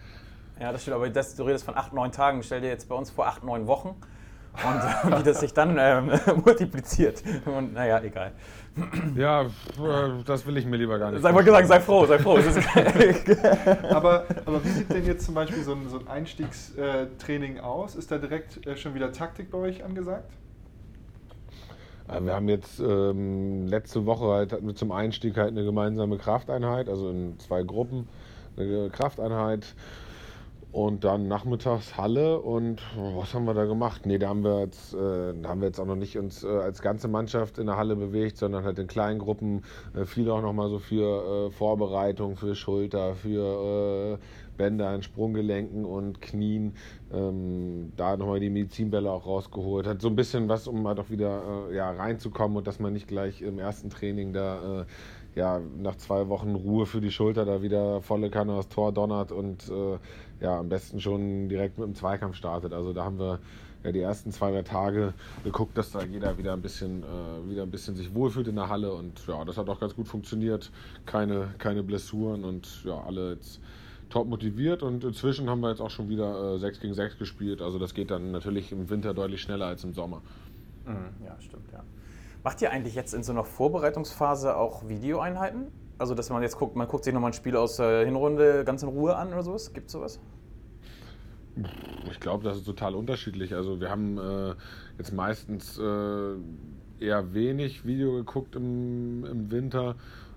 Ja, 0.59 0.71
das 0.71 0.81
stimmt. 0.81 0.95
Aber 0.95 1.09
das, 1.09 1.35
du 1.35 1.43
redest 1.43 1.65
von 1.65 1.75
acht, 1.75 1.93
neun 1.93 2.11
Tagen. 2.11 2.43
Stell 2.43 2.61
dir 2.61 2.69
jetzt 2.69 2.89
bei 2.89 2.95
uns 2.95 3.09
vor 3.09 3.27
acht, 3.27 3.43
neun 3.43 3.67
Wochen. 3.67 3.95
Und 4.53 5.11
äh, 5.13 5.19
wie 5.19 5.23
das 5.23 5.39
sich 5.39 5.53
dann 5.53 5.77
ähm, 5.79 6.11
multipliziert. 6.45 7.23
Und 7.45 7.73
naja, 7.73 8.01
egal. 8.01 8.31
Ja, 9.15 9.43
äh, 9.43 9.47
das 10.25 10.45
will 10.45 10.57
ich 10.57 10.65
mir 10.65 10.77
lieber 10.77 10.99
gar 10.99 11.11
nicht. 11.11 11.21
Sei 11.21 11.31
mal 11.31 11.43
gesagt, 11.43 11.67
sei 11.67 11.79
froh, 11.79 12.05
sei 12.05 12.19
froh. 12.19 12.37
Aber, 13.89 14.25
aber 14.45 14.63
wie 14.63 14.69
sieht 14.69 14.89
denn 14.91 15.05
jetzt 15.05 15.25
zum 15.25 15.35
Beispiel 15.35 15.63
so 15.63 15.73
ein, 15.73 15.89
so 15.89 15.99
ein 15.99 16.07
Einstiegstraining 16.07 17.59
aus? 17.59 17.95
Ist 17.95 18.11
da 18.11 18.17
direkt 18.17 18.65
äh, 18.65 18.77
schon 18.77 18.93
wieder 18.95 19.11
Taktik 19.11 19.51
bei 19.51 19.57
euch 19.57 19.83
angesagt? 19.83 20.31
Wir 22.21 22.33
haben 22.33 22.49
jetzt 22.49 22.79
ähm, 22.79 23.67
letzte 23.67 24.07
Woche 24.07 24.25
halt 24.29 24.51
hatten 24.51 24.65
wir 24.65 24.73
zum 24.73 24.91
Einstieg 24.91 25.37
halt 25.37 25.49
eine 25.49 25.63
gemeinsame 25.63 26.17
Krafteinheit, 26.17 26.89
also 26.89 27.11
in 27.11 27.37
zwei 27.37 27.61
Gruppen 27.61 28.07
eine 28.57 28.89
Krafteinheit 28.89 29.75
und 30.71 31.03
dann 31.03 31.27
nachmittags 31.27 31.97
Halle 31.97 32.39
und 32.39 32.81
was 32.95 33.33
haben 33.33 33.45
wir 33.45 33.55
da 33.55 33.65
gemacht? 33.65 34.05
Nee, 34.05 34.19
da 34.19 34.29
haben 34.29 34.43
wir 34.43 34.59
jetzt, 34.59 34.93
äh, 34.93 35.33
da 35.41 35.49
haben 35.49 35.61
wir 35.61 35.67
jetzt 35.67 35.79
auch 35.79 35.85
noch 35.85 35.95
nicht 35.95 36.17
uns 36.17 36.43
äh, 36.43 36.47
als 36.47 36.83
ganze 36.83 37.07
Mannschaft 37.07 37.57
in 37.57 37.65
der 37.65 37.75
Halle 37.75 37.95
bewegt, 37.95 38.37
sondern 38.37 38.63
halt 38.63 38.77
in 38.77 38.85
kleinen 38.85 39.17
Gruppen, 39.17 39.63
äh, 39.95 40.05
viel 40.05 40.29
auch 40.29 40.43
nochmal 40.43 40.69
so 40.69 40.77
für 40.77 41.47
äh, 41.47 41.51
Vorbereitung, 41.51 42.35
für 42.35 42.53
Schulter, 42.53 43.15
für 43.15 44.19
äh, 44.19 44.57
Bänder 44.57 44.93
in 44.93 45.01
Sprunggelenken 45.01 45.85
und 45.85 46.21
Knien, 46.21 46.75
ähm, 47.11 47.91
da 47.97 48.15
nochmal 48.15 48.39
die 48.39 48.51
Medizinbälle 48.51 49.09
auch 49.09 49.25
rausgeholt. 49.25 49.87
Hat 49.87 50.01
so 50.01 50.09
ein 50.09 50.15
bisschen 50.15 50.49
was, 50.49 50.67
um 50.67 50.87
halt 50.87 50.99
auch 50.99 51.09
wieder 51.09 51.67
äh, 51.71 51.75
ja, 51.77 51.89
reinzukommen 51.89 52.57
und 52.57 52.67
dass 52.67 52.79
man 52.79 52.93
nicht 52.93 53.07
gleich 53.07 53.41
im 53.41 53.57
ersten 53.57 53.89
Training 53.89 54.33
da 54.33 54.85
ja, 55.35 55.61
nach 55.77 55.95
zwei 55.95 56.27
Wochen 56.27 56.55
Ruhe 56.55 56.85
für 56.85 57.01
die 57.01 57.11
Schulter 57.11 57.45
da 57.45 57.61
wieder 57.61 58.01
volle 58.01 58.29
Kanne 58.29 58.53
aufs 58.53 58.67
Tor 58.69 58.91
donnert 58.91 59.31
und 59.31 59.71
ja, 60.41 60.59
am 60.59 60.69
besten 60.69 60.99
schon 60.99 61.49
direkt 61.49 61.77
mit 61.77 61.87
dem 61.87 61.95
Zweikampf 61.95 62.35
startet. 62.35 62.73
Also 62.73 62.93
da 62.93 63.05
haben 63.05 63.19
wir 63.19 63.39
ja 63.83 63.91
die 63.91 63.99
ersten 63.99 64.31
zwei, 64.31 64.51
drei 64.51 64.63
Tage 64.63 65.13
geguckt, 65.43 65.77
dass 65.77 65.91
da 65.91 66.03
jeder 66.03 66.37
wieder 66.37 66.53
ein 66.53 66.61
bisschen, 66.61 67.03
äh, 67.03 67.49
wieder 67.49 67.63
ein 67.63 67.71
bisschen 67.71 67.95
sich 67.95 68.13
wohlfühlt 68.13 68.47
in 68.47 68.55
der 68.55 68.69
Halle 68.69 68.93
und 68.93 69.25
ja, 69.27 69.43
das 69.45 69.57
hat 69.57 69.69
auch 69.69 69.79
ganz 69.79 69.95
gut 69.95 70.07
funktioniert. 70.07 70.71
Keine, 71.05 71.53
keine 71.57 71.83
Blessuren 71.83 72.43
und 72.43 72.83
ja, 72.83 72.99
alle 73.01 73.33
jetzt 73.33 73.61
top 74.09 74.27
motiviert 74.27 74.83
und 74.83 75.03
inzwischen 75.03 75.49
haben 75.49 75.61
wir 75.61 75.69
jetzt 75.69 75.81
auch 75.81 75.91
schon 75.91 76.09
wieder 76.09 76.55
äh, 76.55 76.59
6 76.59 76.79
gegen 76.79 76.93
6 76.93 77.17
gespielt. 77.17 77.61
Also 77.61 77.79
das 77.79 77.93
geht 77.93 78.11
dann 78.11 78.31
natürlich 78.31 78.71
im 78.71 78.89
Winter 78.89 79.13
deutlich 79.13 79.41
schneller 79.41 79.67
als 79.67 79.83
im 79.83 79.93
Sommer. 79.93 80.21
Mhm, 80.85 81.25
Ja, 81.25 81.35
stimmt, 81.39 81.71
ja. 81.71 81.83
Macht 82.43 82.61
ihr 82.61 82.71
eigentlich 82.71 82.95
jetzt 82.95 83.13
in 83.13 83.21
so 83.21 83.31
einer 83.33 83.43
Vorbereitungsphase 83.43 84.55
auch 84.55 84.87
Videoeinheiten? 84.87 85.67
Also, 85.99 86.15
dass 86.15 86.29
man 86.29 86.41
jetzt 86.41 86.57
guckt, 86.57 86.75
man 86.75 86.87
guckt 86.87 87.03
sich 87.03 87.13
nochmal 87.13 87.31
ein 87.31 87.33
Spiel 87.33 87.57
aus 87.57 87.75
der 87.75 88.05
Hinrunde 88.05 88.63
ganz 88.63 88.81
in 88.83 88.89
Ruhe 88.89 89.15
an 89.15 89.27
oder 89.33 89.43
sowas? 89.43 89.73
Gibt 89.73 89.87
es 89.87 89.91
sowas? 89.91 90.19
Ich 92.09 92.19
glaube, 92.21 92.43
das 92.43 92.57
ist 92.57 92.65
total 92.65 92.95
unterschiedlich. 92.95 93.53
Also 93.53 93.81
wir 93.81 93.89
haben 93.89 94.17
äh, 94.17 94.55
jetzt 94.97 95.11
meistens 95.11 95.77
äh, 95.77 96.35
eher 96.99 97.33
wenig 97.33 97.85
Video 97.85 98.13
geguckt 98.13 98.55
im, 98.55 99.25
im 99.25 99.51
Winter. 99.51 99.95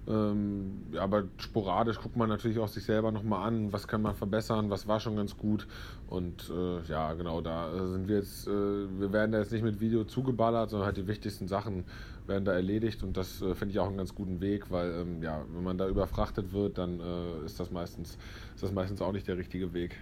Ähm, 0.08 0.82
aber 0.98 1.24
sporadisch 1.36 2.00
guckt 2.00 2.16
man 2.16 2.28
natürlich 2.28 2.58
auch 2.58 2.68
sich 2.68 2.84
selber 2.84 3.12
nochmal 3.12 3.46
an, 3.46 3.72
was 3.72 3.86
kann 3.86 4.02
man 4.02 4.14
verbessern, 4.14 4.68
was 4.68 4.88
war 4.88 4.98
schon 4.98 5.16
ganz 5.16 5.36
gut. 5.36 5.68
Und 6.08 6.50
äh, 6.50 6.82
ja, 6.90 7.12
genau, 7.14 7.40
da 7.40 7.70
sind 7.88 8.08
wir 8.08 8.16
jetzt, 8.16 8.48
äh, 8.48 8.50
wir 8.50 9.12
werden 9.12 9.30
da 9.32 9.38
jetzt 9.38 9.52
nicht 9.52 9.62
mit 9.62 9.80
Video 9.80 10.04
zugeballert, 10.04 10.70
sondern 10.70 10.86
halt 10.86 10.96
die 10.96 11.06
wichtigsten 11.06 11.46
Sachen 11.46 11.84
werden 12.26 12.44
da 12.44 12.52
erledigt 12.52 13.02
und 13.02 13.16
das 13.16 13.42
äh, 13.42 13.54
finde 13.54 13.72
ich 13.72 13.78
auch 13.78 13.86
einen 13.86 13.96
ganz 13.96 14.14
guten 14.14 14.40
Weg, 14.40 14.70
weil 14.70 14.92
ähm, 14.92 15.22
ja, 15.22 15.44
wenn 15.52 15.64
man 15.64 15.78
da 15.78 15.88
überfrachtet 15.88 16.52
wird, 16.52 16.78
dann 16.78 17.00
äh, 17.00 17.44
ist 17.46 17.58
das 17.60 17.70
meistens, 17.70 18.18
ist 18.54 18.62
das 18.62 18.72
meistens 18.72 19.00
auch 19.02 19.12
nicht 19.12 19.28
der 19.28 19.38
richtige 19.38 19.72
Weg. 19.72 19.96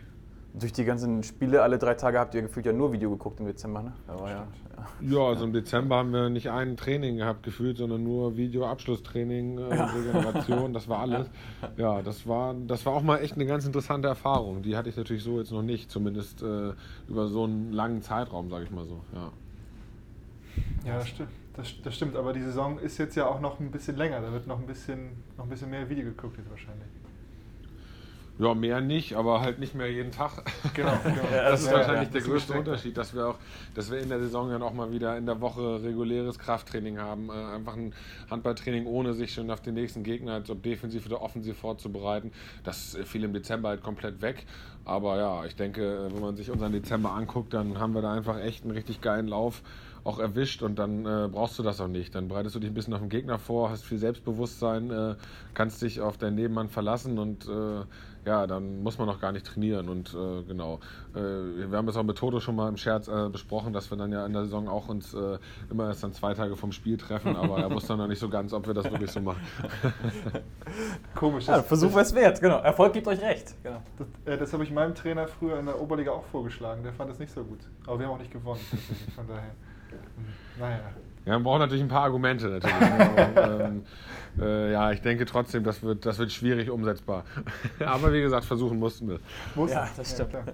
Durch 0.52 0.72
die 0.72 0.84
ganzen 0.84 1.22
Spiele 1.22 1.62
alle 1.62 1.78
drei 1.78 1.94
Tage 1.94 2.18
habt 2.18 2.34
ihr 2.34 2.42
gefühlt 2.42 2.66
ja 2.66 2.72
nur 2.72 2.92
Video 2.92 3.10
geguckt 3.10 3.38
im 3.38 3.46
Dezember, 3.46 3.82
ne? 3.82 3.92
Aber 4.08 4.28
ja, 4.28 4.46
ja. 4.76 4.86
Ja, 5.00 5.28
also 5.28 5.44
im 5.44 5.52
Dezember 5.52 5.96
haben 5.96 6.12
wir 6.12 6.28
nicht 6.28 6.50
ein 6.50 6.76
Training 6.76 7.18
gehabt 7.18 7.44
gefühlt, 7.44 7.76
sondern 7.76 8.02
nur 8.02 8.36
Video-Abschlusstraining, 8.36 9.58
äh, 9.58 9.74
Regeneration, 9.74 10.72
das 10.72 10.88
war 10.88 11.00
alles. 11.00 11.30
Ja, 11.76 12.02
das 12.02 12.26
war, 12.26 12.54
das 12.66 12.84
war 12.84 12.94
auch 12.94 13.02
mal 13.02 13.18
echt 13.18 13.34
eine 13.34 13.46
ganz 13.46 13.64
interessante 13.64 14.08
Erfahrung. 14.08 14.62
Die 14.62 14.76
hatte 14.76 14.88
ich 14.88 14.96
natürlich 14.96 15.22
so 15.22 15.38
jetzt 15.38 15.52
noch 15.52 15.62
nicht, 15.62 15.90
zumindest 15.90 16.42
äh, 16.42 16.72
über 17.08 17.28
so 17.28 17.44
einen 17.44 17.72
langen 17.72 18.02
Zeitraum, 18.02 18.50
sage 18.50 18.64
ich 18.64 18.70
mal 18.70 18.84
so. 18.84 19.00
Ja. 19.14 19.30
Ja, 20.84 20.98
das 20.98 21.08
stimmt. 21.08 21.30
Das, 21.54 21.74
das 21.82 21.94
stimmt, 21.94 22.16
aber 22.16 22.32
die 22.32 22.42
Saison 22.42 22.78
ist 22.78 22.98
jetzt 22.98 23.16
ja 23.16 23.26
auch 23.26 23.40
noch 23.40 23.60
ein 23.60 23.70
bisschen 23.70 23.96
länger. 23.96 24.20
Da 24.20 24.32
wird 24.32 24.46
noch 24.46 24.58
ein 24.58 24.66
bisschen, 24.66 25.10
noch 25.36 25.44
ein 25.44 25.50
bisschen 25.50 25.70
mehr 25.70 25.88
Video 25.88 26.04
geguckt 26.04 26.36
jetzt 26.38 26.50
wahrscheinlich. 26.50 26.88
Ja, 28.40 28.54
mehr 28.54 28.80
nicht, 28.80 29.14
aber 29.14 29.42
halt 29.42 29.58
nicht 29.58 29.74
mehr 29.74 29.90
jeden 29.90 30.12
Tag. 30.12 30.30
Genau, 30.74 30.92
genau. 31.02 31.22
Das 31.30 31.60
ist 31.60 31.66
Ja, 31.66 31.74
wahrscheinlich 31.74 32.08
ja, 32.08 32.12
der 32.12 32.20
das 32.20 32.30
größte 32.30 32.52
ist 32.52 32.58
Unterschied, 32.58 32.96
dass 32.96 33.14
wir 33.14 33.28
auch, 33.28 33.34
dass 33.74 33.90
wir 33.90 33.98
in 33.98 34.08
der 34.08 34.20
Saison 34.20 34.50
dann 34.50 34.62
auch 34.62 34.72
mal 34.72 34.92
wieder 34.92 35.16
in 35.18 35.26
der 35.26 35.40
Woche 35.40 35.82
reguläres 35.82 36.38
Krafttraining 36.38 36.98
haben. 36.98 37.28
Äh, 37.28 37.32
einfach 37.32 37.76
ein 37.76 37.92
Handballtraining, 38.30 38.86
ohne 38.86 39.12
sich 39.14 39.34
schon 39.34 39.50
auf 39.50 39.60
den 39.60 39.74
nächsten 39.74 40.04
Gegner, 40.04 40.34
als 40.34 40.48
ob 40.48 40.62
defensiv 40.62 41.06
oder 41.06 41.20
offensiv 41.20 41.58
vorzubereiten. 41.58 42.32
Das 42.64 42.96
fiel 43.04 43.24
im 43.24 43.32
Dezember 43.32 43.70
halt 43.70 43.82
komplett 43.82 44.22
weg. 44.22 44.46
Aber 44.84 45.18
ja, 45.18 45.44
ich 45.44 45.56
denke, 45.56 46.08
wenn 46.10 46.22
man 46.22 46.36
sich 46.36 46.50
unseren 46.50 46.72
Dezember 46.72 47.12
anguckt, 47.12 47.52
dann 47.52 47.78
haben 47.78 47.94
wir 47.94 48.02
da 48.02 48.12
einfach 48.12 48.38
echt 48.38 48.64
einen 48.64 48.72
richtig 48.72 49.00
geilen 49.00 49.28
Lauf 49.28 49.62
auch 50.04 50.18
erwischt 50.18 50.62
und 50.62 50.78
dann 50.78 51.04
äh, 51.04 51.28
brauchst 51.30 51.58
du 51.58 51.62
das 51.62 51.80
auch 51.80 51.88
nicht. 51.88 52.14
Dann 52.14 52.28
bereitest 52.28 52.54
du 52.54 52.60
dich 52.60 52.70
ein 52.70 52.74
bisschen 52.74 52.94
auf 52.94 53.00
den 53.00 53.08
Gegner 53.08 53.38
vor, 53.38 53.70
hast 53.70 53.84
viel 53.84 53.98
Selbstbewusstsein, 53.98 54.90
äh, 54.90 55.14
kannst 55.54 55.82
dich 55.82 56.00
auf 56.00 56.16
deinen 56.16 56.36
Nebenmann 56.36 56.68
verlassen 56.68 57.18
und 57.18 57.46
äh, 57.46 57.82
ja, 58.24 58.46
dann 58.46 58.82
muss 58.82 58.98
man 58.98 59.06
noch 59.06 59.20
gar 59.20 59.32
nicht 59.32 59.46
trainieren. 59.46 59.88
Und 59.88 60.14
äh, 60.14 60.42
genau, 60.42 60.80
äh, 61.14 61.18
wir 61.18 61.76
haben 61.76 61.86
das 61.86 61.96
auch 61.96 62.02
mit 62.02 62.18
Toto 62.18 62.40
schon 62.40 62.56
mal 62.56 62.68
im 62.68 62.76
Scherz 62.76 63.08
äh, 63.08 63.28
besprochen, 63.30 63.72
dass 63.72 63.90
wir 63.90 63.96
dann 63.96 64.12
ja 64.12 64.26
in 64.26 64.32
der 64.32 64.44
Saison 64.44 64.68
auch 64.68 64.88
uns 64.88 65.14
äh, 65.14 65.38
immer 65.70 65.88
erst 65.88 66.02
dann 66.02 66.12
zwei 66.12 66.34
Tage 66.34 66.56
vom 66.56 66.72
Spiel 66.72 66.96
treffen, 66.96 67.36
aber 67.36 67.58
er 67.58 67.70
wusste 67.70 67.96
noch 67.96 68.06
nicht 68.06 68.18
so 68.18 68.28
ganz, 68.28 68.52
ob 68.52 68.66
wir 68.66 68.74
das 68.74 68.90
wirklich 68.90 69.10
so 69.10 69.20
machen. 69.20 69.40
Komisch. 71.14 71.46
Ja, 71.46 71.62
Versuch 71.62 71.96
es 71.96 72.14
wert, 72.14 72.40
genau. 72.40 72.58
Erfolg 72.58 72.92
gibt 72.92 73.06
euch 73.08 73.20
recht. 73.20 73.54
Genau. 73.62 73.82
das, 73.98 74.06
äh, 74.24 74.38
das 74.38 74.52
habe 74.52 74.64
ich 74.64 74.70
meinem 74.70 74.94
Trainer 74.94 75.26
früher 75.26 75.58
in 75.58 75.66
der 75.66 75.80
Oberliga 75.80 76.12
auch 76.12 76.24
vorgeschlagen. 76.24 76.82
Der 76.82 76.92
fand 76.92 77.10
das 77.10 77.18
nicht 77.18 77.32
so 77.32 77.42
gut. 77.42 77.60
Aber 77.86 77.98
wir 77.98 78.06
haben 78.06 78.14
auch 78.14 78.18
nicht 78.18 78.32
gewonnen. 78.32 78.60
Deswegen. 78.72 79.12
Von 79.16 79.26
daher. 79.26 79.54
Naja. 80.58 80.80
Ja, 81.24 81.34
man 81.34 81.42
braucht 81.42 81.60
natürlich 81.60 81.82
ein 81.82 81.88
paar 81.88 82.04
Argumente 82.04 82.48
natürlich. 82.48 82.80
ne? 82.80 83.30
aber, 83.36 83.64
ähm, 83.64 83.84
äh, 84.38 84.72
ja, 84.72 84.90
ich 84.92 85.02
denke 85.02 85.24
trotzdem, 85.26 85.64
das 85.64 85.82
wird, 85.82 86.06
das 86.06 86.18
wird 86.18 86.32
schwierig 86.32 86.70
umsetzbar. 86.70 87.24
aber 87.84 88.12
wie 88.12 88.22
gesagt, 88.22 88.44
versuchen 88.44 88.78
mussten 88.78 89.08
wir. 89.08 89.20
Muss 89.54 89.70
Ja, 89.70 89.88
das 89.96 90.12
stimmt. 90.12 90.30
klar. 90.30 90.44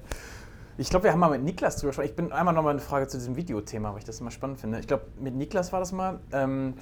Ich 0.78 0.90
glaube, 0.90 1.04
wir 1.04 1.12
haben 1.12 1.20
mal 1.20 1.30
mit 1.30 1.42
Niklas 1.42 1.76
drüber 1.76 1.88
gesprochen. 1.88 2.08
Ich 2.08 2.16
bin 2.16 2.32
einmal 2.32 2.52
nochmal 2.52 2.72
eine 2.72 2.82
Frage 2.82 3.06
zu 3.08 3.16
diesem 3.16 3.36
Videothema, 3.36 3.92
weil 3.92 3.98
ich 3.98 4.04
das 4.04 4.20
immer 4.20 4.30
spannend 4.30 4.60
finde. 4.60 4.78
Ich 4.78 4.86
glaube, 4.86 5.04
mit 5.18 5.34
Niklas 5.34 5.72
war 5.72 5.80
das 5.80 5.92
mal. 5.92 6.20
Ähm, 6.32 6.74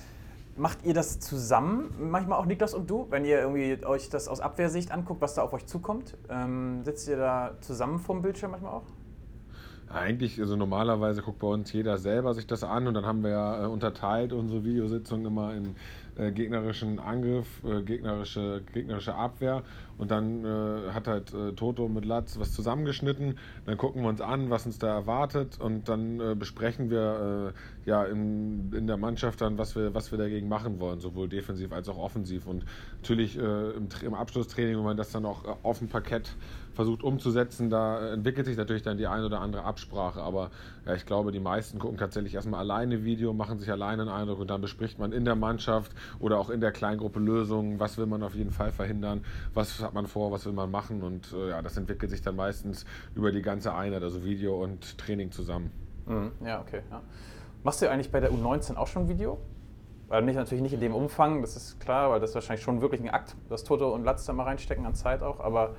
macht 0.57 0.85
ihr 0.85 0.95
das 0.95 1.21
zusammen, 1.21 1.95
manchmal 1.99 2.39
auch 2.39 2.47
Niklas 2.47 2.75
und 2.75 2.89
du, 2.89 3.07
wenn 3.11 3.25
ihr 3.25 3.41
irgendwie 3.41 3.85
euch 3.85 4.09
das 4.09 4.29
aus 4.29 4.41
Abwehrsicht 4.41 4.93
anguckt, 4.93 5.21
was 5.21 5.35
da 5.35 5.43
auf 5.43 5.53
euch 5.53 5.67
zukommt? 5.67 6.17
Ähm, 6.29 6.85
sitzt 6.85 7.09
ihr 7.09 7.17
da 7.17 7.53
zusammen 7.61 7.99
vorm 7.99 8.23
Bildschirm 8.23 8.53
manchmal 8.53 8.73
auch? 8.73 8.85
Eigentlich, 9.95 10.41
also 10.41 10.57
normalerweise 10.57 11.23
guckt 11.23 11.39
bei 11.39 11.47
uns 11.47 11.73
jeder 11.73 11.99
selber 11.99 12.35
sich 12.35 12.49
das 12.49 12.65
an 12.65 12.89
und 12.89 12.95
dann 12.95 13.07
haben 13.07 13.23
wir 13.23 13.31
ja 13.31 13.63
äh, 13.63 13.67
unterteilt 13.69 14.33
unsere 14.33 14.65
Videositzung 14.65 15.25
immer 15.25 15.55
in 15.55 15.77
äh, 16.17 16.33
gegnerischen 16.33 16.99
Angriff, 16.99 17.63
äh, 17.65 17.81
gegnerische, 17.83 18.63
gegnerische 18.73 19.15
Abwehr 19.15 19.63
und 19.97 20.11
dann 20.11 20.45
äh, 20.45 20.91
hat 20.91 21.07
halt 21.07 21.33
äh, 21.33 21.53
Toto 21.53 21.89
mit 21.89 22.05
Latz 22.07 22.41
was 22.41 22.53
zusammengeschnitten. 22.53 23.39
Dann 23.67 23.77
gucken 23.77 24.03
wir 24.03 24.09
uns 24.09 24.21
an, 24.21 24.51
was 24.51 24.67
uns 24.67 24.81
da 24.81 24.89
erwartet 24.89 25.61
und 25.61 25.89
dann 25.89 26.19
äh, 26.19 26.35
besprechen 26.35 26.91
wir 26.91 27.53
ja 27.85 28.05
in, 28.05 28.73
in 28.73 28.87
der 28.89 28.97
Mannschaft 28.97 29.41
dann, 29.43 29.59
was 29.59 29.77
wir, 29.77 29.95
was 29.95 30.11
wir 30.11 30.19
dagegen 30.19 30.49
machen 30.49 30.81
wollen, 30.81 30.99
sowohl 30.99 31.29
defensiv 31.29 31.73
als 31.73 31.89
auch 31.89 31.99
offensiv. 31.99 32.47
Und 32.47 32.65
natürlich 32.97 33.37
im, 33.37 33.89
im 34.03 34.15
Abschlusstraining, 34.15 34.77
wenn 34.77 34.85
man 34.85 34.97
das 34.97 35.13
dann 35.13 35.25
auch 35.27 35.45
auf 35.63 35.79
dem 35.79 35.89
Parkett 35.89 36.35
versucht 36.75 37.03
umzusetzen, 37.03 37.71
da 37.71 38.01
äh, 38.01 38.13
entwickelt 38.13 38.47
sich 38.47 38.57
natürlich 38.57 38.83
dann 38.83 38.99
die 38.99 39.07
ein 39.07 39.25
oder 39.25 39.41
andere 39.41 39.65
Absprache. 39.65 40.21
Aber 40.21 40.51
ja, 40.87 40.95
ich 40.95 41.07
glaube, 41.07 41.33
die 41.33 41.41
meisten 41.41 41.79
gucken 41.79 41.97
tatsächlich 41.97 42.35
erstmal 42.35 42.61
alleine 42.61 43.05
Video, 43.05 43.33
machen 43.33 43.59
sich 43.59 43.71
alleine 43.71 44.03
einen 44.03 44.11
Eindruck 44.11 44.41
und 44.41 44.51
dann 44.51 44.61
bespricht 44.61 44.99
man 44.99 45.13
in 45.13 45.25
der 45.25 45.37
Mannschaft 45.37 45.93
oder 46.19 46.39
auch 46.39 46.51
in 46.51 46.61
der 46.61 46.73
Kleingruppe 46.73 47.21
Lösungen, 47.21 47.81
was 47.81 47.99
will 47.99 48.07
man 48.07 48.23
auf 48.23 48.35
jeden 48.35 48.51
Fall 48.51 48.73
verhindern, 48.73 49.25
was 49.55 49.81
hat 49.81 49.95
man 49.95 50.07
vor, 50.07 50.33
was 50.33 50.45
will 50.47 50.53
man 50.53 50.71
machen 50.71 51.03
und 51.03 51.33
äh, 51.33 51.51
ja, 51.51 51.63
das 51.63 51.77
entwickelt 51.77 52.11
sich 52.11 52.23
dann 52.23 52.37
meistens 52.37 52.85
über 53.15 53.33
die 53.33 53.43
ganze 53.43 53.75
Einheit, 53.75 54.03
also 54.03 54.25
Video 54.25 54.63
und 54.63 54.99
Training 54.99 55.31
zusammen. 55.31 55.71
Ja, 56.45 56.61
okay. 56.61 56.83
Ja. 56.91 57.03
Machst 57.63 57.81
du 57.81 57.91
eigentlich 57.91 58.11
bei 58.11 58.21
der 58.21 58.31
U19 58.31 58.77
auch 58.77 58.89
schon 58.89 59.09
Video? 59.09 59.39
Weil 60.09 60.23
nicht, 60.23 60.37
natürlich 60.37 60.63
nicht 60.63 60.75
in 60.75 60.81
dem 60.81 60.95
Umfang, 60.95 61.41
das 61.41 61.57
ist 61.57 61.81
klar, 61.81 62.11
weil 62.11 62.21
das 62.21 62.31
ist 62.31 62.35
wahrscheinlich 62.35 62.63
schon 62.63 62.83
wirklich 62.83 63.01
ein 63.01 63.09
Akt, 63.09 63.37
dass 63.49 63.65
Toto 63.65 63.95
und 63.95 64.05
Latz 64.05 64.27
da 64.27 64.35
mal 64.35 64.45
reinstecken 64.45 64.85
an 64.85 64.95
Zeit 64.95 65.23
auch, 65.23 65.41
aber 65.41 65.75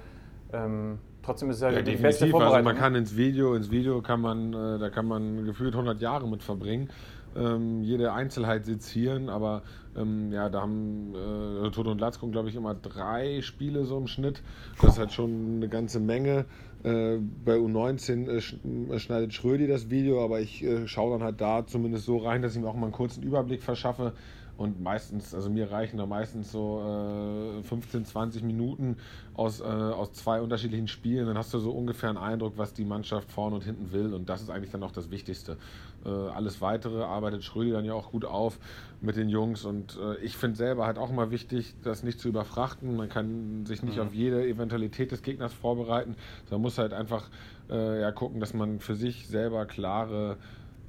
ähm, 0.54 1.00
trotzdem 1.24 1.50
ist 1.50 1.58
es 1.58 1.62
ja, 1.62 1.72
Ja, 1.72 1.82
die 1.82 1.92
beste 1.92 2.02
definitiv. 2.02 2.24
Also 2.24 2.32
Vorbereitung. 2.32 2.64
man 2.66 2.76
kann 2.76 2.96
ins 2.96 3.16
Video, 3.18 3.56
ins 3.56 3.72
Video 3.72 4.02
kann 4.02 4.22
man, 4.22 4.54
äh, 4.54 4.80
da 4.80 4.90
kann 4.90 5.08
man 5.08 5.46
gefühlt 5.46 5.74
100 5.74 6.02
Jahre 6.02 6.28
mit 6.28 6.44
verbringen. 6.44 6.90
Ähm, 7.36 7.84
jede 7.84 8.14
Einzelheit 8.14 8.64
sezieren, 8.64 9.28
aber 9.28 9.64
ähm, 9.98 10.32
ja, 10.32 10.48
da 10.50 10.62
haben 10.62 11.14
äh, 11.14 11.70
Toto 11.72 11.92
und 11.92 12.00
Latz 12.00 12.20
gucken, 12.20 12.32
glaube 12.32 12.48
ich, 12.48 12.56
immer 12.56 12.76
drei 12.76 13.42
Spiele 13.42 13.84
so 13.84 13.98
im 13.98 14.08
Schnitt. 14.08 14.42
Das 14.82 14.94
ist 14.94 15.00
halt 15.00 15.12
schon 15.12 15.58
eine 15.58 15.68
ganze 15.68 16.00
Menge. 16.00 16.46
Äh, 16.84 17.18
bei 17.44 17.56
U19 17.56 18.30
äh, 18.30 18.42
sch 18.42 18.56
äh, 18.92 19.00
schneidet 19.00 19.34
Schrödi 19.34 19.68
das 19.68 19.90
Video, 19.90 20.24
aber 20.24 20.40
ich 20.40 20.64
äh, 20.64 20.88
schaue 20.88 21.18
dann 21.18 21.26
halt 21.26 21.42
da 21.42 21.66
zumindest 21.66 22.06
so 22.06 22.18
rein, 22.18 22.42
dass 22.42 22.56
ich 22.56 22.62
mir 22.62 22.70
auch 22.70 22.76
mal 22.76 22.84
einen 22.84 22.94
kurzen 22.94 23.24
Überblick 23.24 23.64
verschaffe. 23.64 24.14
Und 24.58 24.82
meistens, 24.82 25.36
also 25.36 25.50
mir 25.50 25.70
reichen 25.72 25.98
da 25.98 26.06
meistens 26.06 26.52
so 26.52 27.60
äh, 27.60 27.64
15, 27.64 28.06
20 28.06 28.44
Minuten 28.44 28.98
aus, 29.34 29.60
äh, 29.60 29.64
aus 29.64 30.14
zwei 30.14 30.42
unterschiedlichen 30.42 30.88
Spielen. 30.88 31.28
Dann 31.28 31.38
hast 31.38 31.54
du 31.54 31.60
so 31.60 31.72
ungefähr 31.72 32.10
einen 32.10 32.18
Eindruck, 32.18 32.54
was 32.58 32.74
die 32.74 32.86
Mannschaft 32.86 33.32
vorne 33.32 33.56
und 33.56 33.64
hinten 33.64 33.92
will. 33.92 34.14
Und 34.14 34.30
das 34.30 34.42
ist 34.42 34.50
eigentlich 34.50 34.72
dann 34.72 34.84
auch 34.84 34.92
das 34.92 35.12
Wichtigste. 35.12 35.58
Äh, 36.06 36.10
alles 36.10 36.62
Weitere 36.62 37.04
arbeitet 37.04 37.44
Schrödi 37.44 37.72
dann 37.72 37.84
ja 37.84 37.94
auch 37.94 38.12
gut 38.12 38.24
auf 38.24 38.58
mit 39.02 39.18
den 39.18 39.28
Jungs. 39.28 39.66
Und 39.66 39.98
äh, 40.02 40.18
ich 40.24 40.38
finde 40.38 40.56
selber 40.56 40.86
halt 40.86 40.98
auch 40.98 41.10
immer 41.10 41.32
wichtig, 41.32 41.76
das 41.84 42.04
nicht 42.04 42.20
zu 42.20 42.30
überfrachten. 42.30 42.96
Man 42.96 43.10
kann 43.10 43.66
sich 43.66 43.84
nicht 43.84 44.00
auf 44.00 44.14
jede 44.14 44.48
Eventualität 44.48 45.12
des 45.12 45.22
Gegners 45.22 45.54
vorbereiten. 45.54 46.16
Man 46.50 46.62
muss 46.62 46.78
halt 46.78 46.94
einfach 46.94 47.30
äh, 47.70 48.02
ja, 48.02 48.12
gucken, 48.12 48.40
dass 48.40 48.54
man 48.54 48.80
für 48.80 48.96
sich 48.96 49.28
selber 49.28 49.66
klare 49.66 50.38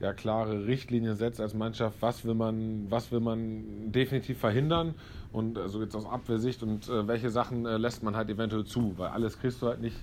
ja, 0.00 0.12
klare 0.12 0.66
Richtlinien 0.66 1.16
setzt 1.16 1.40
als 1.40 1.54
Mannschaft, 1.54 1.96
was 2.00 2.24
will 2.24 2.34
man, 2.34 2.90
was 2.90 3.10
will 3.12 3.20
man 3.20 3.92
definitiv 3.92 4.38
verhindern? 4.38 4.94
Und 5.32 5.58
also 5.58 5.82
jetzt 5.82 5.94
aus 5.94 6.06
Abwehrsicht 6.06 6.62
und 6.62 6.88
äh, 6.88 7.06
welche 7.06 7.30
Sachen 7.30 7.66
äh, 7.66 7.76
lässt 7.76 8.02
man 8.02 8.16
halt 8.16 8.28
eventuell 8.28 8.64
zu, 8.64 8.94
weil 8.96 9.08
alles 9.08 9.38
kriegst 9.38 9.62
du 9.62 9.66
halt 9.66 9.80
nicht, 9.80 9.96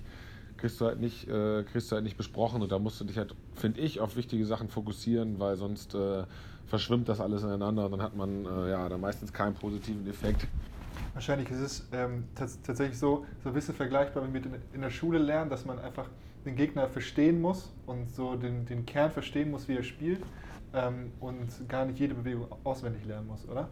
kriegst 0.58 0.80
du 0.82 0.86
halt 0.86 1.00
nicht, 1.00 1.28
äh, 1.28 1.64
kriegst 1.64 1.92
du 1.92 1.96
halt 1.96 2.04
nicht 2.04 2.18
besprochen. 2.18 2.62
Und 2.62 2.72
da 2.72 2.80
musst 2.80 3.00
du 3.02 3.06
dich 3.06 3.18
halt, 3.18 3.36
finde 3.56 3.82
ich, 3.82 4.00
auf 4.00 4.16
wichtige 4.16 4.46
Sachen 4.46 4.68
fokussieren, 4.68 5.40
weil 5.40 5.56
sonst 5.58 5.96
äh, 5.96 6.24
verschwimmt 6.66 7.10
das 7.10 7.20
alles 7.20 7.44
ineinander. 7.44 7.86
Und 7.86 7.92
dann 7.92 8.02
hat 8.02 8.16
man 8.16 8.46
äh, 8.46 8.72
ja 8.72 8.90
dann 8.90 9.02
meistens 9.02 9.32
keinen 9.32 9.54
positiven 9.54 10.08
Effekt. 10.08 10.48
Wahrscheinlich 11.14 11.50
ist 11.52 11.60
es 11.60 11.88
ähm, 11.92 12.26
tats 12.36 12.60
tatsächlich 12.62 12.98
so, 12.98 13.26
so 13.44 13.50
ein 13.50 13.56
bisschen 13.56 13.76
vergleichbar 13.76 14.28
mit 14.28 14.46
in, 14.46 14.56
in 14.74 14.82
der 14.82 14.90
Schule 14.90 15.20
lernen, 15.20 15.50
dass 15.50 15.66
man 15.66 15.80
einfach 15.80 16.10
den 16.46 16.56
Gegner 16.56 16.88
verstehen 16.90 17.42
muss 17.42 17.74
und 17.86 18.12
so 18.12 18.36
den, 18.36 18.66
den 18.66 18.86
Kern 18.86 19.12
verstehen 19.12 19.52
muss, 19.52 19.68
wie 19.68 19.76
er 19.78 19.84
spielt 19.84 20.24
ähm, 20.74 21.12
und 21.20 21.68
gar 21.70 21.86
nicht 21.86 22.00
jede 22.00 22.16
Bewegung 22.16 22.48
auswendig 22.64 23.06
lernen 23.06 23.28
muss, 23.28 23.48
oder? 23.48 23.70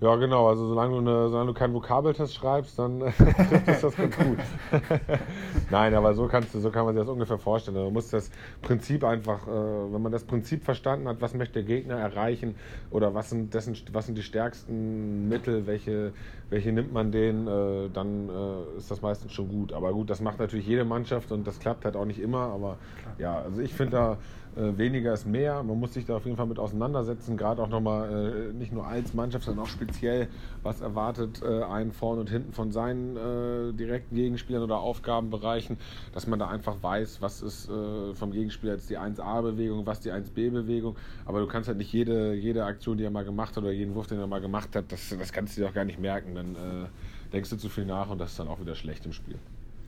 Ja, 0.00 0.14
genau. 0.14 0.48
Also 0.48 0.66
solange 0.66 0.92
du, 0.92 0.98
eine, 0.98 1.28
solange 1.28 1.48
du 1.48 1.54
keinen 1.54 1.74
Vokabeltest 1.74 2.34
schreibst, 2.34 2.78
dann 2.78 3.02
es 3.66 3.80
das 3.80 3.96
ganz 3.96 4.16
gut. 4.16 4.38
Nein, 5.70 5.92
aber 5.94 6.14
so 6.14 6.28
kannst 6.28 6.54
du, 6.54 6.60
so 6.60 6.70
kann 6.70 6.84
man 6.84 6.94
sich 6.94 7.02
das 7.02 7.10
ungefähr 7.10 7.38
vorstellen. 7.38 7.76
Man 7.76 7.92
muss 7.92 8.10
das 8.10 8.30
Prinzip 8.62 9.02
einfach, 9.02 9.48
äh, 9.48 9.50
wenn 9.50 10.00
man 10.00 10.12
das 10.12 10.22
Prinzip 10.22 10.64
verstanden 10.64 11.08
hat, 11.08 11.20
was 11.20 11.34
möchte 11.34 11.54
der 11.54 11.64
Gegner 11.64 11.96
erreichen 11.96 12.54
oder 12.90 13.14
was 13.14 13.30
sind, 13.30 13.54
dessen, 13.54 13.76
was 13.92 14.06
sind 14.06 14.16
die 14.16 14.22
stärksten 14.22 15.28
Mittel, 15.28 15.66
welche, 15.66 16.12
welche 16.48 16.70
nimmt 16.70 16.92
man 16.92 17.10
denen, 17.10 17.48
äh, 17.48 17.90
dann 17.92 18.28
äh, 18.28 18.76
ist 18.76 18.92
das 18.92 19.02
meistens 19.02 19.32
schon 19.32 19.48
gut. 19.48 19.72
Aber 19.72 19.92
gut, 19.92 20.10
das 20.10 20.20
macht 20.20 20.38
natürlich 20.38 20.66
jede 20.66 20.84
Mannschaft 20.84 21.32
und 21.32 21.44
das 21.44 21.58
klappt 21.58 21.84
halt 21.84 21.96
auch 21.96 22.04
nicht 22.04 22.20
immer. 22.20 22.52
Aber 22.52 22.76
ja, 23.18 23.40
also 23.40 23.60
ich 23.60 23.74
finde 23.74 23.96
da 23.96 24.18
weniger 24.58 25.12
ist 25.12 25.26
mehr. 25.26 25.62
Man 25.62 25.78
muss 25.78 25.94
sich 25.94 26.04
da 26.04 26.16
auf 26.16 26.24
jeden 26.24 26.36
Fall 26.36 26.46
mit 26.46 26.58
auseinandersetzen, 26.58 27.36
gerade 27.36 27.62
auch 27.62 27.68
nochmal 27.68 28.50
äh, 28.50 28.52
nicht 28.52 28.72
nur 28.72 28.86
als 28.86 29.14
Mannschaft, 29.14 29.44
sondern 29.44 29.64
auch 29.64 29.68
speziell, 29.68 30.28
was 30.62 30.80
erwartet 30.80 31.42
äh, 31.42 31.62
einen 31.62 31.92
vorne 31.92 32.20
und 32.20 32.30
hinten 32.30 32.52
von 32.52 32.72
seinen 32.72 33.16
äh, 33.16 33.72
direkten 33.72 34.14
Gegenspielern 34.14 34.62
oder 34.62 34.78
Aufgabenbereichen, 34.78 35.78
dass 36.12 36.26
man 36.26 36.38
da 36.38 36.48
einfach 36.48 36.82
weiß, 36.82 37.22
was 37.22 37.42
ist 37.42 37.68
äh, 37.68 38.14
vom 38.14 38.32
Gegenspieler 38.32 38.72
jetzt 38.74 38.90
die 38.90 38.98
1A-Bewegung, 38.98 39.86
was 39.86 40.00
die 40.00 40.12
1B-Bewegung. 40.12 40.96
Aber 41.24 41.40
du 41.40 41.46
kannst 41.46 41.68
halt 41.68 41.78
nicht 41.78 41.92
jede, 41.92 42.34
jede 42.34 42.64
Aktion, 42.64 42.98
die 42.98 43.04
er 43.04 43.10
mal 43.10 43.24
gemacht 43.24 43.56
hat 43.56 43.62
oder 43.62 43.72
jeden 43.72 43.94
Wurf, 43.94 44.06
den 44.06 44.18
er 44.18 44.26
mal 44.26 44.40
gemacht 44.40 44.74
hat, 44.74 44.90
das, 44.90 45.14
das 45.16 45.32
kannst 45.32 45.56
du 45.56 45.62
dir 45.62 45.68
auch 45.68 45.74
gar 45.74 45.84
nicht 45.84 45.98
merken. 45.98 46.34
Dann 46.34 46.54
äh, 46.54 47.32
denkst 47.32 47.50
du 47.50 47.56
zu 47.56 47.68
viel 47.68 47.84
nach 47.84 48.10
und 48.10 48.18
das 48.18 48.32
ist 48.32 48.38
dann 48.38 48.48
auch 48.48 48.60
wieder 48.60 48.74
schlecht 48.74 49.06
im 49.06 49.12
Spiel. 49.12 49.36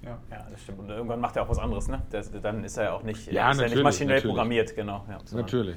Ja. 0.03 0.19
Ja, 0.31 0.47
das 0.51 0.63
stimmt. 0.63 0.79
Und 0.81 0.89
irgendwann 0.89 1.21
macht 1.21 1.37
er 1.37 1.43
auch 1.43 1.49
was 1.49 1.59
anderes, 1.59 1.89
ne? 1.89 2.01
Der, 2.11 2.23
dann 2.41 2.65
ist 2.65 2.77
er 2.79 2.85
ja 2.85 2.93
auch 2.95 3.03
nicht, 3.03 3.31
Ja, 3.31 3.51
ist 3.51 3.59
er 3.61 3.69
nicht 3.69 3.83
maschinell 3.83 4.17
natürlich. 4.17 4.35
programmiert, 4.35 4.75
genau. 4.75 5.05
Ja, 5.09 5.19
Natürlich. 5.33 5.77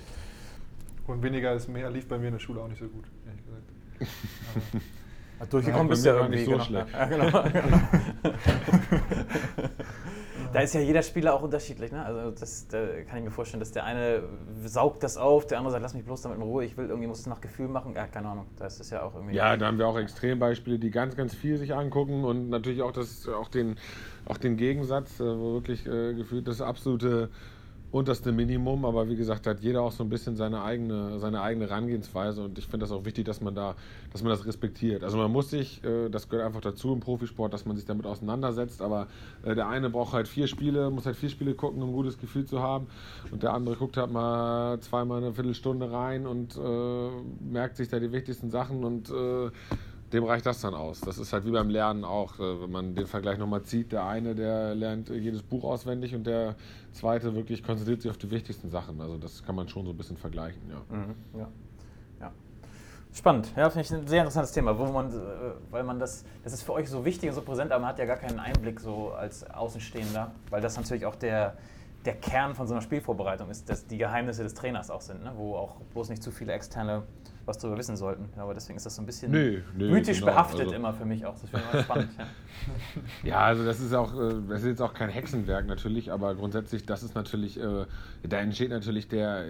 Und 1.08 1.22
weniger 1.22 1.54
ist 1.54 1.68
mehr 1.68 1.90
lief 1.92 2.08
bei 2.08 2.18
mir 2.18 2.28
in 2.28 2.34
der 2.34 2.40
Schule 2.40 2.62
auch 2.62 2.68
nicht 2.70 2.80
so 2.80 2.88
gut, 2.88 3.04
ehrlich 3.26 3.44
gesagt. 3.44 3.64
Durchgekommen 5.52 5.88
Ja, 5.88 5.90
bist 5.90 6.06
du 6.06 6.10
ja 6.10 6.16
irgendwie. 6.16 6.46
so 6.46 6.52
genau. 6.52 6.64
schlecht. 6.64 6.88
Ja, 6.94 7.06
genau. 7.06 7.28
Da 10.54 10.60
ist 10.62 10.74
ja 10.74 10.82
jeder 10.82 11.02
Spieler 11.02 11.34
auch 11.34 11.42
unterschiedlich. 11.42 11.92
Ne? 11.92 12.06
Also 12.06 12.32
das 12.32 12.68
da 12.68 12.86
kann 13.10 13.18
ich 13.18 13.24
mir 13.24 13.32
vorstellen, 13.32 13.60
dass 13.60 13.72
der 13.72 13.86
eine 13.86 14.24
saugt 14.64 15.04
das 15.04 15.18
auf, 15.18 15.48
der 15.48 15.58
andere 15.58 15.72
sagt, 15.72 15.84
lass 15.84 15.94
mich 15.94 16.06
bloß 16.06 16.22
damit 16.22 16.38
in 16.38 16.44
Ruhe, 16.44 16.64
ich 16.64 16.78
will 16.78 16.88
irgendwie, 16.88 17.08
muss 17.08 17.20
es 17.20 17.28
nach 17.28 17.42
Gefühl 17.42 17.68
machen. 17.68 17.94
Ja, 17.96 18.08
keine 18.08 18.30
Ahnung. 18.30 18.46
Da 18.58 18.68
ist 18.68 18.80
es 18.80 18.90
ja 18.90 19.04
auch 19.04 19.16
irgendwie. 19.16 19.36
Ja, 19.36 19.58
da 19.58 19.66
haben 19.66 19.80
wir 19.80 19.88
auch 19.88 19.98
Extrembeispiele, 19.98 20.80
die 20.80 20.92
ganz, 20.92 21.16
ganz 21.16 21.34
viel 21.34 21.58
sich 21.58 21.74
angucken 21.74 22.24
und 22.24 22.50
natürlich 22.50 22.82
auch, 22.82 22.92
das, 22.92 23.28
auch, 23.28 23.48
den, 23.48 23.78
auch 24.26 24.38
den 24.38 24.56
Gegensatz, 24.56 25.20
äh, 25.20 25.24
wo 25.24 25.54
wirklich 25.54 25.86
äh, 25.88 26.14
gefühlt 26.14 26.48
das 26.48 26.62
absolute 26.62 27.30
unterste 27.94 28.32
Minimum, 28.32 28.86
aber 28.86 29.08
wie 29.08 29.16
gesagt, 29.16 29.46
hat 29.46 29.60
jeder 29.60 29.84
auch 29.84 29.92
so 29.92 30.04
ein 30.04 30.10
bisschen 30.10 30.36
seine 30.36 30.64
eigene, 30.64 31.20
seine 31.20 31.42
eigene 31.42 31.70
Herangehensweise 31.70 32.44
und 32.44 32.58
ich 32.58 32.66
finde 32.66 32.86
das 32.86 32.92
auch 32.92 33.06
wichtig, 33.06 33.26
dass 33.26 33.40
man 33.40 33.54
da, 33.54 33.76
dass 34.12 34.24
man 34.24 34.32
das 34.32 34.48
respektiert. 34.48 35.04
Also 35.04 35.18
man 35.18 35.32
muss 35.32 35.52
sich, 35.52 35.84
äh, 35.84 36.10
das 36.10 36.28
gehört 36.28 36.48
einfach 36.48 36.62
dazu 36.62 36.92
im 36.92 37.02
Profisport, 37.02 37.54
dass 37.54 37.66
man 37.66 37.78
sich 37.78 37.86
damit 37.86 38.08
auseinandersetzt, 38.08 38.82
aber 38.82 39.08
äh, 39.44 39.54
der 39.54 39.68
eine 39.68 39.92
braucht 39.92 40.14
halt 40.14 40.28
vier 40.28 40.48
Spiele, 40.48 40.90
muss 40.90 41.06
halt 41.06 41.16
vier 41.16 41.30
Spiele 41.30 41.54
gucken, 41.54 41.84
um 41.84 41.90
ein 41.90 41.94
gutes 41.94 42.18
Gefühl 42.18 42.46
zu 42.46 42.62
haben 42.62 42.88
und 43.32 43.44
der 43.44 43.54
andere 43.54 43.76
guckt 43.76 43.96
halt 43.96 44.12
mal 44.12 44.80
zweimal 44.80 45.20
eine 45.20 45.34
Viertelstunde 45.34 45.92
rein 45.92 46.26
und 46.26 46.58
äh, 46.58 47.10
merkt 47.48 47.78
sich 47.78 47.90
da 47.90 48.00
die 48.00 48.12
wichtigsten 48.12 48.50
Sachen 48.50 48.84
und 48.84 49.12
äh, 49.12 49.52
dem 50.14 50.24
reicht 50.24 50.46
das 50.46 50.62
dann 50.62 50.76
aus. 50.76 51.02
Das 51.02 51.18
ist 51.18 51.34
halt 51.34 51.46
wie 51.46 51.52
beim 51.52 51.70
Lernen 51.70 52.06
auch, 52.06 52.40
äh, 52.40 52.62
wenn 52.62 52.72
man 52.72 52.96
den 52.96 53.08
Vergleich 53.08 53.38
nochmal 53.38 53.64
zieht. 53.64 53.92
Der 53.92 54.06
eine, 54.06 54.36
der 54.36 54.76
lernt 54.76 55.10
jedes 55.10 55.42
Buch 55.42 55.64
auswendig 55.64 56.14
und 56.14 56.26
der 56.26 56.56
zweite 56.92 57.34
wirklich 57.36 57.64
konzentriert 57.64 58.02
sich 58.02 58.12
auf 58.12 58.18
die 58.18 58.30
wichtigsten 58.30 58.70
Sachen. 58.70 59.02
Also 59.02 59.18
das 59.18 59.44
kann 59.44 59.56
man 59.56 59.68
schon 59.68 59.86
so 59.86 59.92
ein 59.92 59.98
bisschen 59.98 60.18
vergleichen, 60.18 60.62
ja. 60.70 60.96
Mhm, 60.96 61.16
ja. 61.40 61.48
ja. 62.22 62.32
Spannend, 63.12 63.52
ja, 63.56 63.70
finde 63.70 63.86
ich 63.86 63.92
ein 63.92 64.08
sehr 64.08 64.20
interessantes 64.20 64.52
Thema, 64.52 64.78
wo 64.78 64.86
man, 64.86 65.12
äh, 65.12 65.16
weil 65.72 65.84
man 65.84 66.00
das, 66.00 66.24
das 66.44 66.54
ist 66.54 66.62
für 66.62 66.74
euch 66.74 66.90
so 66.90 67.04
wichtig 67.04 67.30
und 67.30 67.36
so 67.36 67.42
präsent, 67.42 67.72
aber 67.72 67.82
man 67.82 67.90
hat 67.90 68.00
ja 68.00 68.06
gar 68.06 68.18
keinen 68.18 68.40
Einblick 68.40 68.80
so 68.80 69.12
als 69.12 69.50
Außenstehender, 69.50 70.32
weil 70.52 70.62
das 70.62 70.78
natürlich 70.78 71.06
auch 71.06 71.16
der, 71.16 71.58
der 72.06 72.16
Kern 72.16 72.54
von 72.54 72.68
so 72.68 72.74
einer 72.74 72.82
Spielvorbereitung 72.82 73.50
ist, 73.50 73.70
dass 73.70 73.88
die 73.88 73.98
Geheimnisse 73.98 74.44
des 74.44 74.54
Trainers 74.54 74.92
auch 74.92 75.02
sind, 75.02 75.24
ne? 75.24 75.32
wo 75.36 75.56
auch 75.56 75.78
bloß 75.94 76.10
nicht 76.10 76.22
zu 76.22 76.32
viele 76.32 76.54
externe 76.54 77.04
was 77.46 77.58
darüber 77.58 77.78
wissen 77.78 77.96
sollten. 77.96 78.30
Aber 78.38 78.54
deswegen 78.54 78.78
ist 78.78 78.86
das 78.86 78.96
so 78.96 79.02
ein 79.02 79.06
bisschen 79.06 79.32
nee, 79.32 79.62
nee, 79.76 79.90
mythisch 79.90 80.20
genau. 80.20 80.32
behaftet 80.32 80.62
also, 80.62 80.76
immer 80.76 80.94
für 80.94 81.06
mich 81.06 81.26
auch. 81.26 81.34
Das 81.34 81.50
finde 81.50 81.66
ich 81.66 81.74
immer 81.74 81.84
spannend. 81.84 82.10
Ja. 82.18 82.26
ja. 83.30 83.40
also 83.40 83.66
das 83.66 83.80
ist 83.80 83.94
auch, 83.94 84.14
äh, 84.14 84.36
das 84.48 84.62
ist 84.62 84.68
jetzt 84.68 84.82
auch 84.82 84.94
kein 84.94 85.10
Hexenwerk 85.10 85.66
natürlich, 85.66 86.12
aber 86.12 86.36
grundsätzlich, 86.36 86.86
das 86.86 87.04
ist 87.04 87.16
natürlich, 87.16 87.60
äh, 87.60 87.86
da 88.24 88.38
entsteht 88.38 88.70
natürlich 88.70 89.08
der 89.08 89.46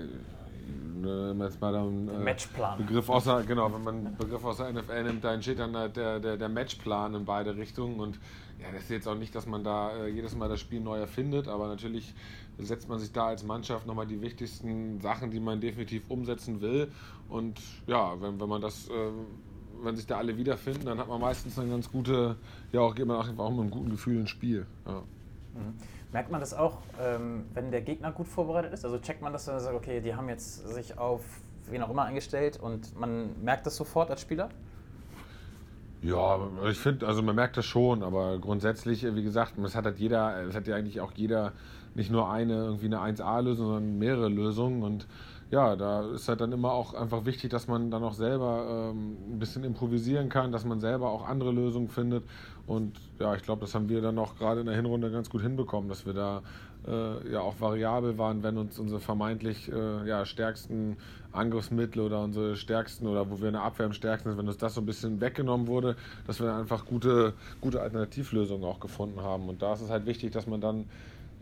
wenn 1.04 1.38
man 1.38 1.48
jetzt 1.48 1.60
mal 1.60 1.76
einen 1.76 2.08
äh, 2.08 2.18
Matchplan. 2.20 2.78
Begriff 2.78 3.10
außer, 3.10 3.44
genau, 3.44 3.74
wenn 3.74 3.84
man 3.84 3.96
einen 3.96 4.18
Begriff 4.18 4.44
aus 4.46 4.58
der 4.58 4.72
NFL 4.72 5.04
nimmt, 5.04 5.24
da 5.24 5.34
entsteht 5.34 5.60
dann 5.60 5.76
halt 5.76 5.98
der, 5.98 6.20
der, 6.20 6.38
der 6.38 6.50
Matchplan 6.50 7.16
in 7.16 7.26
beide 7.26 7.56
Richtungen 7.56 8.00
und 8.00 8.20
ja, 8.62 8.72
das 8.72 8.84
ist 8.84 8.90
jetzt 8.92 9.08
auch 9.08 9.16
nicht, 9.16 9.36
dass 9.36 9.46
man 9.46 9.64
da 9.64 9.92
äh, 9.96 10.08
jedes 10.08 10.36
Mal 10.36 10.48
das 10.48 10.60
Spiel 10.60 10.80
neu 10.80 10.98
erfindet, 10.98 11.48
aber 11.48 11.68
natürlich 11.68 12.14
setzt 12.58 12.88
man 12.88 13.00
sich 13.00 13.12
da 13.12 13.28
als 13.28 13.44
Mannschaft 13.44 13.88
nochmal 13.88 14.08
die 14.08 14.22
wichtigsten 14.22 15.02
Sachen, 15.02 15.32
die 15.32 15.40
man 15.40 15.60
definitiv 15.60 16.04
umsetzen 16.10 16.62
will. 16.62 16.92
Und 17.34 17.60
ja, 17.88 18.22
wenn, 18.22 18.40
wenn 18.40 18.48
man 18.48 18.62
das, 18.62 18.88
äh, 18.90 18.92
wenn 19.82 19.96
sich 19.96 20.06
da 20.06 20.20
alle 20.20 20.38
wiederfinden, 20.38 20.86
dann 20.86 21.00
hat 21.00 21.08
man 21.08 21.20
meistens 21.20 21.58
eine 21.58 21.68
ganz 21.68 21.92
gute, 21.92 22.36
ja 22.72 22.82
auch 22.82 22.94
geht 22.94 23.08
man 23.08 23.18
auch, 23.18 23.28
mit 23.28 23.40
einem 23.40 23.72
guten 23.72 23.90
Gefühl 23.90 24.20
ins 24.20 24.30
Spiel. 24.30 24.68
Ja. 24.86 25.02
Mhm. 25.56 25.74
Merkt 26.12 26.30
man 26.30 26.40
das 26.40 26.54
auch, 26.54 26.78
ähm, 27.02 27.46
wenn 27.56 27.72
der 27.72 27.82
Gegner 27.82 28.12
gut 28.12 28.28
vorbereitet 28.28 28.72
ist? 28.72 28.86
Also 28.86 29.00
checkt 29.00 29.24
man 29.24 29.34
das, 29.34 29.48
wenn 29.48 29.56
man 29.56 29.64
sagt, 29.64 29.76
okay, 29.76 30.00
die 30.00 30.14
haben 30.14 30.30
jetzt 30.30 30.70
sich 30.70 31.00
auf 31.00 31.24
wen 31.72 31.82
auch 31.82 31.90
immer 31.90 32.04
eingestellt 32.04 32.60
und 32.62 32.96
man 33.00 33.32
merkt 33.44 33.66
das 33.66 33.78
sofort 33.78 34.12
als 34.12 34.22
Spieler? 34.22 34.50
Ja, 36.04 36.40
ich 36.70 36.78
finde, 36.78 37.08
also 37.08 37.24
man 37.24 37.34
merkt 37.34 37.58
das 37.58 37.66
schon, 37.66 38.04
aber 38.04 38.38
grundsätzlich, 38.38 39.04
wie 39.16 39.24
gesagt, 39.24 39.54
das 39.58 39.74
hat 39.74 39.86
halt 39.86 39.98
jeder, 39.98 40.44
es 40.44 40.54
hat 40.54 40.68
ja 40.68 40.76
eigentlich 40.76 41.02
auch 41.02 41.14
jeder 41.14 41.54
nicht 41.96 42.12
nur 42.12 42.30
eine, 42.30 42.54
irgendwie 42.66 42.86
eine 42.86 43.00
1A-Lösung, 43.00 43.66
sondern 43.66 43.98
mehrere 43.98 44.30
Lösungen 44.30 44.84
und 44.84 45.08
ja, 45.54 45.76
da 45.76 46.10
ist 46.10 46.28
halt 46.28 46.42
dann 46.42 46.52
immer 46.52 46.72
auch 46.72 46.96
einfach 46.96 47.26
wichtig, 47.26 47.52
dass 47.52 47.68
man 47.68 47.92
dann 47.92 48.04
auch 48.04 48.16
selber 48.16 48.92
ähm, 48.92 49.18
ein 49.34 49.38
bisschen 49.38 49.64
improvisieren 49.64 50.28
kann, 50.28 50.52
dass 50.52 50.66
man 50.66 50.80
selber 50.80 51.12
auch 51.12 51.28
andere 51.28 51.52
Lösungen 51.52 51.90
findet. 51.90 52.24
Und 52.66 53.00
ja, 53.20 53.36
ich 53.36 53.44
glaube, 53.44 53.62
das 53.62 53.76
haben 53.76 53.88
wir 53.88 54.02
dann 54.02 54.18
auch 54.18 54.36
gerade 54.36 54.62
in 54.62 54.66
der 54.66 54.76
Hinrunde 54.76 55.12
ganz 55.12 55.30
gut 55.30 55.44
hinbekommen, 55.44 55.90
dass 55.90 56.08
wir 56.08 56.14
da 56.14 56.42
äh, 56.88 57.32
ja 57.32 57.42
auch 57.42 57.62
variabel 57.62 58.18
waren, 58.18 58.42
wenn 58.42 58.58
uns 58.58 58.80
unsere 58.80 59.00
vermeintlich 59.00 59.72
äh, 59.72 60.08
ja, 60.08 60.26
stärksten 60.26 60.98
Angriffsmittel 61.32 62.02
oder 62.02 62.24
unsere 62.24 62.56
stärksten 62.56 63.06
oder 63.06 63.30
wo 63.30 63.40
wir 63.40 63.50
in 63.50 63.54
der 63.54 63.62
Abwehr 63.62 63.86
am 63.86 63.94
stärksten 63.94 64.30
sind, 64.30 64.40
wenn 64.40 64.48
uns 64.48 64.58
das 64.58 64.74
so 64.74 64.82
ein 64.82 64.88
bisschen 64.88 65.22
weggenommen 65.22 65.68
wurde, 65.68 65.96
dass 66.26 66.40
wir 66.40 66.48
dann 66.48 66.62
einfach 66.62 66.84
gute, 66.86 67.34
gute 67.62 67.80
Alternativlösungen 67.80 68.66
auch 68.66 68.80
gefunden 68.80 69.22
haben. 69.22 69.50
Und 69.50 69.62
da 69.62 69.74
ist 69.74 69.82
es 69.82 69.92
halt 69.92 70.08
wichtig, 70.08 70.32
dass 70.32 70.48
man 70.48 70.62
dann 70.62 70.86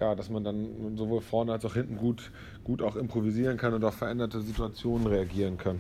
ja, 0.01 0.15
dass 0.15 0.29
man 0.29 0.43
dann 0.43 0.97
sowohl 0.97 1.21
vorne 1.21 1.53
als 1.53 1.63
auch 1.63 1.75
hinten 1.75 1.95
gut, 1.95 2.31
gut 2.63 2.81
auch 2.81 2.95
improvisieren 2.95 3.57
kann 3.57 3.73
und 3.73 3.85
auf 3.85 3.93
veränderte 3.93 4.41
Situationen 4.41 5.05
reagieren 5.05 5.57
kann. 5.57 5.75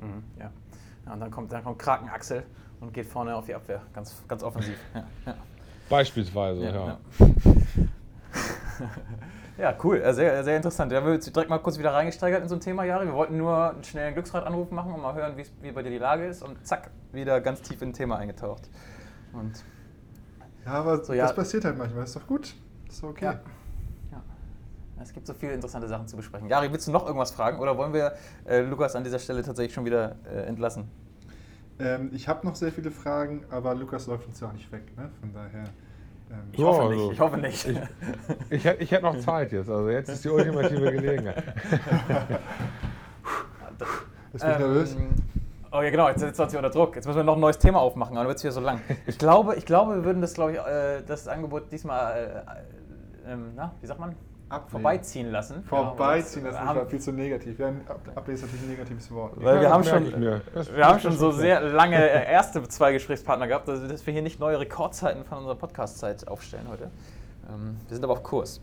Mhm, 0.00 0.22
ja. 0.38 0.50
ja. 1.06 1.12
Und 1.12 1.20
dann 1.20 1.30
kommt, 1.30 1.52
dann 1.52 1.62
kommt 1.62 1.78
Krakenaxel 1.78 2.42
und 2.80 2.94
geht 2.94 3.06
vorne 3.06 3.36
auf 3.36 3.44
die 3.44 3.54
Abwehr, 3.54 3.82
ganz, 3.92 4.22
ganz 4.26 4.42
offensiv. 4.42 4.78
Ja, 4.94 5.04
ja. 5.26 5.34
Beispielsweise, 5.88 6.64
ja. 6.64 6.72
Ja, 6.74 6.98
ja. 9.58 9.74
cool, 9.84 10.02
sehr, 10.12 10.44
sehr 10.44 10.56
interessant. 10.56 10.90
Wir 10.90 10.98
haben 10.98 11.18
direkt 11.18 11.48
mal 11.48 11.58
kurz 11.58 11.78
wieder 11.78 11.94
reingesteigert 11.94 12.42
in 12.42 12.48
so 12.48 12.56
ein 12.56 12.60
Thema, 12.60 12.84
Jari. 12.84 13.06
Wir 13.06 13.14
wollten 13.14 13.38
nur 13.38 13.70
einen 13.70 13.84
schnellen 13.84 14.12
Glücksradanruf 14.12 14.70
machen 14.70 14.92
und 14.92 15.00
mal 15.00 15.14
hören, 15.14 15.34
wie 15.62 15.72
bei 15.72 15.82
dir 15.82 15.90
die 15.90 15.98
Lage 15.98 16.26
ist 16.26 16.42
und 16.42 16.66
zack, 16.66 16.90
wieder 17.12 17.40
ganz 17.40 17.62
tief 17.62 17.80
in 17.80 17.90
ein 17.90 17.92
Thema 17.94 18.16
eingetaucht. 18.16 18.68
Und 19.32 19.64
ja, 20.66 20.72
aber 20.72 21.02
so, 21.02 21.14
das 21.14 21.34
passiert 21.34 21.64
halt 21.64 21.78
manchmal, 21.78 22.04
ist 22.04 22.16
doch 22.16 22.26
gut. 22.26 22.54
Ist 22.88 23.02
okay. 23.02 23.24
Ja. 23.24 23.40
Es 25.02 25.12
gibt 25.12 25.26
so 25.26 25.34
viele 25.34 25.52
interessante 25.52 25.88
Sachen 25.88 26.08
zu 26.08 26.16
besprechen. 26.16 26.48
Jari, 26.48 26.72
willst 26.72 26.88
du 26.88 26.92
noch 26.92 27.06
irgendwas 27.06 27.30
fragen 27.30 27.58
oder 27.58 27.76
wollen 27.76 27.92
wir 27.92 28.14
äh, 28.46 28.60
Lukas 28.60 28.96
an 28.96 29.04
dieser 29.04 29.18
Stelle 29.18 29.42
tatsächlich 29.42 29.74
schon 29.74 29.84
wieder 29.84 30.16
äh, 30.24 30.46
entlassen? 30.46 30.88
Ähm, 31.78 32.10
ich 32.12 32.28
habe 32.28 32.46
noch 32.46 32.56
sehr 32.56 32.72
viele 32.72 32.90
Fragen, 32.90 33.44
aber 33.50 33.74
Lukas 33.74 34.06
läuft 34.06 34.26
uns 34.26 34.40
ja 34.40 34.48
auch 34.48 34.52
nicht 34.52 34.70
weg. 34.72 34.96
Ne? 34.96 35.10
Von 35.20 35.32
daher. 35.32 35.64
Ähm, 36.30 36.38
ich, 36.52 36.62
hoffe 36.62 36.82
also, 36.82 36.94
nicht, 36.94 37.12
ich 37.12 37.20
hoffe 37.20 37.38
nicht. 37.38 37.66
Ich, 37.66 37.78
ich, 38.50 38.66
ich 38.66 38.90
hätte 38.90 39.04
noch 39.04 39.18
Zeit 39.20 39.52
jetzt. 39.52 39.70
Also 39.70 39.88
jetzt 39.88 40.08
ist 40.08 40.24
die 40.24 40.28
ultimative 40.28 40.92
Gelegenheit. 41.00 41.44
Bist 44.32 44.44
du 44.44 44.48
ähm, 44.48 44.58
nervös? 44.58 44.96
Oh 45.70 45.82
ja, 45.82 45.90
genau, 45.90 46.08
jetzt 46.08 46.20
setzt 46.20 46.40
uns 46.40 46.50
hier 46.50 46.58
unter 46.58 46.70
Druck. 46.70 46.96
Jetzt 46.96 47.06
müssen 47.06 47.18
wir 47.18 47.24
noch 47.24 47.34
ein 47.36 47.40
neues 47.40 47.58
Thema 47.58 47.80
aufmachen, 47.80 48.12
aber 48.12 48.24
dann 48.24 48.28
wird 48.28 48.36
es 48.36 48.42
hier 48.42 48.52
so 48.52 48.60
lang. 48.60 48.80
Ich 49.06 49.18
glaube, 49.18 49.54
ich 49.54 49.66
glaube, 49.66 49.96
wir 49.96 50.04
würden 50.04 50.20
das, 50.20 50.34
glaube 50.34 50.52
ich, 50.52 50.58
äh, 50.58 51.02
das 51.06 51.28
Angebot 51.28 51.70
diesmal, 51.70 52.44
äh, 53.26 53.32
äh, 53.32 53.36
na, 53.54 53.74
wie 53.80 53.86
sagt 53.86 54.00
man? 54.00 54.14
Ab 54.48 54.70
vorbeiziehen 54.70 55.30
lassen. 55.30 55.62
Vorbeiziehen, 55.64 56.44
das 56.44 56.54
war 56.54 56.86
viel 56.86 57.00
zu 57.00 57.12
negativ. 57.12 57.58
Ja, 57.58 57.68
Ablehnen 58.14 58.36
ist 58.36 58.42
natürlich 58.42 58.62
ein 58.62 58.70
negatives 58.70 59.10
Wort. 59.10 59.32
Weil 59.36 59.56
ja, 59.56 59.60
wir 59.60 59.70
haben 59.70 59.84
schon, 59.84 60.20
wir 60.20 60.86
haben 60.86 61.00
schon 61.00 61.16
so 61.16 61.30
sehr 61.32 61.60
lange 61.60 61.96
erste 62.26 62.66
zwei 62.68 62.92
Gesprächspartner 62.92 63.46
gehabt, 63.46 63.68
dass 63.68 64.06
wir 64.06 64.12
hier 64.12 64.22
nicht 64.22 64.40
neue 64.40 64.58
Rekordzeiten 64.58 65.24
von 65.24 65.38
unserer 65.38 65.54
Podcast-Zeit 65.54 66.26
aufstellen 66.28 66.66
heute. 66.70 66.84
Ähm, 67.48 67.76
wir 67.88 67.94
sind 67.94 68.04
aber 68.04 68.14
auf 68.14 68.22
Kurs. 68.22 68.62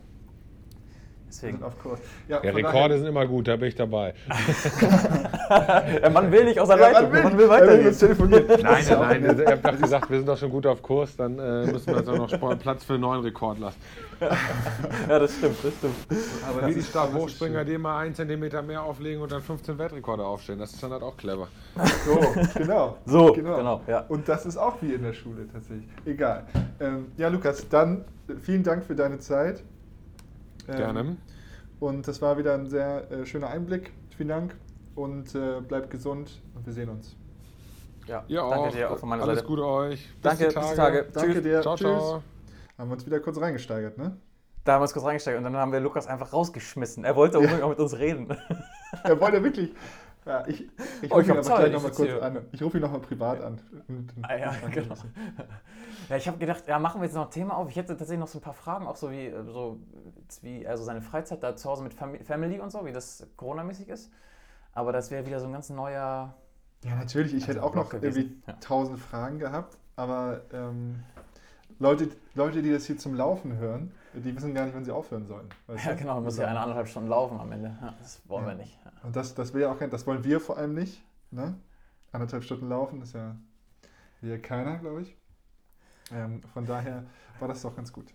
Deswegen. 1.36 1.63
Of 1.63 1.81
course. 1.81 2.01
Ja, 2.27 2.41
ja 2.43 2.51
Rekorde 2.51 2.73
daher. 2.73 2.97
sind 2.97 3.07
immer 3.07 3.25
gut, 3.25 3.47
da 3.47 3.55
bin 3.57 3.67
ich 3.67 3.75
dabei. 3.75 4.13
ja, 5.49 6.09
man 6.09 6.31
will 6.31 6.45
nicht 6.45 6.59
aus 6.59 6.69
der 6.69 6.77
ja, 6.77 6.91
Leitung, 6.91 7.03
man 7.03 7.13
will, 7.13 7.23
man 7.23 7.38
will 7.38 7.49
weitergehen. 7.49 7.97
telefonieren. 7.97 8.45
Nein, 8.61 8.86
nein, 8.89 9.23
nein, 9.23 9.39
ihr 9.39 9.47
habt 9.47 9.65
doch 9.65 9.81
gesagt, 9.81 10.09
wir 10.09 10.17
sind 10.17 10.27
doch 10.27 10.38
schon 10.38 10.49
gut 10.49 10.65
auf 10.65 10.81
Kurs, 10.81 11.15
dann 11.17 11.38
äh, 11.38 11.65
müssen 11.65 11.88
wir 11.88 11.97
jetzt 11.97 12.09
auch 12.09 12.17
noch 12.17 12.59
Platz 12.59 12.83
für 12.83 12.93
einen 12.93 13.01
neuen 13.01 13.21
Rekord 13.21 13.59
lassen. 13.59 13.79
ja, 14.21 15.19
das 15.19 15.36
stimmt, 15.36 15.57
das 15.61 15.73
stimmt. 15.73 15.95
Aber 16.47 16.67
wie 16.67 16.73
die 16.73 16.81
Stabhochspringer, 16.81 17.65
die 17.65 17.73
immer 17.73 17.97
einen 17.97 18.15
Zentimeter 18.15 18.61
mehr 18.61 18.81
auflegen 18.81 19.21
und 19.21 19.31
dann 19.31 19.41
15 19.41 19.77
Weltrekorde 19.77 20.25
aufstellen, 20.25 20.59
das 20.59 20.73
ist 20.73 20.81
dann 20.81 20.91
halt 20.91 21.03
auch 21.03 21.17
clever. 21.17 21.49
So, 22.05 22.33
genau. 22.55 22.97
So, 23.05 23.33
genau. 23.33 23.57
genau 23.57 23.81
ja. 23.88 24.05
Und 24.07 24.27
das 24.29 24.45
ist 24.45 24.57
auch 24.57 24.81
wie 24.81 24.93
in 24.93 25.03
der 25.03 25.13
Schule 25.13 25.47
tatsächlich. 25.51 25.88
Egal. 26.05 26.45
Ähm, 26.79 27.07
ja, 27.17 27.27
Lukas, 27.27 27.67
dann 27.67 28.05
vielen 28.41 28.63
Dank 28.63 28.86
für 28.86 28.95
deine 28.95 29.19
Zeit. 29.19 29.63
Ähm, 30.68 30.76
Gerne. 30.78 31.18
Und 31.80 32.07
das 32.07 32.22
war 32.22 32.38
wieder 32.38 32.53
ein 32.53 32.68
sehr 32.68 33.11
äh, 33.11 33.26
schöner 33.26 33.49
Einblick. 33.49 33.91
Vielen 34.16 34.30
Dank 34.30 34.55
und 34.95 35.36
äh, 35.36 35.61
bleibt 35.61 35.89
gesund 35.89 36.41
und 36.55 36.66
wir 36.66 36.74
sehen 36.74 36.89
uns. 36.89 37.16
Ja, 38.07 38.24
Ihr 38.28 38.39
danke 38.39 38.55
auch. 38.55 38.72
dir 38.72 38.91
auch 38.91 38.97
von 38.97 39.09
meiner 39.09 39.24
Alles 39.24 39.38
Seite. 39.39 39.47
Gute 39.47 39.66
euch. 39.66 40.09
Bis 40.13 40.22
danke, 40.22 40.47
Tage. 40.49 40.68
bis 40.68 40.76
Tage. 40.76 41.07
Danke 41.13 41.34
Tschüss. 41.34 41.43
dir. 41.43 41.61
Ciao, 41.61 41.76
Tschüss. 41.76 41.88
ciao. 41.88 42.24
Haben 42.78 42.89
wir 42.89 42.93
uns 42.93 43.05
wieder 43.05 43.20
kurz 43.20 43.39
reingesteigert, 43.39 43.97
ne? 43.97 44.18
Da 44.63 44.74
haben 44.74 44.80
wir 44.80 44.84
uns 44.84 44.93
kurz 44.93 45.05
reingesteigert 45.05 45.39
und 45.39 45.43
dann 45.43 45.57
haben 45.57 45.72
wir 45.72 45.80
Lukas 45.80 46.07
einfach 46.07 46.34
rausgeschmissen. 46.34 47.03
Er 47.03 47.16
wollte 47.16 47.38
unbedingt 47.39 47.63
auch 47.63 47.70
mit 47.70 47.80
uns 47.80 47.97
reden. 47.97 48.36
er 49.03 49.20
wollte 49.20 49.43
wirklich. 49.43 49.74
Ja, 50.26 50.43
ich 50.47 50.67
ich 51.01 51.11
oh, 51.11 51.17
rufe 51.17 51.32
ihn 51.32 51.38
aber 51.38 51.41
gleich 51.41 51.71
nochmal 51.71 51.91
kurz 51.91 52.21
an. 52.21 52.45
Ich 52.51 52.63
rufe 52.63 52.78
ihn 52.78 52.82
nochmal 52.82 53.01
privat 53.01 53.41
an. 53.41 53.61
Ah, 54.23 54.36
ja, 54.36 54.55
genau. 54.71 54.95
Ja, 56.09 56.15
ich 56.17 56.28
habe 56.28 56.38
gedacht, 56.39 56.67
ja, 56.67 56.80
machen 56.80 56.99
wir 56.99 57.05
jetzt 57.05 57.15
noch 57.15 57.26
ein 57.26 57.32
Thema 57.32 57.55
auf. 57.55 57.69
Ich 57.69 57.76
hätte 57.76 57.95
tatsächlich 57.95 58.19
noch 58.19 58.27
so 58.27 58.39
ein 58.39 58.41
paar 58.41 58.56
Fragen, 58.56 58.88
auch 58.88 58.95
so 58.95 59.11
wie, 59.11 59.27
äh, 59.27 59.43
so, 59.43 59.80
wie 60.41 60.68
also 60.68 60.84
seine 60.84 61.02
Freizeit 61.02 61.43
da 61.43 61.56
zu 61.56 61.69
Hause 61.69 61.84
mit 61.84 61.93
Family 61.93 62.60
und 62.60 62.72
so, 62.72 62.85
wie 62.85 62.91
das 62.91 63.27
Corona-mäßig 63.38 63.88
ist. 63.89 64.11
Aber 64.73 64.91
das 64.91 65.11
wäre 65.11 65.26
wieder 65.26 65.39
so 65.39 65.45
ein 65.45 65.53
ganz 65.53 65.69
neuer. 65.69 66.34
Ja, 66.84 66.95
natürlich. 66.95 67.34
Ich 67.34 67.43
also 67.43 67.53
hätte 67.53 67.64
auch 67.64 67.76
noch 67.76 67.89
gewesen. 67.89 68.18
irgendwie 68.18 68.61
tausend 68.61 68.99
ja. 68.99 69.06
Fragen 69.06 69.39
gehabt, 69.39 69.77
aber 69.95 70.41
ähm, 70.52 71.03
Leute, 71.77 72.10
Leute, 72.34 72.61
die 72.61 72.72
das 72.72 72.85
hier 72.85 72.97
zum 72.97 73.14
Laufen 73.14 73.57
hören, 73.57 73.91
die 74.15 74.35
wissen 74.35 74.53
gar 74.53 74.65
nicht, 74.65 74.75
wann 74.75 74.85
sie 74.85 74.91
aufhören 74.91 75.25
sollen. 75.25 75.49
Ja, 75.67 75.91
du? 75.91 75.97
genau, 75.97 76.15
man 76.15 76.23
muss 76.23 76.37
ja 76.37 76.47
eine 76.47 76.59
anderthalb 76.59 76.87
Stunden 76.87 77.09
laufen 77.09 77.39
am 77.39 77.51
Ende. 77.51 77.77
Ja, 77.81 77.93
das 77.99 78.21
wollen 78.27 78.45
wir 78.45 78.55
nicht. 78.55 78.79
Ja. 78.83 78.91
Und 79.03 79.15
das, 79.15 79.35
das 79.35 79.53
will 79.53 79.61
ja 79.61 79.71
auch 79.71 79.79
kein, 79.79 79.89
das 79.89 80.05
wollen 80.07 80.23
wir 80.23 80.39
vor 80.39 80.57
allem 80.57 80.73
nicht. 80.73 81.03
Ne? 81.31 81.55
Anderthalb 82.11 82.43
Stunden 82.43 82.69
laufen 82.69 83.01
ist 83.01 83.13
ja 83.13 83.35
hier 84.21 84.41
keiner, 84.41 84.77
glaube 84.77 85.01
ich. 85.01 85.17
Ähm, 86.11 86.41
von 86.53 86.65
daher 86.65 87.03
war 87.39 87.47
das 87.47 87.61
doch 87.61 87.75
ganz 87.75 87.91
gut. 87.91 88.13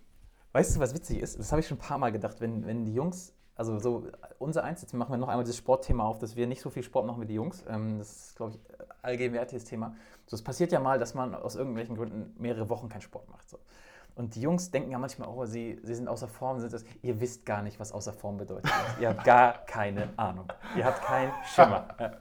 Weißt 0.52 0.77
du, 0.77 0.81
was 0.81 0.94
witzig 0.94 1.20
ist? 1.20 1.39
Das 1.39 1.52
habe 1.52 1.60
ich 1.60 1.68
schon 1.68 1.77
ein 1.77 1.81
paar 1.81 1.98
Mal 1.98 2.12
gedacht, 2.12 2.40
wenn, 2.40 2.66
wenn 2.66 2.85
die 2.85 2.94
Jungs, 2.94 3.35
also 3.55 3.78
so 3.78 4.09
unser 4.39 4.64
Eins, 4.64 4.82
jetzt 4.82 4.94
machen 4.94 5.12
wir 5.12 5.18
noch 5.18 5.28
einmal 5.28 5.44
dieses 5.44 5.59
Sportthema 5.59 6.05
auf, 6.05 6.18
dass 6.18 6.35
wir 6.35 6.47
nicht 6.47 6.60
so 6.60 6.70
viel 6.70 6.82
Sport 6.82 7.06
machen 7.06 7.20
wie 7.20 7.27
die 7.27 7.35
Jungs. 7.35 7.64
Ähm, 7.68 7.98
das 7.98 8.28
ist, 8.28 8.36
glaube 8.36 8.52
ich, 8.52 8.60
allgegenwärtiges 9.02 9.64
Thema. 9.64 9.94
So, 10.27 10.36
es 10.36 10.43
passiert 10.43 10.72
ja 10.72 10.81
mal, 10.81 10.98
dass 10.98 11.14
man 11.14 11.35
aus 11.35 11.56
irgendwelchen 11.56 11.97
Gründen 11.97 12.35
mehrere 12.40 12.68
Wochen 12.68 12.89
keinen 12.89 13.02
Sport 13.02 13.28
macht. 13.28 13.48
So. 13.48 13.59
Und 14.15 14.35
die 14.35 14.41
Jungs 14.41 14.70
denken 14.70 14.91
ja 14.91 14.99
manchmal, 14.99 15.28
oh, 15.28 15.45
sie, 15.47 15.78
sie 15.82 15.95
sind 15.95 16.09
außer 16.09 16.28
Form, 16.28 16.61
sind 16.61 16.73
das. 16.73 16.85
Ihr 17.03 17.20
wisst 17.20 17.47
gar 17.47 17.62
nicht, 17.62 17.81
was 17.81 17.93
außer 17.93 18.12
Form 18.12 18.37
bedeutet. 18.37 18.70
ihr 19.01 19.09
habt 19.09 19.24
gar 19.24 19.65
keine 19.66 20.11
Ahnung. 20.16 20.53
Ihr 20.77 20.85
habt 20.85 21.03
keinen 21.03 21.32
Schimmer. 21.45 21.89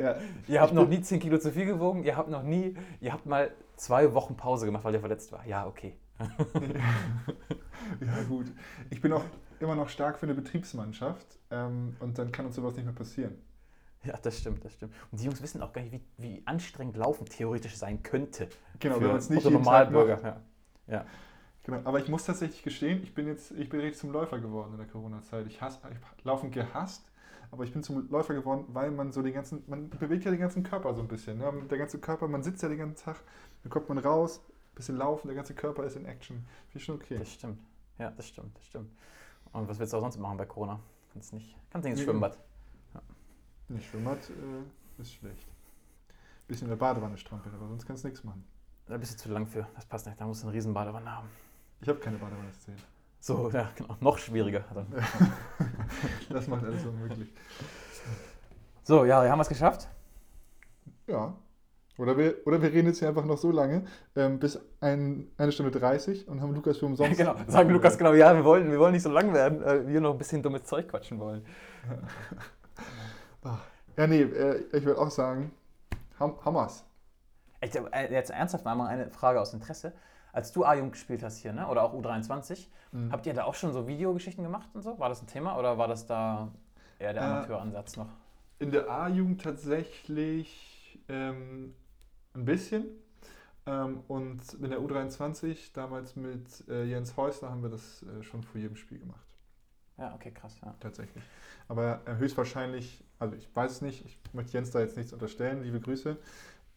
Ja. 0.00 0.16
Ihr 0.46 0.60
habt 0.60 0.72
noch 0.72 0.88
nie 0.88 1.00
10 1.00 1.20
Kilo 1.20 1.38
zu 1.38 1.52
viel 1.52 1.66
gewogen, 1.66 2.04
ihr 2.04 2.16
habt 2.16 2.28
noch 2.28 2.42
nie, 2.42 2.76
ihr 3.00 3.12
habt 3.12 3.26
mal 3.26 3.50
zwei 3.76 4.12
Wochen 4.14 4.36
Pause 4.36 4.66
gemacht, 4.66 4.84
weil 4.84 4.94
ihr 4.94 5.00
verletzt 5.00 5.32
war. 5.32 5.46
Ja, 5.46 5.66
okay. 5.66 5.96
ja, 6.18 8.22
gut. 8.28 8.46
Ich 8.90 9.00
bin 9.00 9.12
auch 9.12 9.24
immer 9.60 9.74
noch 9.74 9.88
stark 9.88 10.18
für 10.18 10.26
eine 10.26 10.34
Betriebsmannschaft 10.34 11.26
ähm, 11.50 11.96
und 12.00 12.18
dann 12.18 12.32
kann 12.32 12.46
uns 12.46 12.56
sowas 12.56 12.74
nicht 12.76 12.84
mehr 12.84 12.94
passieren. 12.94 13.34
Ja, 14.04 14.18
das 14.20 14.38
stimmt, 14.38 14.64
das 14.64 14.74
stimmt. 14.74 14.92
Und 15.10 15.20
die 15.20 15.24
Jungs 15.24 15.42
wissen 15.42 15.62
auch 15.62 15.72
gar 15.72 15.82
nicht, 15.82 15.92
wie, 15.92 16.02
wie 16.18 16.42
anstrengend 16.44 16.96
Laufen 16.96 17.24
theoretisch 17.26 17.76
sein 17.76 18.02
könnte. 18.02 18.48
Genau, 18.78 18.96
für 18.96 19.00
wenn 19.02 19.08
man 19.08 19.16
es 19.16 19.30
nicht 19.30 19.44
jeden 19.44 19.64
Tag 19.64 19.90
Normalbürger. 19.90 20.14
macht. 20.14 20.24
Ja. 20.24 20.40
Ja. 20.86 21.04
Genau. 21.64 21.80
Aber 21.84 21.98
ich 21.98 22.08
muss 22.08 22.24
tatsächlich 22.24 22.62
gestehen, 22.62 23.02
ich 23.02 23.14
bin 23.14 23.26
jetzt, 23.26 23.50
ich 23.52 23.68
bin 23.70 23.80
richtig 23.80 24.00
zum 24.00 24.12
Läufer 24.12 24.38
geworden 24.38 24.72
in 24.72 24.78
der 24.78 24.86
Corona-Zeit. 24.86 25.46
Ich 25.46 25.62
habe 25.62 25.74
Laufen 26.22 26.50
gehasst, 26.50 27.10
aber 27.50 27.64
ich 27.64 27.72
bin 27.72 27.82
zum 27.82 28.10
Läufer 28.10 28.34
geworden, 28.34 28.66
weil 28.68 28.90
man 28.90 29.12
so 29.12 29.22
den 29.22 29.32
ganzen, 29.32 29.64
man 29.66 29.88
bewegt 29.88 30.24
ja 30.24 30.30
den 30.30 30.40
ganzen 30.40 30.62
Körper 30.62 30.94
so 30.94 31.00
ein 31.00 31.08
bisschen. 31.08 31.38
Ne? 31.38 31.50
Der 31.70 31.78
ganze 31.78 31.98
Körper, 31.98 32.28
man 32.28 32.42
sitzt 32.42 32.62
ja 32.62 32.68
den 32.68 32.78
ganzen 32.78 33.02
Tag, 33.02 33.16
dann 33.62 33.70
kommt 33.70 33.88
man 33.88 33.96
raus, 33.96 34.42
bisschen 34.74 34.96
laufen, 34.96 35.28
der 35.28 35.36
ganze 35.36 35.54
Körper 35.54 35.84
ist 35.84 35.96
in 35.96 36.04
Action. 36.04 36.44
Finde 36.68 36.78
ich 36.78 36.84
schon 36.84 36.96
okay. 36.96 37.18
Das 37.18 37.32
stimmt. 37.32 37.58
Ja, 37.98 38.10
das 38.10 38.28
stimmt, 38.28 38.56
das 38.58 38.66
stimmt. 38.66 38.90
Und 39.52 39.68
was 39.68 39.78
willst 39.78 39.92
du 39.92 39.96
auch 39.96 40.02
sonst 40.02 40.18
machen 40.18 40.36
bei 40.36 40.46
Corona? 40.46 40.80
Kannst 41.12 41.32
nicht, 41.32 41.56
kannst 41.70 41.84
nicht 41.84 41.92
ins. 41.92 42.02
Schwimmbad. 42.02 42.38
Nicht 43.68 43.88
Schwimmbad 43.88 44.18
äh, 44.18 45.00
ist 45.00 45.12
schlecht. 45.12 45.48
Bisschen 46.46 46.66
in 46.66 46.70
der 46.70 46.76
Badewanne 46.76 47.16
strampeln, 47.16 47.54
aber 47.54 47.68
sonst 47.68 47.86
kannst 47.86 48.04
du 48.04 48.08
nichts 48.08 48.22
machen. 48.24 48.44
Da 48.86 48.96
bist 48.96 49.14
du 49.14 49.16
zu 49.16 49.32
lang 49.32 49.46
für. 49.46 49.66
Das 49.74 49.86
passt 49.86 50.06
nicht. 50.06 50.20
Da 50.20 50.26
musst 50.26 50.42
du 50.42 50.46
eine 50.46 50.56
riesen 50.56 50.74
Badewanne 50.74 51.10
haben. 51.10 51.28
Ich 51.80 51.88
habe 51.88 51.98
keine 51.98 52.18
Badewanne 52.18 52.50
zählt. 52.52 52.78
So, 53.20 53.50
ja, 53.50 53.70
genau. 53.74 53.96
Noch 54.00 54.18
schwieriger. 54.18 54.64
Dann. 54.74 54.86
Das 56.28 56.48
macht 56.48 56.64
alles 56.64 56.84
unmöglich. 56.84 57.32
So, 58.82 59.04
ja, 59.04 59.22
haben 59.28 59.38
wir 59.38 59.42
es 59.42 59.48
geschafft? 59.48 59.88
Ja. 61.06 61.34
Oder 61.96 62.18
wir, 62.18 62.46
oder 62.46 62.60
wir 62.60 62.72
reden 62.72 62.88
jetzt 62.88 62.98
hier 62.98 63.08
einfach 63.08 63.24
noch 63.24 63.38
so 63.38 63.52
lange, 63.52 63.84
ähm, 64.16 64.40
bis 64.40 64.60
ein, 64.80 65.30
eine 65.38 65.52
Stunde 65.52 65.70
30 65.70 66.26
und 66.26 66.40
haben 66.40 66.52
Lukas 66.52 66.78
für 66.78 66.86
umsonst. 66.86 67.16
genau. 67.16 67.36
Sagen 67.46 67.70
Lukas 67.70 67.96
genau, 67.96 68.14
ja, 68.14 68.34
wir 68.34 68.44
wollen, 68.44 68.70
wir 68.70 68.78
wollen 68.80 68.92
nicht 68.92 69.02
so 69.02 69.10
lang 69.10 69.32
werden, 69.32 69.62
äh, 69.62 69.86
wir 69.86 70.00
noch 70.00 70.12
ein 70.12 70.18
bisschen 70.18 70.42
dummes 70.42 70.64
Zeug 70.64 70.88
quatschen 70.88 71.18
wollen. 71.18 71.44
Ja, 73.96 74.08
nee, 74.08 74.22
äh, 74.22 74.64
ich 74.72 74.84
würde 74.84 75.00
auch 75.00 75.10
sagen, 75.10 75.52
Ham 76.18 76.36
Hammers. 76.44 76.84
Echt, 77.64 77.76
äh, 77.76 78.12
jetzt 78.12 78.30
ernsthaft 78.30 78.64
mal 78.64 78.80
eine 78.86 79.10
Frage 79.10 79.40
aus 79.40 79.54
Interesse. 79.54 79.92
Als 80.32 80.52
du 80.52 80.64
A-Jugend 80.64 80.92
gespielt 80.92 81.22
hast 81.22 81.38
hier, 81.38 81.52
ne? 81.52 81.66
oder 81.68 81.82
auch 81.82 81.94
U23, 81.94 82.68
Mhm. 82.92 83.10
habt 83.10 83.26
ihr 83.26 83.34
da 83.34 83.44
auch 83.44 83.54
schon 83.54 83.72
so 83.72 83.86
Videogeschichten 83.88 84.44
gemacht 84.44 84.68
und 84.74 84.82
so? 84.82 84.98
War 84.98 85.08
das 85.08 85.20
ein 85.22 85.26
Thema 85.26 85.58
oder 85.58 85.78
war 85.78 85.88
das 85.88 86.06
da 86.06 86.48
eher 86.98 87.12
der 87.12 87.22
Äh, 87.22 87.26
Amateuransatz 87.26 87.96
noch? 87.96 88.08
In 88.58 88.70
der 88.70 88.88
A-Jugend 88.88 89.42
tatsächlich 89.42 91.00
ähm, 91.08 91.74
ein 92.34 92.44
bisschen. 92.44 92.84
Ähm, 93.66 94.00
und 94.08 94.40
in 94.54 94.70
der 94.70 94.80
U23, 94.80 95.72
damals 95.72 96.16
mit 96.16 96.68
äh, 96.68 96.84
Jens 96.84 97.16
Häusler, 97.16 97.50
haben 97.50 97.62
wir 97.62 97.70
das 97.70 98.02
äh, 98.02 98.22
schon 98.22 98.42
vor 98.42 98.60
jedem 98.60 98.76
Spiel 98.76 98.98
gemacht. 98.98 99.26
Ja, 99.96 100.14
okay, 100.14 100.30
krass. 100.32 100.56
Ja. 100.64 100.74
Tatsächlich. 100.80 101.22
Aber 101.68 102.00
äh, 102.06 102.16
höchstwahrscheinlich, 102.16 103.02
also 103.18 103.34
ich 103.36 103.48
weiß 103.54 103.70
es 103.72 103.80
nicht, 103.80 104.04
ich 104.04 104.18
möchte 104.32 104.52
Jens 104.52 104.70
da 104.70 104.80
jetzt 104.80 104.96
nichts 104.96 105.12
unterstellen, 105.12 105.62
liebe 105.62 105.80
Grüße. 105.80 106.16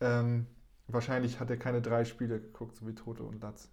Ähm, 0.01 0.47
wahrscheinlich 0.87 1.39
hat 1.39 1.49
er 1.49 1.57
keine 1.57 1.81
drei 1.81 2.05
Spiele 2.05 2.39
geguckt, 2.39 2.75
so 2.77 2.87
wie 2.87 2.95
Tote 2.95 3.23
und 3.23 3.41
Latz. 3.41 3.69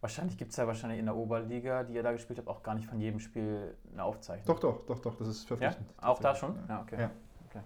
Wahrscheinlich 0.00 0.38
gibt 0.38 0.52
es 0.52 0.56
ja 0.56 0.66
wahrscheinlich 0.66 1.00
in 1.00 1.06
der 1.06 1.16
Oberliga, 1.16 1.82
die 1.82 1.94
ihr 1.94 2.04
da 2.04 2.12
gespielt 2.12 2.38
habt, 2.38 2.48
auch 2.48 2.62
gar 2.62 2.74
nicht 2.76 2.86
von 2.86 3.00
jedem 3.00 3.18
Spiel 3.18 3.76
eine 3.92 4.04
Aufzeichnung. 4.04 4.46
Doch, 4.46 4.60
doch, 4.60 4.86
doch, 4.86 5.00
doch, 5.00 5.16
das 5.16 5.26
ist 5.26 5.42
Ja? 5.42 5.56
verpflichtend. 5.56 5.92
Auch 6.00 6.20
da 6.20 6.36
schon? 6.36 6.56
Ja, 6.68 6.82
okay. 6.82 7.00
Ja. 7.00 7.10
Okay. 7.48 7.60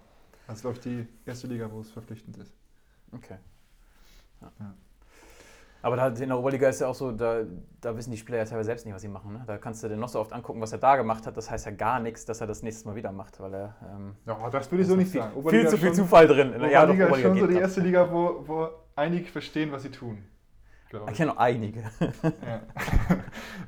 Das 0.47 0.55
ist, 0.57 0.61
glaube 0.61 0.77
ich, 0.77 0.81
die 0.81 1.07
erste 1.25 1.45
Liga, 1.47 1.71
wo 1.71 1.81
es 1.81 1.91
verpflichtend 1.91 2.37
ist. 2.37 2.53
okay. 3.11 3.37
Ja. 4.41 4.51
Aber 5.83 5.97
da, 5.97 6.07
in 6.07 6.29
der 6.29 6.39
Oberliga 6.39 6.69
ist 6.69 6.79
ja 6.79 6.87
auch 6.87 6.95
so, 6.95 7.11
da, 7.11 7.41
da 7.81 7.97
wissen 7.97 8.11
die 8.11 8.17
Spieler 8.17 8.37
ja 8.37 8.45
teilweise 8.45 8.67
selbst 8.67 8.85
nicht, 8.85 8.95
was 8.95 9.01
sie 9.01 9.09
machen. 9.09 9.33
Ne? 9.33 9.43
Da 9.45 9.57
kannst 9.57 9.83
du 9.83 9.89
dir 9.89 9.97
noch 9.97 10.07
so 10.07 10.17
oft 10.21 10.31
angucken, 10.31 10.61
was 10.61 10.71
er 10.71 10.77
da 10.77 10.95
gemacht 10.95 11.27
hat. 11.27 11.35
Das 11.35 11.51
heißt 11.51 11.65
ja 11.65 11.73
gar 11.73 11.99
nichts, 11.99 12.23
dass 12.23 12.39
er 12.39 12.47
das 12.47 12.63
nächstes 12.63 12.85
Mal 12.85 12.95
wieder 12.95 13.11
macht, 13.11 13.37
weil 13.41 13.53
er. 13.53 13.75
Ähm, 13.93 14.15
Ja, 14.25 14.49
das 14.49 14.71
würde 14.71 14.83
ich 14.83 14.87
so 14.87 14.95
nicht 14.95 15.11
viel, 15.11 15.19
sagen. 15.19 15.49
viel 15.49 15.67
zu 15.67 15.77
viel 15.77 15.89
schon, 15.89 15.95
Zufall 15.95 16.25
drin. 16.25 16.53
Ja, 16.71 16.85
doch, 16.85 16.93
Oberliga 16.93 17.07
ist 17.13 17.21
schon 17.21 17.37
so 17.37 17.47
die 17.47 17.57
erste 17.57 17.81
Liga, 17.81 18.09
wo, 18.09 18.47
wo 18.47 18.69
einige 18.95 19.25
verstehen, 19.25 19.73
was 19.73 19.83
sie 19.83 19.91
tun. 19.91 20.23
Ich 20.89 21.09
ich. 21.11 21.17
kenne 21.17 21.31
noch 21.31 21.37
einige. 21.37 21.81
Ja. 21.81 22.61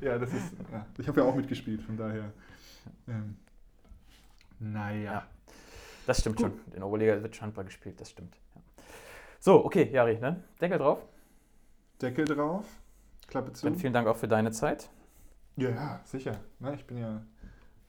ja, 0.00 0.18
das 0.18 0.32
ist. 0.32 0.54
Ja. 0.72 0.86
Ich 0.96 1.08
habe 1.08 1.20
ja 1.20 1.26
auch 1.26 1.34
mitgespielt, 1.34 1.82
von 1.82 1.98
daher. 1.98 2.32
Ähm, 3.08 3.36
naja. 4.58 5.12
Ja. 5.12 5.26
Das 6.06 6.20
stimmt 6.20 6.40
schon. 6.40 6.52
In 6.68 6.76
der 6.76 6.86
Oberliga 6.86 7.22
wird 7.22 7.42
Handball 7.42 7.64
gespielt, 7.64 8.00
das 8.00 8.10
stimmt. 8.10 8.38
So, 9.38 9.66
okay, 9.66 9.90
Jari, 9.92 10.18
ne? 10.18 10.42
Deckel 10.58 10.78
drauf. 10.78 11.00
Deckel 12.02 12.24
drauf, 12.26 12.64
Klappe 13.28 13.52
zu. 13.52 13.66
Dann 13.66 13.76
vielen 13.76 13.92
Dank 13.92 14.06
auch 14.08 14.16
für 14.16 14.28
deine 14.28 14.50
Zeit. 14.52 14.90
Ja, 15.56 15.70
ja, 15.70 16.00
sicher. 16.04 16.36
Ne, 16.58 16.74
ich 16.74 16.86
bin 16.86 16.98
ja 16.98 17.22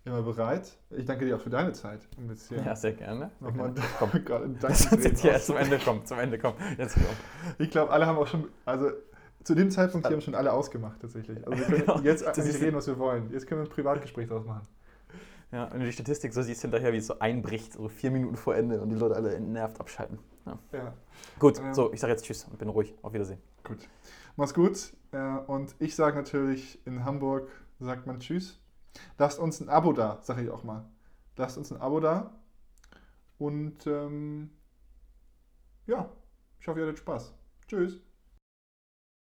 immer 0.05 0.21
bereit. 0.21 0.77
Ich 0.91 1.05
danke 1.05 1.25
dir 1.25 1.35
auch 1.35 1.41
für 1.41 1.49
deine 1.49 1.73
Zeit. 1.73 1.99
Um 2.17 2.29
jetzt 2.29 2.47
hier 2.47 2.59
Ja, 2.63 2.75
sehr 2.75 2.93
gerne. 2.93 3.29
Nochmal 3.41 3.73
gerne. 3.99 4.23
Komm. 4.25 4.55
Lass 4.61 4.85
uns 4.91 5.03
jetzt 5.03 5.21
hier 5.21 5.37
zum 5.39 5.57
Ende 5.57 5.77
kommen. 5.79 6.05
Zum 6.05 6.19
Ende 6.19 6.39
kommen. 6.39 6.55
Jetzt 6.77 6.93
komm. 6.95 7.03
Ich 7.59 7.69
glaube, 7.69 7.91
alle 7.91 8.05
haben 8.05 8.17
auch 8.17 8.27
schon, 8.27 8.47
also 8.63 8.89
zu 9.43 9.53
dem 9.53 9.69
Zeitpunkt 9.69 10.07
hier 10.07 10.15
haben 10.15 10.21
schon 10.21 10.35
alle 10.35 10.53
ausgemacht 10.53 11.01
tatsächlich. 11.01 11.45
Also 11.45 11.57
wir 11.59 11.65
können 11.65 11.79
Genau. 11.85 11.99
jetzt 11.99 12.25
eigentlich 12.25 12.61
reden, 12.61 12.77
was 12.77 12.87
wir 12.87 12.97
wollen. 12.97 13.29
Jetzt 13.31 13.47
können 13.47 13.61
wir 13.61 13.65
ein 13.67 13.71
Privatgespräch 13.71 14.29
draus 14.29 14.45
machen. 14.45 14.65
Ja, 15.57 15.71
wenn 15.71 15.79
du 15.79 15.87
die 15.87 15.91
Statistik 15.91 16.33
so 16.35 16.43
siehst 16.43 16.61
hinterher, 16.61 16.93
wie 16.93 16.97
es 16.97 17.07
so 17.07 17.17
einbricht, 17.17 17.73
so 17.73 17.87
vier 17.89 18.11
Minuten 18.11 18.35
vor 18.35 18.55
Ende 18.55 18.79
und 18.79 18.89
die 18.89 18.95
Leute 18.95 19.15
alle 19.15 19.33
entnervt 19.33 19.79
abschalten. 19.79 20.19
Ja. 20.45 20.59
Ja, 20.71 20.93
Gut, 21.39 21.57
Ähm. 21.57 21.73
so, 21.73 21.91
ich 21.91 21.99
sage 21.99 22.13
jetzt 22.13 22.25
Tschüss 22.25 22.43
und 22.45 22.59
bin 22.59 22.69
ruhig. 22.69 22.93
Auf 23.01 23.13
Wiedersehen. 23.13 23.39
gut. 23.63 23.79
Mach's 24.35 24.53
gut. 24.53 24.93
Äh, 25.11 25.17
Und 25.47 25.73
ich 25.79 25.95
sage 25.95 26.15
natürlich, 26.15 26.79
in 26.85 27.03
Hamburg 27.05 27.49
sagt 27.79 28.05
man 28.05 28.19
Tschüss. 28.19 28.59
Lasst 29.17 29.39
uns 29.39 29.59
ein 29.59 29.67
Abo 29.69 29.93
da, 29.93 30.19
sage 30.21 30.43
ich 30.43 30.49
auch 30.51 30.63
mal. 30.63 30.85
Lasst 31.37 31.57
uns 31.57 31.71
ein 31.71 31.81
Abo 31.81 31.99
da. 31.99 32.35
Und 33.39 33.87
ähm, 33.87 34.51
ja, 35.87 36.07
ich 36.59 36.67
hoffe, 36.67 36.79
ihr 36.81 36.85
hattet 36.85 36.99
Spaß. 36.99 37.33
Tschüss. 37.67 37.99